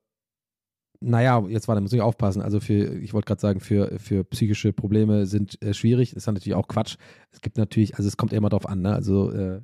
naja, 0.99 1.43
jetzt 1.47 1.67
warte, 1.67 1.81
muss 1.81 1.93
ich 1.93 2.01
aufpassen. 2.01 2.41
Also 2.41 2.59
für, 2.59 2.95
ich 2.99 3.13
wollte 3.13 3.27
gerade 3.27 3.41
sagen, 3.41 3.59
für, 3.59 3.97
für 3.99 4.23
psychische 4.23 4.73
Probleme 4.73 5.25
sind 5.25 5.61
äh, 5.61 5.73
schwierig. 5.73 6.15
Ist 6.15 6.27
natürlich 6.27 6.55
auch 6.55 6.67
Quatsch. 6.67 6.97
Es 7.31 7.41
gibt 7.41 7.57
natürlich, 7.57 7.95
also 7.95 8.07
es 8.07 8.17
kommt 8.17 8.33
immer 8.33 8.49
drauf 8.49 8.67
an, 8.67 8.81
ne? 8.81 8.93
Also 8.93 9.31
äh, 9.31 9.61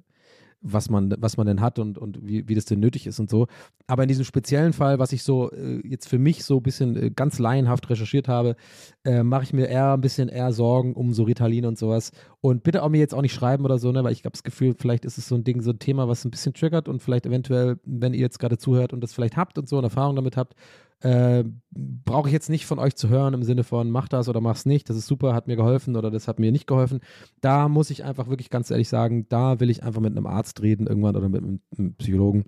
was 0.61 0.89
man, 0.89 1.13
was 1.17 1.37
man 1.37 1.47
denn 1.47 1.61
hat 1.61 1.79
und, 1.79 1.97
und 1.97 2.19
wie, 2.21 2.47
wie 2.47 2.55
das 2.55 2.65
denn 2.65 2.79
nötig 2.79 3.07
ist 3.07 3.19
und 3.19 3.29
so. 3.29 3.47
Aber 3.87 4.03
in 4.03 4.07
diesem 4.07 4.25
speziellen 4.25 4.73
Fall, 4.73 4.99
was 4.99 5.11
ich 5.11 5.23
so 5.23 5.51
äh, 5.51 5.81
jetzt 5.87 6.07
für 6.07 6.19
mich 6.19 6.43
so 6.43 6.57
ein 6.57 6.63
bisschen 6.63 6.95
äh, 6.95 7.09
ganz 7.09 7.39
laienhaft 7.39 7.89
recherchiert 7.89 8.27
habe, 8.27 8.55
äh, 9.03 9.23
mache 9.23 9.43
ich 9.43 9.53
mir 9.53 9.67
eher 9.67 9.93
ein 9.93 10.01
bisschen 10.01 10.29
eher 10.29 10.53
Sorgen 10.53 10.93
um 10.93 11.13
so 11.13 11.23
Ritalin 11.23 11.65
und 11.65 11.77
sowas. 11.77 12.11
Und 12.41 12.63
bitte 12.63 12.83
auch 12.83 12.89
mir 12.89 12.99
jetzt 12.99 13.15
auch 13.15 13.21
nicht 13.21 13.33
schreiben 13.33 13.65
oder 13.65 13.79
so, 13.79 13.91
ne, 13.91 14.03
weil 14.03 14.13
ich 14.13 14.19
habe 14.19 14.33
das 14.33 14.43
Gefühl, 14.43 14.75
vielleicht 14.77 15.05
ist 15.05 15.17
es 15.17 15.27
so 15.27 15.35
ein 15.35 15.43
Ding, 15.43 15.61
so 15.61 15.71
ein 15.71 15.79
Thema, 15.79 16.07
was 16.07 16.23
ein 16.25 16.31
bisschen 16.31 16.53
triggert 16.53 16.87
und 16.87 17.01
vielleicht 17.01 17.25
eventuell, 17.25 17.79
wenn 17.85 18.13
ihr 18.13 18.21
jetzt 18.21 18.39
gerade 18.39 18.57
zuhört 18.57 18.93
und 18.93 19.01
das 19.01 19.13
vielleicht 19.13 19.37
habt 19.37 19.57
und 19.57 19.67
so 19.67 19.77
eine 19.77 19.87
Erfahrung 19.87 20.15
damit 20.15 20.37
habt, 20.37 20.55
äh, 21.01 21.43
brauche 21.71 22.29
ich 22.29 22.33
jetzt 22.33 22.49
nicht 22.49 22.65
von 22.65 22.79
euch 22.79 22.95
zu 22.95 23.09
hören 23.09 23.33
im 23.33 23.43
Sinne 23.43 23.63
von 23.63 23.89
mach 23.89 24.07
das 24.07 24.29
oder 24.29 24.41
mach's 24.41 24.65
nicht, 24.65 24.89
das 24.89 24.97
ist 24.97 25.07
super, 25.07 25.33
hat 25.33 25.47
mir 25.47 25.55
geholfen 25.55 25.95
oder 25.95 26.11
das 26.11 26.27
hat 26.27 26.39
mir 26.39 26.51
nicht 26.51 26.67
geholfen. 26.67 26.99
Da 27.41 27.67
muss 27.67 27.89
ich 27.89 28.03
einfach 28.03 28.29
wirklich 28.29 28.49
ganz 28.49 28.71
ehrlich 28.71 28.89
sagen, 28.89 29.25
da 29.29 29.59
will 29.59 29.69
ich 29.69 29.83
einfach 29.83 30.01
mit 30.01 30.15
einem 30.15 30.27
Arzt 30.27 30.61
reden 30.61 30.87
irgendwann 30.87 31.15
oder 31.15 31.29
mit 31.29 31.43
einem 31.43 31.95
Psychologen 31.95 32.45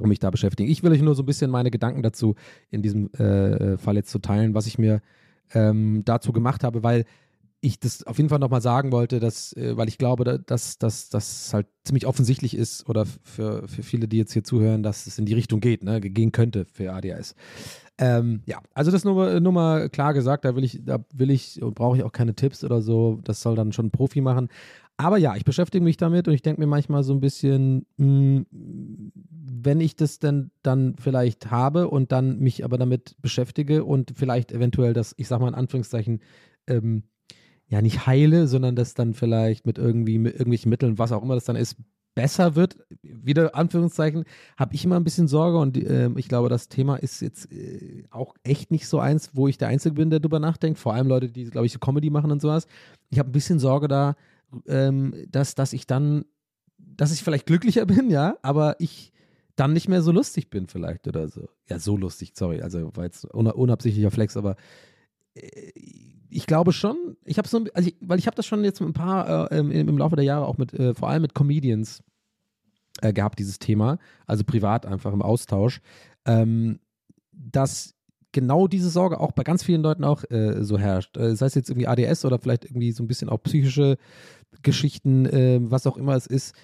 und 0.00 0.08
mich 0.08 0.18
da 0.18 0.30
beschäftigen. 0.30 0.70
Ich 0.70 0.82
will 0.82 0.92
euch 0.92 1.02
nur 1.02 1.14
so 1.14 1.22
ein 1.22 1.26
bisschen 1.26 1.50
meine 1.50 1.70
Gedanken 1.70 2.02
dazu 2.02 2.34
in 2.70 2.82
diesem 2.82 3.12
äh, 3.14 3.78
Fall 3.78 3.96
jetzt 3.96 4.10
zu 4.10 4.18
teilen, 4.18 4.54
was 4.54 4.66
ich 4.66 4.78
mir 4.78 5.00
ähm, 5.54 6.02
dazu 6.04 6.32
gemacht 6.32 6.64
habe, 6.64 6.82
weil 6.82 7.04
ich 7.66 7.80
das 7.80 8.04
auf 8.04 8.16
jeden 8.16 8.28
Fall 8.28 8.38
nochmal 8.38 8.60
sagen 8.60 8.92
wollte, 8.92 9.20
dass, 9.20 9.52
äh, 9.54 9.76
weil 9.76 9.88
ich 9.88 9.98
glaube, 9.98 10.24
dass 10.24 10.78
das 10.78 11.50
halt 11.52 11.66
ziemlich 11.84 12.06
offensichtlich 12.06 12.56
ist 12.56 12.88
oder 12.88 13.06
für, 13.06 13.66
für 13.68 13.82
viele, 13.82 14.08
die 14.08 14.18
jetzt 14.18 14.32
hier 14.32 14.44
zuhören, 14.44 14.82
dass 14.82 15.06
es 15.06 15.18
in 15.18 15.26
die 15.26 15.34
Richtung 15.34 15.60
geht, 15.60 15.84
ne, 15.84 16.00
gehen 16.00 16.32
könnte 16.32 16.64
für 16.64 16.92
ADHS. 16.92 17.34
Ähm, 17.98 18.42
ja, 18.44 18.60
also 18.74 18.90
das 18.90 19.04
nur, 19.04 19.40
nur 19.40 19.52
mal 19.52 19.88
klar 19.88 20.12
gesagt, 20.12 20.44
da 20.44 20.54
will 20.54 20.64
ich, 20.64 20.80
da 20.84 21.04
will 21.14 21.30
ich 21.30 21.62
und 21.62 21.74
brauche 21.74 21.96
ich 21.96 22.04
auch 22.04 22.12
keine 22.12 22.34
Tipps 22.34 22.62
oder 22.62 22.82
so, 22.82 23.20
das 23.24 23.40
soll 23.40 23.54
dann 23.54 23.72
schon 23.72 23.86
ein 23.86 23.90
Profi 23.90 24.20
machen. 24.20 24.48
Aber 24.98 25.18
ja, 25.18 25.36
ich 25.36 25.44
beschäftige 25.44 25.84
mich 25.84 25.96
damit 25.96 26.26
und 26.26 26.34
ich 26.34 26.42
denke 26.42 26.60
mir 26.60 26.66
manchmal 26.66 27.04
so 27.04 27.12
ein 27.12 27.20
bisschen, 27.20 27.86
mh, 27.96 28.44
hm, 28.50 29.12
wenn 29.62 29.80
ich 29.80 29.96
das 29.96 30.18
denn 30.18 30.50
dann 30.62 30.94
vielleicht 30.98 31.50
habe 31.50 31.88
und 31.88 32.12
dann 32.12 32.38
mich 32.38 32.64
aber 32.64 32.78
damit 32.78 33.16
beschäftige 33.20 33.84
und 33.84 34.12
vielleicht 34.14 34.52
eventuell 34.52 34.92
das, 34.92 35.14
ich 35.16 35.28
sag 35.28 35.40
mal 35.40 35.48
in 35.48 35.54
Anführungszeichen, 35.54 36.20
ähm, 36.66 37.02
ja 37.68 37.82
nicht 37.82 38.06
heile, 38.06 38.46
sondern 38.46 38.76
das 38.76 38.94
dann 38.94 39.14
vielleicht 39.14 39.66
mit 39.66 39.78
irgendwie 39.78 40.18
mit 40.18 40.34
irgendwelchen 40.34 40.70
Mitteln, 40.70 40.98
was 40.98 41.12
auch 41.12 41.22
immer 41.22 41.34
das 41.34 41.44
dann 41.44 41.56
ist, 41.56 41.76
besser 42.16 42.56
wird, 42.56 42.78
wieder 43.02 43.54
Anführungszeichen, 43.54 44.24
habe 44.56 44.74
ich 44.74 44.84
immer 44.84 44.96
ein 44.96 45.04
bisschen 45.04 45.28
Sorge 45.28 45.58
und 45.58 45.76
äh, 45.76 46.08
ich 46.16 46.28
glaube, 46.28 46.48
das 46.48 46.68
Thema 46.68 46.96
ist 46.96 47.20
jetzt 47.20 47.52
äh, 47.52 48.04
auch 48.10 48.34
echt 48.42 48.70
nicht 48.70 48.88
so 48.88 48.98
eins, 48.98 49.30
wo 49.34 49.48
ich 49.48 49.58
der 49.58 49.68
Einzige 49.68 49.94
bin, 49.94 50.08
der 50.10 50.20
drüber 50.20 50.40
nachdenkt. 50.40 50.78
Vor 50.78 50.94
allem 50.94 51.08
Leute, 51.08 51.28
die, 51.28 51.44
glaube 51.44 51.66
ich, 51.66 51.72
so 51.72 51.78
Comedy 51.78 52.08
machen 52.08 52.32
und 52.32 52.40
sowas. 52.40 52.66
Ich 53.10 53.18
habe 53.18 53.28
ein 53.28 53.32
bisschen 53.32 53.58
Sorge 53.58 53.86
da, 53.86 54.16
ähm, 54.66 55.14
dass, 55.30 55.54
dass 55.54 55.74
ich 55.74 55.86
dann, 55.86 56.24
dass 56.78 57.12
ich 57.12 57.22
vielleicht 57.22 57.46
glücklicher 57.46 57.84
bin, 57.86 58.10
ja, 58.10 58.38
aber 58.40 58.76
ich 58.78 59.12
dann 59.54 59.74
nicht 59.74 59.88
mehr 59.88 60.02
so 60.02 60.10
lustig 60.10 60.48
bin 60.48 60.68
vielleicht 60.68 61.06
oder 61.06 61.28
so. 61.28 61.48
Ja, 61.68 61.78
so 61.78 61.98
lustig, 61.98 62.32
sorry, 62.34 62.62
also 62.62 62.96
war 62.96 63.04
jetzt 63.04 63.24
unabsichtlicher 63.26 64.10
Flex, 64.10 64.38
aber 64.38 64.56
äh, 65.34 65.70
ich 66.36 66.46
glaube 66.46 66.72
schon, 66.72 67.16
ich 67.24 67.38
habe 67.38 67.48
so, 67.48 67.64
also 67.72 67.88
ich, 67.88 67.96
weil 68.00 68.18
ich 68.18 68.26
habe 68.26 68.36
das 68.36 68.44
schon 68.44 68.62
jetzt 68.62 68.80
mit 68.80 68.90
ein 68.90 68.92
paar 68.92 69.50
äh, 69.50 69.58
im, 69.58 69.70
im, 69.70 69.96
Laufe 69.96 70.16
der 70.16 70.24
Jahre 70.24 70.46
auch 70.46 70.58
mit, 70.58 70.74
äh, 70.74 70.92
vor 70.92 71.08
allem 71.08 71.22
mit 71.22 71.34
Comedians 71.34 72.02
äh, 73.00 73.14
gehabt, 73.14 73.38
dieses 73.38 73.58
Thema, 73.58 73.98
also 74.26 74.44
privat 74.44 74.84
einfach 74.84 75.14
im 75.14 75.22
Austausch, 75.22 75.80
ähm, 76.26 76.78
dass 77.32 77.94
genau 78.32 78.68
diese 78.68 78.90
Sorge 78.90 79.18
auch 79.18 79.32
bei 79.32 79.44
ganz 79.44 79.64
vielen 79.64 79.80
Leuten 79.80 80.04
auch 80.04 80.24
äh, 80.30 80.62
so 80.62 80.78
herrscht. 80.78 81.16
Äh, 81.16 81.34
sei 81.36 81.46
es 81.46 81.54
jetzt 81.54 81.70
irgendwie 81.70 81.86
ADS 81.86 82.26
oder 82.26 82.38
vielleicht 82.38 82.66
irgendwie 82.66 82.92
so 82.92 83.02
ein 83.02 83.08
bisschen 83.08 83.30
auch 83.30 83.42
psychische 83.42 83.96
Geschichten, 84.60 85.24
äh, 85.24 85.58
was 85.62 85.86
auch 85.86 85.96
immer 85.96 86.16
es 86.16 86.26
ist, 86.26 86.54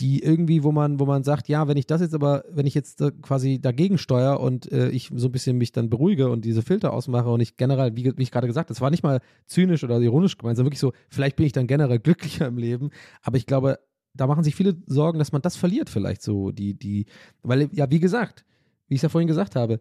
die 0.00 0.22
irgendwie, 0.22 0.62
wo 0.62 0.70
man, 0.70 1.00
wo 1.00 1.06
man 1.06 1.24
sagt, 1.24 1.48
ja, 1.48 1.66
wenn 1.66 1.76
ich 1.76 1.86
das 1.86 2.00
jetzt 2.00 2.14
aber, 2.14 2.44
wenn 2.50 2.66
ich 2.66 2.74
jetzt 2.74 3.02
quasi 3.20 3.60
dagegen 3.60 3.98
steuere 3.98 4.40
und 4.40 4.70
äh, 4.70 4.90
ich 4.90 5.10
so 5.14 5.28
ein 5.28 5.32
bisschen 5.32 5.58
mich 5.58 5.72
dann 5.72 5.90
beruhige 5.90 6.30
und 6.30 6.44
diese 6.44 6.62
Filter 6.62 6.92
ausmache 6.92 7.28
und 7.28 7.40
ich 7.40 7.56
generell, 7.56 7.96
wie, 7.96 8.16
wie 8.16 8.22
ich 8.22 8.30
gerade 8.30 8.46
gesagt, 8.46 8.70
das 8.70 8.80
war 8.80 8.90
nicht 8.90 9.02
mal 9.02 9.20
zynisch 9.46 9.82
oder 9.82 10.00
ironisch 10.00 10.38
gemeint, 10.38 10.56
sondern 10.56 10.68
wirklich 10.68 10.80
so, 10.80 10.92
vielleicht 11.08 11.36
bin 11.36 11.46
ich 11.46 11.52
dann 11.52 11.66
generell 11.66 11.98
glücklicher 11.98 12.46
im 12.46 12.58
Leben, 12.58 12.90
aber 13.22 13.38
ich 13.38 13.46
glaube, 13.46 13.80
da 14.14 14.26
machen 14.26 14.44
sich 14.44 14.54
viele 14.54 14.76
Sorgen, 14.86 15.18
dass 15.18 15.32
man 15.32 15.42
das 15.42 15.56
verliert 15.56 15.90
vielleicht 15.90 16.22
so, 16.22 16.52
die, 16.52 16.74
die, 16.74 17.06
weil, 17.42 17.68
ja, 17.72 17.90
wie 17.90 18.00
gesagt, 18.00 18.44
wie 18.86 18.94
ich 18.94 18.98
es 18.98 19.02
ja 19.02 19.08
vorhin 19.08 19.28
gesagt 19.28 19.56
habe, 19.56 19.80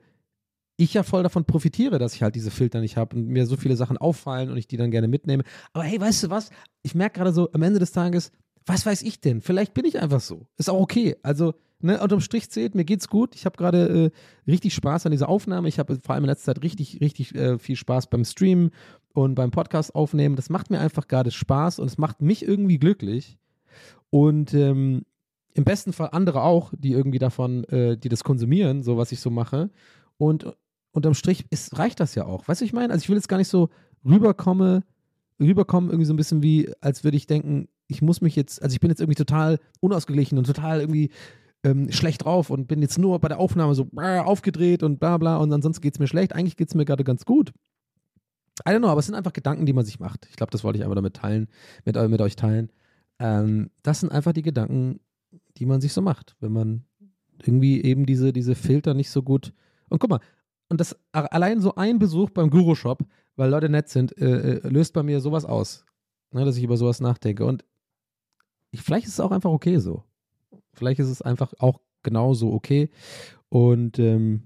ich 0.77 0.93
ja 0.93 1.03
voll 1.03 1.23
davon 1.23 1.45
profitiere, 1.45 1.97
dass 1.97 2.13
ich 2.13 2.21
halt 2.21 2.35
diese 2.35 2.51
Filter 2.51 2.81
nicht 2.81 2.97
habe 2.97 3.15
und 3.15 3.27
mir 3.27 3.47
so 3.47 3.57
viele 3.57 3.75
Sachen 3.75 3.97
auffallen 3.97 4.51
und 4.51 4.57
ich 4.57 4.67
die 4.67 4.77
dann 4.77 4.91
gerne 4.91 5.07
mitnehme. 5.07 5.43
Aber 5.73 5.83
hey, 5.83 5.99
weißt 5.99 6.23
du 6.23 6.29
was? 6.29 6.51
Ich 6.83 6.93
merke 6.93 7.17
gerade 7.17 7.33
so, 7.33 7.51
am 7.51 7.63
Ende 7.63 7.79
des 7.79 7.91
Tages, 7.91 8.31
was 8.67 8.85
weiß 8.85 9.01
ich 9.01 9.21
denn? 9.21 9.41
Vielleicht 9.41 9.73
bin 9.73 9.85
ich 9.85 9.99
einfach 9.99 10.19
so. 10.19 10.45
Ist 10.57 10.69
auch 10.69 10.79
okay. 10.79 11.15
Also, 11.23 11.53
ne, 11.79 11.99
unterm 12.01 12.19
Strich 12.19 12.49
zählt, 12.49 12.75
mir 12.75 12.83
geht's 12.83 13.07
gut. 13.07 13.33
Ich 13.33 13.45
habe 13.45 13.57
gerade 13.57 14.11
äh, 14.45 14.49
richtig 14.51 14.73
Spaß 14.75 15.05
an 15.05 15.13
dieser 15.13 15.29
Aufnahme. 15.29 15.69
Ich 15.69 15.79
habe 15.79 15.99
vor 16.03 16.13
allem 16.13 16.25
in 16.25 16.29
letzter 16.29 16.53
Zeit 16.53 16.63
richtig, 16.63 16.99
richtig 17.01 17.33
äh, 17.33 17.57
viel 17.57 17.77
Spaß 17.77 18.09
beim 18.09 18.25
Streamen 18.25 18.71
und 19.13 19.35
beim 19.35 19.51
Podcast 19.51 19.95
aufnehmen. 19.95 20.35
Das 20.35 20.49
macht 20.49 20.69
mir 20.69 20.79
einfach 20.79 21.07
gerade 21.07 21.31
Spaß 21.31 21.79
und 21.79 21.87
es 21.87 21.97
macht 21.97 22.21
mich 22.21 22.45
irgendwie 22.45 22.77
glücklich. 22.77 23.37
Und 24.09 24.53
ähm, 24.53 25.05
im 25.53 25.63
besten 25.63 25.93
Fall 25.93 26.09
andere 26.11 26.43
auch, 26.43 26.73
die 26.77 26.91
irgendwie 26.91 27.19
davon, 27.19 27.63
äh, 27.65 27.97
die 27.97 28.09
das 28.09 28.23
konsumieren, 28.23 28.83
so 28.83 28.97
was 28.97 29.13
ich 29.13 29.21
so 29.21 29.29
mache. 29.29 29.69
Und 30.17 30.53
unterm 30.91 31.13
Strich 31.13 31.45
ist, 31.51 31.77
reicht 31.79 31.99
das 31.99 32.15
ja 32.15 32.25
auch. 32.25 32.47
Weißt 32.47 32.61
du, 32.61 32.65
ich 32.65 32.73
meine? 32.73 32.91
Also 32.91 33.03
ich 33.03 33.09
will 33.09 33.15
jetzt 33.15 33.29
gar 33.29 33.37
nicht 33.37 33.47
so 33.47 33.69
rüberkomme, 34.05 34.83
rüberkommen, 35.39 35.89
irgendwie 35.89 36.05
so 36.05 36.13
ein 36.13 36.17
bisschen 36.17 36.43
wie, 36.43 36.69
als 36.81 37.03
würde 37.03 37.17
ich 37.17 37.27
denken, 37.27 37.69
ich 37.87 38.01
muss 38.01 38.21
mich 38.21 38.35
jetzt, 38.35 38.61
also 38.61 38.73
ich 38.73 38.79
bin 38.79 38.89
jetzt 38.89 38.99
irgendwie 38.99 39.15
total 39.15 39.59
unausgeglichen 39.79 40.37
und 40.37 40.45
total 40.45 40.81
irgendwie 40.81 41.11
ähm, 41.63 41.91
schlecht 41.91 42.25
drauf 42.25 42.49
und 42.49 42.67
bin 42.67 42.81
jetzt 42.81 42.99
nur 42.99 43.19
bei 43.19 43.27
der 43.27 43.39
Aufnahme 43.39 43.75
so 43.75 43.89
aufgedreht 43.95 44.83
und 44.83 44.99
bla 44.99 45.17
bla 45.17 45.37
und 45.37 45.51
ansonsten 45.51 45.81
geht 45.81 45.95
es 45.95 45.99
mir 45.99 46.07
schlecht. 46.07 46.33
Eigentlich 46.33 46.57
geht 46.57 46.69
es 46.69 46.75
mir 46.75 46.85
gerade 46.85 47.03
ganz 47.03 47.25
gut. 47.25 47.53
I 48.67 48.71
don't 48.71 48.79
know, 48.79 48.89
aber 48.89 48.99
es 48.99 49.05
sind 49.05 49.15
einfach 49.15 49.33
Gedanken, 49.33 49.65
die 49.65 49.73
man 49.73 49.85
sich 49.85 49.99
macht. 49.99 50.27
Ich 50.29 50.35
glaube, 50.35 50.51
das 50.51 50.63
wollte 50.63 50.77
ich 50.77 50.83
einfach 50.83 50.95
damit 50.95 51.15
teilen, 51.15 51.47
mit, 51.85 51.95
äh, 51.95 52.07
mit 52.07 52.21
euch 52.21 52.35
teilen. 52.35 52.71
Ähm, 53.19 53.69
das 53.83 53.99
sind 53.99 54.11
einfach 54.11 54.33
die 54.33 54.41
Gedanken, 54.41 54.99
die 55.57 55.65
man 55.65 55.81
sich 55.81 55.93
so 55.93 56.01
macht, 56.01 56.35
wenn 56.39 56.53
man 56.53 56.83
irgendwie 57.43 57.83
eben 57.83 58.05
diese, 58.05 58.33
diese 58.33 58.55
Filter 58.55 58.93
nicht 58.93 59.09
so 59.11 59.21
gut. 59.21 59.53
Und 59.89 59.99
guck 59.99 60.09
mal, 60.09 60.19
und 60.69 60.81
das 60.81 60.97
allein 61.11 61.61
so 61.61 61.75
ein 61.75 61.99
Besuch 61.99 62.31
beim 62.31 62.49
Guru-Shop, 62.49 63.03
weil 63.35 63.49
Leute 63.49 63.69
nett 63.69 63.89
sind, 63.89 64.17
äh, 64.17 64.57
äh, 64.57 64.67
löst 64.67 64.93
bei 64.93 65.03
mir 65.03 65.21
sowas 65.21 65.45
aus. 65.45 65.85
Ne, 66.31 66.43
dass 66.43 66.57
ich 66.57 66.63
über 66.63 66.75
sowas 66.75 66.99
nachdenke. 66.99 67.45
Und 67.45 67.63
ich, 68.71 68.81
vielleicht 68.81 69.07
ist 69.07 69.13
es 69.13 69.19
auch 69.19 69.31
einfach 69.31 69.51
okay 69.51 69.79
so. 69.79 70.03
Vielleicht 70.73 70.99
ist 70.99 71.09
es 71.09 71.21
einfach 71.21 71.53
auch 71.59 71.81
genauso 72.03 72.53
okay. 72.53 72.89
Und 73.49 73.99
ähm, 73.99 74.43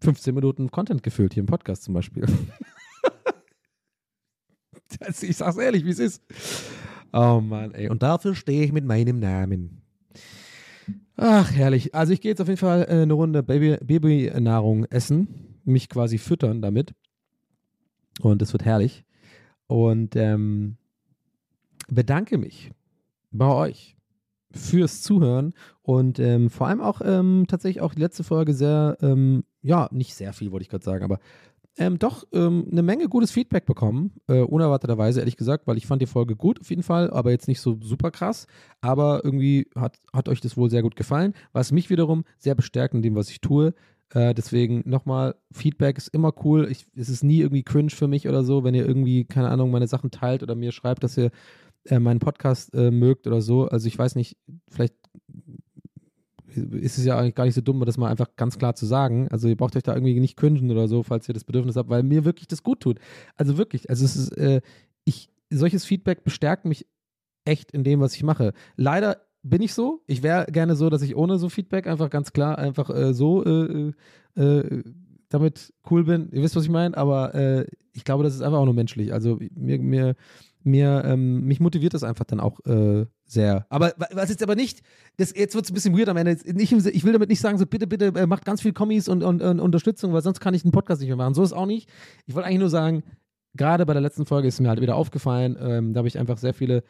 15 0.00 0.34
Minuten 0.34 0.70
Content 0.70 1.02
gefüllt 1.02 1.34
hier 1.34 1.42
im 1.42 1.46
Podcast 1.46 1.84
zum 1.84 1.94
Beispiel. 1.94 2.24
ich 5.20 5.36
sag's 5.36 5.56
ehrlich, 5.56 5.84
wie 5.84 5.90
es 5.90 5.98
ist. 5.98 6.22
Oh 7.12 7.40
Mann, 7.40 7.74
ey. 7.74 7.88
Und 7.88 8.02
dafür 8.02 8.34
stehe 8.34 8.64
ich 8.64 8.72
mit 8.72 8.84
meinem 8.84 9.18
Namen. 9.18 9.82
Ach, 11.16 11.50
herrlich. 11.52 11.94
Also 11.94 12.12
ich 12.12 12.20
gehe 12.20 12.30
jetzt 12.30 12.40
auf 12.40 12.48
jeden 12.48 12.58
Fall 12.58 12.86
äh, 12.88 13.02
eine 13.02 13.12
Runde 13.12 13.42
Baby, 13.42 13.76
Babynahrung 13.82 14.84
essen, 14.86 15.60
mich 15.64 15.88
quasi 15.88 16.18
füttern 16.18 16.60
damit. 16.60 16.94
Und 18.20 18.42
es 18.42 18.52
wird 18.52 18.64
herrlich. 18.64 19.04
Und 19.66 20.16
ähm, 20.16 20.76
bedanke 21.88 22.38
mich 22.38 22.70
bei 23.34 23.52
euch 23.52 23.96
fürs 24.52 25.02
Zuhören 25.02 25.52
und 25.82 26.18
ähm, 26.18 26.48
vor 26.48 26.68
allem 26.68 26.80
auch 26.80 27.00
ähm, 27.04 27.44
tatsächlich 27.48 27.82
auch 27.82 27.94
die 27.94 28.00
letzte 28.00 28.24
Folge 28.24 28.54
sehr, 28.54 28.96
ähm, 29.02 29.44
ja, 29.62 29.88
nicht 29.90 30.14
sehr 30.14 30.32
viel, 30.32 30.52
wollte 30.52 30.62
ich 30.62 30.68
gerade 30.68 30.84
sagen, 30.84 31.04
aber 31.04 31.18
ähm, 31.76 31.98
doch 31.98 32.24
ähm, 32.32 32.68
eine 32.70 32.82
Menge 32.82 33.08
gutes 33.08 33.32
Feedback 33.32 33.66
bekommen, 33.66 34.12
äh, 34.28 34.40
unerwarteterweise, 34.40 35.18
ehrlich 35.18 35.36
gesagt, 35.36 35.66
weil 35.66 35.76
ich 35.76 35.86
fand 35.86 36.00
die 36.00 36.06
Folge 36.06 36.36
gut 36.36 36.60
auf 36.60 36.70
jeden 36.70 36.84
Fall, 36.84 37.10
aber 37.10 37.32
jetzt 37.32 37.48
nicht 37.48 37.60
so 37.60 37.76
super 37.80 38.12
krass, 38.12 38.46
aber 38.80 39.22
irgendwie 39.24 39.68
hat, 39.74 39.98
hat 40.12 40.28
euch 40.28 40.40
das 40.40 40.56
wohl 40.56 40.70
sehr 40.70 40.82
gut 40.82 40.94
gefallen, 40.94 41.34
was 41.52 41.72
mich 41.72 41.90
wiederum 41.90 42.24
sehr 42.38 42.54
bestärkt 42.54 42.94
in 42.94 43.02
dem, 43.02 43.16
was 43.16 43.28
ich 43.28 43.40
tue. 43.40 43.74
Äh, 44.10 44.34
deswegen 44.34 44.82
nochmal, 44.86 45.34
Feedback 45.50 45.98
ist 45.98 46.08
immer 46.08 46.32
cool. 46.44 46.68
Ich, 46.70 46.86
es 46.94 47.08
ist 47.08 47.24
nie 47.24 47.40
irgendwie 47.40 47.64
cringe 47.64 47.90
für 47.90 48.06
mich 48.06 48.28
oder 48.28 48.44
so, 48.44 48.62
wenn 48.62 48.74
ihr 48.74 48.86
irgendwie, 48.86 49.24
keine 49.24 49.48
Ahnung, 49.48 49.72
meine 49.72 49.88
Sachen 49.88 50.12
teilt 50.12 50.44
oder 50.44 50.54
mir 50.54 50.70
schreibt, 50.70 51.02
dass 51.02 51.18
ihr 51.18 51.32
äh, 51.86 51.98
meinen 51.98 52.20
Podcast 52.20 52.74
äh, 52.74 52.90
mögt 52.90 53.26
oder 53.26 53.40
so. 53.40 53.66
Also 53.66 53.86
ich 53.86 53.98
weiß 53.98 54.14
nicht, 54.14 54.36
vielleicht 54.68 54.94
ist 56.56 56.98
es 56.98 57.04
ja 57.04 57.18
eigentlich 57.18 57.34
gar 57.34 57.44
nicht 57.44 57.54
so 57.54 57.60
dumm, 57.60 57.84
das 57.84 57.96
mal 57.96 58.10
einfach 58.10 58.36
ganz 58.36 58.58
klar 58.58 58.74
zu 58.74 58.86
sagen. 58.86 59.28
Also 59.30 59.48
ihr 59.48 59.56
braucht 59.56 59.76
euch 59.76 59.82
da 59.82 59.94
irgendwie 59.94 60.18
nicht 60.20 60.36
cringen 60.36 60.70
oder 60.70 60.88
so, 60.88 61.02
falls 61.02 61.28
ihr 61.28 61.34
das 61.34 61.44
Bedürfnis 61.44 61.76
habt, 61.76 61.88
weil 61.88 62.02
mir 62.02 62.24
wirklich 62.24 62.48
das 62.48 62.62
gut 62.62 62.80
tut. 62.80 62.98
Also 63.36 63.58
wirklich, 63.58 63.90
also 63.90 64.04
es 64.04 64.16
ist, 64.16 64.36
äh, 64.36 64.60
ich, 65.04 65.30
solches 65.50 65.84
Feedback 65.84 66.24
bestärkt 66.24 66.64
mich 66.64 66.86
echt 67.44 67.72
in 67.72 67.84
dem, 67.84 68.00
was 68.00 68.14
ich 68.14 68.22
mache. 68.22 68.52
Leider 68.76 69.18
bin 69.42 69.62
ich 69.62 69.74
so. 69.74 70.02
Ich 70.06 70.22
wäre 70.22 70.46
gerne 70.50 70.76
so, 70.76 70.90
dass 70.90 71.02
ich 71.02 71.16
ohne 71.16 71.38
so 71.38 71.48
Feedback 71.48 71.86
einfach 71.86 72.10
ganz 72.10 72.32
klar 72.32 72.58
einfach 72.58 72.90
äh, 72.90 73.12
so 73.12 73.44
äh, 73.44 73.92
äh, 74.36 74.42
äh 74.42 74.82
damit 75.30 75.72
cool 75.90 76.04
bin. 76.04 76.30
Ihr 76.30 76.42
wisst, 76.42 76.54
was 76.54 76.62
ich 76.62 76.70
meine, 76.70 76.96
aber 76.96 77.34
äh, 77.34 77.66
ich 77.92 78.04
glaube, 78.04 78.22
das 78.22 78.36
ist 78.36 78.42
einfach 78.42 78.58
auch 78.58 78.64
nur 78.66 78.74
menschlich. 78.74 79.12
Also 79.12 79.40
mir, 79.56 79.80
mir 79.80 80.14
mir, 80.64 81.02
ähm, 81.04 81.44
mich 81.44 81.60
motiviert 81.60 81.94
das 81.94 82.02
einfach 82.02 82.24
dann 82.24 82.40
auch 82.40 82.60
äh, 82.66 83.06
sehr. 83.26 83.66
Aber 83.68 83.92
was 84.12 84.30
jetzt 84.30 84.42
aber 84.42 84.54
nicht, 84.54 84.82
das, 85.16 85.34
jetzt 85.36 85.54
wird 85.54 85.64
es 85.64 85.70
ein 85.70 85.74
bisschen 85.74 85.96
weird 85.96 86.08
am 86.08 86.16
Ende. 86.16 86.36
Nicht, 86.52 86.72
ich 86.72 87.04
will 87.04 87.12
damit 87.12 87.28
nicht 87.28 87.40
sagen, 87.40 87.58
so 87.58 87.66
bitte, 87.66 87.86
bitte 87.86 88.06
äh, 88.06 88.26
macht 88.26 88.44
ganz 88.44 88.62
viel 88.62 88.72
Kommis 88.72 89.08
und, 89.08 89.22
und, 89.22 89.42
und, 89.42 89.60
Unterstützung, 89.60 90.12
weil 90.12 90.22
sonst 90.22 90.40
kann 90.40 90.54
ich 90.54 90.62
den 90.62 90.72
Podcast 90.72 91.00
nicht 91.00 91.08
mehr 91.08 91.16
machen. 91.16 91.34
So 91.34 91.42
ist 91.42 91.52
auch 91.52 91.66
nicht. 91.66 91.88
Ich 92.26 92.34
wollte 92.34 92.48
eigentlich 92.48 92.60
nur 92.60 92.70
sagen, 92.70 93.02
gerade 93.54 93.86
bei 93.86 93.92
der 93.92 94.02
letzten 94.02 94.26
Folge 94.26 94.48
ist 94.48 94.60
mir 94.60 94.68
halt 94.68 94.80
wieder 94.80 94.96
aufgefallen, 94.96 95.56
ähm, 95.60 95.92
da 95.92 95.98
habe 95.98 96.08
ich 96.08 96.18
einfach 96.18 96.38
sehr 96.38 96.54
viele 96.54 96.82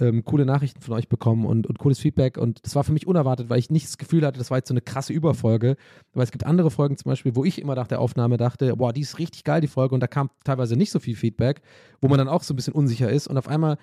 ähm, 0.00 0.24
coole 0.24 0.46
Nachrichten 0.46 0.80
von 0.80 0.94
euch 0.94 1.08
bekommen 1.08 1.44
und, 1.44 1.66
und 1.66 1.78
cooles 1.78 1.98
Feedback. 1.98 2.38
Und 2.38 2.64
das 2.64 2.74
war 2.74 2.84
für 2.84 2.92
mich 2.92 3.06
unerwartet, 3.06 3.50
weil 3.50 3.58
ich 3.58 3.70
nicht 3.70 3.86
das 3.86 3.98
Gefühl 3.98 4.24
hatte, 4.24 4.38
das 4.38 4.50
war 4.50 4.58
jetzt 4.58 4.68
so 4.68 4.74
eine 4.74 4.80
krasse 4.80 5.12
Überfolge. 5.12 5.76
Weil 6.12 6.24
es 6.24 6.30
gibt 6.30 6.46
andere 6.46 6.70
Folgen 6.70 6.96
zum 6.96 7.10
Beispiel, 7.10 7.34
wo 7.34 7.44
ich 7.44 7.60
immer 7.60 7.74
nach 7.74 7.88
der 7.88 8.00
Aufnahme 8.00 8.36
dachte, 8.36 8.76
boah, 8.76 8.92
die 8.92 9.00
ist 9.00 9.18
richtig 9.18 9.44
geil, 9.44 9.60
die 9.60 9.66
Folge. 9.66 9.94
Und 9.94 10.00
da 10.00 10.06
kam 10.06 10.30
teilweise 10.44 10.76
nicht 10.76 10.90
so 10.90 11.00
viel 11.00 11.16
Feedback, 11.16 11.62
wo 12.00 12.08
man 12.08 12.18
dann 12.18 12.28
auch 12.28 12.42
so 12.42 12.54
ein 12.54 12.56
bisschen 12.56 12.74
unsicher 12.74 13.10
ist. 13.10 13.26
Und 13.26 13.36
auf 13.36 13.48
einmal, 13.48 13.76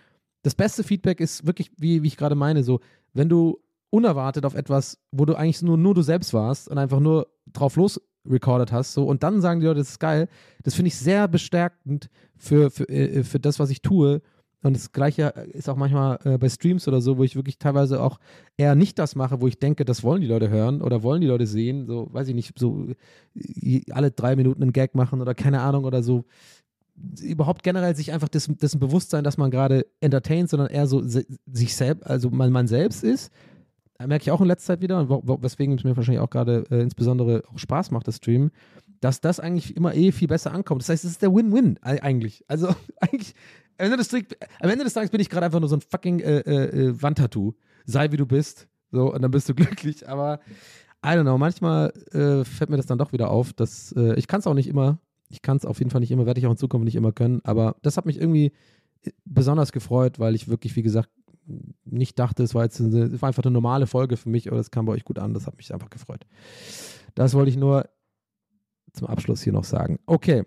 das 0.44 0.56
beste 0.56 0.84
Feedback 0.84 1.20
ist 1.20 1.46
wirklich, 1.46 1.72
wie, 1.78 2.04
wie 2.04 2.08
ich 2.08 2.18
gerade 2.18 2.36
meine, 2.36 2.64
so, 2.64 2.80
wenn 3.14 3.30
du 3.30 3.60
unerwartet 3.90 4.46
auf 4.46 4.56
etwas, 4.56 5.00
wo 5.12 5.26
du 5.26 5.36
eigentlich 5.36 5.62
nur, 5.62 5.78
nur 5.78 5.94
du 5.94 6.02
selbst 6.02 6.34
warst 6.34 6.70
und 6.70 6.78
einfach 6.78 7.00
nur 7.00 7.28
drauf 7.52 7.76
los 7.76 8.02
recorded 8.28 8.72
hast, 8.72 8.94
so 8.94 9.06
und 9.06 9.24
dann 9.24 9.42
sagen 9.42 9.60
die 9.60 9.68
Leute, 9.68 9.80
das 9.80 9.92
ist 9.92 10.00
geil. 10.00 10.28
Das 10.64 10.74
finde 10.74 10.88
ich 10.88 10.98
sehr 10.98 11.28
bestärkend 11.28 12.10
für, 12.38 12.72
für, 12.72 12.90
äh, 12.90 13.24
für 13.24 13.40
das, 13.40 13.60
was 13.60 13.70
ich 13.70 13.82
tue. 13.82 14.22
Und 14.66 14.76
das 14.76 14.92
Gleiche 14.92 15.28
ist 15.54 15.70
auch 15.70 15.76
manchmal 15.76 16.18
äh, 16.24 16.40
bei 16.40 16.50
Streams 16.50 16.88
oder 16.88 17.00
so, 17.00 17.20
wo 17.20 17.24
ich 17.24 17.36
wirklich 17.36 17.60
teilweise 17.60 18.02
auch 18.02 18.20
eher 18.58 18.74
nicht 18.74 18.98
das 18.98 19.14
mache, 19.14 19.40
wo 19.40 19.48
ich 19.48 19.60
denke, 19.60 19.86
das 19.86 20.02
wollen 20.02 20.22
die 20.22 20.28
Leute 20.28 20.50
hören 20.50 20.82
oder 20.82 21.04
wollen 21.04 21.22
die 21.22 21.28
Leute 21.28 21.46
sehen. 21.46 21.86
So, 21.86 22.08
weiß 22.12 22.30
ich 22.30 22.34
nicht, 22.34 22.58
so 22.58 22.88
äh, 23.36 23.82
alle 23.92 24.10
drei 24.10 24.36
Minuten 24.36 24.64
einen 24.64 24.74
Gag 24.74 24.96
machen 24.96 25.22
oder 25.22 25.36
keine 25.36 25.62
Ahnung 25.62 25.86
oder 25.86 26.02
so. 26.02 26.26
Überhaupt 27.22 27.62
generell 27.62 27.96
sich 27.96 28.12
einfach 28.12 28.28
dessen, 28.28 28.58
dessen 28.58 28.80
Bewusstsein, 28.80 29.24
dass 29.24 29.38
man 29.38 29.52
gerade 29.52 29.86
entertaint, 30.02 30.50
sondern 30.50 30.70
eher 30.70 30.88
so 30.88 31.04
sich 31.04 31.76
selbst, 31.76 32.04
also 32.08 32.32
man, 32.32 32.52
man 32.52 32.66
selbst 32.66 33.04
ist. 33.04 33.32
Da 34.00 34.08
merke 34.08 34.24
ich 34.24 34.32
auch 34.32 34.42
in 34.42 34.48
letzter 34.48 34.74
Zeit 34.74 34.82
wieder, 34.82 35.08
weswegen 35.08 35.76
es 35.76 35.84
mir 35.84 35.96
wahrscheinlich 35.96 36.24
auch 36.24 36.32
gerade 36.32 36.64
äh, 36.72 36.82
insbesondere 36.82 37.44
auch 37.54 37.60
Spaß 37.60 37.92
macht, 37.92 38.08
das 38.08 38.16
Streamen, 38.16 38.50
dass 39.00 39.22
das 39.22 39.40
eigentlich 39.40 39.78
immer 39.78 39.94
eh 39.94 40.12
viel 40.12 40.28
besser 40.28 40.52
ankommt. 40.52 40.82
Das 40.82 40.90
heißt, 40.90 41.06
es 41.06 41.12
ist 41.12 41.22
der 41.22 41.36
Win-Win 41.36 41.78
eigentlich. 41.84 42.44
Also 42.48 42.70
eigentlich, 43.00 43.36
am 43.78 43.86
Ende 43.86 43.98
des, 43.98 44.10
Tages- 44.10 44.38
am 44.60 44.70
Ende 44.70 44.84
des 44.84 44.94
Tages 44.94 45.10
bin 45.10 45.20
ich 45.22 45.30
gerade 45.30 45.46
einfach 45.46 45.60
nur 45.60 45.70
so 45.70 45.76
ein 45.76 45.82
fucking 45.82 46.20
äh, 46.20 46.40
äh, 46.40 46.88
äh, 46.88 47.02
Wandtattoo. 47.02 47.54
Sei 47.86 48.12
wie 48.12 48.18
du 48.18 48.26
bist. 48.26 48.68
So, 48.92 49.14
und 49.14 49.22
dann 49.22 49.32
bist 49.32 49.50
du 49.50 49.54
glücklich. 49.56 50.08
Aber 50.08 50.40
I 51.06 51.10
don't 51.10 51.24
know, 51.24 51.38
manchmal 51.38 51.92
äh, 52.12 52.44
fällt 52.46 52.70
mir 52.70 52.78
das 52.78 52.86
dann 52.88 52.98
doch 52.98 53.12
wieder 53.14 53.30
auf, 53.30 53.54
dass 53.54 53.92
äh, 53.94 54.16
ich 54.16 54.28
kann 54.28 54.40
es 54.40 54.48
auch 54.48 54.54
nicht 54.54 54.68
immer. 54.68 55.00
Ich 55.30 55.42
kann 55.42 55.58
es 55.58 55.66
auf 55.66 55.80
jeden 55.80 55.92
Fall 55.92 56.02
nicht 56.02 56.12
immer, 56.12 56.26
werde 56.26 56.40
ich 56.40 56.48
auch 56.48 56.52
in 56.52 56.58
Zukunft 56.58 56.86
nicht 56.86 56.96
immer 56.96 57.12
können. 57.12 57.42
Aber 57.44 57.76
das 57.82 57.98
hat 57.98 58.06
mich 58.06 58.20
irgendwie 58.20 58.54
äh, 59.04 59.12
besonders 59.26 59.72
gefreut, 59.72 60.20
weil 60.20 60.36
ich 60.36 60.48
wirklich, 60.48 60.76
wie 60.76 60.84
gesagt, 60.84 61.10
nicht 61.84 62.18
dachte, 62.18 62.42
es 62.42 62.56
war 62.56 62.64
jetzt 62.64 62.80
eine, 62.82 63.04
es 63.04 63.22
war 63.22 63.28
einfach 63.28 63.44
eine 63.44 63.52
normale 63.52 63.86
Folge 63.86 64.18
für 64.18 64.30
mich, 64.30 64.52
aber 64.52 64.60
es 64.60 64.72
kam 64.72 64.86
bei 64.86 64.94
euch 64.94 65.04
gut 65.06 65.20
an. 65.20 65.34
Das 65.34 65.46
hat 65.46 65.58
mich 65.58 65.72
einfach 65.74 65.92
gefreut. 65.92 66.26
Das 67.14 67.34
wollte 67.36 67.50
ich 67.52 67.58
nur 67.58 67.88
zum 68.94 69.08
Abschluss 69.08 69.42
hier 69.44 69.54
noch 69.54 69.64
sagen. 69.64 70.00
Okay. 70.08 70.44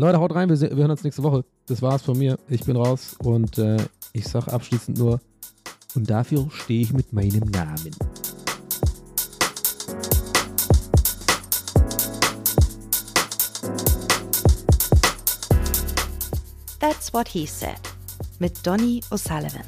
Leute, 0.00 0.20
haut 0.20 0.32
rein, 0.32 0.48
wir, 0.48 0.60
wir 0.60 0.76
hören 0.76 0.92
uns 0.92 1.02
nächste 1.02 1.24
Woche. 1.24 1.44
Das 1.66 1.82
war's 1.82 2.02
von 2.02 2.16
mir. 2.16 2.38
Ich 2.48 2.64
bin 2.64 2.76
raus 2.76 3.16
und 3.18 3.58
äh, 3.58 3.78
ich 4.12 4.28
sage 4.28 4.52
abschließend 4.52 4.96
nur, 4.96 5.20
und 5.96 6.08
dafür 6.08 6.46
stehe 6.52 6.82
ich 6.82 6.92
mit 6.92 7.12
meinem 7.12 7.50
Namen. 7.50 7.90
That's 16.78 17.12
What 17.12 17.26
He 17.26 17.44
Said 17.46 17.80
mit 18.38 18.64
Donny 18.64 19.02
O'Sullivan. 19.10 19.64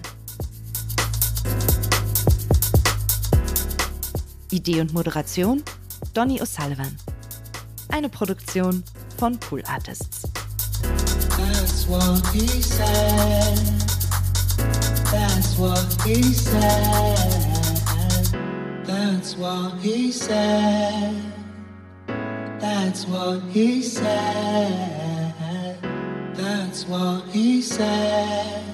Idee 4.53 4.81
und 4.81 4.93
Moderation 4.93 5.65
Donny 6.15 6.41
O'Sullivan. 6.41 6.97
Eine 7.89 8.09
Produktion 8.09 8.85
von 9.21 9.37
Pool 9.37 9.61
Artists. 9.69 10.23
That's 11.37 11.87
what 11.87 12.27
he 12.29 12.47
said. 12.63 13.55
That's 15.13 15.59
what 15.59 16.03
he 16.07 16.23
said. 16.23 17.19
That's 18.87 19.37
what 19.37 19.79
he 19.83 20.11
said. 20.11 21.23
That's 22.61 23.07
what 23.07 23.43
he 23.53 23.83
said. 23.83 25.77
That's 26.35 26.87
what 26.87 27.23
he 27.29 27.61
said. 27.61 28.65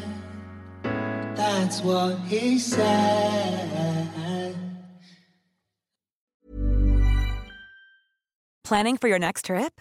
That's 1.35 1.83
what 1.83 2.21
he 2.29 2.61
said. 2.61 4.55
Planning 8.63 8.97
for 8.97 9.09
your 9.09 9.19
next 9.19 9.47
trip? 9.47 9.81